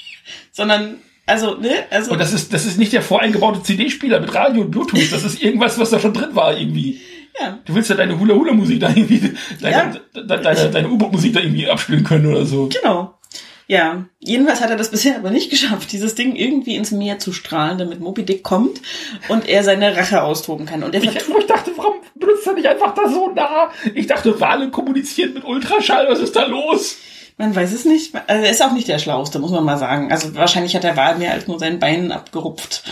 sondern 0.52 1.00
also, 1.26 1.54
ne? 1.56 1.70
Also 1.90 2.12
und 2.12 2.18
das 2.18 2.32
ist, 2.32 2.52
das 2.52 2.66
ist 2.66 2.78
nicht 2.78 2.92
der 2.92 3.02
voreingebaute 3.02 3.62
CD-Spieler 3.62 4.20
mit 4.20 4.34
Radio 4.34 4.62
und 4.62 4.70
Bluetooth. 4.70 5.10
Das 5.10 5.24
ist 5.24 5.42
irgendwas, 5.42 5.78
was 5.78 5.90
da 5.90 5.98
schon 5.98 6.12
drin 6.12 6.34
war, 6.34 6.56
irgendwie. 6.56 7.00
Ja. 7.40 7.58
Du 7.64 7.74
willst 7.74 7.90
ja 7.90 7.96
deine 7.96 8.18
Hula-Hula-Musik 8.18 8.80
da 8.80 8.88
irgendwie, 8.90 9.34
deine, 9.60 10.00
ja. 10.14 10.22
deine, 10.22 10.70
deine 10.70 10.88
U-Boot-Musik 10.88 11.32
da 11.32 11.40
irgendwie 11.40 11.68
abspielen 11.68 12.04
können 12.04 12.26
oder 12.26 12.44
so. 12.44 12.68
Genau. 12.68 13.18
Ja, 13.66 14.04
jedenfalls 14.20 14.60
hat 14.60 14.68
er 14.68 14.76
das 14.76 14.90
bisher 14.90 15.16
aber 15.16 15.30
nicht 15.30 15.50
geschafft, 15.50 15.92
dieses 15.92 16.14
Ding 16.14 16.36
irgendwie 16.36 16.76
ins 16.76 16.90
Meer 16.90 17.18
zu 17.18 17.32
strahlen, 17.32 17.78
damit 17.78 18.00
Moby 18.00 18.24
Dick 18.24 18.42
kommt 18.42 18.80
und 19.28 19.48
er 19.48 19.64
seine 19.64 19.96
Rache 19.96 20.22
austoben 20.22 20.66
kann. 20.66 20.82
Und 20.82 20.94
er 20.94 21.02
ich, 21.02 21.16
ich 21.16 21.46
dachte, 21.46 21.72
warum 21.76 21.94
benutzt 22.14 22.46
er 22.46 22.52
nicht 22.52 22.66
einfach 22.66 22.94
da 22.94 23.08
so 23.08 23.30
nah? 23.30 23.70
Ich 23.94 24.06
dachte, 24.06 24.38
Wale 24.40 24.70
kommunizieren 24.70 25.34
mit 25.34 25.44
Ultraschall, 25.44 26.06
was 26.08 26.20
ist 26.20 26.36
da 26.36 26.44
los? 26.44 26.98
Man 27.36 27.54
weiß 27.54 27.72
es 27.72 27.84
nicht. 27.84 28.14
Also 28.28 28.44
er 28.44 28.50
ist 28.50 28.62
auch 28.62 28.72
nicht 28.72 28.86
der 28.86 29.00
Schlauste, 29.00 29.40
muss 29.40 29.50
man 29.50 29.64
mal 29.64 29.76
sagen. 29.76 30.12
Also 30.12 30.34
wahrscheinlich 30.36 30.76
hat 30.76 30.84
der 30.84 30.96
Wal 30.96 31.18
mehr 31.18 31.32
als 31.32 31.48
nur 31.48 31.58
sein 31.58 31.80
Bein 31.80 32.12
abgerupft. 32.12 32.84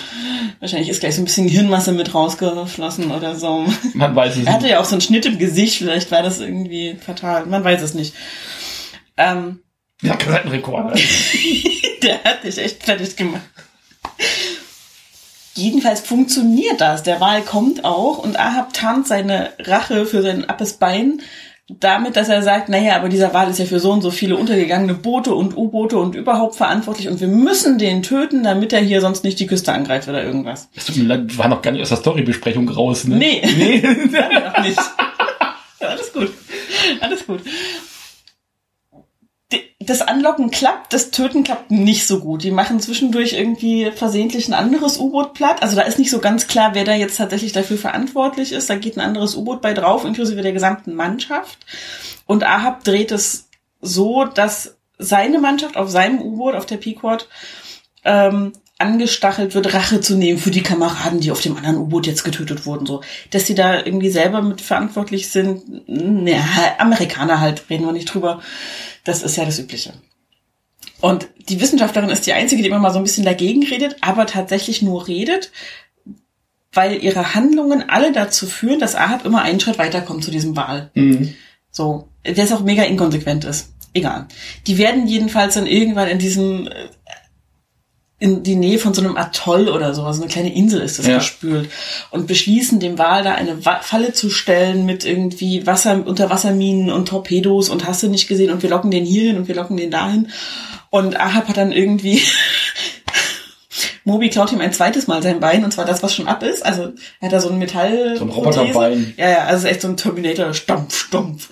Wahrscheinlich 0.59 0.89
ist 0.89 0.99
gleich 1.01 1.15
so 1.15 1.23
ein 1.23 1.27
bisschen 1.27 1.47
Hirnmasse 1.47 1.93
mit 1.93 2.13
rausgeflossen 2.13 3.13
oder 3.13 3.37
so. 3.37 3.65
Man 3.95 4.17
weiß 4.17 4.33
es 4.33 4.39
nicht. 4.39 4.49
Er 4.49 4.55
hatte 4.55 4.69
ja 4.69 4.81
auch 4.81 4.85
so 4.85 4.97
einen 4.97 5.01
Schnitt 5.01 5.27
im 5.27 5.39
Gesicht, 5.39 5.79
vielleicht 5.79 6.11
war 6.11 6.25
das 6.25 6.41
irgendwie 6.41 6.97
fatal. 6.97 7.47
Man 7.47 7.63
weiß 7.63 7.83
es 7.83 7.95
nicht. 7.95 8.15
Ähm, 9.17 9.61
ja, 10.03 10.17
Kassettenrekorder. 10.17 10.95
der 12.03 12.25
hat 12.25 12.43
dich 12.43 12.59
echt 12.59 12.83
fertig 12.83 13.15
gemacht. 13.15 13.43
Jedenfalls 15.55 16.01
funktioniert 16.01 16.81
das. 16.81 17.05
Der 17.05 17.21
Wal 17.21 17.43
kommt 17.43 17.85
auch 17.85 18.19
und 18.19 18.41
Ahab 18.41 18.73
tarnt 18.73 19.07
seine 19.07 19.53
Rache 19.61 20.07
für 20.07 20.23
sein 20.23 20.49
abes 20.49 20.75
Bein 20.75 21.21
damit, 21.69 22.17
dass 22.17 22.29
er 22.29 22.43
sagt, 22.43 22.69
naja, 22.69 22.97
aber 22.97 23.09
dieser 23.09 23.33
Wal 23.33 23.49
ist 23.51 23.59
ja 23.59 23.65
für 23.65 23.81
so 23.81 23.93
und 23.93 24.03
so 24.03 24.11
viele 24.11 24.37
untergegangene 24.37 24.95
Boote 24.95 25.35
und 25.35 25.57
U-Boote 25.57 25.99
und 25.99 26.15
überhaupt 26.15 26.57
verantwortlich 26.57 27.09
und 27.09 27.21
wir 27.21 27.29
müssen 27.29 27.79
den 27.79 28.03
töten, 28.03 28.43
damit 28.43 28.73
er 28.73 28.81
hier 28.81 29.01
sonst 29.01 29.25
nicht 29.25 29.39
die 29.39 29.47
Küste 29.47 29.73
angreift 29.73 30.09
oder 30.09 30.23
irgendwas. 30.23 30.69
Es 30.75 30.87
tut 30.87 30.97
mir 30.97 31.05
leid, 31.05 31.39
war 31.39 31.49
noch 31.49 31.63
gar 31.63 31.71
nicht 31.71 31.83
aus 31.83 31.91
der 31.91 31.97
Storybesprechung 31.97 32.69
raus, 32.69 33.05
ne? 33.05 33.17
Nee. 33.17 33.43
Nee. 33.57 33.81
noch 34.45 34.63
nicht. 34.63 34.81
Alles 35.81 36.13
gut. 36.13 36.33
Alles 37.01 37.27
gut 37.27 37.43
das 39.81 40.03
Anlocken 40.03 40.51
klappt, 40.51 40.93
das 40.93 41.11
Töten 41.11 41.45
klappt 41.45 41.71
nicht 41.71 42.07
so 42.07 42.21
gut. 42.21 42.43
Die 42.45 42.51
machen 42.51 42.81
zwischendurch 42.81 43.33
irgendwie 43.33 43.91
versehentlich 43.91 44.49
ein 44.49 44.55
anderes 44.55 44.99
U-Boot 44.99 45.35
platt. 45.35 45.63
Also 45.63 45.77
da 45.77 45.83
ist 45.83 45.99
nicht 45.99 46.11
so 46.11 46.19
ganz 46.19 46.47
klar, 46.47 46.75
wer 46.75 46.85
da 46.85 46.95
jetzt 46.95 47.17
tatsächlich 47.17 47.53
dafür 47.53 47.79
verantwortlich 47.79 48.53
ist. 48.53 48.71
Da 48.71 48.77
geht 48.77 48.97
ein 48.97 49.01
anderes 49.01 49.35
U-Boot 49.37 49.61
bei 49.61 49.75
drauf, 49.75 50.05
inklusive 50.05 50.43
der 50.43 50.53
gesamten 50.53 50.95
Mannschaft. 50.95 51.59
Und 52.27 52.45
Ahab 52.45 52.85
dreht 52.85 53.13
es 53.13 53.49
so, 53.81 54.25
dass 54.25 54.77
seine 54.99 55.39
Mannschaft 55.39 55.77
auf 55.77 55.91
seinem 55.91 56.21
U-Boot, 56.21 56.55
auf 56.55 56.67
der 56.67 56.77
Pequod, 56.77 57.29
ähm, 58.05 58.53
angestachelt 58.83 59.55
wird, 59.55 59.75
Rache 59.75 60.01
zu 60.01 60.17
nehmen 60.17 60.39
für 60.39 60.51
die 60.51 60.63
Kameraden, 60.63 61.21
die 61.21 61.31
auf 61.31 61.41
dem 61.41 61.57
anderen 61.57 61.79
U-Boot 61.79 62.07
jetzt 62.07 62.25
getötet 62.25 62.67
wurden, 62.67 62.85
so. 62.85 63.01
Dass 63.31 63.45
die 63.45 63.55
da 63.55 63.77
irgendwie 63.77 64.11
selber 64.11 64.43
mit 64.43 64.61
verantwortlich 64.61 65.31
sind, 65.31 65.89
naja, 65.89 66.43
Amerikaner 66.79 67.41
halt, 67.41 67.71
reden 67.71 67.87
wir 67.87 67.93
nicht 67.93 68.13
drüber. 68.13 68.41
Das 69.05 69.23
ist 69.23 69.37
ja 69.37 69.45
das 69.45 69.59
Übliche. 69.59 69.95
Und 71.01 71.29
die 71.49 71.61
Wissenschaftlerin 71.61 72.11
ist 72.11 72.27
die 72.27 72.33
einzige, 72.33 72.63
die 72.63 72.69
immer 72.69 72.79
mal 72.79 72.93
so 72.93 72.99
ein 72.99 73.05
bisschen 73.05 73.25
dagegen 73.25 73.65
redet, 73.65 73.97
aber 74.01 74.27
tatsächlich 74.27 74.83
nur 74.83 75.09
redet, 75.09 75.51
weil 76.73 77.03
ihre 77.03 77.35
Handlungen 77.35 77.89
alle 77.89 78.13
dazu 78.13 78.47
führen, 78.47 78.81
dass 78.81 78.95
Ahab 78.95 79.25
immer 79.25 79.43
einen 79.43 79.61
Schritt 79.61 79.79
weiterkommt 79.79 80.25
zu 80.25 80.31
diesem 80.31 80.57
Wahl. 80.57 80.91
Mhm. 80.95 81.35
So, 81.71 82.09
der 82.25 82.45
ist 82.45 82.53
auch 82.53 82.63
mega 82.63 82.85
inkonsequent 82.85 83.45
ist. 83.45 83.73
Egal. 83.95 84.27
Die 84.67 84.79
werden 84.79 85.07
jedenfalls 85.07 85.55
dann 85.55 85.67
irgendwann 85.67 86.09
in 86.09 86.19
diesem 86.19 86.67
äh, 86.67 86.89
in 88.23 88.45
die 88.45 88.55
Nähe 88.55 88.79
von 88.79 88.95
so 88.95 89.03
einem 89.03 89.17
Atoll 89.17 89.69
oder 89.69 89.95
sowas, 89.95 90.17
so 90.17 90.23
eine 90.23 90.31
kleine 90.31 90.55
Insel 90.55 90.81
ist 90.81 91.01
das 91.01 91.09
Ja. 91.09 91.19
gespült 91.19 91.69
und 92.13 92.29
beschließen 92.29 92.79
dem 92.79 92.97
Wal 92.97 93.25
da 93.25 93.35
eine 93.35 93.59
Falle 93.81 94.13
zu 94.13 94.31
stellen 94.31 94.87
mit 94.87 95.05
irgendwie 95.05 95.67
Wasser, 95.67 96.07
Unterwasserminen 96.07 96.93
und 96.93 97.09
Torpedos 97.09 97.69
und 97.69 97.85
hast 97.85 98.05
du 98.05 98.09
nicht 98.09 98.29
gesehen 98.29 98.53
und 98.53 98.63
wir 98.63 98.71
locken 98.71 98.93
den 98.93 99.05
hier 99.05 99.25
hin 99.25 99.37
und 99.37 99.49
wir 99.49 99.57
locken 99.57 99.77
den 99.77 99.91
dahin 99.91 100.29
und 100.91 101.19
Ahab 101.19 101.49
hat 101.49 101.57
dann 101.57 101.73
irgendwie 101.73 102.23
Moby 104.05 104.31
klaut 104.31 104.53
ihm 104.53 104.61
ein 104.61 104.73
zweites 104.73 105.07
Mal 105.09 105.23
sein 105.23 105.41
Bein 105.41 105.65
und 105.65 105.73
zwar 105.73 105.85
das, 105.85 106.03
was 106.03 106.15
schon 106.15 106.29
ab 106.29 106.43
ist. 106.43 106.65
Also 106.65 106.93
er 107.21 107.27
hat 107.27 107.33
da 107.33 107.41
so 107.41 107.49
ein 107.51 107.59
Metall. 107.59 108.17
So 108.17 108.25
ein 108.25 108.31
Roboterbein. 108.31 109.15
Ja, 109.17 109.31
ja, 109.31 109.39
also 109.45 109.67
echt 109.67 109.81
so 109.81 109.89
ein 109.89 109.97
Terminator, 109.97 110.55
stumpf, 110.55 110.97
stumpf. 111.07 111.49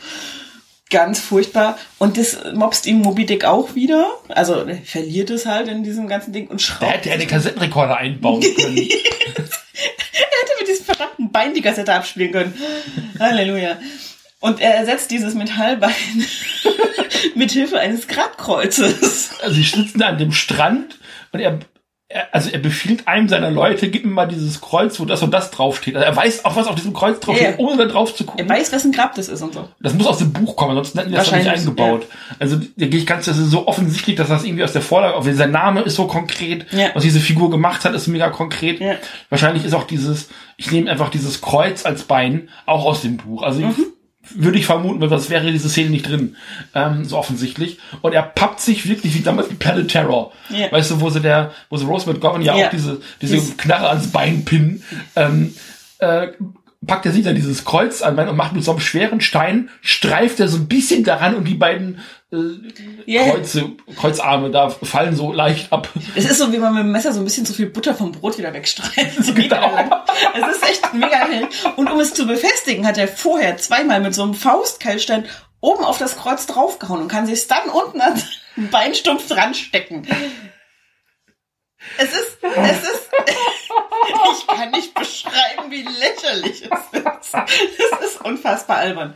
Ganz 0.91 1.21
furchtbar. 1.21 1.79
Und 1.99 2.19
das 2.19 2.39
mobst 2.53 2.87
ihm 2.87 2.99
Moby 2.99 3.25
Dick 3.25 3.45
auch 3.45 3.75
wieder. 3.77 4.11
Also 4.29 4.55
er 4.55 4.77
verliert 4.77 5.31
es 5.31 5.47
halt 5.47 5.69
in 5.69 5.85
diesem 5.85 6.09
ganzen 6.09 6.33
Ding 6.33 6.49
und 6.49 6.61
schraubt. 6.61 6.83
Da 6.83 6.89
hätte 6.89 7.11
er 7.11 7.15
einen 7.15 7.29
Kassettenrekorder 7.29 7.97
einbauen 7.97 8.41
können. 8.57 8.77
Er 8.77 8.83
hätte 8.83 10.53
mit 10.59 10.69
diesem 10.69 10.85
verdammten 10.85 11.31
Bein 11.31 11.55
die 11.55 11.63
Kassette 11.63 11.95
abspielen 11.95 12.33
können. 12.33 12.55
Halleluja. 13.21 13.79
Und 14.41 14.61
er 14.61 14.75
ersetzt 14.75 15.11
dieses 15.11 15.35
Metallbein 15.35 15.93
mit 17.35 17.53
Hilfe 17.53 17.79
eines 17.79 18.09
Grabkreuzes. 18.09 19.31
also 19.43 19.55
sie 19.55 19.63
sitzen 19.63 19.99
da 19.99 20.09
an 20.09 20.19
dem 20.19 20.33
Strand 20.33 20.99
und 21.33 21.41
er, 21.41 21.61
er, 22.13 22.27
also 22.35 22.51
er 22.51 22.59
befiehlt 22.59 23.07
einem 23.07 23.29
seiner 23.29 23.53
Leute, 23.53 23.89
gib 23.89 24.05
mir 24.05 24.11
mal 24.11 24.27
dieses 24.27 24.61
Kreuz, 24.61 24.99
wo 24.99 25.05
das 25.05 25.23
und 25.23 25.31
das 25.33 25.53
draufsteht. 25.53 25.95
Also 25.95 26.05
er 26.05 26.17
weiß 26.17 26.45
auch, 26.45 26.57
was 26.57 26.67
auf 26.67 26.75
diesem 26.75 26.93
Kreuz 26.93 27.21
draufsteht, 27.21 27.51
Ja. 27.53 27.65
ohne 27.65 27.77
da 27.77 27.85
drauf 27.93 28.13
zu 28.15 28.25
Er 28.25 28.27
gucken. 28.27 28.49
weiß, 28.49 28.73
wessen 28.73 28.91
Grab 28.91 29.15
das 29.15 29.29
ist 29.29 29.41
und 29.43 29.55
so. 29.55 29.69
Das 29.79 29.95
muss 29.95 30.09
aus 30.09 30.19
dem 30.19 30.33
Buch 30.33 30.57
kommen, 30.57 30.75
sonst 30.75 30.97
hätten 30.97 31.11
die 31.11 31.15
das 31.15 31.31
nicht 31.31 31.47
eingebaut. 31.49 32.07
Also 32.41 32.57
da 32.57 32.87
gehe 32.87 32.99
ich 33.01 33.07
ganz, 33.07 33.27
das 33.27 33.39
ist 33.39 33.51
so 33.53 33.69
offensichtlich, 33.69 34.17
dass 34.17 34.29
das 34.29 34.43
irgendwie 34.45 34.65
aus 34.65 34.73
der 34.73 34.83
Vorlage, 34.83 35.15
auch 35.15 35.23
sein 35.25 35.53
Name 35.53 35.83
ist 35.83 35.95
so 35.95 36.09
konkret, 36.09 36.67
Ja. 36.73 36.89
was 36.95 37.05
diese 37.05 37.21
Figur 37.21 37.49
gemacht 37.49 37.85
hat, 37.85 37.95
ist 37.95 38.09
mega 38.09 38.29
konkret. 38.29 38.81
Ja. 38.81 38.95
Wahrscheinlich 39.29 39.65
ist 39.65 39.73
auch 39.75 39.85
dieses, 39.85 40.29
ich 40.57 40.73
nehme 40.73 40.91
einfach 40.91 41.11
dieses 41.11 41.41
Kreuz 41.41 41.87
als 41.87 42.03
Bein 42.03 42.49
auch 42.67 42.85
aus 42.87 43.03
dem 43.03 43.19
Buch. 43.19 43.45
Also 43.45 43.61
Mhm. 43.61 43.71
ich, 43.71 43.77
würde 44.35 44.59
ich 44.59 44.67
vermuten, 44.67 45.01
weil 45.01 45.09
das 45.09 45.31
wäre 45.31 45.51
diese 45.51 45.69
Szene 45.69 45.91
nicht 45.91 46.09
drin, 46.09 46.37
ähm, 46.75 47.05
so 47.05 47.17
offensichtlich. 47.17 47.79
Und 48.03 48.13
er 48.13 48.23
pappt 48.23 48.61
sich 48.61 48.89
wirklich 48.89 49.15
wie 49.15 49.21
damals 49.23 49.49
mit 49.49 49.59
Planet 49.59 49.89
Terror. 49.89 50.33
Ja. 50.51 50.71
Weißt 50.71 50.91
du, 50.91 51.01
wo 51.01 51.11
sie 51.11 51.21
der, 51.21 51.53
wo 51.71 51.77
sie 51.77 51.87
Rose 51.87 52.09
McGovern 52.11 52.43
ja, 52.43 52.57
Ja. 52.57 52.67
auch 52.67 52.71
diese, 52.71 53.01
diese 53.23 53.35
Dies- 53.37 53.57
Knarre 53.57 53.89
ans 53.89 54.09
Bein 54.09 54.45
pinnen, 54.45 54.83
ähm, 55.17 55.55
äh, 55.99 56.29
packt 56.87 57.07
er 57.07 57.13
sich 57.13 57.25
dann 57.25 57.35
dieses 57.35 57.65
Kreuz 57.65 58.03
an 58.03 58.19
und 58.19 58.37
macht 58.37 58.53
mit 58.55 58.65
so 58.65 58.71
einem 58.71 58.81
schweren 58.81 59.21
Stein, 59.21 59.69
streift 59.83 60.41
er 60.41 60.49
so 60.49 60.57
ein 60.59 60.69
bisschen 60.69 61.05
daran 61.05 61.35
und 61.35 61.45
die 61.45 61.55
beiden 61.55 61.99
äh, 62.33 62.37
Ja. 63.07 63.31
Kreuze, 63.31 63.73
Kreuzarme 63.97 64.51
da 64.51 64.71
fallen 64.71 65.17
so 65.17 65.33
leicht 65.33 65.73
ab. 65.73 65.89
Es 66.15 66.25
ist 66.31 66.39
so, 66.39 66.53
wie 66.53 66.59
man 66.59 66.75
mit 66.75 66.85
dem 66.85 66.93
Messer 66.93 67.13
so 67.13 67.21
ein 67.21 67.25
bisschen 67.25 67.47
zu 67.47 67.53
viel 67.55 67.67
Butter 67.67 67.95
vom 67.95 68.13
Brot 68.13 68.39
wieder 68.39 68.53
wegstreift. 68.53 69.17
So 69.25 69.35
Genau. 69.35 70.05
Es 70.35 70.57
ist 70.57 70.69
echt 70.69 70.95
mega 70.95 71.27
hell. 71.27 71.49
Und 71.77 71.91
um 71.91 71.99
es 72.01 72.15
zu 72.15 72.27
befestigen, 72.27 72.87
hat 72.87 72.99
er 72.99 73.09
vorher 73.09 73.57
zweimal 73.57 74.01
mit 74.01 74.15
so 74.15 74.23
einem 74.23 74.35
Faustkeilstein 74.35 75.27
oben 75.61 75.85
auf 75.85 75.99
das 75.99 76.17
Kreuz 76.17 76.47
draufgehauen 76.47 77.03
und 77.03 77.09
kann 77.09 77.27
sich 77.27 77.47
dann 77.47 77.69
unten 77.69 78.01
an 78.01 78.21
den 78.57 78.71
Beinstumpf 78.71 79.29
dran 79.29 79.55
stecken. 79.55 80.07
Es 81.99 82.09
ist, 82.13 82.39
es 82.43 82.83
ist, 82.83 83.09
ich 84.39 84.47
kann 84.47 84.71
nicht 84.71 84.95
beschreiben, 84.95 85.71
wie 85.71 85.83
lächerlich 85.83 86.63
es 86.63 87.01
ist. 87.01 87.35
Es 87.35 88.07
ist 88.13 88.25
unfassbar 88.25 88.79
albern. 88.79 89.15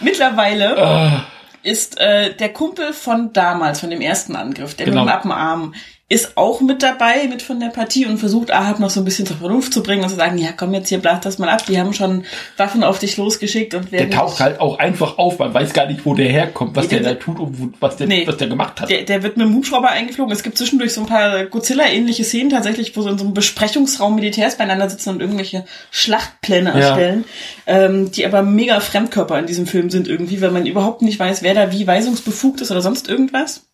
Mittlerweile 0.00 0.76
Äh, 0.76 1.37
ist 1.62 1.98
äh, 1.98 2.34
der 2.34 2.52
Kumpel 2.52 2.92
von 2.92 3.32
damals, 3.32 3.80
von 3.80 3.90
dem 3.90 4.00
ersten 4.00 4.36
Angriff, 4.36 4.74
der 4.74 4.86
Genau. 4.86 5.04
mit 5.04 5.10
dem 5.12 5.16
Appenarm, 5.16 5.74
ist 6.10 6.38
auch 6.38 6.62
mit 6.62 6.82
dabei, 6.82 7.26
mit 7.28 7.42
von 7.42 7.60
der 7.60 7.66
Partie 7.68 8.06
und 8.06 8.16
versucht 8.16 8.50
Ahab 8.50 8.80
noch 8.80 8.88
so 8.88 9.00
ein 9.00 9.04
bisschen 9.04 9.26
zur 9.26 9.36
Vernunft 9.36 9.74
zu 9.74 9.82
bringen 9.82 10.02
und 10.02 10.08
zu 10.08 10.16
sagen, 10.16 10.38
ja 10.38 10.52
komm 10.56 10.72
jetzt 10.72 10.88
hier, 10.88 10.98
blas 11.00 11.20
das 11.20 11.38
mal 11.38 11.50
ab, 11.50 11.66
die 11.66 11.78
haben 11.78 11.92
schon 11.92 12.24
Waffen 12.56 12.82
auf 12.82 12.98
dich 12.98 13.18
losgeschickt 13.18 13.74
und 13.74 13.92
der 13.92 14.08
taucht 14.08 14.40
halt 14.40 14.58
auch 14.58 14.78
einfach 14.78 15.18
auf, 15.18 15.38
man 15.38 15.52
weiß 15.52 15.74
gar 15.74 15.86
nicht, 15.86 16.06
wo 16.06 16.14
der 16.14 16.30
herkommt, 16.30 16.74
was 16.76 16.88
der 16.88 17.00
der- 17.00 17.12
da 17.14 17.20
tut 17.20 17.38
und 17.38 17.74
was 17.80 17.96
der, 17.96 18.06
Nee. 18.06 18.26
was 18.26 18.38
der 18.38 18.48
gemacht 18.48 18.80
hat. 18.80 18.88
Der, 18.88 19.02
der 19.02 19.22
wird 19.22 19.36
mit 19.36 19.46
dem 19.46 19.54
Hubschrauber 19.54 19.90
eingeflogen. 19.90 20.32
Es 20.32 20.42
gibt 20.42 20.56
zwischendurch 20.56 20.94
so 20.94 21.02
ein 21.02 21.06
paar 21.06 21.44
Godzilla-ähnliche 21.44 22.24
Szenen 22.24 22.48
tatsächlich, 22.48 22.96
wo 22.96 23.02
so 23.02 23.10
in 23.10 23.18
so 23.18 23.24
einem 23.24 23.34
Besprechungsraum 23.34 24.14
Militärs 24.14 24.56
beieinander 24.56 24.88
sitzen 24.88 25.10
und 25.10 25.20
irgendwelche 25.20 25.66
Schlachtpläne 25.90 26.70
Ja. 26.70 26.76
erstellen, 26.88 27.24
ähm, 27.66 28.10
die 28.12 28.24
aber 28.24 28.42
mega 28.42 28.80
Fremdkörper 28.80 29.38
in 29.38 29.46
diesem 29.46 29.66
Film 29.66 29.90
sind 29.90 30.08
irgendwie, 30.08 30.40
weil 30.40 30.52
man 30.52 30.64
überhaupt 30.64 31.02
nicht 31.02 31.18
weiß, 31.18 31.42
wer 31.42 31.52
da 31.52 31.70
wie 31.70 31.86
weisungsbefugt 31.86 32.62
ist 32.62 32.70
oder 32.70 32.80
sonst 32.80 33.08
irgendwas. 33.10 33.64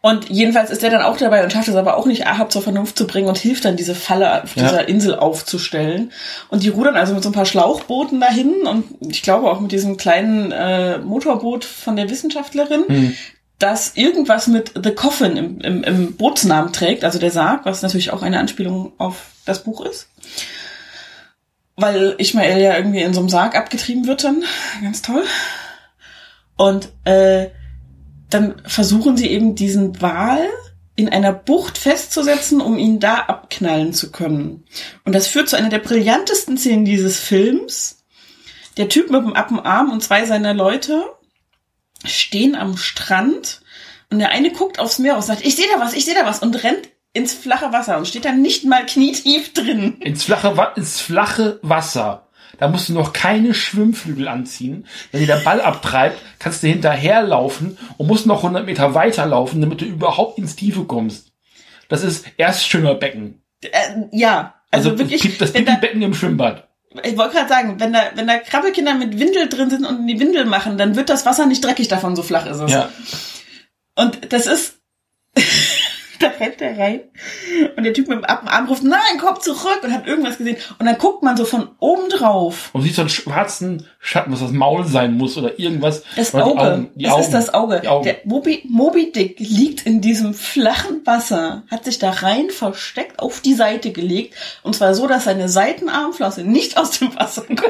Und 0.00 0.28
jedenfalls 0.30 0.70
ist 0.70 0.84
er 0.84 0.90
dann 0.90 1.02
auch 1.02 1.16
dabei 1.16 1.42
und 1.42 1.52
schafft 1.52 1.66
es 1.66 1.74
aber 1.74 1.96
auch 1.96 2.06
nicht, 2.06 2.26
Ahab 2.26 2.52
zur 2.52 2.62
Vernunft 2.62 2.96
zu 2.96 3.06
bringen 3.06 3.26
und 3.28 3.36
hilft 3.36 3.64
dann, 3.64 3.76
diese 3.76 3.96
Falle 3.96 4.44
auf 4.44 4.54
Ja. 4.54 4.62
dieser 4.62 4.88
Insel 4.88 5.16
aufzustellen. 5.16 6.12
Und 6.50 6.62
die 6.62 6.68
rudern 6.68 6.96
also 6.96 7.14
mit 7.14 7.22
so 7.24 7.30
ein 7.30 7.32
paar 7.34 7.46
Schlauchbooten 7.46 8.20
dahin 8.20 8.54
und 8.66 8.84
ich 9.00 9.22
glaube 9.22 9.50
auch 9.50 9.58
mit 9.60 9.72
diesem 9.72 9.96
kleinen 9.96 10.52
äh, 10.52 10.98
Motorboot 10.98 11.64
von 11.64 11.96
der 11.96 12.08
Wissenschaftlerin, 12.10 13.16
das 13.58 13.96
irgendwas 13.96 14.46
mit 14.46 14.72
The 14.80 14.92
Coffin 14.92 15.36
im, 15.36 15.60
im, 15.62 15.82
im 15.82 16.16
Bootsnamen 16.16 16.72
trägt, 16.72 17.02
also 17.04 17.18
der 17.18 17.32
Sarg, 17.32 17.64
was 17.64 17.82
natürlich 17.82 18.12
auch 18.12 18.22
eine 18.22 18.38
Anspielung 18.38 18.92
auf 18.98 19.16
das 19.46 19.64
Buch 19.64 19.80
ist. 19.84 20.08
Weil 21.74 22.14
Ishmael 22.18 22.60
ja 22.60 22.76
irgendwie 22.76 23.02
in 23.02 23.14
so 23.14 23.20
einem 23.20 23.28
Sarg 23.28 23.56
abgetrieben 23.56 24.06
wird 24.06 24.22
dann. 24.22 24.44
Ganz 24.82 25.02
toll. 25.02 25.24
Und 26.56 26.88
äh, 27.04 27.48
dann 28.30 28.60
versuchen 28.66 29.16
sie 29.16 29.28
eben 29.28 29.54
diesen 29.54 30.00
Wal 30.00 30.46
in 30.96 31.08
einer 31.08 31.32
Bucht 31.32 31.78
festzusetzen, 31.78 32.60
um 32.60 32.76
ihn 32.76 32.98
da 32.98 33.16
abknallen 33.20 33.92
zu 33.92 34.10
können. 34.10 34.64
Und 35.04 35.14
das 35.14 35.28
führt 35.28 35.48
zu 35.48 35.56
einer 35.56 35.68
der 35.68 35.78
brillantesten 35.78 36.58
Szenen 36.58 36.84
dieses 36.84 37.20
Films. 37.20 38.04
Der 38.76 38.88
Typ 38.88 39.10
mit 39.10 39.22
dem 39.22 39.34
Appenarm 39.34 39.92
und 39.92 40.02
zwei 40.02 40.24
seiner 40.24 40.54
Leute 40.54 41.04
stehen 42.04 42.54
am 42.54 42.76
Strand 42.76 43.60
und 44.10 44.18
der 44.18 44.30
eine 44.30 44.50
guckt 44.50 44.78
aufs 44.78 44.98
Meer 44.98 45.16
und 45.16 45.22
sagt, 45.22 45.44
ich 45.44 45.56
sehe 45.56 45.66
da 45.72 45.80
was, 45.80 45.92
ich 45.92 46.04
sehe 46.04 46.14
da 46.14 46.26
was 46.26 46.40
und 46.40 46.62
rennt 46.62 46.88
ins 47.12 47.32
flache 47.32 47.72
Wasser 47.72 47.98
und 47.98 48.08
steht 48.08 48.24
dann 48.24 48.42
nicht 48.42 48.64
mal 48.64 48.84
knietief 48.86 49.52
drin. 49.52 49.98
ins 50.00 50.24
flache, 50.24 50.72
ins 50.76 51.00
flache 51.00 51.58
Wasser. 51.62 52.27
Da 52.58 52.68
musst 52.68 52.88
du 52.88 52.92
noch 52.92 53.12
keine 53.12 53.54
Schwimmflügel 53.54 54.28
anziehen. 54.28 54.86
Wenn 55.12 55.20
dir 55.20 55.26
der 55.26 55.36
Ball 55.44 55.60
abtreibt, 55.60 56.18
kannst 56.38 56.62
du 56.62 56.66
hinterherlaufen 56.66 57.78
und 57.96 58.06
musst 58.06 58.26
noch 58.26 58.38
100 58.38 58.66
Meter 58.66 58.94
weiterlaufen, 58.94 59.60
damit 59.60 59.80
du 59.80 59.84
überhaupt 59.84 60.38
ins 60.38 60.56
Tiefe 60.56 60.84
kommst. 60.84 61.32
Das 61.88 62.02
ist 62.02 62.26
erst 62.36 62.68
Schwimmerbecken. 62.68 63.42
Äh, 63.62 63.68
ja, 64.12 64.54
also, 64.70 64.90
Also, 64.90 64.98
wirklich, 64.98 65.38
das 65.38 65.52
da, 65.52 65.58
Pipi-Becken 65.60 66.02
im 66.02 66.14
Schwimmbad. 66.14 66.68
ich 67.02 67.16
wollte 67.16 67.36
gerade 67.36 67.48
sagen, 67.48 67.80
wenn 67.80 67.92
da, 67.92 68.10
wenn 68.14 68.26
da 68.26 68.38
Krabbelkinder 68.38 68.94
mit 68.94 69.18
Windel 69.18 69.48
drin 69.48 69.70
sind 69.70 69.86
und 69.86 70.00
in 70.00 70.06
die 70.06 70.20
Windel 70.20 70.44
machen, 70.44 70.76
dann 70.76 70.96
wird 70.96 71.08
das 71.08 71.24
Wasser 71.26 71.46
nicht 71.46 71.64
dreckig 71.64 71.88
davon, 71.88 72.16
so 72.16 72.22
flach 72.22 72.46
ist 72.46 72.58
es. 72.58 72.70
Ja. 72.70 72.90
Und 73.94 74.32
das 74.32 74.46
ist, 74.46 74.78
da 76.20 76.28
rennt 76.28 76.60
er 76.60 76.78
rein 76.78 77.00
und 77.76 77.84
der 77.84 77.92
Typ 77.92 78.08
mit 78.08 78.18
dem 78.18 78.24
Appenarm 78.24 78.66
ruft, 78.66 78.82
nein, 78.82 79.18
komm 79.20 79.40
zurück 79.40 79.80
und 79.82 79.92
hat 79.92 80.06
irgendwas 80.06 80.38
gesehen. 80.38 80.56
Und 80.78 80.86
dann 80.86 80.98
guckt 80.98 81.22
man 81.22 81.36
so 81.36 81.44
von 81.44 81.68
oben 81.78 82.08
drauf. 82.08 82.70
Und 82.72 82.82
siehst 82.82 82.96
so 82.96 83.02
einen 83.02 83.08
schwarzen 83.08 83.86
Schatten, 84.00 84.32
was 84.32 84.40
das 84.40 84.52
Maul 84.52 84.84
sein 84.84 85.16
muss 85.16 85.36
oder 85.36 85.58
irgendwas. 85.58 86.02
Das 86.16 86.34
Oder 86.34 86.46
Auge. 86.46 86.60
Augen, 86.60 86.90
das 86.94 87.12
Augen, 87.12 87.22
ist 87.22 87.30
das 87.32 87.54
Auge. 87.54 87.80
Der 88.04 88.16
Moby, 88.24 88.62
Moby 88.68 89.12
Dick 89.12 89.38
liegt 89.38 89.86
in 89.86 90.00
diesem 90.00 90.34
flachen 90.34 91.04
Wasser, 91.04 91.64
hat 91.70 91.84
sich 91.84 91.98
da 91.98 92.10
rein 92.10 92.50
versteckt, 92.50 93.18
auf 93.20 93.40
die 93.40 93.54
Seite 93.54 93.92
gelegt. 93.92 94.34
Und 94.62 94.74
zwar 94.74 94.94
so, 94.94 95.06
dass 95.06 95.24
seine 95.24 95.48
Seitenarmflosse 95.48 96.42
nicht 96.42 96.76
aus 96.76 96.98
dem 96.98 97.14
Wasser 97.16 97.42
guckt. 97.48 97.64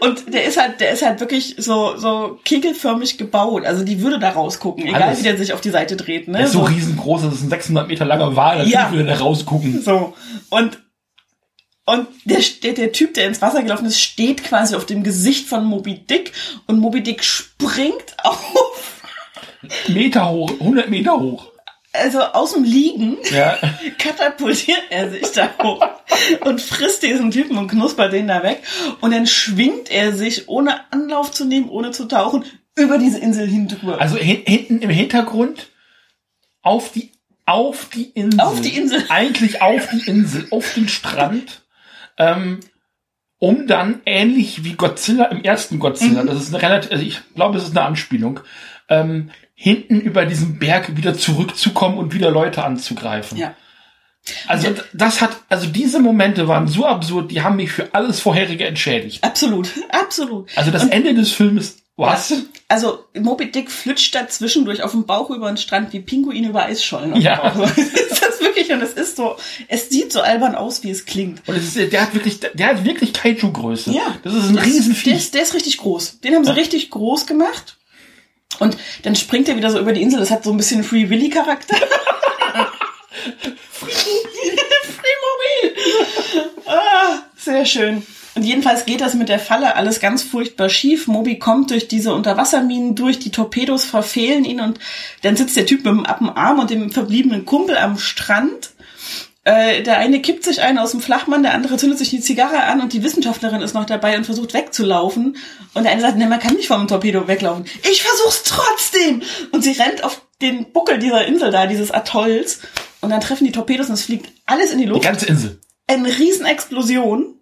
Und 0.00 0.32
der 0.32 0.44
ist 0.44 0.56
halt, 0.60 0.80
der 0.80 0.90
ist 0.92 1.02
halt 1.02 1.20
wirklich 1.20 1.54
so, 1.58 1.96
so 1.96 2.38
kegelförmig 2.44 3.18
gebaut. 3.18 3.64
Also 3.64 3.84
die 3.84 4.00
würde 4.00 4.18
da 4.18 4.30
rausgucken, 4.30 4.86
egal 4.86 5.02
Alles. 5.02 5.18
wie 5.20 5.22
der 5.24 5.36
sich 5.36 5.52
auf 5.52 5.60
die 5.60 5.70
Seite 5.70 5.96
dreht, 5.96 6.26
ne? 6.28 6.38
Der 6.38 6.46
ist 6.46 6.52
so 6.52 6.62
riesengroß, 6.62 7.22
das 7.22 7.34
ist 7.34 7.42
ein 7.42 7.50
600 7.50 7.86
Meter 7.88 8.04
langer 8.04 8.34
Wal, 8.34 8.58
da 8.58 8.64
Ja. 8.64 8.90
würde 8.90 9.04
der 9.04 9.20
rausgucken. 9.20 9.80
So. 9.82 10.14
Und, 10.50 10.80
und 11.86 12.06
der, 12.24 12.40
der, 12.62 12.72
der 12.72 12.92
Typ, 12.92 13.14
der 13.14 13.26
ins 13.26 13.42
Wasser 13.42 13.62
gelaufen 13.62 13.86
ist, 13.86 14.00
steht 14.00 14.42
quasi 14.44 14.74
auf 14.74 14.86
dem 14.86 15.02
Gesicht 15.02 15.48
von 15.48 15.64
Moby 15.64 15.98
Dick 15.98 16.32
und 16.66 16.78
Moby 16.80 17.02
Dick 17.02 17.22
springt 17.22 18.16
auf, 18.18 19.00
Meter 19.88 20.28
hoch, 20.30 20.50
100 20.58 20.90
Meter 20.90 21.18
hoch. 21.20 21.51
Also 21.92 22.20
aus 22.20 22.54
dem 22.54 22.64
Liegen, 22.64 23.16
Ja. 23.30 23.58
katapultiert 23.98 24.82
er 24.90 25.10
sich 25.10 25.30
da 25.32 25.50
hoch 25.62 25.86
und 26.44 26.60
frisst 26.60 27.02
diesen 27.02 27.30
Typen 27.30 27.58
und 27.58 27.68
knuspert 27.68 28.12
den 28.12 28.28
da 28.28 28.42
weg. 28.42 28.62
Und 29.00 29.12
dann 29.12 29.26
schwingt 29.26 29.90
er 29.90 30.12
sich, 30.14 30.48
ohne 30.48 30.90
Anlauf 30.92 31.30
zu 31.30 31.44
nehmen, 31.44 31.68
ohne 31.68 31.90
zu 31.90 32.06
tauchen, 32.06 32.44
über 32.76 32.98
diese 32.98 33.18
Insel 33.18 33.46
hindurch. 33.46 34.00
Also 34.00 34.16
hin, 34.16 34.42
hinten 34.46 34.80
im 34.80 34.90
Hintergrund 34.90 35.68
auf 36.62 36.92
die 36.92 37.10
auf 37.44 37.88
die 37.92 38.04
Insel. 38.10 38.40
Auf 38.40 38.60
die 38.60 38.76
Insel. 38.76 39.04
Eigentlich 39.08 39.60
auf 39.60 39.88
die 39.90 40.08
Insel, 40.08 40.46
auf 40.50 40.74
den 40.74 40.88
Strand. 40.88 41.62
Ähm, 42.16 42.60
um 43.38 43.66
dann 43.66 44.00
ähnlich 44.06 44.62
wie 44.64 44.74
Godzilla 44.74 45.24
im 45.26 45.42
ersten 45.42 45.80
Godzilla, 45.80 46.22
Mhm. 46.22 46.28
das 46.28 46.40
ist 46.40 46.54
eine 46.54 46.62
relativ, 46.62 46.92
also 46.92 47.02
ich 47.04 47.20
glaube, 47.34 47.58
es 47.58 47.64
ist 47.64 47.76
eine 47.76 47.84
Anspielung, 47.84 48.38
ähm, 48.88 49.30
hinten 49.62 50.00
über 50.00 50.26
diesen 50.26 50.58
Berg 50.58 50.96
wieder 50.96 51.16
zurückzukommen 51.16 51.96
und 51.96 52.12
wieder 52.12 52.32
Leute 52.32 52.64
anzugreifen. 52.64 53.38
ja. 53.38 53.54
Also 54.48 54.68
das 54.92 55.20
hat, 55.20 55.36
also 55.48 55.66
diese 55.66 55.98
Momente 56.00 56.46
waren 56.48 56.66
so 56.68 56.84
absurd, 56.86 57.30
die 57.30 57.42
haben 57.42 57.56
mich 57.56 57.70
für 57.70 57.92
alles 57.92 58.20
vorherige 58.20 58.66
entschädigt. 58.66 59.22
Absolut, 59.22 59.70
absolut. 59.90 60.48
Also 60.56 60.72
das 60.72 60.86
Ende 60.86 61.14
des 61.14 61.30
Filmes, 61.30 61.78
was? 61.96 62.34
Also 62.66 63.04
Moby 63.16 63.52
Dick 63.52 63.70
flutscht 63.70 64.14
da 64.16 64.26
zwischendurch 64.28 64.82
auf 64.82 64.92
dem 64.92 65.06
Bauch 65.06 65.30
über 65.30 65.46
den 65.48 65.56
Strand 65.56 65.92
wie 65.92 66.00
Pinguine 66.00 66.48
über 66.48 66.64
Eisschollen. 66.64 67.20
Ja. 67.20 67.48
Ist 67.76 68.22
das 68.22 68.40
wirklich 68.40 68.72
und 68.72 68.80
es 68.82 68.94
ist 68.94 69.16
so, 69.16 69.36
es 69.68 69.90
sieht 69.90 70.12
so 70.12 70.22
albern 70.22 70.56
aus, 70.56 70.82
wie 70.82 70.90
es 70.90 71.04
klingt. 71.04 71.46
Und 71.48 71.56
es 71.56 71.76
ist, 71.76 71.92
der 71.92 72.02
hat 72.02 72.14
wirklich, 72.14 72.40
der 72.40 72.66
hat 72.66 72.84
wirklich 72.84 73.12
Kaiju-Größe. 73.12 73.92
Ja. 73.92 74.16
Das 74.24 74.34
ist 74.34 74.48
ein 74.48 74.54
Der 74.54 74.64
Riesenvieh. 74.64 75.10
Der 75.10 75.18
ist, 75.18 75.34
der 75.34 75.42
ist 75.42 75.54
richtig 75.54 75.78
groß. 75.78 76.20
Den 76.20 76.34
haben 76.34 76.44
sie 76.44 76.54
richtig 76.56 76.90
groß 76.90 77.26
gemacht. 77.26 77.76
Und 78.58 78.76
dann 79.02 79.16
springt 79.16 79.48
er 79.48 79.56
wieder 79.56 79.70
so 79.70 79.78
über 79.78 79.92
die 79.92 80.02
Insel. 80.02 80.20
Das 80.20 80.30
hat 80.30 80.44
so 80.44 80.50
ein 80.50 80.56
bisschen 80.56 80.84
Free 80.84 81.08
Willy 81.08 81.30
Charakter. 81.30 81.76
Free 83.70 83.92
Mobil. 85.22 85.76
Ah, 86.66 87.22
sehr 87.36 87.64
schön. 87.64 88.06
Und 88.34 88.44
jedenfalls 88.44 88.86
geht 88.86 89.02
das 89.02 89.14
mit 89.14 89.28
der 89.28 89.38
Falle 89.38 89.76
alles 89.76 90.00
ganz 90.00 90.22
furchtbar 90.22 90.70
schief. 90.70 91.06
Moby 91.06 91.38
kommt 91.38 91.70
durch 91.70 91.88
diese 91.88 92.14
Unterwasserminen 92.14 92.94
durch, 92.94 93.18
die 93.18 93.30
Torpedos 93.30 93.84
verfehlen 93.84 94.44
ihn 94.44 94.60
und 94.60 94.78
dann 95.20 95.36
sitzt 95.36 95.56
der 95.56 95.66
Typ 95.66 95.84
mit 95.84 95.92
dem 95.92 96.06
Appenarm 96.06 96.58
und 96.58 96.70
dem 96.70 96.90
verbliebenen 96.90 97.44
Kumpel 97.44 97.76
am 97.76 97.98
Strand. 97.98 98.70
Äh, 99.44 99.82
der 99.82 99.98
eine 99.98 100.22
kippt 100.22 100.44
sich 100.44 100.62
einen 100.62 100.78
aus 100.78 100.92
dem 100.92 101.00
Flachmann, 101.00 101.42
der 101.42 101.54
andere 101.54 101.76
zündet 101.76 101.98
sich 101.98 102.10
die 102.10 102.20
Zigarre 102.20 102.62
an 102.62 102.80
und 102.80 102.92
die 102.92 103.02
Wissenschaftlerin 103.02 103.60
ist 103.60 103.74
noch 103.74 103.86
dabei 103.86 104.16
und 104.16 104.24
versucht 104.24 104.54
wegzulaufen. 104.54 105.36
Und 105.74 105.82
der 105.82 105.92
eine 105.92 106.00
sagt, 106.00 106.16
ne, 106.16 106.26
man 106.28 106.38
kann 106.38 106.54
nicht 106.54 106.68
vom 106.68 106.86
Torpedo 106.86 107.26
weglaufen. 107.26 107.64
Ich 107.90 108.02
versuch's 108.02 108.44
trotzdem! 108.44 109.22
Und 109.50 109.62
sie 109.62 109.72
rennt 109.72 110.04
auf 110.04 110.22
den 110.40 110.72
Buckel 110.72 110.98
dieser 111.00 111.26
Insel 111.26 111.50
da, 111.50 111.66
dieses 111.66 111.90
Atolls. 111.90 112.60
Und 113.00 113.10
dann 113.10 113.20
treffen 113.20 113.44
die 113.44 113.52
Torpedos 113.52 113.88
und 113.88 113.94
es 113.94 114.04
fliegt 114.04 114.30
alles 114.46 114.70
in 114.70 114.78
die 114.78 114.84
Die 114.84 114.90
Luft. 114.90 115.02
ganze 115.02 115.26
Insel. 115.26 115.58
Eine 115.88 116.16
Riesenexplosion. 116.16 117.34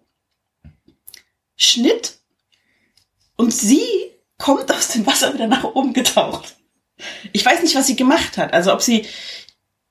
Schnitt. 1.55 2.17
Und 3.35 3.53
sie 3.53 3.83
kommt 4.39 4.71
aus 4.71 4.87
dem 4.89 5.05
Wasser 5.05 5.35
wieder 5.35 5.45
nach 5.45 5.63
oben 5.63 5.93
getaucht. 5.93 6.55
Ich 7.31 7.45
weiß 7.45 7.61
nicht, 7.61 7.75
was 7.75 7.85
sie 7.85 7.95
gemacht 7.95 8.37
hat. 8.37 8.53
Also 8.53 8.73
ob 8.73 8.81
sie 8.81 9.05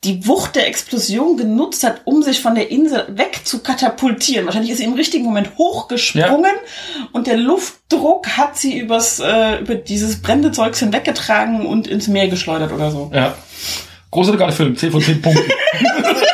die 0.05 0.27
Wucht 0.27 0.57
der 0.57 0.67
Explosion 0.67 1.37
genutzt 1.37 1.85
hat, 1.85 2.01
um 2.07 2.23
sich 2.23 2.41
von 2.41 2.55
der 2.55 2.71
Insel 2.71 3.07
weg 3.19 3.41
zu 3.45 3.63
katapultieren. 3.63 4.47
Wahrscheinlich 4.47 4.71
ist 4.73 4.79
sie 4.79 4.85
im 4.85 4.95
richtigen 4.95 5.25
Moment 5.25 5.51
hochgesprungen 5.59 6.53
und 7.13 7.27
der 7.27 7.37
Luftdruck 7.37 8.27
hat 8.37 8.57
sie 8.57 8.79
übers, 8.79 9.21
äh, 9.21 9.59
über 9.61 9.75
dieses 9.75 10.23
brennende 10.23 10.53
Zeugs 10.53 10.79
hinweggetragen 10.79 11.67
und 11.67 11.87
ins 11.87 12.09
Meer 12.09 12.29
geschleudert 12.29 12.73
oder 12.73 12.91
so. 12.91 13.11
Ja. 13.15 13.35
Großartiger 14.11 14.51
Film, 14.53 14.75
10 14.77 14.91
von 14.91 15.03
10 15.03 15.21
Punkten. 15.23 15.43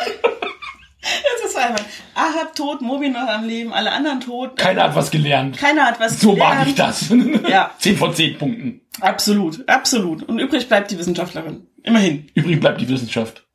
Das 1.00 1.50
ist 1.50 1.56
einfach. 1.56 1.84
Ahab 2.14 2.54
tot, 2.56 2.80
Moby 2.80 3.10
noch 3.10 3.28
am 3.28 3.44
Leben, 3.46 3.72
alle 3.72 3.92
anderen 3.92 4.20
tot. 4.20 4.56
Keiner 4.56 4.84
hat 4.84 4.96
was 4.96 5.10
gelernt. 5.10 5.56
Keiner 5.56 5.84
hat 5.86 6.00
was 6.00 6.18
So 6.20 6.32
gelernt. 6.32 6.58
mag 6.60 6.68
ich 6.68 6.74
das. 6.74 7.04
Ja. 7.48 7.70
10 7.78 7.96
von 7.96 8.14
10 8.14 8.38
Punkten. 8.38 8.80
Absolut, 9.00 9.68
absolut. 9.68 10.22
Und 10.22 10.38
übrig 10.38 10.66
bleibt 10.68 10.90
die 10.90 10.98
Wissenschaftlerin. 10.98 11.66
Immerhin. 11.86 12.26
Übrig 12.34 12.60
bleibt 12.60 12.80
die 12.80 12.88
Wissenschaft. 12.88 13.44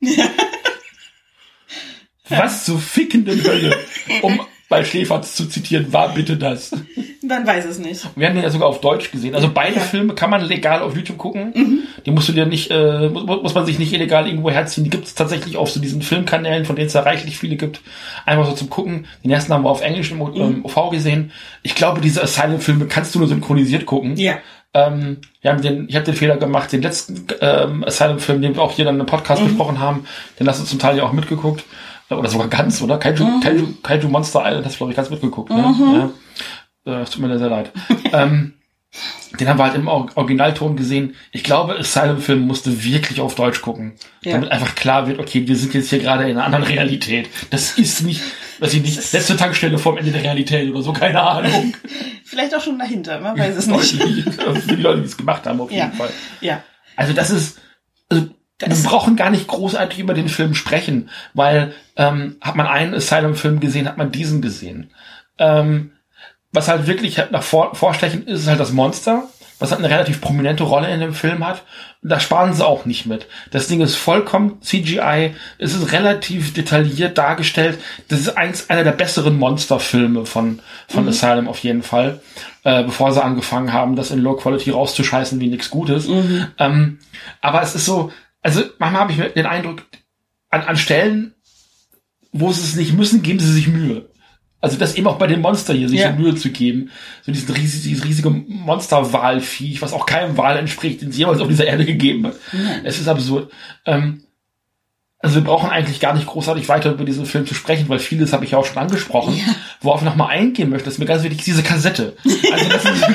Was 2.28 2.64
zur 2.64 2.78
fickenden 2.78 3.42
Hölle, 3.44 3.76
um 4.22 4.40
bei 4.68 4.84
Schläferz 4.84 5.34
zu 5.34 5.46
zitieren, 5.46 5.92
war 5.92 6.14
bitte 6.14 6.38
das. 6.38 6.70
Man 7.20 7.46
weiß 7.46 7.66
es 7.66 7.78
nicht. 7.78 8.08
Wir 8.16 8.26
haben 8.26 8.34
den 8.34 8.42
ja 8.42 8.48
sogar 8.48 8.68
auf 8.68 8.80
Deutsch 8.80 9.10
gesehen. 9.10 9.34
Also 9.34 9.50
beide 9.52 9.76
Ja. 9.76 9.82
Filme 9.82 10.14
kann 10.14 10.30
man 10.30 10.42
legal 10.42 10.80
auf 10.80 10.96
YouTube 10.96 11.18
gucken. 11.18 11.82
Die 12.06 12.10
musst 12.10 12.28
du 12.30 12.32
dir 12.32 12.46
nicht, 12.46 12.70
äh, 12.70 13.10
muss, 13.10 13.26
muss 13.42 13.54
man 13.54 13.66
sich 13.66 13.78
nicht 13.78 13.92
illegal 13.92 14.26
irgendwo 14.26 14.50
herziehen. 14.50 14.84
Die 14.84 14.90
gibt 14.90 15.06
es 15.06 15.14
tatsächlich 15.14 15.58
auf 15.58 15.70
so 15.70 15.78
diesen 15.78 16.00
Filmkanälen, 16.00 16.64
von 16.64 16.74
denen 16.74 16.86
es 16.86 16.94
da 16.94 17.00
reichlich 17.02 17.36
viele 17.36 17.56
gibt. 17.56 17.82
Einfach 18.24 18.46
so 18.46 18.52
zum 18.52 18.70
Gucken. 18.70 19.06
Den 19.22 19.30
ersten 19.30 19.52
haben 19.52 19.64
wir 19.64 19.70
auf 19.70 19.82
Englisch 19.82 20.10
im 20.10 20.20
ähm, 20.20 20.64
OV 20.64 20.90
gesehen. 20.90 21.32
Ich 21.62 21.74
glaube, 21.74 22.00
diese 22.00 22.22
Asylum-Filme 22.22 22.86
kannst 22.86 23.14
du 23.14 23.18
nur 23.18 23.28
synchronisiert 23.28 23.84
gucken. 23.84 24.16
Ja. 24.16 24.38
Ähm, 24.74 25.18
wir 25.42 25.50
haben 25.50 25.60
den, 25.60 25.88
ich 25.88 25.96
habe 25.96 26.06
den 26.06 26.14
Fehler 26.14 26.36
gemacht, 26.38 26.72
den 26.72 26.82
letzten 26.82 27.26
ähm, 27.40 27.84
Asylum-Film, 27.84 28.40
den 28.40 28.54
wir 28.54 28.62
auch 28.62 28.72
hier 28.72 28.86
dann 28.86 28.98
im 28.98 29.06
Podcast 29.06 29.42
besprochen 29.44 29.80
haben, 29.80 30.06
den 30.40 30.48
hast 30.48 30.60
du 30.60 30.64
zum 30.64 30.78
Teil 30.78 30.96
ja 30.96 31.04
auch 31.04 31.12
mitgeguckt. 31.12 31.64
Oder 32.10 32.28
sogar 32.28 32.48
ganz, 32.48 32.82
oder? 32.82 32.98
Kaiju, 32.98 33.40
Kaiju, 33.40 33.68
Kaiju 33.82 34.08
Monster 34.08 34.42
Island 34.44 34.66
hast 34.66 34.74
du, 34.74 34.78
glaube 34.78 34.92
ich, 34.92 34.96
ganz 34.96 35.08
mitgeguckt. 35.08 35.50
Ne? 35.50 36.12
Ja. 36.86 36.92
Äh, 36.92 37.02
es 37.02 37.10
tut 37.10 37.22
mir 37.22 37.38
sehr 37.38 37.48
leid. 37.48 37.70
ähm, 38.12 38.54
den 39.40 39.48
haben 39.48 39.58
wir 39.58 39.64
halt 39.64 39.74
im 39.74 39.88
Or- 39.88 40.10
Originalton 40.14 40.76
gesehen. 40.76 41.14
Ich 41.30 41.42
glaube, 41.44 41.78
Asylum-Film 41.78 42.40
musste 42.40 42.84
wirklich 42.84 43.20
auf 43.20 43.34
Deutsch 43.34 43.62
gucken. 43.62 43.92
Ja. 44.22 44.32
Damit 44.32 44.50
einfach 44.52 44.74
klar 44.74 45.06
wird, 45.06 45.18
okay, 45.18 45.46
wir 45.48 45.56
sind 45.56 45.72
jetzt 45.74 45.88
hier 45.90 45.98
gerade 46.00 46.24
in 46.24 46.30
einer 46.36 46.44
anderen 46.44 46.64
Realität. 46.64 47.28
Das 47.50 47.78
ist 47.78 48.02
nicht, 48.02 48.20
weiß 48.60 48.74
ich 48.74 48.82
nicht, 48.82 49.12
letzte 49.12 49.36
Tankstelle 49.36 49.78
vorm 49.78 49.96
Ende 49.96 50.10
der 50.12 50.22
Realität 50.22 50.70
oder 50.70 50.82
so, 50.82 50.92
keine 50.92 51.22
Ahnung. 51.22 51.74
Vielleicht 52.24 52.54
auch 52.54 52.60
schon 52.62 52.78
dahinter, 52.78 53.20
man 53.20 53.38
weiß 53.38 53.56
es 53.56 53.66
nicht. 53.66 53.94
Für 54.32 54.76
die 54.76 54.82
Leute, 54.82 55.00
die 55.00 55.06
es 55.06 55.16
gemacht 55.16 55.46
haben, 55.46 55.60
auf 55.60 55.70
jeden 55.70 55.82
Ja. 55.90 55.96
Fall. 55.96 56.10
Ja. 56.40 56.62
Also 56.96 57.14
das 57.14 57.30
ist, 57.30 57.58
also 58.10 58.26
Das- 58.58 58.82
wir 58.82 58.90
brauchen 58.90 59.16
gar 59.16 59.30
nicht 59.30 59.48
großartig 59.48 59.98
über 59.98 60.12
den 60.14 60.28
Film 60.28 60.54
sprechen, 60.54 61.08
weil 61.32 61.72
ähm, 61.96 62.36
hat 62.42 62.56
man 62.56 62.66
einen 62.66 62.92
Asylum-Film 62.94 63.60
gesehen, 63.60 63.88
hat 63.88 63.96
man 63.98 64.12
diesen 64.12 64.42
gesehen. 64.42 64.90
Ähm, 65.38 65.92
was 66.52 66.68
halt 66.68 66.86
wirklich 66.86 67.18
halt 67.18 67.32
nach 67.32 67.42
vor, 67.42 67.74
vorstechen 67.74 68.26
ist, 68.26 68.40
ist 68.40 68.46
halt 68.46 68.60
das 68.60 68.72
Monster, 68.72 69.24
was 69.58 69.70
halt 69.70 69.80
eine 69.80 69.90
relativ 69.90 70.20
prominente 70.20 70.64
Rolle 70.64 70.92
in 70.92 71.00
dem 71.00 71.14
Film 71.14 71.46
hat. 71.46 71.62
Und 72.02 72.10
da 72.10 72.20
sparen 72.20 72.52
sie 72.52 72.66
auch 72.66 72.84
nicht 72.84 73.06
mit. 73.06 73.26
Das 73.50 73.68
Ding 73.68 73.80
ist 73.80 73.96
vollkommen 73.96 74.60
CGI, 74.60 75.34
es 75.58 75.74
ist 75.74 75.92
relativ 75.92 76.52
detailliert 76.52 77.16
dargestellt. 77.16 77.78
Das 78.08 78.20
ist 78.20 78.36
eins 78.36 78.70
einer 78.70 78.84
der 78.84 78.92
besseren 78.92 79.38
Monsterfilme 79.38 80.26
von, 80.26 80.60
von 80.88 81.08
Asylum 81.08 81.48
auf 81.48 81.58
jeden 81.60 81.82
Fall. 81.82 82.20
Äh, 82.64 82.84
bevor 82.84 83.12
sie 83.12 83.22
angefangen 83.22 83.72
haben, 83.72 83.96
das 83.96 84.10
in 84.10 84.20
Low 84.20 84.34
Quality 84.34 84.70
rauszuscheißen 84.70 85.40
wie 85.40 85.48
nichts 85.48 85.70
Gutes. 85.70 86.06
Ähm, 86.58 86.98
aber 87.40 87.62
es 87.62 87.74
ist 87.74 87.86
so, 87.86 88.12
also 88.42 88.62
manchmal 88.78 89.02
habe 89.02 89.12
ich 89.12 89.32
den 89.32 89.46
Eindruck, 89.46 89.82
an, 90.50 90.62
an 90.62 90.76
Stellen, 90.76 91.34
wo 92.30 92.52
sie 92.52 92.62
es 92.62 92.76
nicht 92.76 92.92
müssen, 92.92 93.22
geben 93.22 93.40
sie 93.40 93.52
sich 93.52 93.68
Mühe. 93.68 94.08
Also 94.62 94.78
das 94.78 94.94
eben 94.94 95.06
auch 95.08 95.18
bei 95.18 95.26
dem 95.26 95.40
Monster 95.42 95.74
hier, 95.74 95.88
sich 95.88 96.00
Ja. 96.00 96.12
so 96.12 96.18
Mühe 96.22 96.34
zu 96.34 96.50
geben. 96.50 96.90
So 97.26 97.32
diesen 97.32 97.54
riesig, 97.54 97.82
dieses 97.82 98.04
riesige 98.04 98.30
Monsterwalviech, 98.30 99.82
was 99.82 99.92
auch 99.92 100.06
keinem 100.06 100.38
Wal 100.38 100.56
entspricht, 100.56 101.02
den 101.02 101.10
es 101.10 101.18
jemals 101.18 101.40
auf 101.40 101.48
dieser 101.48 101.66
Erde 101.66 101.84
gegeben 101.84 102.26
hat. 102.28 102.36
Es 102.84 102.98
ist 103.00 103.08
absurd. 103.08 103.50
Ähm, 103.84 104.22
also 105.18 105.36
wir 105.36 105.44
brauchen 105.44 105.70
eigentlich 105.70 106.00
gar 106.00 106.14
nicht 106.14 106.26
großartig 106.26 106.68
weiter 106.68 106.92
über 106.92 107.04
diesen 107.04 107.26
Film 107.26 107.46
zu 107.46 107.54
sprechen, 107.54 107.88
weil 107.88 108.00
vieles 108.00 108.32
habe 108.32 108.44
ich 108.44 108.52
ja 108.52 108.58
auch 108.58 108.64
schon 108.64 108.78
angesprochen. 108.78 109.38
Worauf 109.80 110.00
ich 110.00 110.04
nochmal 110.04 110.30
eingehen 110.30 110.70
möchte, 110.70 110.88
ist 110.88 110.98
mir 110.98 111.06
ganz 111.06 111.22
wichtig, 111.22 111.44
diese 111.44 111.62
Kassette. 111.62 112.16
Also 112.24 112.68
das 112.68 112.84
ist, 112.84 113.02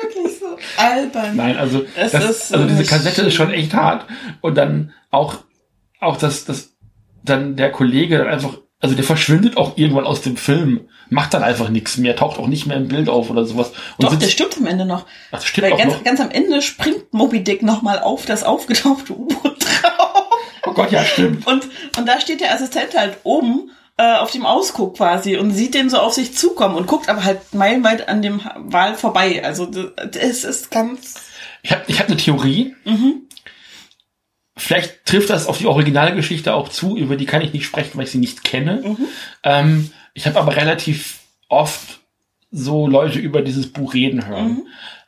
Wirklich 0.00 0.38
so 0.38 0.58
albern. 0.76 1.36
Nein, 1.36 1.56
also, 1.56 1.84
das, 1.96 2.48
so 2.48 2.56
also 2.56 2.68
diese 2.68 2.84
Kassette 2.84 3.22
ist 3.22 3.34
schon 3.34 3.52
echt 3.52 3.74
hart. 3.74 4.06
Und 4.40 4.56
dann 4.56 4.92
auch, 5.10 5.38
auch 6.00 6.16
das, 6.16 6.44
das, 6.44 6.76
dann 7.24 7.56
der 7.56 7.70
Kollege 7.70 8.18
dann 8.18 8.28
einfach, 8.28 8.58
also 8.80 8.94
der 8.94 9.04
verschwindet 9.04 9.56
auch 9.56 9.76
irgendwann 9.76 10.06
aus 10.06 10.20
dem 10.22 10.36
Film, 10.36 10.88
macht 11.10 11.34
dann 11.34 11.42
einfach 11.42 11.68
nichts 11.68 11.96
mehr, 11.96 12.14
taucht 12.16 12.38
auch 12.38 12.46
nicht 12.46 12.66
mehr 12.66 12.76
im 12.76 12.88
Bild 12.88 13.08
auf 13.08 13.30
oder 13.30 13.44
sowas. 13.44 13.72
Und 13.96 14.04
Doch, 14.04 14.14
der 14.14 14.28
stirbt 14.28 14.56
am 14.58 14.66
Ende 14.66 14.84
noch. 14.84 15.06
Ach, 15.30 15.38
das 15.38 15.46
stimmt 15.46 15.66
Weil 15.66 15.72
auch 15.74 15.78
ganz, 15.78 15.94
noch. 15.94 16.04
ganz 16.04 16.20
am 16.20 16.30
Ende 16.30 16.62
springt 16.62 17.12
Moby 17.12 17.42
Dick 17.42 17.62
nochmal 17.62 17.98
auf 17.98 18.26
das 18.26 18.44
aufgetauchte 18.44 19.14
U-Boot 19.14 19.64
drauf. 19.64 20.28
Oh 20.66 20.72
Gott, 20.72 20.92
ja, 20.92 21.04
stimmt. 21.04 21.46
Und, 21.46 21.68
und 21.96 22.06
da 22.06 22.20
steht 22.20 22.40
der 22.40 22.52
Assistent 22.52 22.96
halt 22.96 23.18
oben 23.24 23.70
äh, 23.96 24.16
auf 24.16 24.30
dem 24.30 24.46
Ausguck 24.46 24.96
quasi 24.96 25.36
und 25.36 25.50
sieht 25.50 25.74
den 25.74 25.90
so 25.90 25.98
auf 25.98 26.12
sich 26.12 26.36
zukommen 26.36 26.76
und 26.76 26.86
guckt 26.86 27.08
aber 27.08 27.24
halt 27.24 27.54
meilenweit 27.54 28.08
an 28.08 28.22
dem 28.22 28.40
Wal 28.56 28.94
vorbei. 28.94 29.42
Also 29.44 29.68
es 30.12 30.44
ist 30.44 30.70
ganz. 30.70 31.14
Ich 31.62 31.72
habe 31.72 31.82
ich 31.88 31.98
hab 31.98 32.06
eine 32.06 32.16
Theorie. 32.16 32.76
Mhm. 32.84 33.22
Vielleicht 34.58 35.06
trifft 35.06 35.30
das 35.30 35.46
auf 35.46 35.58
die 35.58 35.66
Originalgeschichte 35.66 36.52
auch 36.54 36.68
zu, 36.68 36.96
über 36.96 37.16
die 37.16 37.26
kann 37.26 37.42
ich 37.42 37.52
nicht 37.52 37.64
sprechen, 37.64 37.96
weil 37.96 38.04
ich 38.04 38.10
sie 38.10 38.18
nicht 38.18 38.44
kenne. 38.44 38.82
Mhm. 38.84 38.96
Ähm, 39.44 39.90
ich 40.14 40.26
habe 40.26 40.38
aber 40.38 40.56
relativ 40.56 41.20
oft 41.48 42.00
so 42.50 42.86
Leute 42.86 43.18
über 43.18 43.42
dieses 43.42 43.72
Buch 43.72 43.94
reden 43.94 44.26
hören. 44.26 44.48
Mhm. 44.48 44.66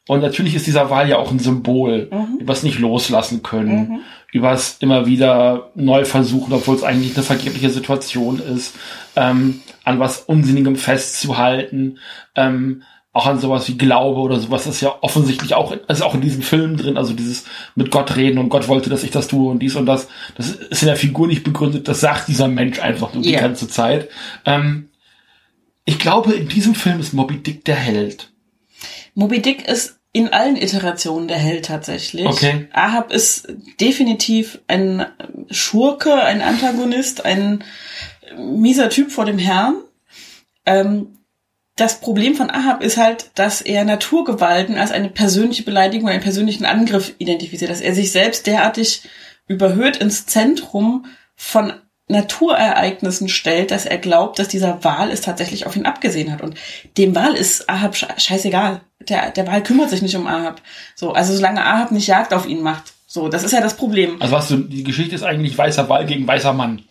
Und 0.09 0.21
natürlich 0.23 0.55
ist 0.55 0.67
dieser 0.67 0.91
Wahl 0.91 1.09
ja 1.09 1.19
auch 1.19 1.31
ein 1.31 1.39
Symbol, 1.39 2.09
mhm. 2.11 2.39
übers 2.41 2.63
nicht 2.63 2.79
loslassen 2.79 3.43
können, 3.43 3.89
mhm. 3.89 4.01
übers 4.33 4.79
immer 4.81 5.07
wieder 5.07 5.71
neu 5.75 6.05
versuchen, 6.05 6.53
obwohl 6.53 6.77
es 6.77 6.83
eigentlich 6.83 7.15
eine 7.15 7.23
vergebliche 7.23 7.71
Situation 7.71 8.41
ist, 8.41 8.75
ähm, 9.17 9.61
an 9.85 10.01
was 10.01 10.21
Unsinnigem 10.21 10.77
festzuhalten, 10.77 11.99
ähm, 12.35 12.83
auch 13.13 13.27
an 13.27 13.41
sowas 13.41 13.67
wie 13.69 13.77
Glaube 13.77 14.21
oder 14.21 14.39
sowas 14.39 14.67
ist 14.67 14.81
ja 14.81 14.95
offensichtlich 15.01 15.55
auch, 15.55 15.73
ist 15.73 16.03
auch 16.03 16.15
in 16.15 16.21
diesem 16.21 16.43
Film 16.43 16.77
drin, 16.77 16.97
also 16.97 17.13
dieses 17.13 17.45
mit 17.75 17.91
Gott 17.91 18.15
reden 18.17 18.39
und 18.39 18.51
Gott 18.51 18.69
wollte, 18.69 18.89
dass 18.89 19.03
ich 19.03 19.11
das 19.11 19.27
tue 19.27 19.51
und 19.51 19.59
dies 19.59 19.75
und 19.75 19.87
das, 19.87 20.07
das 20.37 20.51
ist 20.51 20.83
in 20.83 20.87
der 20.87 20.97
Figur 20.97 21.27
nicht 21.27 21.43
begründet, 21.43 21.89
das 21.89 22.01
sagt 22.01 22.29
dieser 22.29 22.47
Mensch 22.47 22.79
einfach 22.79 23.13
nur 23.13 23.25
yeah. 23.25 23.33
die 23.33 23.43
ganze 23.43 23.69
Zeit. 23.69 24.09
Ähm, 24.47 24.91
ich 25.85 25.99
glaube, 25.99 26.35
in 26.35 26.49
diesem 26.49 26.77
Film 26.77 27.01
ist 27.01 27.13
Moby 27.13 27.39
Dick 27.39 27.65
der 27.65 27.75
Held. 27.75 28.31
Moby 29.15 29.43
Dick 29.43 29.67
ist 29.67 29.99
in 30.13 30.33
allen 30.33 30.57
Iterationen 30.57 31.27
der 31.27 31.39
Held 31.39 31.67
tatsächlich. 31.67 32.27
Okay. 32.27 32.69
Ahab 32.73 33.13
ist 33.13 33.49
definitiv 33.81 34.61
ein 34.69 35.07
Schurke, 35.51 36.15
ein 36.15 36.43
Antagonist, 36.43 37.25
ein 37.25 37.65
mieser 38.37 38.89
Typ 38.89 39.11
vor 39.11 39.25
dem 39.25 39.39
Herrn. 39.39 39.77
Ähm, 40.65 41.19
das 41.81 42.01
Problem 42.01 42.35
von 42.35 42.51
Ahab 42.51 42.83
ist 42.83 42.99
halt, 42.99 43.31
dass 43.37 43.63
er 43.63 43.85
Naturgewalten 43.85 44.77
als 44.77 44.91
eine 44.91 45.09
persönliche 45.09 45.63
Beleidigung, 45.63 46.11
einen 46.11 46.23
persönlichen 46.23 46.67
Angriff 46.67 47.15
identifiziert, 47.17 47.71
dass 47.71 47.81
er 47.81 47.95
sich 47.95 48.13
selbst 48.13 48.47
derartig 48.47 49.09
überhöht 49.47 49.97
ins 49.97 50.27
Zentrum 50.27 51.07
von 51.35 51.73
Naturereignissen 52.07 53.29
stellt, 53.29 53.71
dass 53.71 53.87
er 53.87 53.97
glaubt, 53.97 54.39
dass 54.39 54.49
dieser 54.49 54.85
Wal 54.85 55.11
es 55.11 55.23
tatsächlich 55.23 55.67
auf 55.67 55.75
ihn 55.75 55.87
abgesehen 55.87 56.31
hat. 56.33 56.43
Und 56.43 56.57
dem 56.99 57.15
Wal 57.15 57.35
ist 57.35 57.71
Ahab 57.71 57.97
scheißegal. 57.97 58.83
Der, 59.09 59.31
der 59.31 59.47
Wal 59.47 59.63
kümmert 59.63 59.89
sich 59.89 60.03
nicht 60.03 60.17
um 60.17 60.27
Ahab. 60.27 60.61
So, 60.95 61.13
also 61.13 61.35
solange 61.35 61.65
Ahab 61.65 61.93
nicht 61.93 62.09
Jagd 62.09 62.35
auf 62.35 62.47
ihn 62.47 62.63
macht. 62.63 62.93
So, 63.07 63.29
das 63.29 63.43
ist 63.43 63.53
ja 63.53 63.61
das 63.61 63.77
Problem. 63.77 64.21
Also 64.21 64.35
was 64.35 64.49
du, 64.49 64.59
die 64.59 64.85
Geschichte 64.85 65.15
ist 65.15 65.23
eigentlich 65.23 65.57
weißer 65.57 65.89
Wal 65.89 66.05
gegen 66.05 66.27
weißer 66.27 66.53
Mann. 66.53 66.83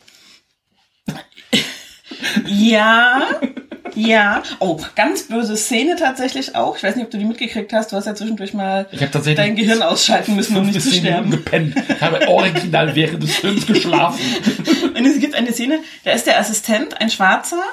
ja, 2.48 3.40
ja. 4.08 4.44
Oh, 4.60 4.80
ganz 4.96 5.24
böse 5.24 5.56
Szene 5.56 5.96
tatsächlich 5.96 6.56
auch. 6.56 6.78
Ich 6.78 6.84
weiß 6.84 6.96
nicht, 6.96 7.06
ob 7.06 7.12
du 7.12 7.18
die 7.18 7.26
mitgekriegt 7.26 7.72
hast. 7.74 7.92
Du 7.92 7.96
hast 7.96 8.06
ja 8.06 8.16
zwischendurch 8.16 8.54
mal 8.54 8.88
dein 9.36 9.56
Gehirn 9.56 9.82
ausschalten 9.82 10.36
müssen, 10.36 10.58
um 10.58 10.66
nicht 10.66 10.82
zu 10.82 10.92
sterben. 10.92 11.32
gepennt. 11.32 11.76
Ich 11.88 12.02
habe 12.02 12.28
original 12.28 12.96
während 12.96 13.24
des 13.24 13.38
Films 13.38 13.66
geschlafen. 13.66 14.20
Und 14.96 15.06
es 15.06 15.20
gibt 15.20 15.36
eine 15.36 15.54
Szene, 15.54 15.80
da 16.04 16.12
ist 16.12 16.28
der 16.28 16.40
Assistent, 16.40 17.00
ein 17.00 17.10
Schwarzer, 17.10 17.64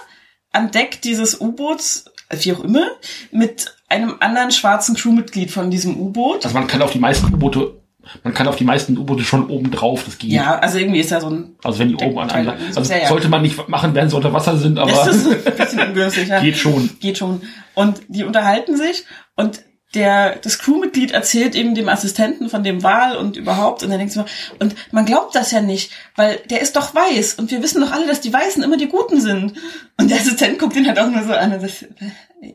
an 0.53 0.70
Deck 0.70 1.03
dieses 1.03 1.41
U-Boots, 1.41 2.07
wie 2.31 2.53
auch 2.53 2.61
immer, 2.61 2.89
mit 3.31 3.74
einem 3.89 4.16
anderen 4.20 4.51
schwarzen 4.51 4.97
Crewmitglied 4.97 5.51
von 5.51 5.70
diesem 5.70 5.99
U-Boot. 5.99 6.45
Also 6.45 6.57
man 6.57 6.66
kann 6.66 6.83
auf 6.83 6.93
die 6.93 6.99
meisten 6.99 7.33
U-Boote 7.33 7.81
man 8.23 8.35
kann 8.35 8.49
auf 8.49 8.57
die 8.57 8.65
meisten 8.65 8.97
U-Boote 8.97 9.25
schon 9.25 9.49
oben 9.49 9.71
drauf, 9.71 10.05
das 10.05 10.19
geht. 10.19 10.31
Ja, 10.31 10.59
also 10.59 10.79
irgendwie 10.79 11.01
ist 11.01 11.13
da 11.13 11.21
so 11.21 11.29
ein. 11.29 11.57
Also 11.63 11.79
wenn 11.79 11.89
die 11.89 11.97
oben 11.97 12.19
an 12.19 12.31
einem, 12.31 12.55
also 12.75 12.93
ja, 12.93 13.01
ja. 13.01 13.09
sollte 13.09 13.29
man 13.29 13.43
nicht 13.43 13.69
machen, 13.69 13.95
wenn 13.95 14.09
sie 14.09 14.17
unter 14.17 14.33
Wasser 14.33 14.57
sind, 14.57 14.79
aber. 14.79 14.91
Das 14.91 15.09
ist 15.09 15.27
ein 15.27 15.57
bisschen 15.57 15.81
ungünstig, 15.81 16.29
ja. 16.29 16.41
Geht 16.47 16.57
schon. 16.57 16.91
Geht 17.01 17.19
schon. 17.19 17.43
Und 17.75 18.01
die 18.09 18.25
unterhalten 18.25 18.77
sich 18.77 19.05
und 19.37 19.61
der, 19.95 20.37
das 20.37 20.59
Crewmitglied 20.59 21.12
erzählt 21.12 21.55
eben 21.55 21.74
dem 21.74 21.89
Assistenten 21.89 22.51
von 22.51 22.62
dem 22.62 22.82
Wahl 22.82 23.16
und 23.16 23.37
überhaupt 23.37 23.82
und 23.82 23.91
dann 23.91 23.99
denkst 23.99 24.14
du 24.14 24.24
und 24.59 24.74
man 24.93 25.07
glaubt 25.07 25.34
das 25.34 25.53
ja 25.53 25.61
nicht, 25.61 25.93
weil 26.16 26.37
der 26.51 26.61
ist 26.61 26.76
doch 26.76 26.95
weiß 26.95 27.34
und 27.34 27.51
wir 27.51 27.62
wissen 27.62 27.80
doch 27.80 27.93
alle, 27.93 28.07
dass 28.07 28.20
die 28.20 28.32
Weißen 28.32 28.62
immer 28.62 28.76
die 28.76 28.89
Guten 28.89 29.20
sind. 29.20 29.55
Und 29.99 30.11
der 30.11 30.18
Assistent 30.18 30.59
guckt 30.59 30.76
ihn 30.76 30.87
halt 30.87 30.99
auch 30.99 31.09
nur 31.09 31.22
so 31.22 31.32
an 31.32 31.53
und 31.53 31.61
sagt, 31.61 31.87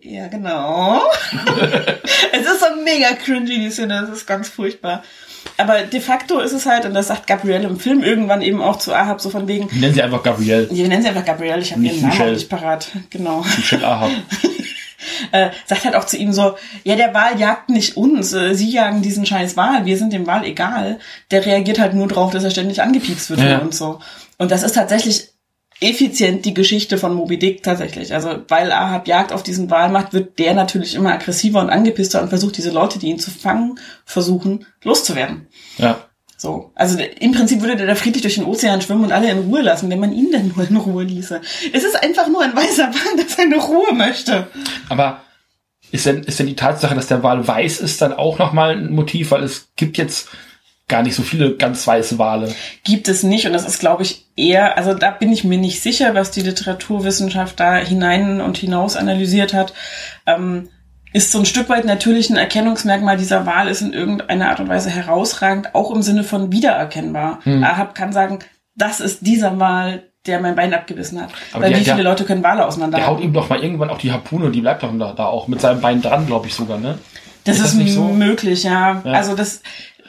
ja 0.01 0.27
genau. 0.27 1.01
es 2.31 2.41
ist 2.41 2.59
so 2.59 2.83
mega 2.83 3.13
cringy, 3.13 3.59
die 3.59 3.71
Szene, 3.71 4.01
das 4.01 4.17
ist 4.17 4.27
ganz 4.27 4.49
furchtbar 4.49 5.03
aber 5.57 5.81
de 5.81 5.99
facto 5.99 6.39
ist 6.39 6.53
es 6.53 6.65
halt, 6.65 6.85
und 6.85 6.93
das 6.93 7.07
sagt 7.07 7.27
Gabrielle 7.27 7.67
im 7.67 7.79
Film 7.79 8.03
irgendwann 8.03 8.41
eben 8.41 8.61
auch 8.61 8.77
zu 8.77 8.93
Ahab, 8.93 9.21
so 9.21 9.29
von 9.29 9.47
wegen. 9.47 9.67
Nennen 9.79 9.93
sie 9.93 10.01
einfach 10.01 10.23
Gabrielle. 10.23 10.69
Wir 10.71 10.87
nennen 10.87 11.01
sie 11.03 11.09
einfach 11.09 11.25
Gabrielle, 11.25 11.61
ich 11.61 11.71
habe 11.71 11.83
ihren 11.83 12.01
Namen 12.01 12.33
nicht 12.33 12.49
parat. 12.49 12.87
Genau. 13.09 13.43
Michelle 13.57 13.87
Ahab. 13.87 14.11
äh, 15.31 15.49
sagt 15.65 15.85
halt 15.85 15.95
auch 15.95 16.05
zu 16.05 16.17
ihm 16.17 16.33
so, 16.33 16.55
ja, 16.83 16.95
der 16.95 17.13
Wal 17.13 17.39
jagt 17.39 17.69
nicht 17.69 17.97
uns, 17.97 18.33
äh, 18.33 18.53
sie 18.53 18.69
jagen 18.69 19.01
diesen 19.01 19.25
scheiß 19.25 19.57
Wal, 19.57 19.85
wir 19.85 19.97
sind 19.97 20.13
dem 20.13 20.27
Wal 20.27 20.45
egal. 20.45 20.99
Der 21.31 21.45
reagiert 21.45 21.79
halt 21.79 21.93
nur 21.93 22.07
drauf, 22.07 22.31
dass 22.31 22.43
er 22.43 22.51
ständig 22.51 22.81
angepiekst 22.81 23.29
wird 23.29 23.41
ja. 23.41 23.59
und 23.59 23.73
so. 23.73 23.99
Und 24.37 24.51
das 24.51 24.63
ist 24.63 24.73
tatsächlich 24.73 25.29
effizient 25.81 26.45
die 26.45 26.53
Geschichte 26.53 26.97
von 26.99 27.15
Moby 27.15 27.39
Dick 27.39 27.63
tatsächlich. 27.63 28.13
Also 28.13 28.43
weil 28.47 28.71
Ahab 28.71 29.07
Jagd 29.07 29.33
auf 29.33 29.41
diesen 29.41 29.69
Wal 29.71 29.89
macht, 29.89 30.13
wird 30.13 30.37
der 30.37 30.53
natürlich 30.53 30.93
immer 30.93 31.11
aggressiver 31.11 31.59
und 31.59 31.71
angepisster 31.71 32.21
und 32.21 32.29
versucht 32.29 32.57
diese 32.57 32.69
Leute, 32.69 32.99
die 32.99 33.07
ihn 33.07 33.19
zu 33.19 33.31
fangen 33.31 33.79
versuchen, 34.05 34.65
loszuwerden. 34.83 35.47
Ja. 35.77 36.05
So. 36.41 36.71
Also 36.73 36.97
im 36.97 37.33
Prinzip 37.33 37.61
würde 37.61 37.75
der 37.75 37.85
da 37.85 37.93
friedlich 37.93 38.23
durch 38.23 38.33
den 38.33 38.45
Ozean 38.45 38.81
schwimmen 38.81 39.03
und 39.03 39.11
alle 39.11 39.29
in 39.29 39.37
Ruhe 39.37 39.61
lassen, 39.61 39.91
wenn 39.91 39.99
man 39.99 40.11
ihn 40.11 40.31
denn 40.31 40.51
nur 40.55 40.67
in 40.67 40.75
Ruhe 40.75 41.03
ließe. 41.03 41.39
Es 41.71 41.83
ist 41.83 42.03
einfach 42.03 42.29
nur 42.29 42.41
ein 42.41 42.55
weißer 42.55 42.87
Wal, 42.87 43.15
der 43.15 43.27
seine 43.27 43.57
Ruhe 43.57 43.93
möchte. 43.93 44.47
Aber 44.89 45.21
ist 45.91 46.07
denn, 46.07 46.23
ist 46.23 46.39
denn 46.39 46.47
die 46.47 46.55
Tatsache, 46.55 46.95
dass 46.95 47.05
der 47.05 47.21
Wal 47.21 47.47
weiß 47.47 47.79
ist, 47.81 48.01
dann 48.01 48.13
auch 48.13 48.39
nochmal 48.39 48.75
ein 48.75 48.91
Motiv? 48.91 49.29
Weil 49.29 49.43
es 49.43 49.69
gibt 49.75 49.99
jetzt 49.99 50.29
gar 50.87 51.03
nicht 51.03 51.13
so 51.13 51.21
viele 51.21 51.57
ganz 51.57 51.85
weiße 51.85 52.17
Wale. 52.17 52.51
Gibt 52.83 53.07
es 53.07 53.21
nicht 53.21 53.45
und 53.45 53.53
das 53.53 53.67
ist, 53.67 53.79
glaube 53.79 54.01
ich, 54.01 54.25
eher, 54.35 54.77
also 54.77 54.95
da 54.95 55.11
bin 55.11 55.31
ich 55.31 55.43
mir 55.43 55.59
nicht 55.59 55.79
sicher, 55.79 56.15
was 56.15 56.31
die 56.31 56.41
Literaturwissenschaft 56.41 57.59
da 57.59 57.75
hinein 57.75 58.41
und 58.41 58.57
hinaus 58.57 58.95
analysiert 58.95 59.53
hat. 59.53 59.73
Ähm, 60.25 60.69
ist 61.13 61.31
so 61.31 61.39
ein 61.39 61.45
Stück 61.45 61.69
weit 61.69 61.85
natürlich 61.85 62.29
ein 62.29 62.37
Erkennungsmerkmal 62.37 63.17
dieser 63.17 63.45
Wahl 63.45 63.67
ist 63.67 63.81
in 63.81 63.93
irgendeiner 63.93 64.49
Art 64.49 64.59
und 64.59 64.69
Weise 64.69 64.89
herausragend, 64.89 65.75
auch 65.75 65.91
im 65.91 66.01
Sinne 66.01 66.23
von 66.23 66.51
wiedererkennbar. 66.51 67.39
Hm. 67.43 67.63
Ahab 67.63 67.95
kann 67.95 68.13
sagen, 68.13 68.39
das 68.75 68.99
ist 68.99 69.25
dieser 69.25 69.59
Wahl, 69.59 70.03
der 70.25 70.39
mein 70.39 70.55
Bein 70.55 70.73
abgebissen 70.73 71.21
hat. 71.21 71.29
Aber 71.51 71.65
Weil 71.65 71.71
wie 71.71 71.83
viele 71.83 71.95
der, 71.95 72.03
Leute 72.03 72.23
können 72.23 72.43
Wale 72.43 72.65
auseinander 72.65 72.97
Der 72.97 73.07
haut 73.07 73.21
ihm 73.21 73.33
doch 73.33 73.49
mal 73.49 73.61
irgendwann 73.61 73.89
auch 73.89 73.97
die 73.97 74.11
Harpune, 74.11 74.51
die 74.51 74.61
bleibt 74.61 74.83
doch 74.83 74.97
da, 74.97 75.13
da 75.13 75.25
auch 75.25 75.47
mit 75.47 75.59
seinem 75.59 75.81
Bein 75.81 76.01
dran, 76.01 76.27
glaube 76.27 76.47
ich 76.47 76.53
sogar, 76.53 76.77
ne? 76.77 76.97
Das 77.43 77.57
ist, 77.57 77.65
ist 77.65 77.71
das 77.71 77.79
nicht 77.79 77.93
so? 77.93 78.03
möglich, 78.03 78.63
ja. 78.63 79.01
ja. 79.03 79.11
Also 79.13 79.35
das, 79.35 79.63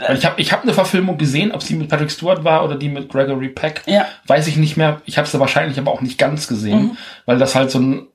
weil 0.07 0.16
ich 0.16 0.24
habe 0.24 0.40
ich 0.40 0.53
hab 0.53 0.62
eine 0.62 0.72
Verfilmung 0.72 1.18
gesehen, 1.18 1.53
ob 1.53 1.62
sie 1.62 1.74
mit 1.74 1.88
Patrick 1.88 2.11
Stewart 2.11 2.44
war 2.44 2.64
oder 2.64 2.76
die 2.76 2.88
mit 2.88 3.09
Gregory 3.09 3.48
Peck. 3.48 3.82
Ja. 3.86 4.07
Weiß 4.26 4.46
ich 4.46 4.57
nicht 4.57 4.76
mehr. 4.76 5.00
Ich 5.05 5.18
habe 5.18 5.28
sie 5.28 5.38
wahrscheinlich 5.40 5.78
aber 5.78 5.90
auch 5.90 6.00
nicht 6.00 6.18
ganz 6.18 6.48
gesehen, 6.48 6.82
mhm. 6.82 6.96
weil 7.26 7.38
das 7.38 7.55
halt 7.55 7.70
so 7.70 7.78
ein 7.78 8.09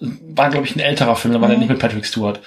war, 0.00 0.50
glaube 0.50 0.66
ich, 0.66 0.76
ein 0.76 0.80
älterer 0.80 1.16
Film, 1.16 1.34
da 1.34 1.40
war 1.40 1.48
mhm. 1.48 1.52
der 1.52 1.58
nicht 1.58 1.70
mit 1.70 1.78
Patrick 1.78 2.06
Stewart. 2.06 2.40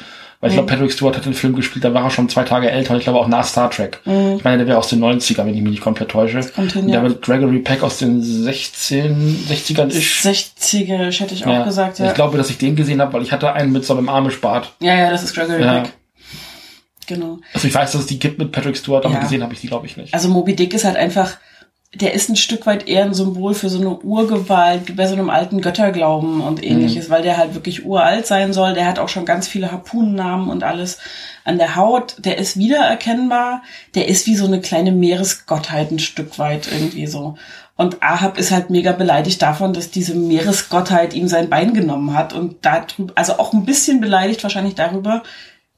Weil 0.43 0.49
ich 0.49 0.55
glaube, 0.57 0.69
Patrick 0.69 0.91
Stewart 0.91 1.15
hat 1.15 1.25
den 1.25 1.33
Film 1.33 1.55
gespielt, 1.55 1.85
da 1.85 1.93
war 1.93 2.03
er 2.03 2.09
schon 2.09 2.27
zwei 2.27 2.43
Tage 2.43 2.69
älter 2.69 2.91
und 2.91 2.97
ich 2.97 3.05
glaube 3.05 3.17
auch 3.17 3.29
nach 3.29 3.45
Star 3.45 3.71
Trek. 3.71 4.01
Mhm. 4.03 4.35
Ich 4.35 4.43
meine, 4.43 4.57
der 4.57 4.67
wäre 4.67 4.77
aus 4.77 4.89
den 4.89 5.01
90er, 5.01 5.45
wenn 5.45 5.55
ich 5.55 5.61
mich 5.61 5.71
nicht 5.71 5.81
komplett 5.81 6.09
täusche. 6.09 6.41
Hin, 6.41 6.89
ja. 6.89 6.99
Der 6.99 7.01
mit 7.09 7.21
Gregory 7.21 7.59
Peck 7.59 7.81
aus 7.81 7.99
den 7.99 8.21
16, 8.21 9.45
60ern 9.47 9.87
ist. 9.87 10.25
60er, 10.25 11.17
hätte 11.17 11.33
ich 11.33 11.45
auch 11.45 11.49
ja. 11.49 11.63
gesagt, 11.63 11.99
ja. 11.99 12.07
Ich 12.07 12.13
glaube, 12.13 12.37
dass 12.37 12.49
ich 12.49 12.57
den 12.57 12.75
gesehen 12.75 12.99
habe, 12.99 13.13
weil 13.13 13.21
ich 13.21 13.31
hatte 13.31 13.53
einen 13.53 13.71
mit 13.71 13.85
so 13.85 13.95
einem 13.95 14.09
Amish-Bart. 14.09 14.73
Ja, 14.81 14.93
ja, 14.95 15.11
das 15.11 15.23
ist 15.23 15.33
Gregory 15.33 15.61
ja. 15.61 15.79
Peck. 15.79 15.93
Genau. 17.07 17.39
Also 17.53 17.65
ich 17.69 17.73
weiß, 17.73 17.93
dass 17.93 18.01
es 18.01 18.07
die 18.07 18.19
gibt 18.19 18.37
mit 18.37 18.51
Patrick 18.51 18.75
Stewart, 18.75 19.05
aber 19.05 19.19
gesehen 19.19 19.43
habe 19.43 19.53
ich 19.53 19.61
die, 19.61 19.67
glaube 19.67 19.85
ich, 19.85 19.95
nicht. 19.95 20.13
Also 20.13 20.27
Moby 20.27 20.57
Dick 20.57 20.73
ist 20.73 20.83
halt 20.83 20.97
einfach, 20.97 21.37
der 21.95 22.13
ist 22.13 22.29
ein 22.29 22.35
Stück 22.35 22.65
weit 22.65 22.87
eher 22.87 23.03
ein 23.03 23.13
Symbol 23.13 23.53
für 23.53 23.69
so 23.69 23.79
eine 23.79 23.99
Urgewalt, 23.99 24.87
wie 24.87 24.93
bei 24.93 25.05
so 25.05 25.13
einem 25.13 25.29
alten 25.29 25.61
Götterglauben 25.61 26.41
und 26.41 26.63
ähnliches, 26.63 27.07
mhm. 27.07 27.11
weil 27.11 27.21
der 27.21 27.37
halt 27.37 27.53
wirklich 27.53 27.85
uralt 27.85 28.25
sein 28.25 28.51
soll. 28.51 28.73
Der 28.73 28.87
hat 28.87 28.97
auch 28.97 29.09
schon 29.09 29.25
ganz 29.25 29.47
viele 29.47 29.71
Harpunennamen 29.71 30.49
und 30.49 30.63
alles 30.63 30.97
an 31.43 31.59
der 31.59 31.75
Haut. 31.75 32.15
Der 32.19 32.39
ist 32.39 32.57
wiedererkennbar. 32.57 33.61
Der 33.93 34.07
ist 34.07 34.25
wie 34.25 34.35
so 34.35 34.45
eine 34.45 34.59
kleine 34.59 34.91
Meeresgottheit 34.91 35.91
ein 35.91 35.99
Stück 35.99 36.39
weit 36.39 36.67
irgendwie 36.71 37.05
so. 37.05 37.35
Und 37.75 38.01
Ahab 38.01 38.37
ist 38.37 38.51
halt 38.51 38.69
mega 38.71 38.91
beleidigt 38.91 39.41
davon, 39.41 39.73
dass 39.73 39.91
diese 39.91 40.15
Meeresgottheit 40.15 41.13
ihm 41.13 41.27
sein 41.27 41.49
Bein 41.49 41.73
genommen 41.73 42.15
hat 42.15 42.33
und 42.33 42.65
darüber, 42.65 43.13
also 43.15 43.33
auch 43.33 43.53
ein 43.53 43.65
bisschen 43.65 43.99
beleidigt 43.99 44.41
wahrscheinlich 44.43 44.75
darüber, 44.75 45.23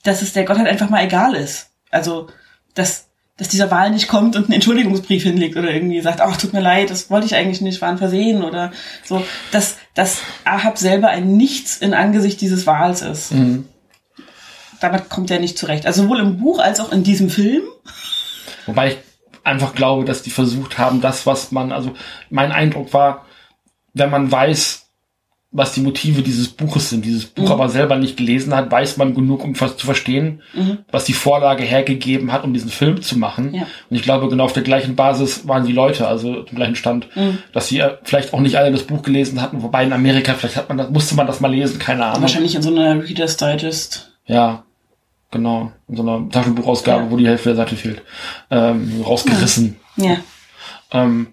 dass 0.04 0.22
es 0.22 0.34
der 0.34 0.46
Gottheit 0.46 0.68
einfach 0.68 0.90
mal 0.90 1.04
egal 1.04 1.36
ist. 1.36 1.72
Also, 1.92 2.28
dass, 2.74 3.05
dass 3.38 3.49
dieser 3.49 3.70
Wahl 3.70 3.91
nicht 3.91 4.07
kommt 4.07 4.36
und 4.36 4.45
einen 4.45 4.53
Entschuldigungsbrief 4.53 5.24
hinlegt 5.24 5.57
oder 5.57 5.70
irgendwie 5.70 5.99
sagt, 6.02 6.22
ach, 6.22 6.38
tut 6.38 6.53
mir 6.53 6.62
leid, 6.62 6.90
das 6.90 7.10
wollte 7.10 7.26
ich 7.26 7.36
eigentlich 7.36 7.62
nicht, 7.62 7.82
war 7.82 7.90
ein 7.90 7.98
Versehen 7.98 8.44
oder 8.44 8.72
so, 9.03 9.26
dass, 9.52 9.78
dass 9.94 10.20
Ahab 10.45 10.78
selber 10.78 11.10
ein 11.10 11.36
Nichts 11.36 11.78
in 11.78 11.94
Angesicht 11.94 12.40
dieses 12.40 12.66
Wahls 12.66 13.02
ist. 13.02 13.34
Mhm. 13.34 13.68
Damit 14.80 15.10
kommt 15.10 15.32
er 15.32 15.40
nicht 15.40 15.57
zurecht. 15.57 15.86
Also 15.86 16.03
sowohl 16.03 16.20
im 16.20 16.38
Buch 16.38 16.60
als 16.60 16.80
auch 16.80 16.91
in 16.91 17.03
diesem 17.03 17.30
Film. 17.30 17.64
Wobei 18.68 18.90
ich 18.90 18.98
einfach 19.44 19.76
glaube, 19.76 20.06
dass 20.06 20.24
die 20.24 20.32
versucht 20.32 20.78
haben, 20.78 21.02
das, 21.02 21.26
was 21.26 21.52
man, 21.52 21.72
also 21.72 21.94
mein 22.30 22.52
Eindruck 22.52 22.94
war, 22.94 23.26
wenn 23.94 24.10
man 24.10 24.32
weiß, 24.32 24.85
was 25.56 25.72
die 25.72 25.80
Motive 25.80 26.22
dieses 26.22 26.49
Buches 26.49 26.90
sind, 26.90 27.06
dieses 27.06 27.26
Buch 27.26 27.45
mhm. 27.45 27.52
aber 27.53 27.69
selber 27.69 27.95
nicht 27.95 28.18
gelesen 28.18 28.53
hat, 28.53 28.69
weiß 28.69 28.98
man 28.98 29.15
genug, 29.15 29.41
um 29.41 29.56
zu 29.56 29.86
verstehen, 29.86 30.41
mhm. 30.53 30.80
was 30.91 31.06
die 31.06 31.14
Vorlage 31.14 31.64
hergegeben 31.64 32.34
hat, 32.34 32.44
um 32.44 32.53
diesen 32.53 32.69
Film 32.69 33.02
zu 33.02 33.18
machen. 33.18 33.53
Ja. 33.53 33.61
Und 33.90 33.95
ich 33.95 34.03
glaube, 34.03 34.27
genau 34.27 34.44
auf 34.44 34.53
der 34.53 34.64
gleichen 34.64 34.98
Basis 34.98 35.48
waren 35.48 35.65
die 35.65 35.72
Leute, 35.72 36.07
also 36.10 36.44
zum 36.44 36.57
gleichen 36.57 36.76
Stand, 36.76 37.07
mhm. 37.15 37.38
dass 37.53 37.69
sie 37.69 37.80
äh, 37.80 37.95
vielleicht 38.03 38.34
auch 38.34 38.41
nicht 38.41 38.57
alle 38.57 38.69
das 38.69 38.84
Buch 38.84 39.02
gelesen 39.02 39.41
hatten, 39.41 39.64
wobei 39.64 39.86
in 39.86 39.94
Amerika 39.94 40.34
vielleicht 40.34 40.57
hat 40.57 40.68
man 40.68 40.77
das, 40.77 40.90
musste 40.90 41.15
man 41.15 41.26
das 41.26 41.40
mal 41.40 41.52
lesen, 41.52 41.80
keine 41.80 42.06
Ahnung. 42.06 42.22
Wahrscheinlich 42.22 42.53
in 42.53 42.61
so 42.61 42.69
einer 42.69 43.02
Reader's 43.02 43.38
Digest. 43.38 44.11
Ja, 44.26 44.64
genau. 45.32 45.72
In 45.88 45.95
so 45.95 46.02
einer 46.02 46.30
Taschenbuchausgabe, 46.30 47.06
ja. 47.06 47.11
wo 47.11 47.15
die 47.15 47.27
Hälfte 47.27 47.49
der 47.49 47.56
Seite 47.56 47.77
fehlt. 47.77 48.02
Ähm, 48.52 49.02
rausgerissen. 49.06 49.77
Ja. 49.95 50.18
Ähm, 50.91 51.27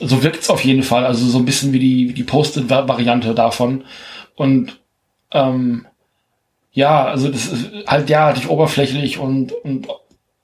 so 0.00 0.22
wirkt's 0.22 0.50
auf 0.50 0.64
jeden 0.64 0.82
Fall. 0.82 1.04
Also 1.04 1.26
so 1.26 1.38
ein 1.38 1.44
bisschen 1.44 1.72
wie 1.72 1.78
die, 1.78 2.08
wie 2.08 2.14
die 2.14 2.24
Post-it-Variante 2.24 3.34
davon. 3.34 3.84
Und 4.36 4.80
ähm, 5.32 5.86
ja, 6.72 7.04
also 7.04 7.28
das 7.28 7.46
ist 7.46 7.86
halt 7.86 8.08
derartig 8.08 8.48
oberflächlich 8.48 9.18
und, 9.18 9.52
und 9.52 9.88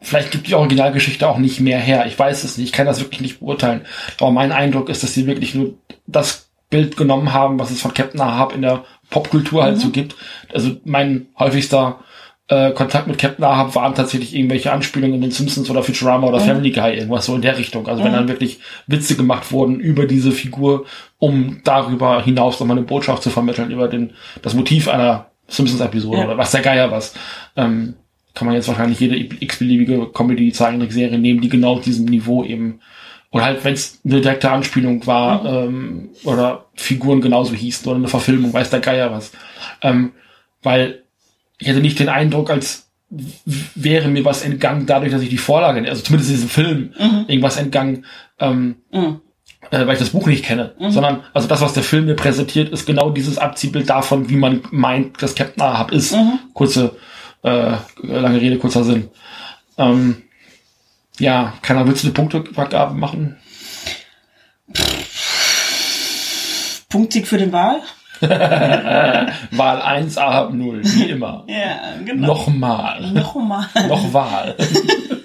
vielleicht 0.01 0.31
gibt 0.31 0.47
die 0.47 0.55
Originalgeschichte 0.55 1.29
auch 1.29 1.39
nicht 1.39 1.61
mehr 1.61 1.79
her. 1.79 2.07
Ich 2.07 2.19
weiß 2.19 2.45
es 2.45 2.57
nicht, 2.57 2.69
ich 2.69 2.73
kann 2.73 2.87
das 2.87 3.01
wirklich 3.01 3.21
nicht 3.21 3.41
beurteilen. 3.41 3.83
Aber 4.21 4.31
mein 4.31 4.53
Eindruck 4.53 4.89
ist, 4.89 5.03
dass 5.03 5.15
sie 5.15 5.27
wirklich 5.27 5.55
nur 5.55 5.75
das 6.07 6.51
Bild 6.71 6.97
genommen 6.97 7.33
haben, 7.33 7.59
was 7.59 7.71
es 7.71 7.81
von 7.81 7.95
Captain 7.95 8.21
Ahab 8.21 8.55
in 8.55 8.63
der 8.63 8.85
Popkultur 9.11 9.65
halt 9.65 9.77
mhm. 9.77 9.81
so 9.81 9.91
gibt. 9.91 10.17
Also 10.53 10.77
mein 10.85 11.27
häufigster 11.39 12.01
äh, 12.51 12.73
Kontakt 12.73 13.07
mit 13.07 13.17
Captain 13.17 13.45
Ahab 13.45 13.77
waren 13.77 13.95
tatsächlich 13.95 14.35
irgendwelche 14.35 14.73
Anspielungen 14.73 15.15
in 15.15 15.21
den 15.21 15.31
Simpsons 15.31 15.71
oder 15.71 15.85
Futurama 15.85 16.27
oder 16.27 16.41
mhm. 16.41 16.47
Family 16.47 16.73
Guy, 16.73 16.97
irgendwas 16.97 17.27
so 17.27 17.37
in 17.37 17.43
der 17.43 17.57
Richtung. 17.57 17.87
Also 17.87 18.03
mhm. 18.03 18.07
wenn 18.07 18.13
dann 18.13 18.29
wirklich 18.29 18.59
Witze 18.89 19.15
gemacht 19.15 19.53
wurden 19.53 19.79
über 19.79 20.07
diese 20.07 20.33
Figur, 20.33 20.85
um 21.19 21.61
darüber 21.63 22.23
hinaus 22.23 22.59
nochmal 22.59 22.77
eine 22.77 22.87
Botschaft 22.87 23.23
zu 23.23 23.31
vermitteln, 23.31 23.71
über 23.71 23.87
den, 23.87 24.15
das 24.43 24.55
Motiv 24.55 24.89
einer 24.89 25.27
Simpsons-Episode 25.47 26.19
ja. 26.19 26.25
oder 26.25 26.39
was 26.39 26.51
der 26.51 26.63
Geier 26.63 26.91
was. 26.91 27.15
Ähm, 27.57 27.95
kann 28.35 28.47
man 28.47 28.57
jetzt 28.57 28.67
wahrscheinlich 28.67 28.99
jede 28.99 29.17
x-beliebige 29.17 30.09
Comedy-Zeichentrickserie 30.13 31.19
nehmen, 31.19 31.41
die 31.41 31.49
genau 31.49 31.75
auf 31.75 31.83
diesem 31.83 32.07
Niveau 32.07 32.45
eben 32.45 32.81
oder 33.31 33.45
halt, 33.45 33.65
wenn 33.65 33.75
es 33.75 34.01
eine 34.05 34.21
direkte 34.21 34.51
Anspielung 34.51 35.07
war, 35.07 35.43
mhm. 35.43 35.69
ähm, 35.69 36.09
oder 36.25 36.67
Figuren 36.75 37.21
genauso 37.21 37.55
hießen 37.55 37.87
oder 37.87 37.99
eine 37.99 38.09
Verfilmung, 38.09 38.53
weiß 38.53 38.71
der 38.71 38.81
Geier 38.81 39.13
was. 39.13 39.31
Ähm, 39.83 40.13
weil 40.65 41.05
ich 41.61 41.69
hatte 41.69 41.81
nicht 41.81 41.99
den 41.99 42.09
Eindruck, 42.09 42.51
als 42.51 42.91
wäre 43.75 44.09
mir 44.09 44.25
was 44.25 44.43
entgangen, 44.43 44.87
dadurch, 44.87 45.13
dass 45.13 45.23
ich 45.23 45.29
die 45.29 45.39
Vorlage, 45.39 45.87
also 45.89 46.03
zumindest 46.03 46.31
diesen 46.31 46.49
Film, 46.49 46.95
mhm. 46.99 47.25
irgendwas 47.27 47.57
entgangen, 47.57 48.07
ähm, 48.39 48.77
mhm. 48.93 49.21
äh, 49.71 49.87
weil 49.87 49.95
ich 49.95 49.99
das 49.99 50.11
Buch 50.11 50.27
nicht 50.27 50.45
kenne, 50.45 50.75
mhm. 50.79 50.91
sondern 50.91 51.25
also 51.35 51.49
das, 51.49 51.61
was 51.61 51.73
der 51.73 51.83
Film 51.83 52.07
mir 52.07 52.15
präsentiert, 52.15 52.71
ist 52.71 52.87
genau 52.87 53.11
dieses 53.11 53.37
Abziehbild 53.37 53.91
davon, 53.91 54.31
wie 54.31 54.37
man 54.37 54.63
meint, 54.71 55.21
dass 55.23 55.35
Captain 55.35 55.63
Ahab 55.63 55.93
ist. 55.93 56.13
Mhm. 56.13 56.39
Kurze, 56.55 56.97
äh, 57.43 57.75
lange 58.03 58.41
Rede, 58.41 58.59
kurzer 58.59 58.85
Sinn. 58.85 59.09
Ähm, 59.77 60.23
ja, 61.19 61.53
keiner 61.63 61.87
willst 61.87 62.05
du 62.05 62.09
eine 62.09 62.15
Punktevergabe 62.15 62.95
machen? 62.95 63.37
Punktsieg 66.89 67.27
für 67.27 67.39
den 67.39 67.53
Wahl? 67.53 67.83
Wahl 69.51 69.83
1, 69.83 70.19
A 70.19 70.51
0, 70.51 70.81
wie 70.85 71.11
immer. 71.11 71.45
ja, 71.49 71.97
genau. 72.05 72.29
Nochmal. 72.29 73.11
Nochmal. 73.13 73.67
Noch 73.89 74.13
Wahl. 74.13 74.57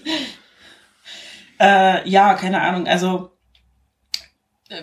äh, 1.59 2.09
ja, 2.09 2.33
keine 2.35 2.61
Ahnung. 2.61 2.87
Also, 2.87 3.31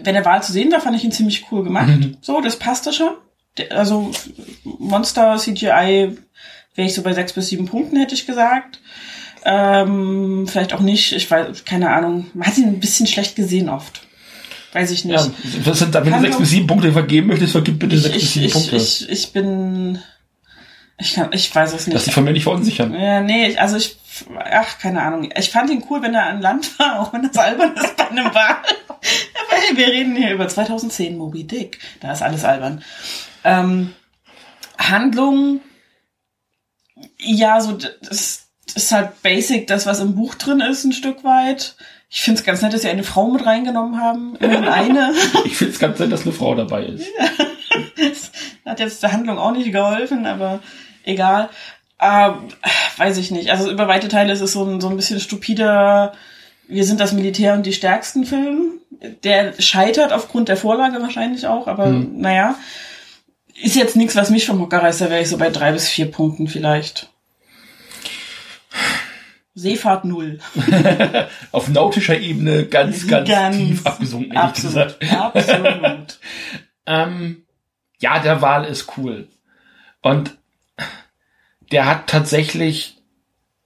wenn 0.03 0.15
der 0.15 0.25
Wahl 0.25 0.43
zu 0.43 0.53
sehen 0.53 0.73
war, 0.73 0.81
fand 0.81 0.97
ich 0.97 1.05
ihn 1.05 1.13
ziemlich 1.13 1.47
cool 1.51 1.65
gemacht. 1.65 1.89
Mhm. 1.89 2.17
So, 2.21 2.41
das 2.41 2.59
passte 2.59 2.93
schon. 2.93 3.15
Also, 3.71 4.11
Monster 4.65 5.37
CGI 5.37 6.17
wäre 6.75 6.87
ich 6.87 6.95
so 6.95 7.03
bei 7.03 7.13
sechs 7.13 7.33
bis 7.33 7.49
sieben 7.49 7.67
Punkten, 7.67 7.97
hätte 7.97 8.15
ich 8.15 8.27
gesagt. 8.27 8.81
Ähm, 9.45 10.47
vielleicht 10.49 10.73
auch 10.73 10.81
nicht, 10.81 11.13
ich 11.13 11.31
weiß, 11.31 11.65
keine 11.65 11.91
Ahnung. 11.91 12.29
Man 12.35 12.47
hat 12.47 12.59
ihn 12.59 12.69
ein 12.69 12.81
bisschen 12.81 13.07
schlecht 13.07 13.37
gesehen 13.37 13.69
oft. 13.69 14.07
Weiß 14.73 14.91
ich 14.91 15.05
nicht. 15.05 15.21
Ja, 15.21 15.31
das 15.65 15.79
sind, 15.79 15.95
wenn 15.95 16.13
du 16.13 16.21
sechs 16.21 16.39
bis 16.39 16.51
sieben 16.51 16.67
Punkte 16.67 16.93
vergeben 16.93 17.29
möchtest, 17.29 17.53
vergib 17.53 17.79
bitte 17.79 17.99
sechs 17.99 18.15
bis 18.15 18.33
sieben 18.33 18.47
ich, 18.47 18.53
Punkte. 18.53 18.77
Ich, 18.77 19.09
ich 19.09 19.33
bin, 19.33 19.99
ich 20.99 21.15
kann, 21.15 21.31
ich 21.33 21.55
weiß 21.55 21.75
es 21.75 21.87
nicht. 21.87 21.95
Lass 21.95 22.11
von 22.11 22.25
mir 22.25 22.33
nicht 22.33 22.45
verunsichern. 22.45 22.95
Ja, 22.95 23.21
nee, 23.21 23.57
also 23.59 23.77
ich, 23.77 23.97
ach, 24.39 24.79
keine 24.79 25.03
Ahnung. 25.03 25.31
Ich 25.37 25.51
fand 25.51 25.71
ihn 25.71 25.85
cool, 25.91 26.01
wenn 26.03 26.15
er 26.15 26.27
an 26.27 26.41
Land 26.41 26.79
war, 26.79 27.01
auch 27.03 27.13
wenn 27.13 27.23
das 27.23 27.37
albern 27.37 27.75
ist 27.75 27.97
bei 27.97 28.09
einem 28.09 28.35
Wahl. 28.35 28.57
Aber 28.57 29.61
hey, 29.61 29.77
wir 29.77 29.89
reden 29.89 30.17
hier 30.17 30.33
über 30.33 30.49
2010 30.49 31.19
Moby 31.19 31.45
Dick. 31.45 31.79
Da 32.01 32.13
ist 32.13 32.23
alles 32.23 32.45
albern. 32.45 32.83
Ähm, 33.45 33.93
Handlung, 34.79 35.61
ja, 37.19 37.61
so, 37.61 37.73
das 37.73 38.47
ist 38.75 38.93
halt 38.93 39.23
basic, 39.23 39.67
das, 39.67 39.87
was 39.87 40.01
im 40.01 40.15
Buch 40.15 40.35
drin 40.35 40.61
ist, 40.61 40.85
ein 40.85 40.93
Stück 40.93 41.25
weit. 41.25 41.77
Ich 42.15 42.21
finde 42.21 42.41
es 42.41 42.45
ganz 42.45 42.61
nett, 42.61 42.75
dass 42.75 42.83
sie 42.83 42.91
eine 42.91 43.05
Frau 43.05 43.29
mit 43.29 43.47
reingenommen 43.47 43.99
haben. 43.99 44.37
Immerhin 44.37 44.69
eine. 44.69 45.15
ich 45.47 45.57
finde 45.57 45.73
es 45.73 45.79
ganz 45.79 45.99
nett, 45.99 46.13
dass 46.13 46.25
eine 46.25 46.35
Frau 46.35 46.55
dabei 46.55 46.85
ist. 46.85 47.07
das 47.97 48.31
hat 48.67 48.81
jetzt 48.81 49.03
der 49.03 49.13
Handlung 49.13 49.39
auch 49.39 49.53
nicht 49.53 49.73
geholfen, 49.73 50.27
aber 50.27 50.61
egal. 51.05 51.49
Äh, 51.99 52.33
weiß 52.99 53.17
ich 53.17 53.31
nicht. 53.31 53.51
Also 53.51 53.71
über 53.71 53.89
weite 53.89 54.09
Teile 54.09 54.35
ist 54.35 54.43
es 54.43 54.53
so 54.53 54.63
ein, 54.63 54.83
so 54.83 54.91
ein 54.91 54.97
bisschen 54.97 55.21
stupider, 55.21 56.13
wir 56.69 56.85
sind 56.85 57.01
das 57.01 57.15
Militär 57.15 57.55
und 57.55 57.65
die 57.65 57.73
stärksten 57.73 58.27
Film. 58.27 58.81
Der 59.25 59.55
scheitert 59.59 60.13
aufgrund 60.13 60.51
der 60.51 60.59
Vorlage 60.59 61.01
wahrscheinlich 61.01 61.47
auch, 61.47 61.67
aber 61.67 61.87
hm. 61.87 62.21
naja. 62.21 62.57
Ist 63.55 63.77
jetzt 63.77 63.97
nichts, 63.97 64.17
was 64.17 64.29
mich 64.29 64.45
vom 64.45 64.61
Hocker 64.61 64.83
reißt, 64.83 65.01
da 65.01 65.09
wäre 65.09 65.23
ich 65.23 65.29
so 65.29 65.39
bei 65.39 65.49
drei 65.49 65.73
bis 65.73 65.89
vier 65.89 66.11
Punkten 66.11 66.47
vielleicht. 66.47 67.12
Seefahrt 69.55 70.05
null. 70.05 70.39
Auf 71.53 71.69
nautischer 71.69 72.19
Ebene 72.19 72.67
ganz, 72.67 73.07
ganz, 73.07 73.29
ganz 73.29 73.57
tief 73.57 73.87
abgesunken, 73.87 74.37
absolut. 74.37 74.97
Absolut. 75.11 76.19
ähm, 76.87 77.43
ja, 77.99 78.19
der 78.19 78.41
Wal 78.41 78.65
ist 78.65 78.97
cool. 78.97 79.29
Und 80.01 80.37
der 81.71 81.87
hat 81.87 82.07
tatsächlich, 82.07 82.97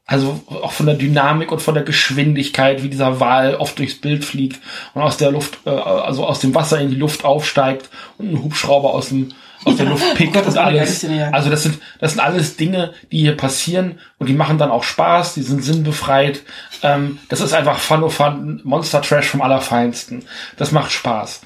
also 0.07 0.43
auch 0.49 0.73
von 0.73 0.87
der 0.87 0.97
Dynamik 0.97 1.53
und 1.53 1.63
von 1.63 1.75
der 1.75 1.85
Geschwindigkeit, 1.85 2.83
wie 2.83 2.89
dieser 2.89 3.21
Wal 3.21 3.55
oft 3.55 3.79
durchs 3.79 4.01
Bild 4.01 4.25
fliegt 4.25 4.61
und 4.95 5.03
aus 5.03 5.17
der 5.17 5.31
Luft, 5.31 5.59
äh, 5.67 5.71
also 5.71 6.27
aus 6.27 6.41
dem 6.41 6.55
Wasser 6.55 6.81
in 6.81 6.91
die 6.91 6.97
Luft 6.97 7.25
aufsteigt 7.25 7.91
und 8.19 8.33
ein 8.33 8.43
Hubschrauber 8.43 8.93
aus 8.93 9.09
dem 9.09 9.33
aus 9.67 9.77
der 9.77 9.87
Luft 9.87 10.15
pickt 10.15 10.37
und 10.37 10.57
alles. 10.57 11.05
Also 11.33 11.51
das 11.51 11.65
sind, 11.65 11.79
das 11.99 12.13
sind 12.13 12.21
alles 12.21 12.57
Dinge, 12.57 12.95
die 13.11 13.19
hier 13.19 13.37
passieren 13.37 13.99
und 14.19 14.29
die 14.29 14.35
machen 14.35 14.59
dann 14.59 14.71
auch 14.71 14.85
Spaß, 14.85 15.35
die 15.35 15.43
sind 15.43 15.63
sinnbefreit. 15.63 16.43
Ähm, 16.83 17.19
das 17.29 17.41
ist 17.41 17.53
einfach 17.53 17.79
Fun 17.79 18.05
of 18.05 18.15
Fun, 18.15 18.61
Monster 18.65 19.03
Trash 19.03 19.27
vom 19.27 19.43
Allerfeinsten. 19.43 20.25
Das 20.57 20.71
macht 20.71 20.93
Spaß. 20.93 21.43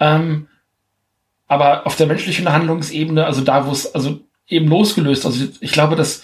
Ähm, 0.00 0.48
aber 1.48 1.86
auf 1.86 1.96
der 1.96 2.06
menschlichen 2.06 2.52
Handlungsebene, 2.52 3.24
also 3.24 3.40
da, 3.40 3.66
wo 3.66 3.72
es, 3.72 3.94
also 3.94 4.20
eben 4.46 4.68
losgelöst, 4.68 5.24
also 5.24 5.46
ich 5.60 5.72
glaube, 5.72 5.96
dass 5.96 6.22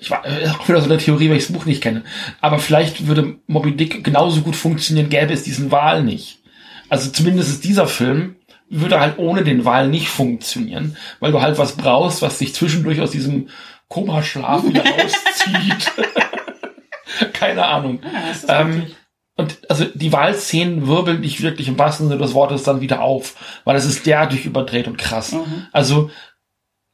ich 0.00 0.10
war 0.10 0.22
auch 0.60 0.68
wieder 0.68 0.80
so 0.80 0.88
eine 0.88 0.98
Theorie, 0.98 1.28
weil 1.28 1.38
ich 1.38 1.46
das 1.46 1.52
Buch 1.52 1.64
nicht 1.64 1.82
kenne. 1.82 2.04
Aber 2.40 2.58
vielleicht 2.58 3.08
würde 3.08 3.38
Moby 3.48 3.74
Dick 3.74 4.04
genauso 4.04 4.42
gut 4.42 4.54
funktionieren, 4.54 5.08
gäbe 5.08 5.32
es 5.32 5.42
diesen 5.42 5.72
Wahl 5.72 6.04
nicht. 6.04 6.38
Also 6.88 7.10
zumindest 7.10 7.48
ist 7.48 7.64
dieser 7.64 7.88
Film 7.88 8.35
würde 8.68 9.00
halt 9.00 9.18
ohne 9.18 9.44
den 9.44 9.64
Wal 9.64 9.88
nicht 9.88 10.08
funktionieren, 10.08 10.96
weil 11.20 11.32
du 11.32 11.40
halt 11.40 11.58
was 11.58 11.76
brauchst, 11.76 12.22
was 12.22 12.38
dich 12.38 12.54
zwischendurch 12.54 13.00
aus 13.00 13.10
diesem 13.10 13.48
Komaschlaf 13.88 14.64
wieder 14.64 14.84
rauszieht. 14.84 15.92
Keine 17.32 17.66
Ahnung. 17.66 18.00
Ja, 18.48 18.60
ähm, 18.60 18.86
und 19.36 19.58
also 19.68 19.84
die 19.84 20.12
Wahlszenen 20.12 20.88
wirbeln 20.88 21.22
dich 21.22 21.42
wirklich 21.42 21.68
im 21.68 21.78
wahrsten 21.78 22.08
Sinne 22.08 22.20
des 22.20 22.34
Wortes 22.34 22.62
dann 22.62 22.80
wieder 22.80 23.02
auf, 23.02 23.60
weil 23.64 23.76
es 23.76 23.84
ist 23.84 24.06
derartig 24.06 24.46
überdreht 24.46 24.88
und 24.88 24.96
krass. 24.96 25.32
Mhm. 25.32 25.66
Also 25.72 26.10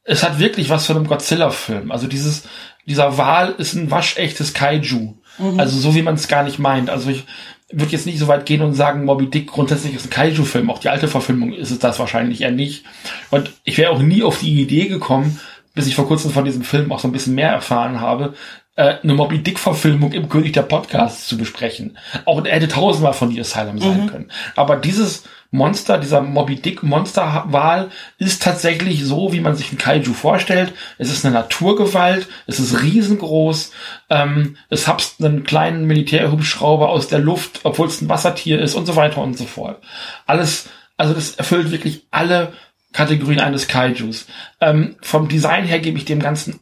es 0.03 0.23
hat 0.23 0.39
wirklich 0.39 0.69
was 0.69 0.85
von 0.85 0.97
einem 0.97 1.07
Godzilla-Film. 1.07 1.91
Also 1.91 2.07
dieses, 2.07 2.43
dieser 2.85 3.17
Wal 3.17 3.55
ist 3.57 3.73
ein 3.73 3.91
waschechtes 3.91 4.53
Kaiju. 4.53 5.15
Mhm. 5.37 5.59
Also 5.59 5.79
so 5.79 5.95
wie 5.95 6.01
man 6.01 6.15
es 6.15 6.27
gar 6.27 6.43
nicht 6.43 6.59
meint. 6.59 6.89
Also 6.89 7.09
ich, 7.09 7.25
würde 7.73 7.91
jetzt 7.91 8.05
nicht 8.05 8.19
so 8.19 8.27
weit 8.27 8.45
gehen 8.45 8.61
und 8.61 8.73
sagen, 8.73 9.05
Moby 9.05 9.29
Dick 9.29 9.47
grundsätzlich 9.47 9.95
ist 9.95 10.05
ein 10.05 10.09
Kaiju-Film. 10.11 10.69
Auch 10.69 10.79
die 10.79 10.89
alte 10.89 11.07
Verfilmung 11.07 11.53
ist 11.53 11.71
es 11.71 11.79
das 11.79 11.99
wahrscheinlich 11.99 12.41
eher 12.41 12.51
nicht. 12.51 12.85
Und 13.31 13.51
ich 13.63 13.77
wäre 13.77 13.91
auch 13.91 13.99
nie 13.99 14.23
auf 14.23 14.39
die 14.39 14.61
Idee 14.61 14.87
gekommen, 14.87 15.39
bis 15.73 15.87
ich 15.87 15.95
vor 15.95 16.07
kurzem 16.07 16.31
von 16.31 16.45
diesem 16.45 16.63
Film 16.63 16.91
auch 16.91 16.99
so 16.99 17.07
ein 17.07 17.11
bisschen 17.11 17.35
mehr 17.35 17.49
erfahren 17.49 17.99
habe, 17.99 18.35
äh, 18.75 18.95
eine 19.01 19.15
Moby 19.15 19.39
Dick 19.39 19.59
Verfilmung 19.59 20.13
im 20.13 20.29
König 20.29 20.53
der 20.53 20.61
Podcasts 20.61 21.27
zu 21.27 21.37
besprechen. 21.37 21.97
Auch 22.25 22.45
er 22.45 22.55
hätte 22.55 22.67
tausendmal 22.67 23.13
von 23.13 23.31
The 23.31 23.41
Asylum 23.41 23.79
sein 23.79 24.03
mhm. 24.03 24.07
können. 24.07 24.31
Aber 24.55 24.75
dieses 24.75 25.23
Monster, 25.53 25.99
dieser 25.99 26.21
Moby 26.21 26.55
Dick 26.55 26.81
Monsterwahl 26.81 27.91
ist 28.17 28.41
tatsächlich 28.41 29.05
so, 29.05 29.31
wie 29.33 29.39
man 29.39 29.55
sich 29.55 29.71
ein 29.71 29.77
Kaiju 29.77 30.13
vorstellt. 30.13 30.73
Es 30.97 31.11
ist 31.11 31.23
eine 31.23 31.35
Naturgewalt, 31.35 32.27
es 32.47 32.59
ist 32.59 32.81
riesengroß, 32.81 33.71
ähm, 34.09 34.57
es 34.69 34.87
habst 34.87 35.23
einen 35.23 35.43
kleinen 35.43 35.85
Militärhubschrauber 35.85 36.89
aus 36.89 37.07
der 37.07 37.19
Luft, 37.19 37.59
obwohl 37.63 37.87
es 37.87 38.01
ein 38.01 38.09
Wassertier 38.09 38.59
ist 38.59 38.73
und 38.73 38.87
so 38.87 38.95
weiter 38.95 39.21
und 39.21 39.37
so 39.37 39.45
fort. 39.45 39.83
Alles 40.25 40.69
Also 40.97 41.13
das 41.13 41.35
erfüllt 41.35 41.69
wirklich 41.69 42.07
alle 42.09 42.53
Kategorien 42.91 43.39
eines 43.39 43.67
Kaijus. 43.67 44.25
Ähm, 44.59 44.95
vom 45.01 45.27
Design 45.27 45.65
her 45.65 45.79
gebe 45.79 45.99
ich 45.99 46.05
dem 46.05 46.19
Ganzen 46.19 46.61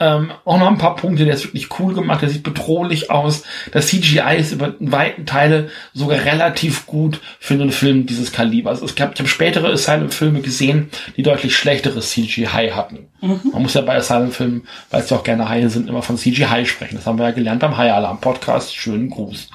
ähm, 0.00 0.32
auch 0.44 0.58
noch 0.58 0.68
ein 0.68 0.78
paar 0.78 0.96
Punkte, 0.96 1.24
der 1.24 1.34
ist 1.34 1.44
wirklich 1.44 1.78
cool 1.78 1.94
gemacht, 1.94 2.22
der 2.22 2.30
sieht 2.30 2.42
bedrohlich 2.42 3.10
aus. 3.10 3.44
Das 3.72 3.88
CGI 3.88 4.36
ist 4.38 4.52
über 4.52 4.74
weiten 4.80 5.26
Teile 5.26 5.68
sogar 5.92 6.24
relativ 6.24 6.86
gut 6.86 7.20
für 7.38 7.54
einen 7.54 7.70
Film 7.70 8.06
dieses 8.06 8.32
Kalibers. 8.32 8.82
Ich 8.82 9.00
habe 9.00 9.14
hab 9.16 9.28
spätere 9.28 9.70
Asylum-Filme 9.70 10.40
gesehen, 10.40 10.88
die 11.16 11.22
deutlich 11.22 11.56
schlechteres 11.56 12.10
CGI 12.10 12.72
hatten. 12.74 13.10
Mhm. 13.20 13.40
Man 13.52 13.62
muss 13.62 13.74
ja 13.74 13.82
bei 13.82 13.96
Asylum-Filmen, 13.96 14.66
weil 14.90 15.02
es 15.02 15.10
ja 15.10 15.18
auch 15.18 15.24
gerne 15.24 15.48
Haie 15.48 15.68
sind, 15.68 15.88
immer 15.88 16.02
von 16.02 16.16
CGI 16.16 16.64
sprechen. 16.64 16.96
Das 16.96 17.06
haben 17.06 17.18
wir 17.18 17.26
ja 17.26 17.32
gelernt 17.32 17.60
beim 17.60 17.76
Hai-Alarm-Podcast. 17.76 18.74
Schönen 18.74 19.10
Gruß. 19.10 19.50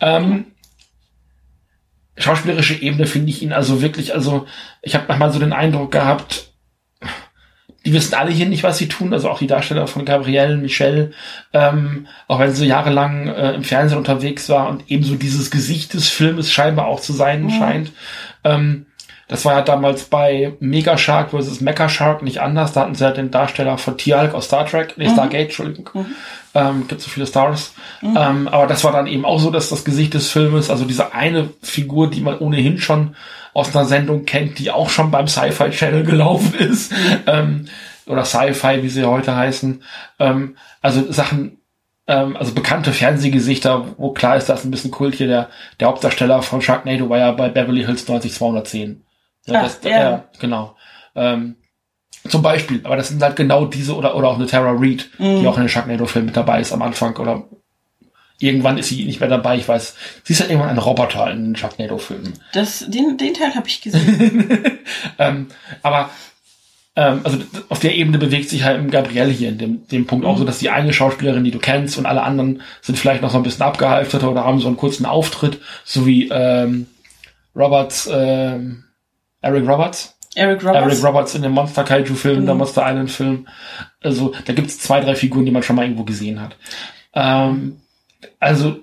Ähm, 0.00 0.46
schauspielerische 2.16 2.80
Ebene 2.80 3.06
finde 3.06 3.30
ich 3.30 3.42
ihn 3.42 3.52
also 3.52 3.82
wirklich, 3.82 4.14
also 4.14 4.46
ich 4.80 4.94
habe 4.94 5.04
manchmal 5.08 5.32
so 5.32 5.38
den 5.38 5.52
Eindruck 5.52 5.92
gehabt, 5.92 6.51
die 7.84 7.92
wissen 7.92 8.14
alle 8.14 8.30
hier 8.30 8.46
nicht, 8.46 8.62
was 8.62 8.78
sie 8.78 8.88
tun, 8.88 9.12
also 9.12 9.28
auch 9.28 9.38
die 9.38 9.46
Darsteller 9.46 9.86
von 9.86 10.04
Gabrielle, 10.04 10.56
Michelle, 10.56 11.12
ähm, 11.52 12.06
auch 12.28 12.38
wenn 12.38 12.52
sie 12.52 12.66
jahrelang 12.66 13.28
äh, 13.28 13.52
im 13.52 13.64
Fernsehen 13.64 13.98
unterwegs 13.98 14.48
war 14.48 14.68
und 14.68 14.84
ebenso 14.88 15.16
dieses 15.16 15.50
Gesicht 15.50 15.94
des 15.94 16.08
Filmes 16.08 16.52
scheinbar 16.52 16.86
auch 16.86 17.00
zu 17.00 17.12
sein 17.12 17.44
mhm. 17.44 17.50
scheint. 17.50 17.92
Ähm, 18.44 18.86
das 19.32 19.46
war 19.46 19.54
ja 19.54 19.62
damals 19.62 20.04
bei 20.04 20.52
Mega 20.60 20.98
Shark 20.98 21.30
vs. 21.30 21.62
Mecha 21.62 21.88
Shark 21.88 22.22
nicht 22.22 22.42
anders. 22.42 22.72
Da 22.72 22.82
hatten 22.82 22.94
sie 22.94 23.04
ja 23.04 23.12
den 23.12 23.30
Darsteller 23.30 23.78
von 23.78 23.96
Tialk 23.96 24.34
aus 24.34 24.44
Star 24.44 24.66
Trek, 24.66 24.94
nee, 24.98 25.08
mhm. 25.08 25.12
Stargate, 25.14 25.44
Entschuldigung. 25.44 25.88
Mhm. 25.94 26.06
Ähm, 26.54 26.84
gibt 26.86 27.00
so 27.00 27.08
viele 27.08 27.26
Stars. 27.26 27.72
Mhm. 28.02 28.18
Ähm, 28.20 28.48
aber 28.48 28.66
das 28.66 28.84
war 28.84 28.92
dann 28.92 29.06
eben 29.06 29.24
auch 29.24 29.38
so, 29.38 29.50
dass 29.50 29.70
das 29.70 29.84
Gesicht 29.84 30.12
des 30.12 30.28
Filmes, 30.28 30.68
also 30.68 30.84
diese 30.84 31.14
eine 31.14 31.48
Figur, 31.62 32.10
die 32.10 32.20
man 32.20 32.38
ohnehin 32.38 32.76
schon 32.76 33.16
aus 33.54 33.74
einer 33.74 33.84
Sendung 33.84 34.24
kennt, 34.24 34.58
die 34.58 34.70
auch 34.70 34.88
schon 34.88 35.10
beim 35.10 35.28
Sci-Fi 35.28 35.70
Channel 35.70 36.04
gelaufen 36.04 36.54
ist, 36.54 36.92
ähm, 37.26 37.66
oder 38.06 38.24
Sci-Fi, 38.24 38.82
wie 38.82 38.88
sie 38.88 39.04
heute 39.04 39.36
heißen. 39.36 39.82
Ähm, 40.18 40.56
also 40.80 41.10
Sachen, 41.12 41.58
ähm, 42.06 42.36
also 42.36 42.52
bekannte 42.52 42.92
Fernsehgesichter, 42.92 43.94
wo 43.96 44.12
klar 44.12 44.36
ist, 44.36 44.48
dass 44.48 44.64
ein 44.64 44.70
bisschen 44.70 44.90
Kult 44.90 45.14
hier 45.14 45.28
der, 45.28 45.48
der 45.78 45.88
Hauptdarsteller 45.88 46.42
von 46.42 46.62
Sharknado 46.62 47.08
war 47.08 47.18
ja 47.18 47.32
bei 47.32 47.48
Beverly 47.48 47.84
Hills 47.84 48.08
90210. 48.08 49.04
Ja, 49.46 49.60
Ach, 49.60 49.62
das, 49.64 49.80
ja. 49.84 49.90
ja 49.90 50.24
genau. 50.40 50.76
Ähm, 51.14 51.56
zum 52.28 52.42
Beispiel, 52.42 52.80
aber 52.84 52.96
das 52.96 53.08
sind 53.08 53.22
halt 53.22 53.36
genau 53.36 53.66
diese 53.66 53.96
oder, 53.96 54.14
oder 54.14 54.28
auch 54.28 54.36
eine 54.36 54.46
Tara 54.46 54.72
Reid, 54.76 55.08
mhm. 55.18 55.40
die 55.40 55.46
auch 55.46 55.56
in 55.56 55.64
den 55.64 55.68
Sharknado-Film 55.68 56.26
mit 56.26 56.36
dabei 56.36 56.60
ist 56.60 56.72
am 56.72 56.82
Anfang 56.82 57.16
oder 57.16 57.44
irgendwann 58.38 58.78
ist 58.78 58.88
sie 58.88 59.04
nicht 59.04 59.20
mehr 59.20 59.28
dabei, 59.28 59.56
ich 59.56 59.68
weiß. 59.68 59.96
Sie 60.24 60.32
ist 60.32 60.40
halt 60.40 60.50
irgendwann 60.50 60.70
ein 60.70 60.78
Roboter 60.78 61.30
in 61.30 61.44
den 61.44 61.56
Sharknado-Filmen. 61.56 62.34
Das, 62.52 62.84
den, 62.88 63.16
den 63.18 63.34
Teil 63.34 63.54
habe 63.54 63.68
ich 63.68 63.80
gesehen. 63.80 64.78
ähm, 65.18 65.48
aber 65.82 66.10
ähm, 66.94 67.20
also 67.24 67.38
auf 67.68 67.80
der 67.80 67.94
Ebene 67.94 68.18
bewegt 68.18 68.50
sich 68.50 68.64
halt 68.64 68.90
Gabrielle 68.90 69.30
hier 69.30 69.48
in 69.48 69.58
dem, 69.58 69.86
dem 69.88 70.06
Punkt 70.06 70.24
mhm. 70.24 70.30
auch 70.30 70.38
so, 70.38 70.44
dass 70.44 70.58
die 70.58 70.70
eine 70.70 70.92
Schauspielerin, 70.92 71.44
die 71.44 71.50
du 71.50 71.58
kennst 71.58 71.96
und 71.96 72.06
alle 72.06 72.22
anderen 72.22 72.62
sind 72.82 72.98
vielleicht 72.98 73.22
noch 73.22 73.30
so 73.30 73.38
ein 73.38 73.42
bisschen 73.42 73.62
abgehalfterter 73.62 74.30
oder 74.30 74.44
haben 74.44 74.60
so 74.60 74.68
einen 74.68 74.76
kurzen 74.76 75.06
Auftritt, 75.06 75.60
so 75.84 76.06
wie 76.06 76.28
ähm, 76.28 76.86
Roberts, 77.56 78.08
ähm, 78.12 78.84
Eric 79.40 79.66
Roberts. 79.66 80.18
Eric 80.34 80.64
Roberts. 80.64 80.86
Eric 80.86 81.04
Roberts 81.04 81.34
in 81.34 81.42
dem 81.42 81.52
Monster 81.52 81.84
Kaiju 81.84 82.14
Film, 82.14 82.42
mhm. 82.42 82.46
der 82.46 82.54
Monster 82.54 82.82
Island 82.86 83.10
Film. 83.10 83.48
Also 84.02 84.34
da 84.44 84.52
gibt's 84.52 84.78
zwei, 84.78 85.00
drei 85.00 85.14
Figuren, 85.14 85.44
die 85.44 85.50
man 85.50 85.62
schon 85.62 85.76
mal 85.76 85.82
irgendwo 85.82 86.04
gesehen 86.04 86.40
hat. 86.40 86.56
Ähm, 87.14 87.81
also. 88.40 88.78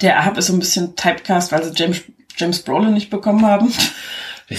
Der 0.00 0.18
Ahab 0.18 0.38
ist 0.38 0.46
so 0.46 0.52
ein 0.52 0.58
bisschen 0.58 0.96
Typecast, 0.96 1.52
weil 1.52 1.64
sie 1.64 1.72
James, 1.74 2.02
James 2.36 2.62
Brolin 2.62 2.94
nicht 2.94 3.10
bekommen 3.10 3.44
haben. 3.44 3.72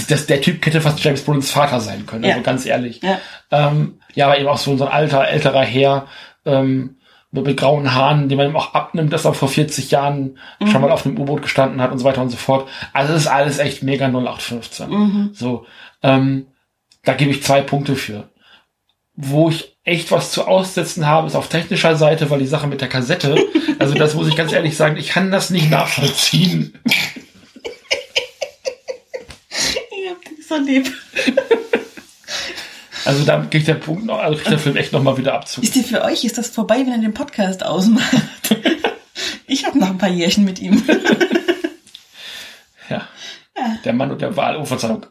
Das, 0.08 0.28
der 0.28 0.42
Typ 0.42 0.64
hätte 0.66 0.82
fast 0.82 1.04
James 1.04 1.24
Brolins 1.24 1.50
Vater 1.50 1.80
sein 1.80 2.06
können, 2.06 2.24
ja. 2.24 2.32
also 2.32 2.44
ganz 2.44 2.66
ehrlich. 2.66 3.02
Ja. 3.02 3.20
Ähm, 3.50 4.00
ja, 4.14 4.28
aber 4.28 4.38
eben 4.38 4.48
auch 4.48 4.58
so 4.58 4.72
ein 4.72 4.82
alter, 4.82 5.28
älterer 5.28 5.64
Herr, 5.64 6.06
ähm, 6.46 6.98
mit, 7.32 7.46
mit 7.46 7.58
grauen 7.58 7.94
Haaren, 7.94 8.30
den 8.30 8.38
man 8.38 8.50
ihm 8.50 8.56
auch 8.56 8.74
abnimmt, 8.74 9.14
dass 9.14 9.26
er 9.26 9.34
vor 9.34 9.50
40 9.50 9.92
Jahren 9.92 10.38
mhm. 10.60 10.68
schon 10.68 10.82
mal 10.82 10.92
auf 10.92 11.06
einem 11.06 11.20
U-Boot 11.20 11.42
gestanden 11.42 11.82
hat 11.82 11.92
und 11.92 12.00
so 12.00 12.06
weiter 12.06 12.22
und 12.22 12.30
so 12.30 12.38
fort. 12.38 12.70
Also 12.94 13.14
das 13.14 13.24
ist 13.24 13.28
alles 13.28 13.60
echt 13.60 13.84
mega 13.84 14.08
0815. 14.08 14.90
Mhm. 14.90 15.30
So, 15.34 15.66
ähm, 16.04 16.48
da 17.04 17.14
gebe 17.14 17.32
ich 17.32 17.44
zwei 17.44 17.62
Punkte 17.62 17.96
für. 17.96 18.30
Wo 19.16 19.50
ich 19.50 19.78
echt 19.90 20.12
was 20.12 20.32
zu 20.32 20.48
aussetzen 20.48 21.08
habe, 21.08 21.28
ist 21.28 21.36
auf 21.36 21.50
technischer 21.50 21.96
Seite, 21.96 22.30
weil 22.30 22.40
die 22.40 22.48
Sache 22.48 22.68
mit 22.68 22.82
der 22.82 22.88
Kassette, 22.88 23.36
also 23.80 23.96
das 23.96 24.14
muss 24.14 24.28
ich 24.28 24.36
ganz 24.36 24.54
ehrlich 24.54 24.78
sagen, 24.78 24.98
ich 24.98 25.10
kann 25.10 25.32
das 25.32 25.50
nicht 25.50 25.70
nachvollziehen. 25.70 26.78
Ich 29.52 30.10
hab 30.10 30.22
dich 30.24 30.48
so 30.48 30.58
lieb. 30.58 30.92
Also 33.06 33.24
da 33.24 33.44
kriegt 33.50 33.68
der 33.68 33.76
Punkt 33.76 34.06
noch, 34.06 34.20
also 34.20 34.36
kriegt 34.38 34.52
der 34.52 34.60
Film 34.60 34.76
echt 34.76 34.94
nochmal 34.94 35.18
wieder 35.18 35.34
Abzug. 35.34 35.64
Ist 35.64 35.74
die 35.74 35.84
für 35.84 36.04
euch, 36.04 36.24
ist 36.24 36.38
das 36.38 36.50
vorbei, 36.50 36.78
wenn 36.80 36.92
er 36.92 37.00
den 37.00 37.14
Podcast 37.14 37.66
ausmacht? 37.66 38.56
ich 39.48 39.66
habe 39.66 39.80
noch 39.80 39.90
ein 39.90 39.98
paar 39.98 40.10
Jährchen 40.10 40.46
mit 40.46 40.60
ihm. 40.60 40.84
ja. 42.90 43.08
ja. 43.58 43.78
Der 43.84 43.94
Mann 43.94 44.12
und 44.12 44.22
der 44.22 44.36
Wahl, 44.36 44.58
oh 44.58 44.66
Verzeihung. 44.66 45.06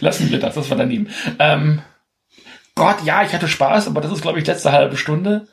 Lassen 0.00 0.30
wir 0.30 0.38
das, 0.38 0.54
das 0.54 0.70
war 0.70 0.76
daneben. 0.76 1.08
Ähm, 1.38 1.82
Gott, 2.74 3.04
ja, 3.04 3.22
ich 3.22 3.32
hatte 3.32 3.48
Spaß, 3.48 3.86
aber 3.86 4.00
das 4.00 4.12
ist, 4.12 4.22
glaube 4.22 4.38
ich, 4.38 4.46
letzte 4.46 4.72
halbe 4.72 4.96
Stunde, 4.96 5.46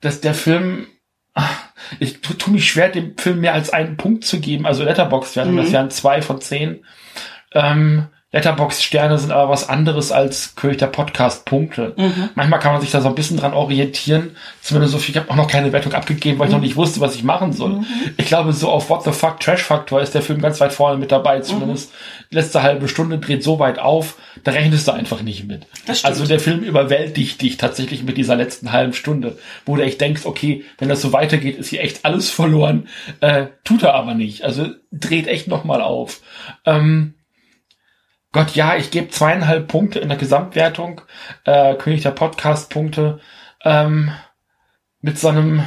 dass 0.00 0.20
der 0.20 0.34
Film, 0.34 0.86
ach, 1.34 1.64
ich 1.98 2.20
tue 2.20 2.52
mich 2.52 2.70
schwer, 2.70 2.88
dem 2.88 3.16
Film 3.18 3.40
mehr 3.40 3.54
als 3.54 3.70
einen 3.70 3.96
Punkt 3.96 4.24
zu 4.24 4.40
geben, 4.40 4.66
also 4.66 4.84
Letterbox-Wertung, 4.84 5.54
mhm. 5.54 5.58
das 5.58 5.72
wären 5.72 5.90
zwei 5.90 6.22
von 6.22 6.40
zehn. 6.40 6.84
Ähm, 7.52 8.08
Letterbox-Sterne 8.32 9.18
sind 9.18 9.30
aber 9.30 9.50
was 9.50 9.68
anderes 9.68 10.10
als 10.10 10.54
der 10.62 10.86
Podcast-Punkte. 10.86 11.92
Mhm. 11.96 12.30
Manchmal 12.34 12.60
kann 12.60 12.72
man 12.72 12.80
sich 12.80 12.90
da 12.90 13.02
so 13.02 13.08
ein 13.08 13.14
bisschen 13.14 13.36
dran 13.36 13.52
orientieren. 13.52 14.36
Zumindest 14.62 14.92
so 14.92 14.98
viel, 14.98 15.14
ich 15.14 15.20
habe 15.20 15.30
auch 15.30 15.36
noch 15.36 15.48
keine 15.48 15.72
Wertung 15.72 15.92
abgegeben, 15.92 16.38
weil 16.38 16.46
ich 16.46 16.52
noch 16.52 16.58
mhm. 16.58 16.64
nicht 16.64 16.76
wusste, 16.76 17.00
was 17.00 17.14
ich 17.14 17.24
machen 17.24 17.52
soll. 17.52 17.74
Mhm. 17.74 17.86
Ich 18.16 18.26
glaube, 18.26 18.54
so 18.54 18.70
auf 18.70 18.88
What 18.88 19.04
the 19.04 19.12
Fuck 19.12 19.40
Trash 19.40 19.62
Factor 19.62 20.00
ist 20.00 20.14
der 20.14 20.22
Film 20.22 20.40
ganz 20.40 20.60
weit 20.60 20.72
vorne 20.72 20.96
mit 20.98 21.12
dabei. 21.12 21.40
Zumindest 21.40 21.92
die 22.30 22.36
letzte 22.36 22.62
halbe 22.62 22.88
Stunde 22.88 23.18
dreht 23.18 23.44
so 23.44 23.58
weit 23.58 23.78
auf, 23.78 24.16
da 24.44 24.52
rechnest 24.52 24.88
du 24.88 24.92
einfach 24.92 25.20
nicht 25.20 25.46
mit. 25.46 25.66
Also 26.02 26.26
der 26.26 26.40
Film 26.40 26.60
überwältigt 26.60 27.42
dich 27.42 27.58
tatsächlich 27.58 28.02
mit 28.02 28.16
dieser 28.16 28.36
letzten 28.36 28.72
halben 28.72 28.94
Stunde, 28.94 29.36
wo 29.66 29.76
du 29.76 29.82
echt 29.82 30.00
denkst, 30.00 30.22
okay, 30.24 30.64
wenn 30.78 30.88
das 30.88 31.02
so 31.02 31.12
weitergeht, 31.12 31.58
ist 31.58 31.68
hier 31.68 31.82
echt 31.82 32.06
alles 32.06 32.30
verloren. 32.30 32.88
Äh, 33.20 33.48
tut 33.64 33.82
er 33.82 33.94
aber 33.94 34.14
nicht. 34.14 34.42
Also 34.44 34.68
dreht 34.90 35.26
echt 35.26 35.48
nochmal 35.48 35.82
auf. 35.82 36.22
Ähm, 36.64 37.14
Gott, 38.32 38.54
ja, 38.54 38.76
ich 38.76 38.90
gebe 38.90 39.10
zweieinhalb 39.10 39.68
Punkte 39.68 39.98
in 39.98 40.08
der 40.08 40.16
Gesamtwertung, 40.16 41.02
äh, 41.44 41.74
König 41.74 42.02
der 42.02 42.12
Podcast-Punkte, 42.12 43.20
ähm, 43.62 44.10
mit 45.02 45.18
so 45.18 45.28
einem, 45.28 45.64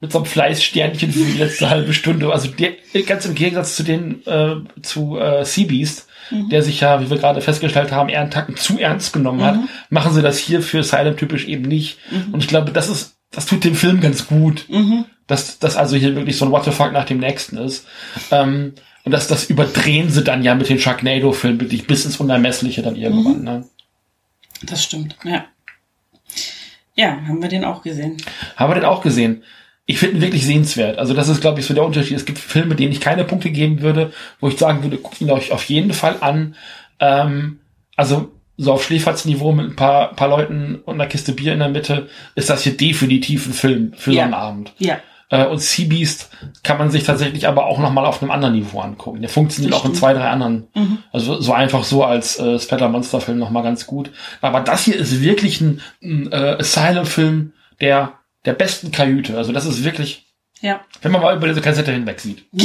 mit 0.00 0.10
so 0.10 0.18
einem 0.18 0.26
Fleißsternchen 0.26 1.12
für 1.12 1.24
die 1.24 1.38
letzte 1.38 1.70
halbe 1.70 1.94
Stunde. 1.94 2.32
Also 2.32 2.48
der, 2.48 2.72
ganz 3.06 3.26
im 3.26 3.36
Gegensatz 3.36 3.76
zu 3.76 3.84
den, 3.84 4.26
äh, 4.26 4.56
zu 4.82 5.18
äh, 5.18 5.44
Seabeast, 5.44 6.08
mhm. 6.32 6.48
der 6.48 6.62
sich 6.62 6.80
ja, 6.80 7.00
wie 7.00 7.10
wir 7.10 7.18
gerade 7.18 7.40
festgestellt 7.40 7.92
haben, 7.92 8.08
eher 8.08 8.22
einen 8.22 8.32
Tacken 8.32 8.56
zu 8.56 8.80
ernst 8.80 9.12
genommen 9.12 9.44
hat, 9.44 9.54
mhm. 9.54 9.68
machen 9.88 10.12
sie 10.12 10.22
das 10.22 10.38
hier 10.38 10.62
für 10.62 10.82
Silent 10.82 11.18
typisch 11.18 11.46
eben 11.46 11.62
nicht. 11.62 11.98
Mhm. 12.10 12.34
Und 12.34 12.40
ich 12.40 12.48
glaube, 12.48 12.72
das 12.72 12.88
ist, 12.88 13.18
das 13.30 13.46
tut 13.46 13.62
dem 13.62 13.76
Film 13.76 14.00
ganz 14.00 14.26
gut. 14.26 14.66
Mhm. 14.68 15.04
Dass 15.28 15.58
das 15.60 15.76
also 15.76 15.96
hier 15.96 16.14
wirklich 16.14 16.38
so 16.38 16.44
ein 16.44 16.52
What 16.52 16.64
the 16.64 16.70
fuck 16.70 16.92
nach 16.92 17.04
dem 17.04 17.18
nächsten 17.18 17.56
ist. 17.56 17.86
Ähm, 18.30 18.74
und 19.06 19.12
das, 19.12 19.28
das 19.28 19.48
überdrehen 19.48 20.10
sie 20.10 20.24
dann 20.24 20.42
ja 20.42 20.56
mit 20.56 20.68
den 20.68 20.80
Sharknado-Filmen 20.80 21.60
wirklich 21.60 21.86
bis 21.86 22.04
ins 22.04 22.16
Unermessliche 22.16 22.82
dann 22.82 22.96
irgendwann. 22.96 23.38
Mhm. 23.38 23.44
Ne? 23.44 23.64
Das 24.64 24.82
stimmt, 24.82 25.16
ja. 25.22 25.44
Ja, 26.96 27.20
haben 27.28 27.40
wir 27.40 27.48
den 27.48 27.64
auch 27.64 27.82
gesehen. 27.82 28.16
Haben 28.56 28.70
wir 28.70 28.74
den 28.74 28.84
auch 28.84 29.02
gesehen. 29.02 29.44
Ich 29.84 30.00
finde 30.00 30.16
ihn 30.16 30.22
wirklich 30.22 30.44
sehenswert. 30.44 30.98
Also 30.98 31.14
das 31.14 31.28
ist, 31.28 31.40
glaube 31.40 31.60
ich, 31.60 31.66
so 31.66 31.72
der 31.72 31.84
Unterschied. 31.84 32.16
Es 32.16 32.24
gibt 32.24 32.40
Filme, 32.40 32.74
denen 32.74 32.90
ich 32.90 33.00
keine 33.00 33.22
Punkte 33.22 33.50
geben 33.50 33.80
würde, 33.80 34.12
wo 34.40 34.48
ich 34.48 34.58
sagen 34.58 34.82
würde, 34.82 34.96
guckt 34.96 35.20
ihn 35.20 35.30
euch 35.30 35.52
auf 35.52 35.62
jeden 35.66 35.92
Fall 35.92 36.16
an. 36.20 36.56
Ähm, 36.98 37.60
also 37.94 38.32
so 38.56 38.72
auf 38.72 38.82
Schläferzniveau 38.82 39.52
mit 39.52 39.66
ein 39.66 39.76
paar, 39.76 40.16
paar 40.16 40.30
Leuten 40.30 40.80
und 40.84 40.94
einer 40.94 41.06
Kiste 41.06 41.32
Bier 41.32 41.52
in 41.52 41.60
der 41.60 41.68
Mitte 41.68 42.08
ist 42.34 42.50
das 42.50 42.64
hier 42.64 42.76
definitiv 42.76 43.46
ein 43.46 43.52
Film 43.52 43.92
für 43.96 44.10
ja. 44.10 44.16
so 44.16 44.24
einen 44.24 44.34
Abend. 44.34 44.72
Ja. 44.78 44.98
Äh, 45.28 45.46
und 45.46 45.60
Sea 45.60 45.86
Beast 45.88 46.30
kann 46.62 46.78
man 46.78 46.90
sich 46.90 47.04
tatsächlich 47.04 47.48
aber 47.48 47.66
auch 47.66 47.78
nochmal 47.78 48.06
auf 48.06 48.22
einem 48.22 48.30
anderen 48.30 48.54
Niveau 48.54 48.80
angucken. 48.80 49.20
Der 49.20 49.30
funktioniert 49.30 49.74
auch 49.74 49.84
in 49.84 49.94
zwei, 49.94 50.12
drei 50.12 50.28
anderen. 50.28 50.68
Mhm. 50.74 50.98
Also 51.12 51.40
so 51.40 51.52
einfach 51.52 51.84
so 51.84 52.04
als 52.04 52.38
äh, 52.38 52.58
Spatter 52.58 52.88
Monster 52.88 53.20
Film 53.20 53.38
nochmal 53.38 53.62
ganz 53.62 53.86
gut. 53.86 54.10
Aber 54.40 54.60
das 54.60 54.84
hier 54.84 54.96
ist 54.96 55.20
wirklich 55.20 55.60
ein, 55.60 55.80
ein 56.02 56.30
äh, 56.30 56.56
Asylum-Film 56.58 57.52
der, 57.80 58.12
der 58.44 58.52
besten 58.52 58.92
Kajüte. 58.92 59.36
Also 59.36 59.52
das 59.52 59.66
ist 59.66 59.84
wirklich, 59.84 60.26
ja. 60.60 60.80
wenn 61.02 61.12
man 61.12 61.20
mal 61.20 61.36
über 61.36 61.48
diese 61.48 61.60
Kassette 61.60 61.92
hinweg 61.92 62.20
sieht. 62.20 62.44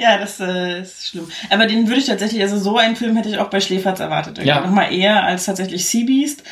Ja, 0.00 0.16
das 0.16 0.40
äh, 0.40 0.80
ist 0.80 1.08
schlimm. 1.08 1.30
Aber 1.50 1.66
den 1.66 1.86
würde 1.86 2.00
ich 2.00 2.06
tatsächlich, 2.06 2.40
also 2.40 2.58
so 2.58 2.78
einen 2.78 2.96
Film 2.96 3.16
hätte 3.16 3.28
ich 3.28 3.36
auch 3.36 3.50
bei 3.50 3.60
Schläferz 3.60 4.00
erwartet. 4.00 4.38
Irgendwie. 4.38 4.48
Ja. 4.48 4.60
Nochmal 4.62 4.94
eher 4.94 5.24
als 5.24 5.44
tatsächlich 5.44 5.86
Sea 5.86 6.06
Beast. 6.06 6.42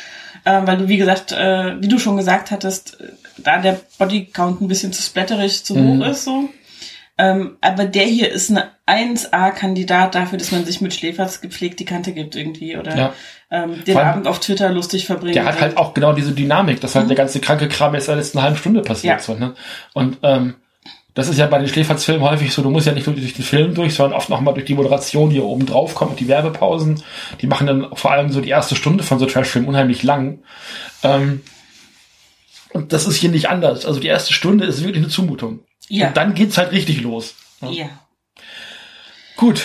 Äh, 0.45 0.61
weil 0.65 0.77
du, 0.77 0.87
wie 0.87 0.97
gesagt, 0.97 1.31
äh, 1.31 1.81
wie 1.81 1.87
du 1.87 1.99
schon 1.99 2.17
gesagt 2.17 2.51
hattest, 2.51 2.97
da 3.37 3.59
der 3.59 3.79
Bodycount 3.97 4.61
ein 4.61 4.67
bisschen 4.67 4.93
zu 4.93 5.01
splatterig, 5.01 5.63
zu 5.63 5.75
mhm. 5.75 6.01
hoch 6.01 6.07
ist, 6.07 6.25
so. 6.25 6.49
Ähm, 7.17 7.57
aber 7.59 7.83
der 7.83 8.05
hier 8.05 8.31
ist 8.31 8.49
eine 8.49 8.69
1A-Kandidat 8.87 10.15
dafür, 10.15 10.37
dass 10.37 10.53
man 10.53 10.63
sich 10.63 10.79
mit 10.79 10.93
Schläferz 10.93 11.41
gepflegt 11.41 11.81
die 11.81 11.85
Kante 11.85 12.13
gibt 12.13 12.37
irgendwie 12.37 12.77
oder 12.77 12.95
Ja. 12.95 13.13
ähm, 13.51 13.83
den 13.83 13.97
Abend 13.97 14.25
auf 14.25 14.39
Twitter 14.39 14.69
lustig 14.69 15.05
verbringt. 15.05 15.35
Der 15.35 15.43
hat 15.43 15.59
halt 15.59 15.75
auch 15.75 15.93
genau 15.93 16.13
diese 16.13 16.31
Dynamik, 16.31 16.79
dass 16.79 16.95
halt 16.95 17.09
der 17.09 17.17
ganze 17.17 17.41
kranke 17.41 17.67
Kram 17.67 17.93
jetzt 17.93 18.07
in 18.07 18.13
der 18.13 18.23
letzten 18.23 18.41
halben 18.41 18.55
Stunde 18.55 18.81
passiert. 18.81 19.17
Ja. 19.17 19.19
So, 19.19 19.33
ne? 19.33 19.53
Und 19.93 20.19
ähm, 20.23 20.55
das 21.15 21.27
ist 21.27 21.37
ja 21.37 21.47
bei 21.47 21.57
den 21.59 21.67
Schläferz-Filmen 21.67 22.23
häufig 22.23 22.53
so, 22.53 22.61
du 22.61 22.69
musst 22.69 22.87
ja 22.87 22.93
nicht 22.93 23.07
nur 23.07 23.15
durch 23.15 23.33
den 23.33 23.43
Film 23.43 23.73
durch, 23.73 23.95
sondern 23.95 24.17
oft 24.17 24.29
noch 24.29 24.41
mal 24.41 24.53
durch 24.53 24.65
die 24.65 24.75
Moderation, 24.75 25.29
die 25.29 25.35
hier 25.37 25.45
oben 25.45 25.65
drauf 25.65 25.95
kommt 25.95 26.11
und 26.11 26.19
die 26.19 26.27
Werbepausen. 26.27 27.03
Die 27.41 27.47
machen 27.47 27.67
dann 27.67 27.87
vor 27.93 28.11
allem 28.11 28.31
so 28.31 28.41
die 28.41 28.49
erste 28.49 28.75
Stunde 28.75 29.03
von 29.03 29.19
so 29.19 29.25
Trash-Filmen 29.25 29.67
unheimlich 29.67 30.03
lang. 30.03 30.39
Ähm, 31.03 31.41
und 32.71 32.93
das 32.93 33.07
ist 33.07 33.17
hier 33.17 33.31
nicht 33.31 33.49
anders. 33.49 33.85
Also 33.85 33.99
die 33.99 34.07
erste 34.07 34.33
Stunde 34.33 34.65
ist 34.65 34.83
wirklich 34.83 35.03
eine 35.03 35.09
Zumutung. 35.09 35.59
Ja. 35.87 36.09
Und 36.09 36.17
dann 36.17 36.35
geht's 36.35 36.57
halt 36.57 36.71
richtig 36.71 37.01
los. 37.01 37.35
ja. 37.61 37.87
Gut, 39.35 39.63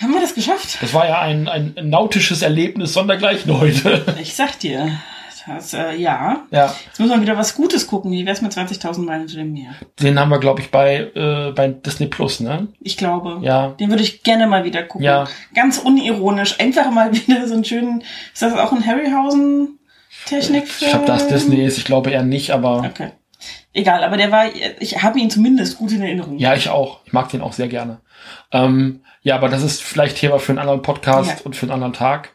Haben 0.00 0.12
wir 0.12 0.20
das 0.20 0.34
geschafft? 0.34 0.78
das 0.80 0.92
war 0.94 1.08
ja 1.08 1.20
ein, 1.20 1.48
ein 1.48 1.74
nautisches 1.88 2.42
Erlebnis 2.42 2.92
sondergleichen 2.92 3.58
heute. 3.58 4.04
Ich 4.20 4.34
sag 4.34 4.58
dir. 4.60 5.00
Das, 5.46 5.72
äh, 5.74 5.94
ja. 5.96 6.42
ja, 6.50 6.74
Jetzt 6.86 7.00
muss 7.00 7.08
man 7.08 7.22
wieder 7.22 7.36
was 7.36 7.54
Gutes 7.54 7.86
gucken. 7.86 8.10
Wie 8.12 8.26
wär's 8.26 8.42
mit 8.42 8.52
20.000 8.52 9.00
Meilen 9.04 9.26
zu 9.28 9.36
dem 9.36 9.52
Meer? 9.52 9.70
den 10.00 10.18
haben 10.18 10.28
wir, 10.28 10.38
glaube 10.38 10.60
ich, 10.60 10.70
bei, 10.70 11.10
äh, 11.14 11.52
bei 11.52 11.68
Disney 11.68 12.06
Plus, 12.06 12.40
ne? 12.40 12.68
Ich 12.80 12.96
glaube. 12.96 13.38
Ja. 13.42 13.68
Den 13.80 13.90
würde 13.90 14.02
ich 14.02 14.22
gerne 14.22 14.46
mal 14.46 14.64
wieder 14.64 14.82
gucken. 14.82 15.04
Ja. 15.04 15.26
Ganz 15.54 15.78
unironisch. 15.78 16.58
Einfach 16.60 16.90
mal 16.90 17.12
wieder 17.14 17.46
so 17.48 17.54
einen 17.54 17.64
schönen. 17.64 18.02
Ist 18.32 18.42
das 18.42 18.54
auch 18.54 18.72
ein 18.72 18.84
Harryhausen 18.86 19.78
Technikfilm? 20.26 20.90
Ich 20.90 20.90
glaube, 20.90 21.06
das 21.06 21.28
Disney 21.28 21.64
ist, 21.64 21.78
ich 21.78 21.84
glaube 21.84 22.10
eher 22.10 22.22
nicht, 22.22 22.50
aber 22.50 22.78
Okay. 22.84 23.10
Egal, 23.72 24.02
aber 24.02 24.16
der 24.16 24.32
war, 24.32 24.46
ich 24.80 25.00
habe 25.02 25.20
ihn 25.20 25.30
zumindest 25.30 25.78
gut 25.78 25.92
in 25.92 26.02
Erinnerung. 26.02 26.38
ja, 26.38 26.54
ich 26.54 26.68
auch. 26.68 27.00
Ich 27.04 27.12
mag 27.12 27.28
den 27.30 27.40
auch 27.40 27.52
sehr 27.52 27.68
gerne. 27.68 28.00
Ähm, 28.50 29.02
ja, 29.22 29.36
aber 29.36 29.48
das 29.48 29.62
ist 29.62 29.80
vielleicht 29.82 30.16
Thema 30.16 30.38
für 30.40 30.50
einen 30.50 30.58
anderen 30.58 30.82
Podcast 30.82 31.30
Ja. 31.30 31.36
und 31.44 31.54
für 31.54 31.66
einen 31.66 31.72
anderen 31.72 31.92
Tag. 31.92 32.30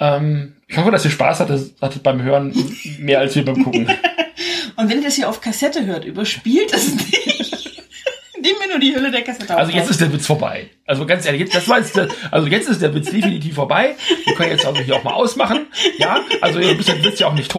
Ähm, 0.00 0.53
ich 0.66 0.76
hoffe, 0.76 0.90
dass 0.90 1.04
ihr 1.04 1.10
Spaß 1.10 1.40
hattet, 1.40 1.74
hattet 1.80 2.02
beim 2.02 2.22
Hören 2.22 2.54
mehr 2.98 3.20
als 3.20 3.34
wir 3.34 3.44
beim 3.44 3.62
Gucken. 3.62 3.86
Und 4.76 4.90
wenn 4.90 4.98
ihr 4.98 5.04
das 5.04 5.14
hier 5.14 5.28
auf 5.28 5.40
Kassette 5.40 5.86
hört, 5.86 6.04
überspielt 6.04 6.72
es 6.72 6.94
nicht. 6.94 7.82
Indem 8.36 8.58
mir 8.58 8.68
nur 8.68 8.78
die 8.78 8.94
Hülle 8.94 9.10
der 9.10 9.22
Kassette 9.22 9.56
Also 9.56 9.72
jetzt 9.72 9.90
ist 9.90 10.00
der 10.00 10.12
Witz 10.12 10.26
vorbei. 10.26 10.70
Also 10.86 11.06
ganz 11.06 11.24
ehrlich, 11.24 11.42
jetzt, 11.42 11.54
das 11.54 11.68
war 11.68 11.78
jetzt 11.78 11.96
der, 11.96 12.08
also 12.30 12.46
jetzt 12.48 12.68
ist 12.68 12.82
der 12.82 12.94
Witz 12.94 13.10
definitiv 13.10 13.54
vorbei. 13.54 13.94
Wir 14.24 14.34
können 14.34 14.50
jetzt 14.50 14.66
also 14.66 14.80
hier 14.80 14.96
auch 14.96 15.04
mal 15.04 15.14
ausmachen. 15.14 15.66
Ja, 15.98 16.20
also 16.40 16.58
ihr 16.58 16.76
Witz 16.76 17.20
ja 17.20 17.28
auch 17.28 17.34
nicht 17.34 17.54